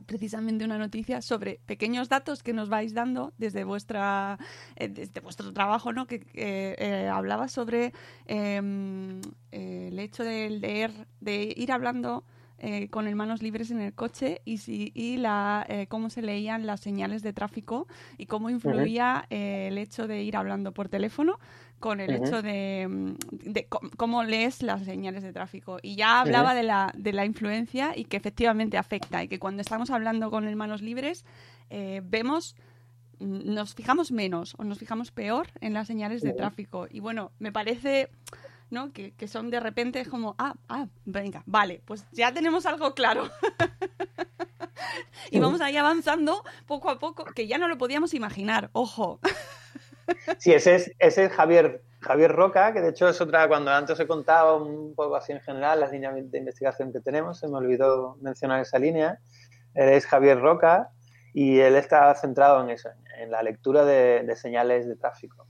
precisamente 0.06 0.64
una 0.64 0.78
noticia 0.78 1.22
sobre 1.22 1.60
pequeños 1.64 2.08
datos 2.08 2.42
que 2.42 2.52
nos 2.52 2.68
vais 2.68 2.92
dando 2.92 3.32
desde 3.38 3.62
vuestra 3.62 4.36
eh, 4.74 4.88
desde 4.88 5.20
vuestro 5.20 5.52
trabajo 5.52 5.92
no 5.92 6.08
que 6.08 6.26
eh, 6.34 7.08
hablaba 7.08 7.46
sobre 7.46 7.92
eh, 8.26 9.20
el 9.52 9.98
hecho 10.00 10.24
de 10.24 10.50
leer 10.50 10.90
de 11.20 11.54
ir 11.56 11.70
hablando 11.70 12.24
eh, 12.64 12.88
con 12.90 13.08
el 13.08 13.16
manos 13.16 13.42
libres 13.42 13.72
en 13.72 13.80
el 13.80 13.92
coche 13.92 14.40
y, 14.44 14.58
si, 14.58 14.92
y 14.94 15.16
la, 15.16 15.66
eh, 15.68 15.88
cómo 15.88 16.10
se 16.10 16.22
leían 16.22 16.64
las 16.64 16.80
señales 16.80 17.22
de 17.22 17.32
tráfico 17.32 17.88
y 18.18 18.26
cómo 18.26 18.50
influía 18.50 19.26
eh, 19.30 19.66
el 19.68 19.78
hecho 19.78 20.06
de 20.06 20.22
ir 20.22 20.36
hablando 20.36 20.70
por 20.70 20.88
teléfono 20.88 21.40
con 21.80 21.98
el 21.98 22.12
hecho 22.14 22.40
de, 22.40 22.86
mm, 22.88 23.14
de 23.52 23.66
cómo 23.96 24.22
lees 24.22 24.62
las 24.62 24.84
señales 24.84 25.24
de 25.24 25.32
tráfico. 25.32 25.78
Y 25.82 25.96
ya 25.96 26.20
hablaba 26.20 26.54
de, 26.54 26.62
la, 26.62 26.92
de 26.96 27.12
la 27.12 27.26
influencia 27.26 27.94
y 27.96 28.04
que 28.04 28.16
efectivamente 28.16 28.78
afecta 28.78 29.24
y 29.24 29.26
que 29.28 29.40
cuando 29.40 29.60
estamos 29.60 29.90
hablando 29.90 30.30
con 30.30 30.46
el 30.46 30.54
manos 30.54 30.82
libres 30.82 31.24
eh, 31.68 32.00
vemos 32.04 32.54
mm, 33.18 33.52
nos 33.54 33.74
fijamos 33.74 34.12
menos 34.12 34.54
o 34.56 34.62
nos 34.62 34.78
fijamos 34.78 35.10
peor 35.10 35.48
en 35.60 35.74
las 35.74 35.88
señales 35.88 36.22
de 36.22 36.32
tráfico. 36.32 36.86
Y 36.88 37.00
bueno, 37.00 37.32
me 37.40 37.50
parece 37.50 38.08
¿no? 38.72 38.92
Que, 38.92 39.12
son 39.28 39.50
de 39.50 39.60
repente 39.60 40.04
como, 40.06 40.34
ah, 40.38 40.54
ah, 40.68 40.88
venga, 41.04 41.42
vale, 41.46 41.82
pues 41.84 42.04
ya 42.10 42.32
tenemos 42.32 42.66
algo 42.66 42.94
claro. 42.94 43.30
y 45.30 45.38
vamos 45.38 45.60
ahí 45.60 45.76
avanzando 45.76 46.42
poco 46.66 46.90
a 46.90 46.98
poco, 46.98 47.24
que 47.24 47.46
ya 47.46 47.58
no 47.58 47.68
lo 47.68 47.78
podíamos 47.78 48.14
imaginar, 48.14 48.70
ojo. 48.72 49.20
Sí, 50.38 50.52
ese 50.52 50.74
es, 50.74 50.92
ese 50.98 51.26
es 51.26 51.32
Javier, 51.32 51.82
Javier 52.00 52.32
Roca, 52.32 52.72
que 52.72 52.80
de 52.80 52.88
hecho 52.88 53.08
es 53.08 53.20
otra, 53.20 53.46
cuando 53.46 53.70
antes 53.70 54.00
he 54.00 54.06
contado 54.06 54.64
un 54.64 54.94
poco 54.94 55.16
así 55.16 55.32
en 55.32 55.40
general 55.40 55.78
las 55.78 55.92
líneas 55.92 56.14
de 56.14 56.38
investigación 56.38 56.92
que 56.92 57.00
tenemos, 57.00 57.38
se 57.38 57.48
me 57.48 57.58
olvidó 57.58 58.16
mencionar 58.20 58.60
esa 58.60 58.78
línea. 58.78 59.18
Es 59.74 60.06
Javier 60.06 60.40
Roca 60.40 60.90
y 61.32 61.60
él 61.60 61.76
está 61.76 62.14
centrado 62.14 62.62
en 62.62 62.70
eso, 62.70 62.88
en 63.18 63.30
la 63.30 63.42
lectura 63.42 63.84
de, 63.84 64.22
de 64.22 64.36
señales 64.36 64.88
de 64.88 64.96
tráfico. 64.96 65.46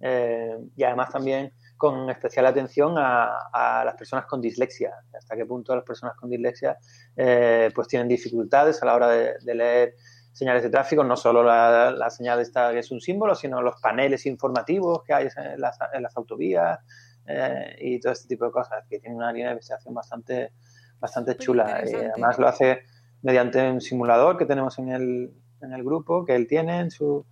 Eh, 0.00 0.56
y 0.76 0.84
además 0.84 1.10
también 1.10 1.52
con 1.76 2.08
especial 2.10 2.46
atención 2.46 2.94
a, 2.96 3.48
a, 3.52 3.84
las 3.84 3.94
personas 3.94 4.26
con 4.26 4.40
dislexia, 4.40 4.94
hasta 5.16 5.36
qué 5.36 5.44
punto 5.44 5.74
las 5.74 5.84
personas 5.84 6.16
con 6.16 6.30
dislexia 6.30 6.76
eh, 7.16 7.70
pues 7.74 7.88
tienen 7.88 8.08
dificultades 8.08 8.82
a 8.82 8.86
la 8.86 8.94
hora 8.94 9.08
de, 9.08 9.34
de 9.42 9.54
leer 9.54 9.94
señales 10.34 10.64
de 10.64 10.70
tráfico, 10.70 11.04
no 11.04 11.16
solo 11.16 11.44
la, 11.44 11.92
la, 11.92 12.10
señal 12.10 12.40
esta 12.40 12.72
que 12.72 12.80
es 12.80 12.90
un 12.90 13.00
símbolo, 13.00 13.36
sino 13.36 13.62
los 13.62 13.80
paneles 13.80 14.26
informativos 14.26 15.04
que 15.04 15.14
hay 15.14 15.28
en 15.36 15.60
las, 15.60 15.78
en 15.92 16.02
las 16.02 16.16
autovías 16.16 16.80
eh, 17.26 17.76
y 17.80 18.00
todo 18.00 18.12
este 18.12 18.26
tipo 18.28 18.44
de 18.44 18.50
cosas, 18.50 18.84
que 18.88 18.98
tiene 18.98 19.14
una 19.14 19.32
línea 19.32 19.48
de 19.48 19.52
investigación 19.52 19.94
bastante, 19.94 20.50
bastante 20.98 21.36
chula. 21.36 21.84
Y 21.86 21.94
además 21.94 22.38
lo 22.38 22.48
hace 22.48 22.80
mediante 23.22 23.70
un 23.70 23.80
simulador 23.80 24.36
que 24.36 24.44
tenemos 24.44 24.76
en 24.80 24.88
el, 24.88 25.32
en 25.62 25.72
el 25.72 25.84
grupo, 25.84 26.24
que 26.24 26.34
él 26.34 26.48
tiene 26.48 26.80
en 26.80 26.90
su, 26.90 27.24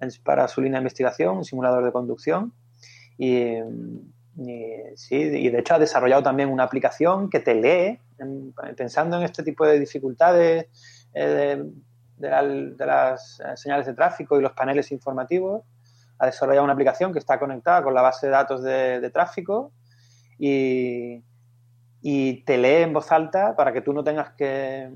en, 0.00 0.10
para 0.24 0.46
su 0.46 0.60
línea 0.60 0.78
de 0.78 0.84
investigación, 0.84 1.38
un 1.38 1.44
simulador 1.44 1.84
de 1.84 1.90
conducción. 1.90 2.52
Y, 3.18 3.56
sí, 4.94 5.16
y 5.16 5.48
de 5.48 5.58
hecho 5.58 5.74
ha 5.74 5.78
desarrollado 5.78 6.22
también 6.22 6.50
una 6.50 6.64
aplicación 6.64 7.30
que 7.30 7.40
te 7.40 7.54
lee, 7.54 7.98
en, 8.18 8.52
pensando 8.76 9.16
en 9.16 9.22
este 9.22 9.42
tipo 9.42 9.66
de 9.66 9.78
dificultades 9.78 10.66
eh, 11.14 11.64
de, 12.18 12.28
de, 12.28 12.74
de, 12.76 12.86
las 12.86 13.40
señales 13.56 13.86
de 13.86 13.94
tráfico 13.94 14.38
y 14.38 14.42
los 14.42 14.52
paneles 14.52 14.92
informativos. 14.92 15.62
Ha 16.18 16.26
desarrollado 16.26 16.64
una 16.64 16.72
aplicación 16.72 17.12
que 17.12 17.18
está 17.18 17.38
conectada 17.38 17.82
con 17.82 17.94
la 17.94 18.02
base 18.02 18.26
de 18.26 18.32
datos 18.32 18.62
de, 18.62 19.00
de 19.00 19.10
tráfico 19.10 19.72
y, 20.38 21.22
y, 22.02 22.44
te 22.44 22.58
lee 22.58 22.82
en 22.82 22.92
voz 22.92 23.10
alta 23.12 23.54
para 23.56 23.72
que 23.72 23.80
tú 23.80 23.92
no 23.92 24.02
tengas 24.04 24.30
que, 24.30 24.90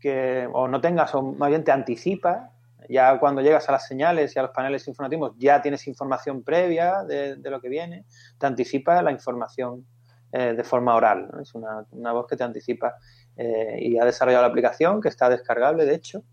que, 0.00 0.48
o 0.52 0.68
no 0.68 0.80
tengas, 0.80 1.14
o 1.14 1.22
más 1.22 1.48
bien 1.48 1.64
te 1.64 1.72
anticipa. 1.72 2.51
Ya 2.88 3.18
cuando 3.18 3.40
llegas 3.42 3.68
a 3.68 3.72
las 3.72 3.86
señales 3.86 4.34
y 4.34 4.38
a 4.38 4.42
los 4.42 4.50
paneles 4.50 4.86
informativos 4.88 5.32
ya 5.38 5.62
tienes 5.62 5.86
información 5.86 6.42
previa 6.42 7.04
de, 7.04 7.36
de 7.36 7.50
lo 7.50 7.60
que 7.60 7.68
viene, 7.68 8.04
te 8.38 8.46
anticipa 8.46 9.00
la 9.02 9.12
información 9.12 9.86
eh, 10.34 10.54
de 10.54 10.64
forma 10.64 10.94
oral. 10.94 11.28
Es 11.42 11.54
una, 11.54 11.84
una, 11.90 12.12
voz 12.12 12.26
que 12.26 12.36
te 12.36 12.42
anticipa 12.42 12.96
eh, 13.36 13.76
y 13.78 13.98
ha 13.98 14.04
desarrollado 14.06 14.42
la 14.42 14.48
aplicación 14.48 14.98
que 14.98 15.10
está 15.10 15.28
descargable, 15.28 15.84
de 15.84 15.94
hecho. 15.94 16.24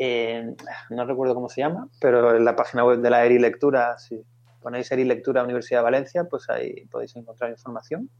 Eh, 0.00 0.56
no 0.90 1.06
recuerdo 1.06 1.36
cómo 1.36 1.48
se 1.48 1.60
llama, 1.60 1.88
pero 2.00 2.34
en 2.34 2.44
la 2.44 2.56
página 2.56 2.84
web 2.84 2.98
de 2.98 3.08
la 3.08 3.24
ERI 3.24 3.38
Lectura, 3.38 3.96
si 3.98 4.20
ponéis 4.60 4.90
ERI 4.90 5.04
Lectura 5.04 5.44
Universidad 5.44 5.78
de 5.78 5.84
Valencia, 5.84 6.24
pues 6.24 6.50
ahí 6.50 6.86
podéis 6.90 7.14
encontrar 7.14 7.52
información. 7.52 8.10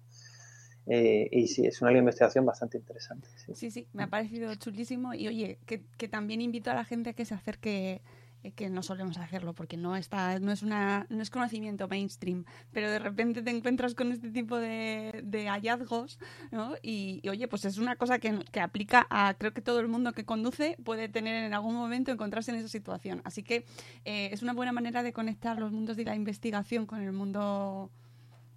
Eh, 0.86 1.28
y 1.32 1.48
sí, 1.48 1.66
es 1.66 1.82
una 1.82 1.92
investigación 1.92 2.46
bastante 2.46 2.78
interesante. 2.78 3.28
Sí. 3.36 3.54
sí, 3.54 3.70
sí, 3.70 3.88
me 3.92 4.04
ha 4.04 4.06
parecido 4.06 4.54
chulísimo. 4.54 5.14
Y 5.14 5.28
oye, 5.28 5.58
que, 5.66 5.82
que, 5.96 6.08
también 6.08 6.40
invito 6.40 6.70
a 6.70 6.74
la 6.74 6.84
gente 6.84 7.10
a 7.10 7.12
que 7.12 7.24
se 7.24 7.34
acerque, 7.34 8.02
eh, 8.44 8.52
que 8.52 8.70
no 8.70 8.84
solemos 8.84 9.18
hacerlo 9.18 9.52
porque 9.52 9.76
no 9.76 9.96
está, 9.96 10.38
no 10.38 10.52
es 10.52 10.62
una, 10.62 11.06
no 11.10 11.22
es 11.22 11.30
conocimiento 11.30 11.88
mainstream, 11.88 12.44
pero 12.70 12.88
de 12.88 13.00
repente 13.00 13.42
te 13.42 13.50
encuentras 13.50 13.94
con 13.94 14.12
este 14.12 14.30
tipo 14.30 14.58
de, 14.58 15.22
de 15.24 15.48
hallazgos, 15.48 16.20
¿no? 16.52 16.76
Y, 16.82 17.18
y, 17.24 17.28
oye, 17.30 17.48
pues 17.48 17.64
es 17.64 17.78
una 17.78 17.96
cosa 17.96 18.20
que, 18.20 18.38
que, 18.52 18.60
aplica 18.60 19.08
a 19.10 19.34
creo 19.36 19.52
que 19.52 19.62
todo 19.62 19.80
el 19.80 19.88
mundo 19.88 20.12
que 20.12 20.24
conduce 20.24 20.76
puede 20.84 21.08
tener 21.08 21.42
en 21.42 21.52
algún 21.52 21.74
momento 21.74 22.12
encontrarse 22.12 22.52
en 22.52 22.58
esa 22.58 22.68
situación. 22.68 23.22
Así 23.24 23.42
que 23.42 23.64
eh, 24.04 24.28
es 24.30 24.42
una 24.42 24.52
buena 24.52 24.70
manera 24.70 25.02
de 25.02 25.12
conectar 25.12 25.58
los 25.58 25.72
mundos 25.72 25.96
de 25.96 26.04
la 26.04 26.14
investigación 26.14 26.86
con 26.86 27.02
el 27.02 27.12
mundo 27.12 27.90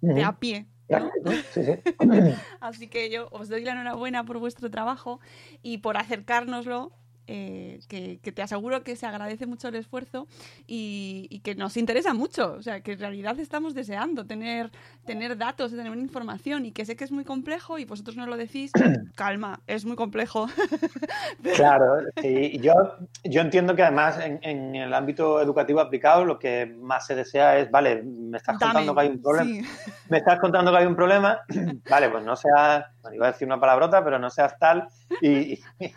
de 0.00 0.22
a 0.22 0.38
pie. 0.38 0.66
¿No? 0.90 1.32
Sí, 1.52 1.64
sí. 1.64 1.72
Así 2.60 2.88
que 2.88 3.10
yo 3.10 3.28
os 3.30 3.48
doy 3.48 3.64
la 3.64 3.72
enhorabuena 3.72 4.24
por 4.24 4.38
vuestro 4.38 4.70
trabajo 4.70 5.20
y 5.62 5.78
por 5.78 5.96
acercárnoslo. 5.96 6.92
Eh, 7.32 7.78
que, 7.88 8.18
que, 8.18 8.32
te 8.32 8.42
aseguro 8.42 8.82
que 8.82 8.96
se 8.96 9.06
agradece 9.06 9.46
mucho 9.46 9.68
el 9.68 9.76
esfuerzo 9.76 10.26
y, 10.66 11.28
y, 11.30 11.38
que 11.38 11.54
nos 11.54 11.76
interesa 11.76 12.12
mucho. 12.12 12.54
O 12.58 12.62
sea, 12.62 12.80
que 12.80 12.94
en 12.94 12.98
realidad 12.98 13.38
estamos 13.38 13.72
deseando 13.72 14.26
tener, 14.26 14.72
tener 15.06 15.38
datos, 15.38 15.70
tener 15.70 15.96
información 15.96 16.66
y 16.66 16.72
que 16.72 16.84
sé 16.84 16.96
que 16.96 17.04
es 17.04 17.12
muy 17.12 17.22
complejo 17.22 17.78
y 17.78 17.84
vosotros 17.84 18.16
no 18.16 18.26
lo 18.26 18.36
decís. 18.36 18.72
Calma, 19.14 19.60
es 19.68 19.84
muy 19.84 19.94
complejo. 19.94 20.48
claro, 21.54 21.98
sí. 22.20 22.58
Yo, 22.60 22.74
yo 23.22 23.42
entiendo 23.42 23.76
que 23.76 23.84
además 23.84 24.18
en, 24.18 24.40
en, 24.42 24.74
el 24.74 24.92
ámbito 24.92 25.40
educativo 25.40 25.78
aplicado 25.78 26.24
lo 26.24 26.36
que 26.36 26.66
más 26.80 27.06
se 27.06 27.14
desea 27.14 27.58
es, 27.58 27.70
vale, 27.70 28.02
me 28.02 28.38
estás 28.38 28.58
Dame, 28.58 28.72
contando 28.72 28.94
que 28.96 29.00
hay 29.02 29.08
un 29.08 29.22
problema. 29.22 29.44
Sí. 29.48 29.62
Me 30.08 30.18
estás 30.18 30.40
contando 30.40 30.72
que 30.72 30.78
hay 30.78 30.86
un 30.86 30.96
problema. 30.96 31.42
vale, 31.88 32.08
pues 32.08 32.24
no 32.24 32.34
seas, 32.34 32.86
bueno, 33.02 33.14
iba 33.14 33.28
a 33.28 33.30
decir 33.30 33.46
una 33.46 33.60
palabrota, 33.60 34.02
pero 34.02 34.18
no 34.18 34.30
seas 34.30 34.58
tal 34.58 34.88
y, 35.20 35.52
y 35.78 35.94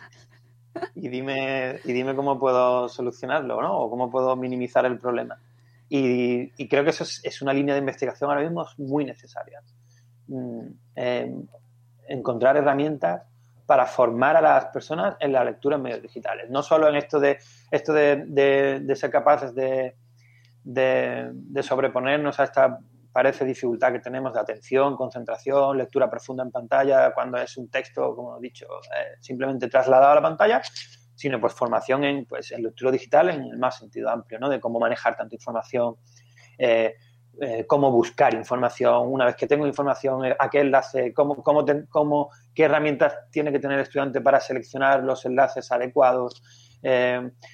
dime, 0.94 1.80
y 1.84 1.92
dime 1.92 2.14
cómo 2.14 2.38
puedo 2.38 2.88
solucionarlo, 2.88 3.60
¿no? 3.60 3.78
O 3.78 3.90
cómo 3.90 4.10
puedo 4.10 4.34
minimizar 4.36 4.84
el 4.86 4.98
problema. 4.98 5.38
Y, 5.88 6.52
y 6.56 6.68
creo 6.68 6.84
que 6.84 6.90
eso 6.90 7.04
es, 7.04 7.20
es, 7.24 7.42
una 7.42 7.52
línea 7.52 7.74
de 7.74 7.80
investigación 7.80 8.30
ahora 8.30 8.42
mismo 8.42 8.66
muy 8.78 9.04
necesaria. 9.04 9.60
Mm, 10.28 10.66
eh, 10.96 11.34
encontrar 12.08 12.56
herramientas 12.56 13.22
para 13.66 13.86
formar 13.86 14.36
a 14.36 14.40
las 14.40 14.66
personas 14.66 15.16
en 15.20 15.32
la 15.32 15.44
lectura 15.44 15.76
en 15.76 15.82
medios 15.82 16.02
digitales. 16.02 16.50
No 16.50 16.62
solo 16.62 16.88
en 16.88 16.96
esto 16.96 17.18
de, 17.18 17.38
esto 17.70 17.92
de, 17.92 18.24
de, 18.26 18.80
de 18.80 18.96
ser 18.96 19.10
capaces 19.10 19.54
de, 19.54 19.94
de, 20.64 21.62
sobreponernos 21.62 22.40
a 22.40 22.44
esta 22.44 22.78
parece 23.14 23.44
dificultad 23.44 23.92
que 23.92 24.00
tenemos 24.00 24.34
de 24.34 24.40
atención, 24.40 24.96
concentración, 24.96 25.78
lectura 25.78 26.10
profunda 26.10 26.42
en 26.42 26.50
pantalla, 26.50 27.14
cuando 27.14 27.38
es 27.38 27.56
un 27.56 27.70
texto, 27.70 28.12
como 28.16 28.38
he 28.38 28.40
dicho, 28.40 28.66
eh, 28.66 29.18
simplemente 29.20 29.68
trasladado 29.68 30.10
a 30.10 30.14
la 30.16 30.22
pantalla, 30.22 30.60
sino 31.14 31.40
pues 31.40 31.52
formación 31.52 32.02
en, 32.02 32.24
pues, 32.26 32.50
en 32.50 32.64
lectura 32.64 32.90
digital 32.90 33.30
en 33.30 33.42
el 33.44 33.56
más 33.56 33.78
sentido 33.78 34.10
amplio, 34.10 34.40
¿no? 34.40 34.48
De 34.48 34.58
cómo 34.58 34.80
manejar 34.80 35.16
tanta 35.16 35.32
información, 35.32 35.94
eh, 36.58 36.96
eh, 37.40 37.64
cómo 37.68 37.92
buscar 37.92 38.34
información, 38.34 39.06
una 39.06 39.26
vez 39.26 39.36
que 39.36 39.46
tengo 39.46 39.64
información, 39.64 40.34
a 40.36 40.50
qué 40.50 40.62
enlace, 40.62 41.14
cómo, 41.14 41.36
cómo, 41.36 41.64
te, 41.64 41.86
cómo, 41.86 42.30
qué 42.52 42.64
herramientas 42.64 43.14
tiene 43.30 43.52
que 43.52 43.60
tener 43.60 43.78
el 43.78 43.84
estudiante 43.84 44.20
para 44.22 44.40
seleccionar 44.40 45.04
los 45.04 45.24
enlaces 45.24 45.70
adecuados, 45.70 46.42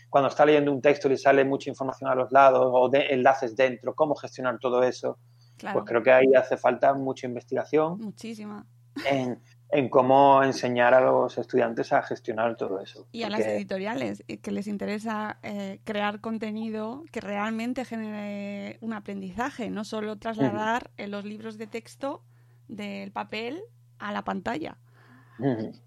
cuando 0.08 0.28
está 0.28 0.44
leyendo 0.44 0.72
un 0.72 0.80
texto 0.80 1.06
y 1.06 1.12
le 1.12 1.16
sale 1.16 1.44
mucha 1.44 1.70
información 1.70 2.10
a 2.10 2.16
los 2.16 2.32
lados 2.32 2.66
o 2.66 2.88
de 2.88 3.08
enlaces 3.10 3.54
dentro, 3.54 3.94
cómo 3.94 4.16
gestionar 4.16 4.58
todo 4.58 4.82
eso. 4.82 5.18
Claro. 5.60 5.78
Pues 5.78 5.88
creo 5.88 6.02
que 6.02 6.10
ahí 6.10 6.34
hace 6.34 6.56
falta 6.56 6.94
mucha 6.94 7.26
investigación. 7.26 7.98
Muchísima. 7.98 8.66
En, 9.04 9.38
en 9.72 9.88
cómo 9.88 10.42
enseñar 10.42 10.94
a 10.94 11.00
los 11.00 11.36
estudiantes 11.36 11.92
a 11.92 12.02
gestionar 12.02 12.56
todo 12.56 12.80
eso. 12.80 13.06
Y 13.12 13.22
a 13.22 13.30
las 13.30 13.40
editoriales, 13.40 14.24
eh, 14.26 14.38
que 14.38 14.50
les 14.50 14.66
interesa 14.66 15.38
eh, 15.42 15.80
crear 15.84 16.20
contenido 16.20 17.04
que 17.12 17.20
realmente 17.20 17.84
genere 17.84 18.78
un 18.80 18.94
aprendizaje, 18.94 19.70
no 19.70 19.84
solo 19.84 20.16
trasladar 20.16 20.90
los 20.96 21.24
libros 21.24 21.58
de 21.58 21.66
texto 21.66 22.22
del 22.68 23.12
papel 23.12 23.60
a 23.98 24.12
la 24.12 24.24
pantalla. 24.24 24.78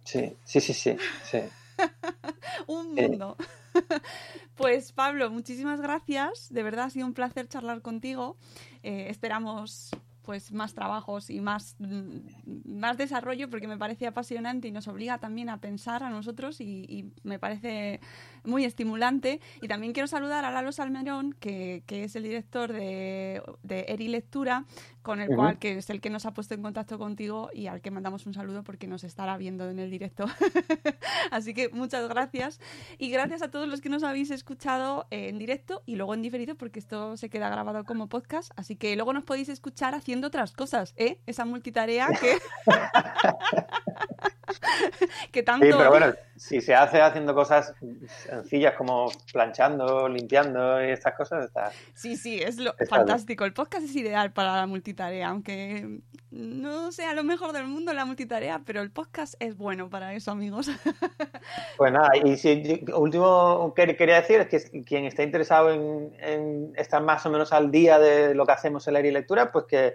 Sí, 0.03 0.35
sí, 0.43 0.61
sí, 0.61 0.73
sí. 0.73 0.97
sí. 1.23 1.39
un 2.67 2.93
mundo. 2.93 3.37
pues 4.55 4.91
Pablo, 4.91 5.29
muchísimas 5.29 5.81
gracias. 5.81 6.51
De 6.51 6.63
verdad 6.63 6.85
ha 6.85 6.89
sido 6.89 7.05
un 7.05 7.13
placer 7.13 7.47
charlar 7.47 7.81
contigo. 7.81 8.37
Eh, 8.83 9.07
esperamos 9.09 9.91
pues 10.23 10.53
más 10.53 10.73
trabajos 10.73 11.29
y 11.29 11.41
más, 11.41 11.75
mm, 11.79 12.77
más 12.77 12.97
desarrollo 12.97 13.49
porque 13.49 13.67
me 13.67 13.77
parece 13.77 14.07
apasionante 14.07 14.69
y 14.69 14.71
nos 14.71 14.87
obliga 14.87 15.17
también 15.17 15.49
a 15.49 15.59
pensar 15.59 16.01
a 16.01 16.09
nosotros 16.09 16.61
y, 16.61 17.11
me 17.23 17.39
parece 17.39 17.99
muy 18.43 18.63
estimulante. 18.65 19.41
Y 19.61 19.67
también 19.67 19.93
quiero 19.93 20.07
saludar 20.07 20.45
a 20.45 20.51
Lalo 20.51 20.71
Salmerón, 20.71 21.33
que, 21.39 21.83
es 21.87 22.15
el 22.15 22.23
director 22.23 22.71
de, 22.71 23.41
de 23.63 23.85
Eri 23.89 24.07
Lectura, 24.07 24.65
con 25.03 25.21
el 25.21 25.27
cual, 25.27 25.59
que 25.59 25.77
es 25.77 25.89
el 25.89 26.01
que 26.01 26.09
nos 26.09 26.25
ha 26.25 26.33
puesto 26.33 26.55
en 26.55 26.63
contacto 26.63 26.97
contigo 26.97 27.49
y 27.53 27.67
al 27.67 27.81
que 27.81 27.91
mandamos 27.91 28.25
un 28.25 28.33
saludo 28.33 28.63
porque 28.63 28.87
nos 28.87 29.03
estará 29.03 29.37
viendo 29.37 29.69
en 29.69 29.77
el 29.77 29.91
directo. 29.91 30.25
Así 31.31 31.53
que 31.53 31.69
muchas 31.69 32.07
gracias. 32.09 32.59
Y 32.97 33.11
gracias 33.11 33.41
a 33.41 33.51
todos 33.51 33.67
los 33.67 33.81
que 33.81 33.89
nos 33.89 34.03
habéis 34.03 34.31
escuchado 34.31 35.05
en 35.11 35.37
directo 35.37 35.83
y 35.85 35.97
luego 35.97 36.13
en 36.13 36.21
diferido 36.21 36.55
porque 36.55 36.79
esto 36.79 37.17
se 37.17 37.29
queda 37.29 37.49
grabado 37.49 37.83
como 37.83 38.07
podcast. 38.07 38.51
Así 38.55 38.75
que 38.75 38.95
luego 38.95 39.13
nos 39.13 39.23
podéis 39.25 39.49
escuchar 39.49 39.93
haciendo 39.93 40.27
otras 40.27 40.53
cosas, 40.53 40.93
¿eh? 40.97 41.19
Esa 41.27 41.45
multitarea 41.45 42.07
que... 42.19 42.39
que 45.31 45.43
tanto... 45.43 45.65
Sí, 45.65 45.71
pero 45.75 45.89
bueno, 45.89 46.13
si 46.35 46.61
se 46.61 46.75
hace 46.75 47.01
haciendo 47.01 47.33
cosas 47.33 47.73
sencillas 48.07 48.75
como 48.75 49.11
planchando, 49.31 50.07
limpiando 50.09 50.83
y 50.83 50.91
estas 50.91 51.15
cosas, 51.15 51.45
está... 51.45 51.71
Sí, 51.93 52.17
sí, 52.17 52.41
es 52.41 52.57
lo 52.57 52.73
fantástico. 52.89 53.45
El 53.45 53.53
podcast 53.53 53.85
es 53.85 53.95
ideal 53.95 54.33
para 54.33 54.55
la 54.55 54.67
multitarea, 54.67 55.29
aunque 55.29 56.01
no 56.31 56.91
sea 56.91 57.13
lo 57.13 57.23
mejor 57.23 57.53
del 57.53 57.67
mundo 57.67 57.93
la 57.93 58.05
multitarea, 58.05 58.61
pero 58.65 58.81
el 58.81 58.91
podcast 58.91 59.35
es 59.39 59.55
bueno 59.55 59.89
para 59.89 60.13
eso, 60.13 60.31
amigos. 60.31 60.69
Pues 61.77 61.91
nada, 61.91 62.09
y 62.23 62.37
si, 62.37 62.85
último 62.95 63.73
que 63.75 63.97
quería 63.97 64.21
decir 64.21 64.39
es 64.39 64.47
que 64.47 64.83
quien 64.83 65.05
está 65.05 65.23
interesado 65.23 65.71
en, 65.71 66.71
estar 66.77 67.03
más 67.03 67.25
o 67.25 67.29
menos 67.29 67.51
al 67.51 67.69
día 67.69 67.99
de 67.99 68.33
lo 68.33 68.45
que 68.45 68.53
hacemos 68.53 68.87
en 68.87 68.93
la 68.93 69.01
lectura, 69.01 69.51
pues 69.51 69.65
que 69.65 69.93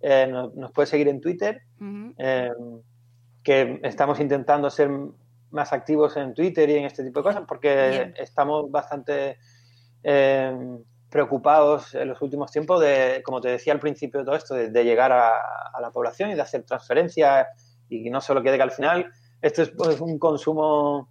eh, 0.00 0.26
nos, 0.26 0.72
puede 0.72 0.86
seguir 0.86 1.08
en 1.08 1.20
Twitter, 1.20 1.62
eh, 2.18 2.50
que 3.48 3.80
estamos 3.82 4.20
intentando 4.20 4.68
ser 4.68 4.90
más 5.48 5.72
activos 5.72 6.18
en 6.18 6.34
Twitter 6.34 6.68
y 6.68 6.74
en 6.74 6.84
este 6.84 7.02
tipo 7.02 7.20
de 7.20 7.24
cosas, 7.24 7.44
porque 7.48 8.12
estamos 8.18 8.70
bastante 8.70 9.38
eh, 10.02 10.54
preocupados 11.08 11.94
en 11.94 12.08
los 12.08 12.20
últimos 12.20 12.50
tiempos 12.50 12.78
de, 12.82 13.22
como 13.24 13.40
te 13.40 13.48
decía 13.48 13.72
al 13.72 13.80
principio 13.80 14.20
de 14.20 14.26
todo 14.26 14.36
esto, 14.36 14.54
de, 14.54 14.84
llegar 14.84 15.12
a, 15.12 15.80
la 15.80 15.90
población 15.90 16.30
y 16.30 16.34
de 16.34 16.42
hacer 16.42 16.64
transferencias 16.64 17.46
y 17.88 18.04
que 18.04 18.10
no 18.10 18.20
solo 18.20 18.42
quede 18.42 18.58
que 18.58 18.64
al 18.64 18.70
final 18.70 19.10
esto 19.40 19.62
es 19.62 19.70
pues, 19.70 19.98
un 19.98 20.18
consumo, 20.18 21.08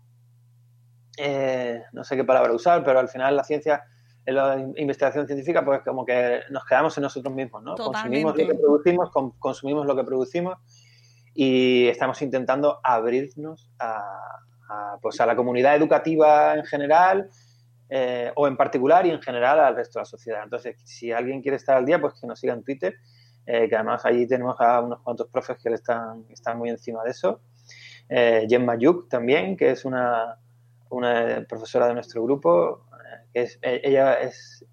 no 1.91 2.03
sé 2.03 2.15
qué 2.15 2.23
palabra 2.23 2.53
usar, 2.53 2.84
pero 2.84 2.99
al 2.99 3.09
final 3.09 3.35
la 3.35 3.43
ciencia 3.45 3.84
en 4.27 4.35
la 4.35 4.64
investigación 4.76 5.26
científica, 5.26 5.65
pues 5.65 5.81
como 5.81 6.05
que 6.05 6.41
nos 6.51 6.64
quedamos 6.65 6.95
en 6.99 7.01
nosotros 7.01 7.34
mismos, 7.34 7.64
¿no? 7.64 7.73
Consumimos 7.73 8.38
lo 8.38 8.47
que 8.47 8.53
producimos, 8.53 9.09
consumimos 9.39 9.88
lo 9.88 9.95
que 9.95 10.03
producimos 10.03 10.59
y 11.39 11.88
estamos 11.88 12.19
intentando 12.23 12.80
abrirnos 12.84 13.69
a, 13.77 14.01
pues 14.99 15.22
a 15.22 15.26
la 15.27 15.35
comunidad 15.35 15.76
educativa 15.76 16.55
en 16.55 16.65
general 16.65 17.30
eh, 17.89 18.31
o 18.35 18.47
en 18.47 18.57
particular 18.57 19.05
y 19.05 19.11
en 19.11 19.22
general 19.22 19.59
al 19.59 19.76
resto 19.76 19.99
de 19.99 20.01
la 20.01 20.05
sociedad. 20.05 20.41
Entonces, 20.43 20.77
si 20.84 21.11
alguien 21.11 21.43
quiere 21.43 21.57
estar 21.57 21.77
al 21.77 21.85
día, 21.85 22.01
pues 22.01 22.15
que 22.19 22.26
nos 22.26 22.39
siga 22.39 22.55
en 22.55 22.64
Twitter, 22.64 22.95
eh, 23.45 23.69
que 23.69 23.76
además 23.76 24.03
allí 24.03 24.27
tenemos 24.27 24.59
a 24.59 24.81
unos 24.81 24.99
cuantos 25.01 25.27
profes 25.27 25.57
que 25.61 25.69
están, 25.69 26.26
están 26.31 26.57
muy 26.57 26.72
encima 26.72 27.03
de 27.03 27.11
eso. 27.11 27.39
Eh, 28.09 28.47
Jen 28.49 28.65
Mayuk 28.65 29.07
también, 29.07 29.55
que 29.55 29.69
es 29.69 29.85
una, 29.85 30.39
una 30.89 31.45
profesora 31.47 31.88
de 31.88 31.93
nuestro 31.93 32.23
grupo, 32.23 32.88
eh, 33.35 33.47
ella 33.61 34.15
es, 34.22 34.65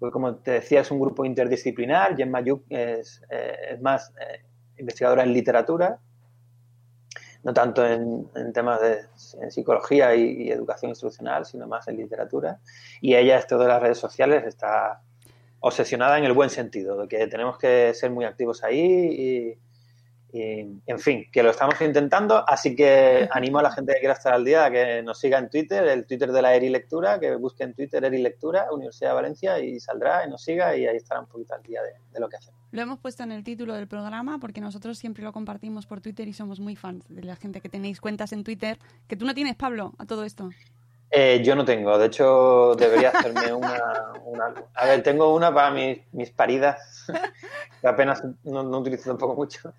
pues 0.00 0.12
como 0.12 0.34
te 0.34 0.50
decía, 0.52 0.80
es 0.80 0.90
un 0.90 0.98
grupo 0.98 1.24
interdisciplinar. 1.24 2.16
Jen 2.16 2.32
Mayuk 2.32 2.64
es, 2.68 3.22
eh, 3.30 3.74
es 3.74 3.80
más 3.80 4.12
eh, 4.20 4.42
investigadora 4.80 5.22
en 5.22 5.32
literatura, 5.32 5.98
no 7.42 7.54
tanto 7.54 7.86
en, 7.86 8.28
temas 8.52 8.80
de 8.80 9.50
psicología 9.50 10.14
y, 10.14 10.50
educación 10.50 10.90
instruccional, 10.90 11.46
sino 11.46 11.66
más 11.66 11.88
en 11.88 11.96
literatura. 11.96 12.58
Y 13.00 13.14
ella, 13.14 13.38
esto 13.38 13.58
de 13.58 13.68
las 13.68 13.80
redes 13.80 13.98
sociales, 13.98 14.44
está 14.46 15.00
obsesionada 15.60 16.18
en 16.18 16.24
el 16.24 16.32
buen 16.32 16.50
sentido, 16.50 17.02
de 17.02 17.08
que 17.08 17.26
tenemos 17.26 17.58
que 17.58 17.94
ser 17.94 18.10
muy 18.10 18.24
activos 18.24 18.64
ahí 18.64 19.58
y 20.32 20.80
en 20.86 20.98
fin, 20.98 21.26
que 21.32 21.42
lo 21.42 21.50
estamos 21.50 21.80
intentando, 21.80 22.44
así 22.48 22.76
que 22.76 23.28
animo 23.32 23.58
a 23.58 23.62
la 23.62 23.72
gente 23.72 23.94
que 23.94 24.00
quiera 24.00 24.14
estar 24.14 24.32
al 24.32 24.44
día 24.44 24.66
a 24.66 24.70
que 24.70 25.02
nos 25.02 25.18
siga 25.18 25.38
en 25.38 25.50
Twitter, 25.50 25.84
el 25.88 26.06
Twitter 26.06 26.30
de 26.30 26.42
la 26.42 26.54
Eri 26.54 26.68
Lectura, 26.68 27.18
que 27.18 27.34
busque 27.36 27.64
en 27.64 27.74
Twitter 27.74 28.04
Eri 28.04 28.22
Lectura, 28.22 28.66
Universidad 28.70 29.10
de 29.10 29.14
Valencia, 29.14 29.58
y 29.58 29.80
saldrá 29.80 30.24
y 30.26 30.30
nos 30.30 30.42
siga 30.42 30.76
y 30.76 30.86
ahí 30.86 30.96
estará 30.96 31.20
un 31.20 31.26
poquito 31.26 31.54
al 31.54 31.62
día 31.62 31.80
de, 31.82 32.20
lo 32.20 32.28
que 32.28 32.36
hacemos. 32.36 32.60
Lo 32.70 32.80
hemos 32.80 33.00
puesto 33.00 33.22
en 33.24 33.32
el 33.32 33.42
título 33.42 33.74
del 33.74 33.88
programa 33.88 34.38
porque 34.38 34.60
nosotros 34.60 34.98
siempre 34.98 35.24
lo 35.24 35.32
compartimos 35.32 35.86
por 35.86 36.00
Twitter 36.00 36.28
y 36.28 36.32
somos 36.32 36.60
muy 36.60 36.76
fans 36.76 37.04
de 37.08 37.22
la 37.22 37.34
gente 37.34 37.60
que 37.60 37.68
tenéis 37.68 38.00
cuentas 38.00 38.32
en 38.32 38.44
Twitter, 38.44 38.78
que 39.08 39.16
tú 39.16 39.24
no 39.24 39.34
tienes, 39.34 39.56
Pablo, 39.56 39.94
a 39.98 40.06
todo 40.06 40.24
esto. 40.24 40.50
Eh, 41.12 41.42
yo 41.44 41.56
no 41.56 41.64
tengo, 41.64 41.98
de 41.98 42.06
hecho 42.06 42.76
debería 42.76 43.08
hacerme 43.14 43.52
una, 43.52 44.54
A 44.74 44.86
ver, 44.86 45.02
tengo 45.02 45.34
una 45.34 45.52
para 45.52 45.72
mis, 45.72 45.98
mis 46.12 46.30
paridas, 46.30 47.06
que 47.80 47.88
apenas 47.88 48.22
no, 48.44 48.62
utilizo 48.78 49.10
tampoco 49.10 49.34
mucho, 49.34 49.74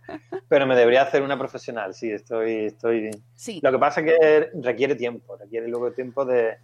pero 0.52 0.68
me 0.68 0.76
debería 0.76 1.04
hacer 1.04 1.24
una 1.24 1.38
profesional, 1.38 1.94
sí, 1.94 2.12
estoy... 2.12 2.66
estoy... 2.66 3.10
Sí. 3.36 3.62
Lo 3.64 3.72
que 3.72 3.80
pasa 3.80 4.02
es 4.02 4.08
que 4.08 4.50
requiere 4.62 4.96
tiempo, 4.96 5.38
requiere 5.38 5.70
luego 5.70 5.94
tiempo 5.94 6.26
de... 6.26 6.58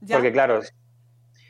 Porque 0.00 0.32
claro, 0.32 0.60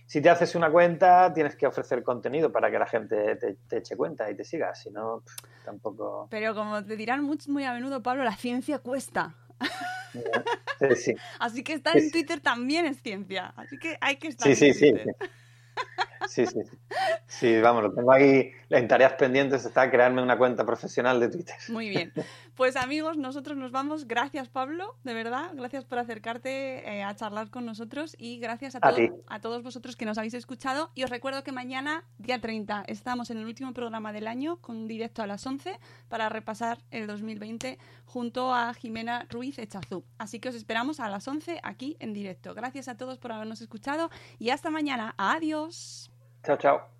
si 0.05 0.21
te 0.21 0.29
haces 0.29 0.55
una 0.55 0.71
cuenta 0.71 1.33
tienes 1.33 1.57
que 1.57 1.67
ofrecer 1.67 2.03
contenido 2.03 2.53
para 2.53 2.71
que 2.71 2.79
la 2.79 2.85
gente 2.85 3.35
te, 3.37 3.55
te 3.67 3.79
eche 3.79 3.97
cuenta 3.97 4.31
y 4.31 4.35
te 4.35 4.45
siga, 4.45 4.75
si 4.75 4.91
no, 4.91 5.23
tampoco... 5.65 6.29
Pero 6.31 6.55
como 6.55 6.85
te 6.85 6.97
dirán 6.97 7.25
muy, 7.25 7.39
muy 7.47 7.65
a 7.65 7.73
menudo, 7.73 8.03
Pablo, 8.03 8.25
la 8.25 8.37
ciencia 8.37 8.81
cuesta. 8.81 9.35
Así 11.39 11.65
que 11.65 11.73
estar 11.73 11.97
en 11.97 12.11
Twitter 12.11 12.41
también 12.41 12.85
es 12.85 13.01
ciencia. 13.01 13.55
Así 13.57 13.79
que 13.79 13.97
hay 14.03 14.17
que 14.17 14.29
estar 14.29 14.55
sí, 14.55 14.67
en 14.67 14.79
Twitter. 14.79 15.17
Sí, 15.19 15.27
sí. 16.29 16.47
Sí, 16.47 16.63
sí, 16.65 16.77
sí. 17.27 17.61
vamos, 17.61 17.83
lo 17.83 17.93
tengo 17.93 18.13
ahí 18.13 18.53
en 18.71 18.89
tareas 18.89 19.15
pendientes, 19.15 19.65
está 19.65 19.91
crearme 19.91 20.23
una 20.23 20.39
cuenta 20.39 20.65
profesional 20.65 21.21
de 21.21 21.29
Twitter. 21.29 21.57
Muy 21.69 21.89
bien. 21.89 22.13
Pues 22.55 22.77
amigos, 22.77 23.17
nosotros 23.17 23.57
nos 23.57 23.73
vamos. 23.73 24.07
Gracias, 24.07 24.49
Pablo, 24.49 24.97
de 25.03 25.15
verdad. 25.15 25.51
Gracias 25.55 25.85
por 25.85 25.99
acercarte 25.99 26.89
eh, 26.89 27.03
a 27.03 27.15
charlar 27.17 27.51
con 27.51 27.65
nosotros 27.65 28.15
y 28.19 28.39
gracias 28.39 28.77
a, 28.77 28.81
a, 29.29 29.41
todos 29.41 29.63
vosotros 29.63 29.97
que 29.97 30.05
nos 30.05 30.19
habéis 30.19 30.35
escuchado. 30.35 30.91
Y 30.95 31.03
os 31.05 31.11
recuerdo 31.11 31.43
que 31.43 31.53
mañana, 31.53 32.05
día 32.19 32.41
30, 32.41 32.85
estamos 32.87 33.31
en 33.31 33.39
el 33.39 33.47
último 33.47 33.73
programa 33.73 34.13
del 34.13 34.27
año 34.27 34.59
con 34.61 34.89
directo 34.89 35.23
a 35.23 35.27
las 35.27 35.47
11 35.47 35.79
para 36.09 36.29
repasar 36.29 36.79
el 36.91 37.07
2020 37.07 37.79
junto 38.05 38.55
a 38.55 38.75
Jimena 38.75 39.27
Ruiz 39.31 39.59
Echazú. 39.59 40.05
Así 40.19 40.39
que 40.39 40.51
os 40.51 40.55
esperamos 40.55 41.01
a 41.01 41.09
las 41.09 41.27
11 41.27 41.61
aquí 41.63 41.97
en 42.01 42.13
directo. 42.13 42.55
Gracias 42.55 42.89
a 42.89 42.97
todos 42.97 43.19
por 43.19 43.33
habernos 43.33 43.61
escuchado 43.61 44.11
y 44.39 44.51
hasta 44.51 44.71
mañana. 44.71 45.15
Adiós. 45.17 46.10
Ciao, 46.43 46.57
ciao. 46.59 47.00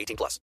18 0.01 0.15
plus. 0.17 0.39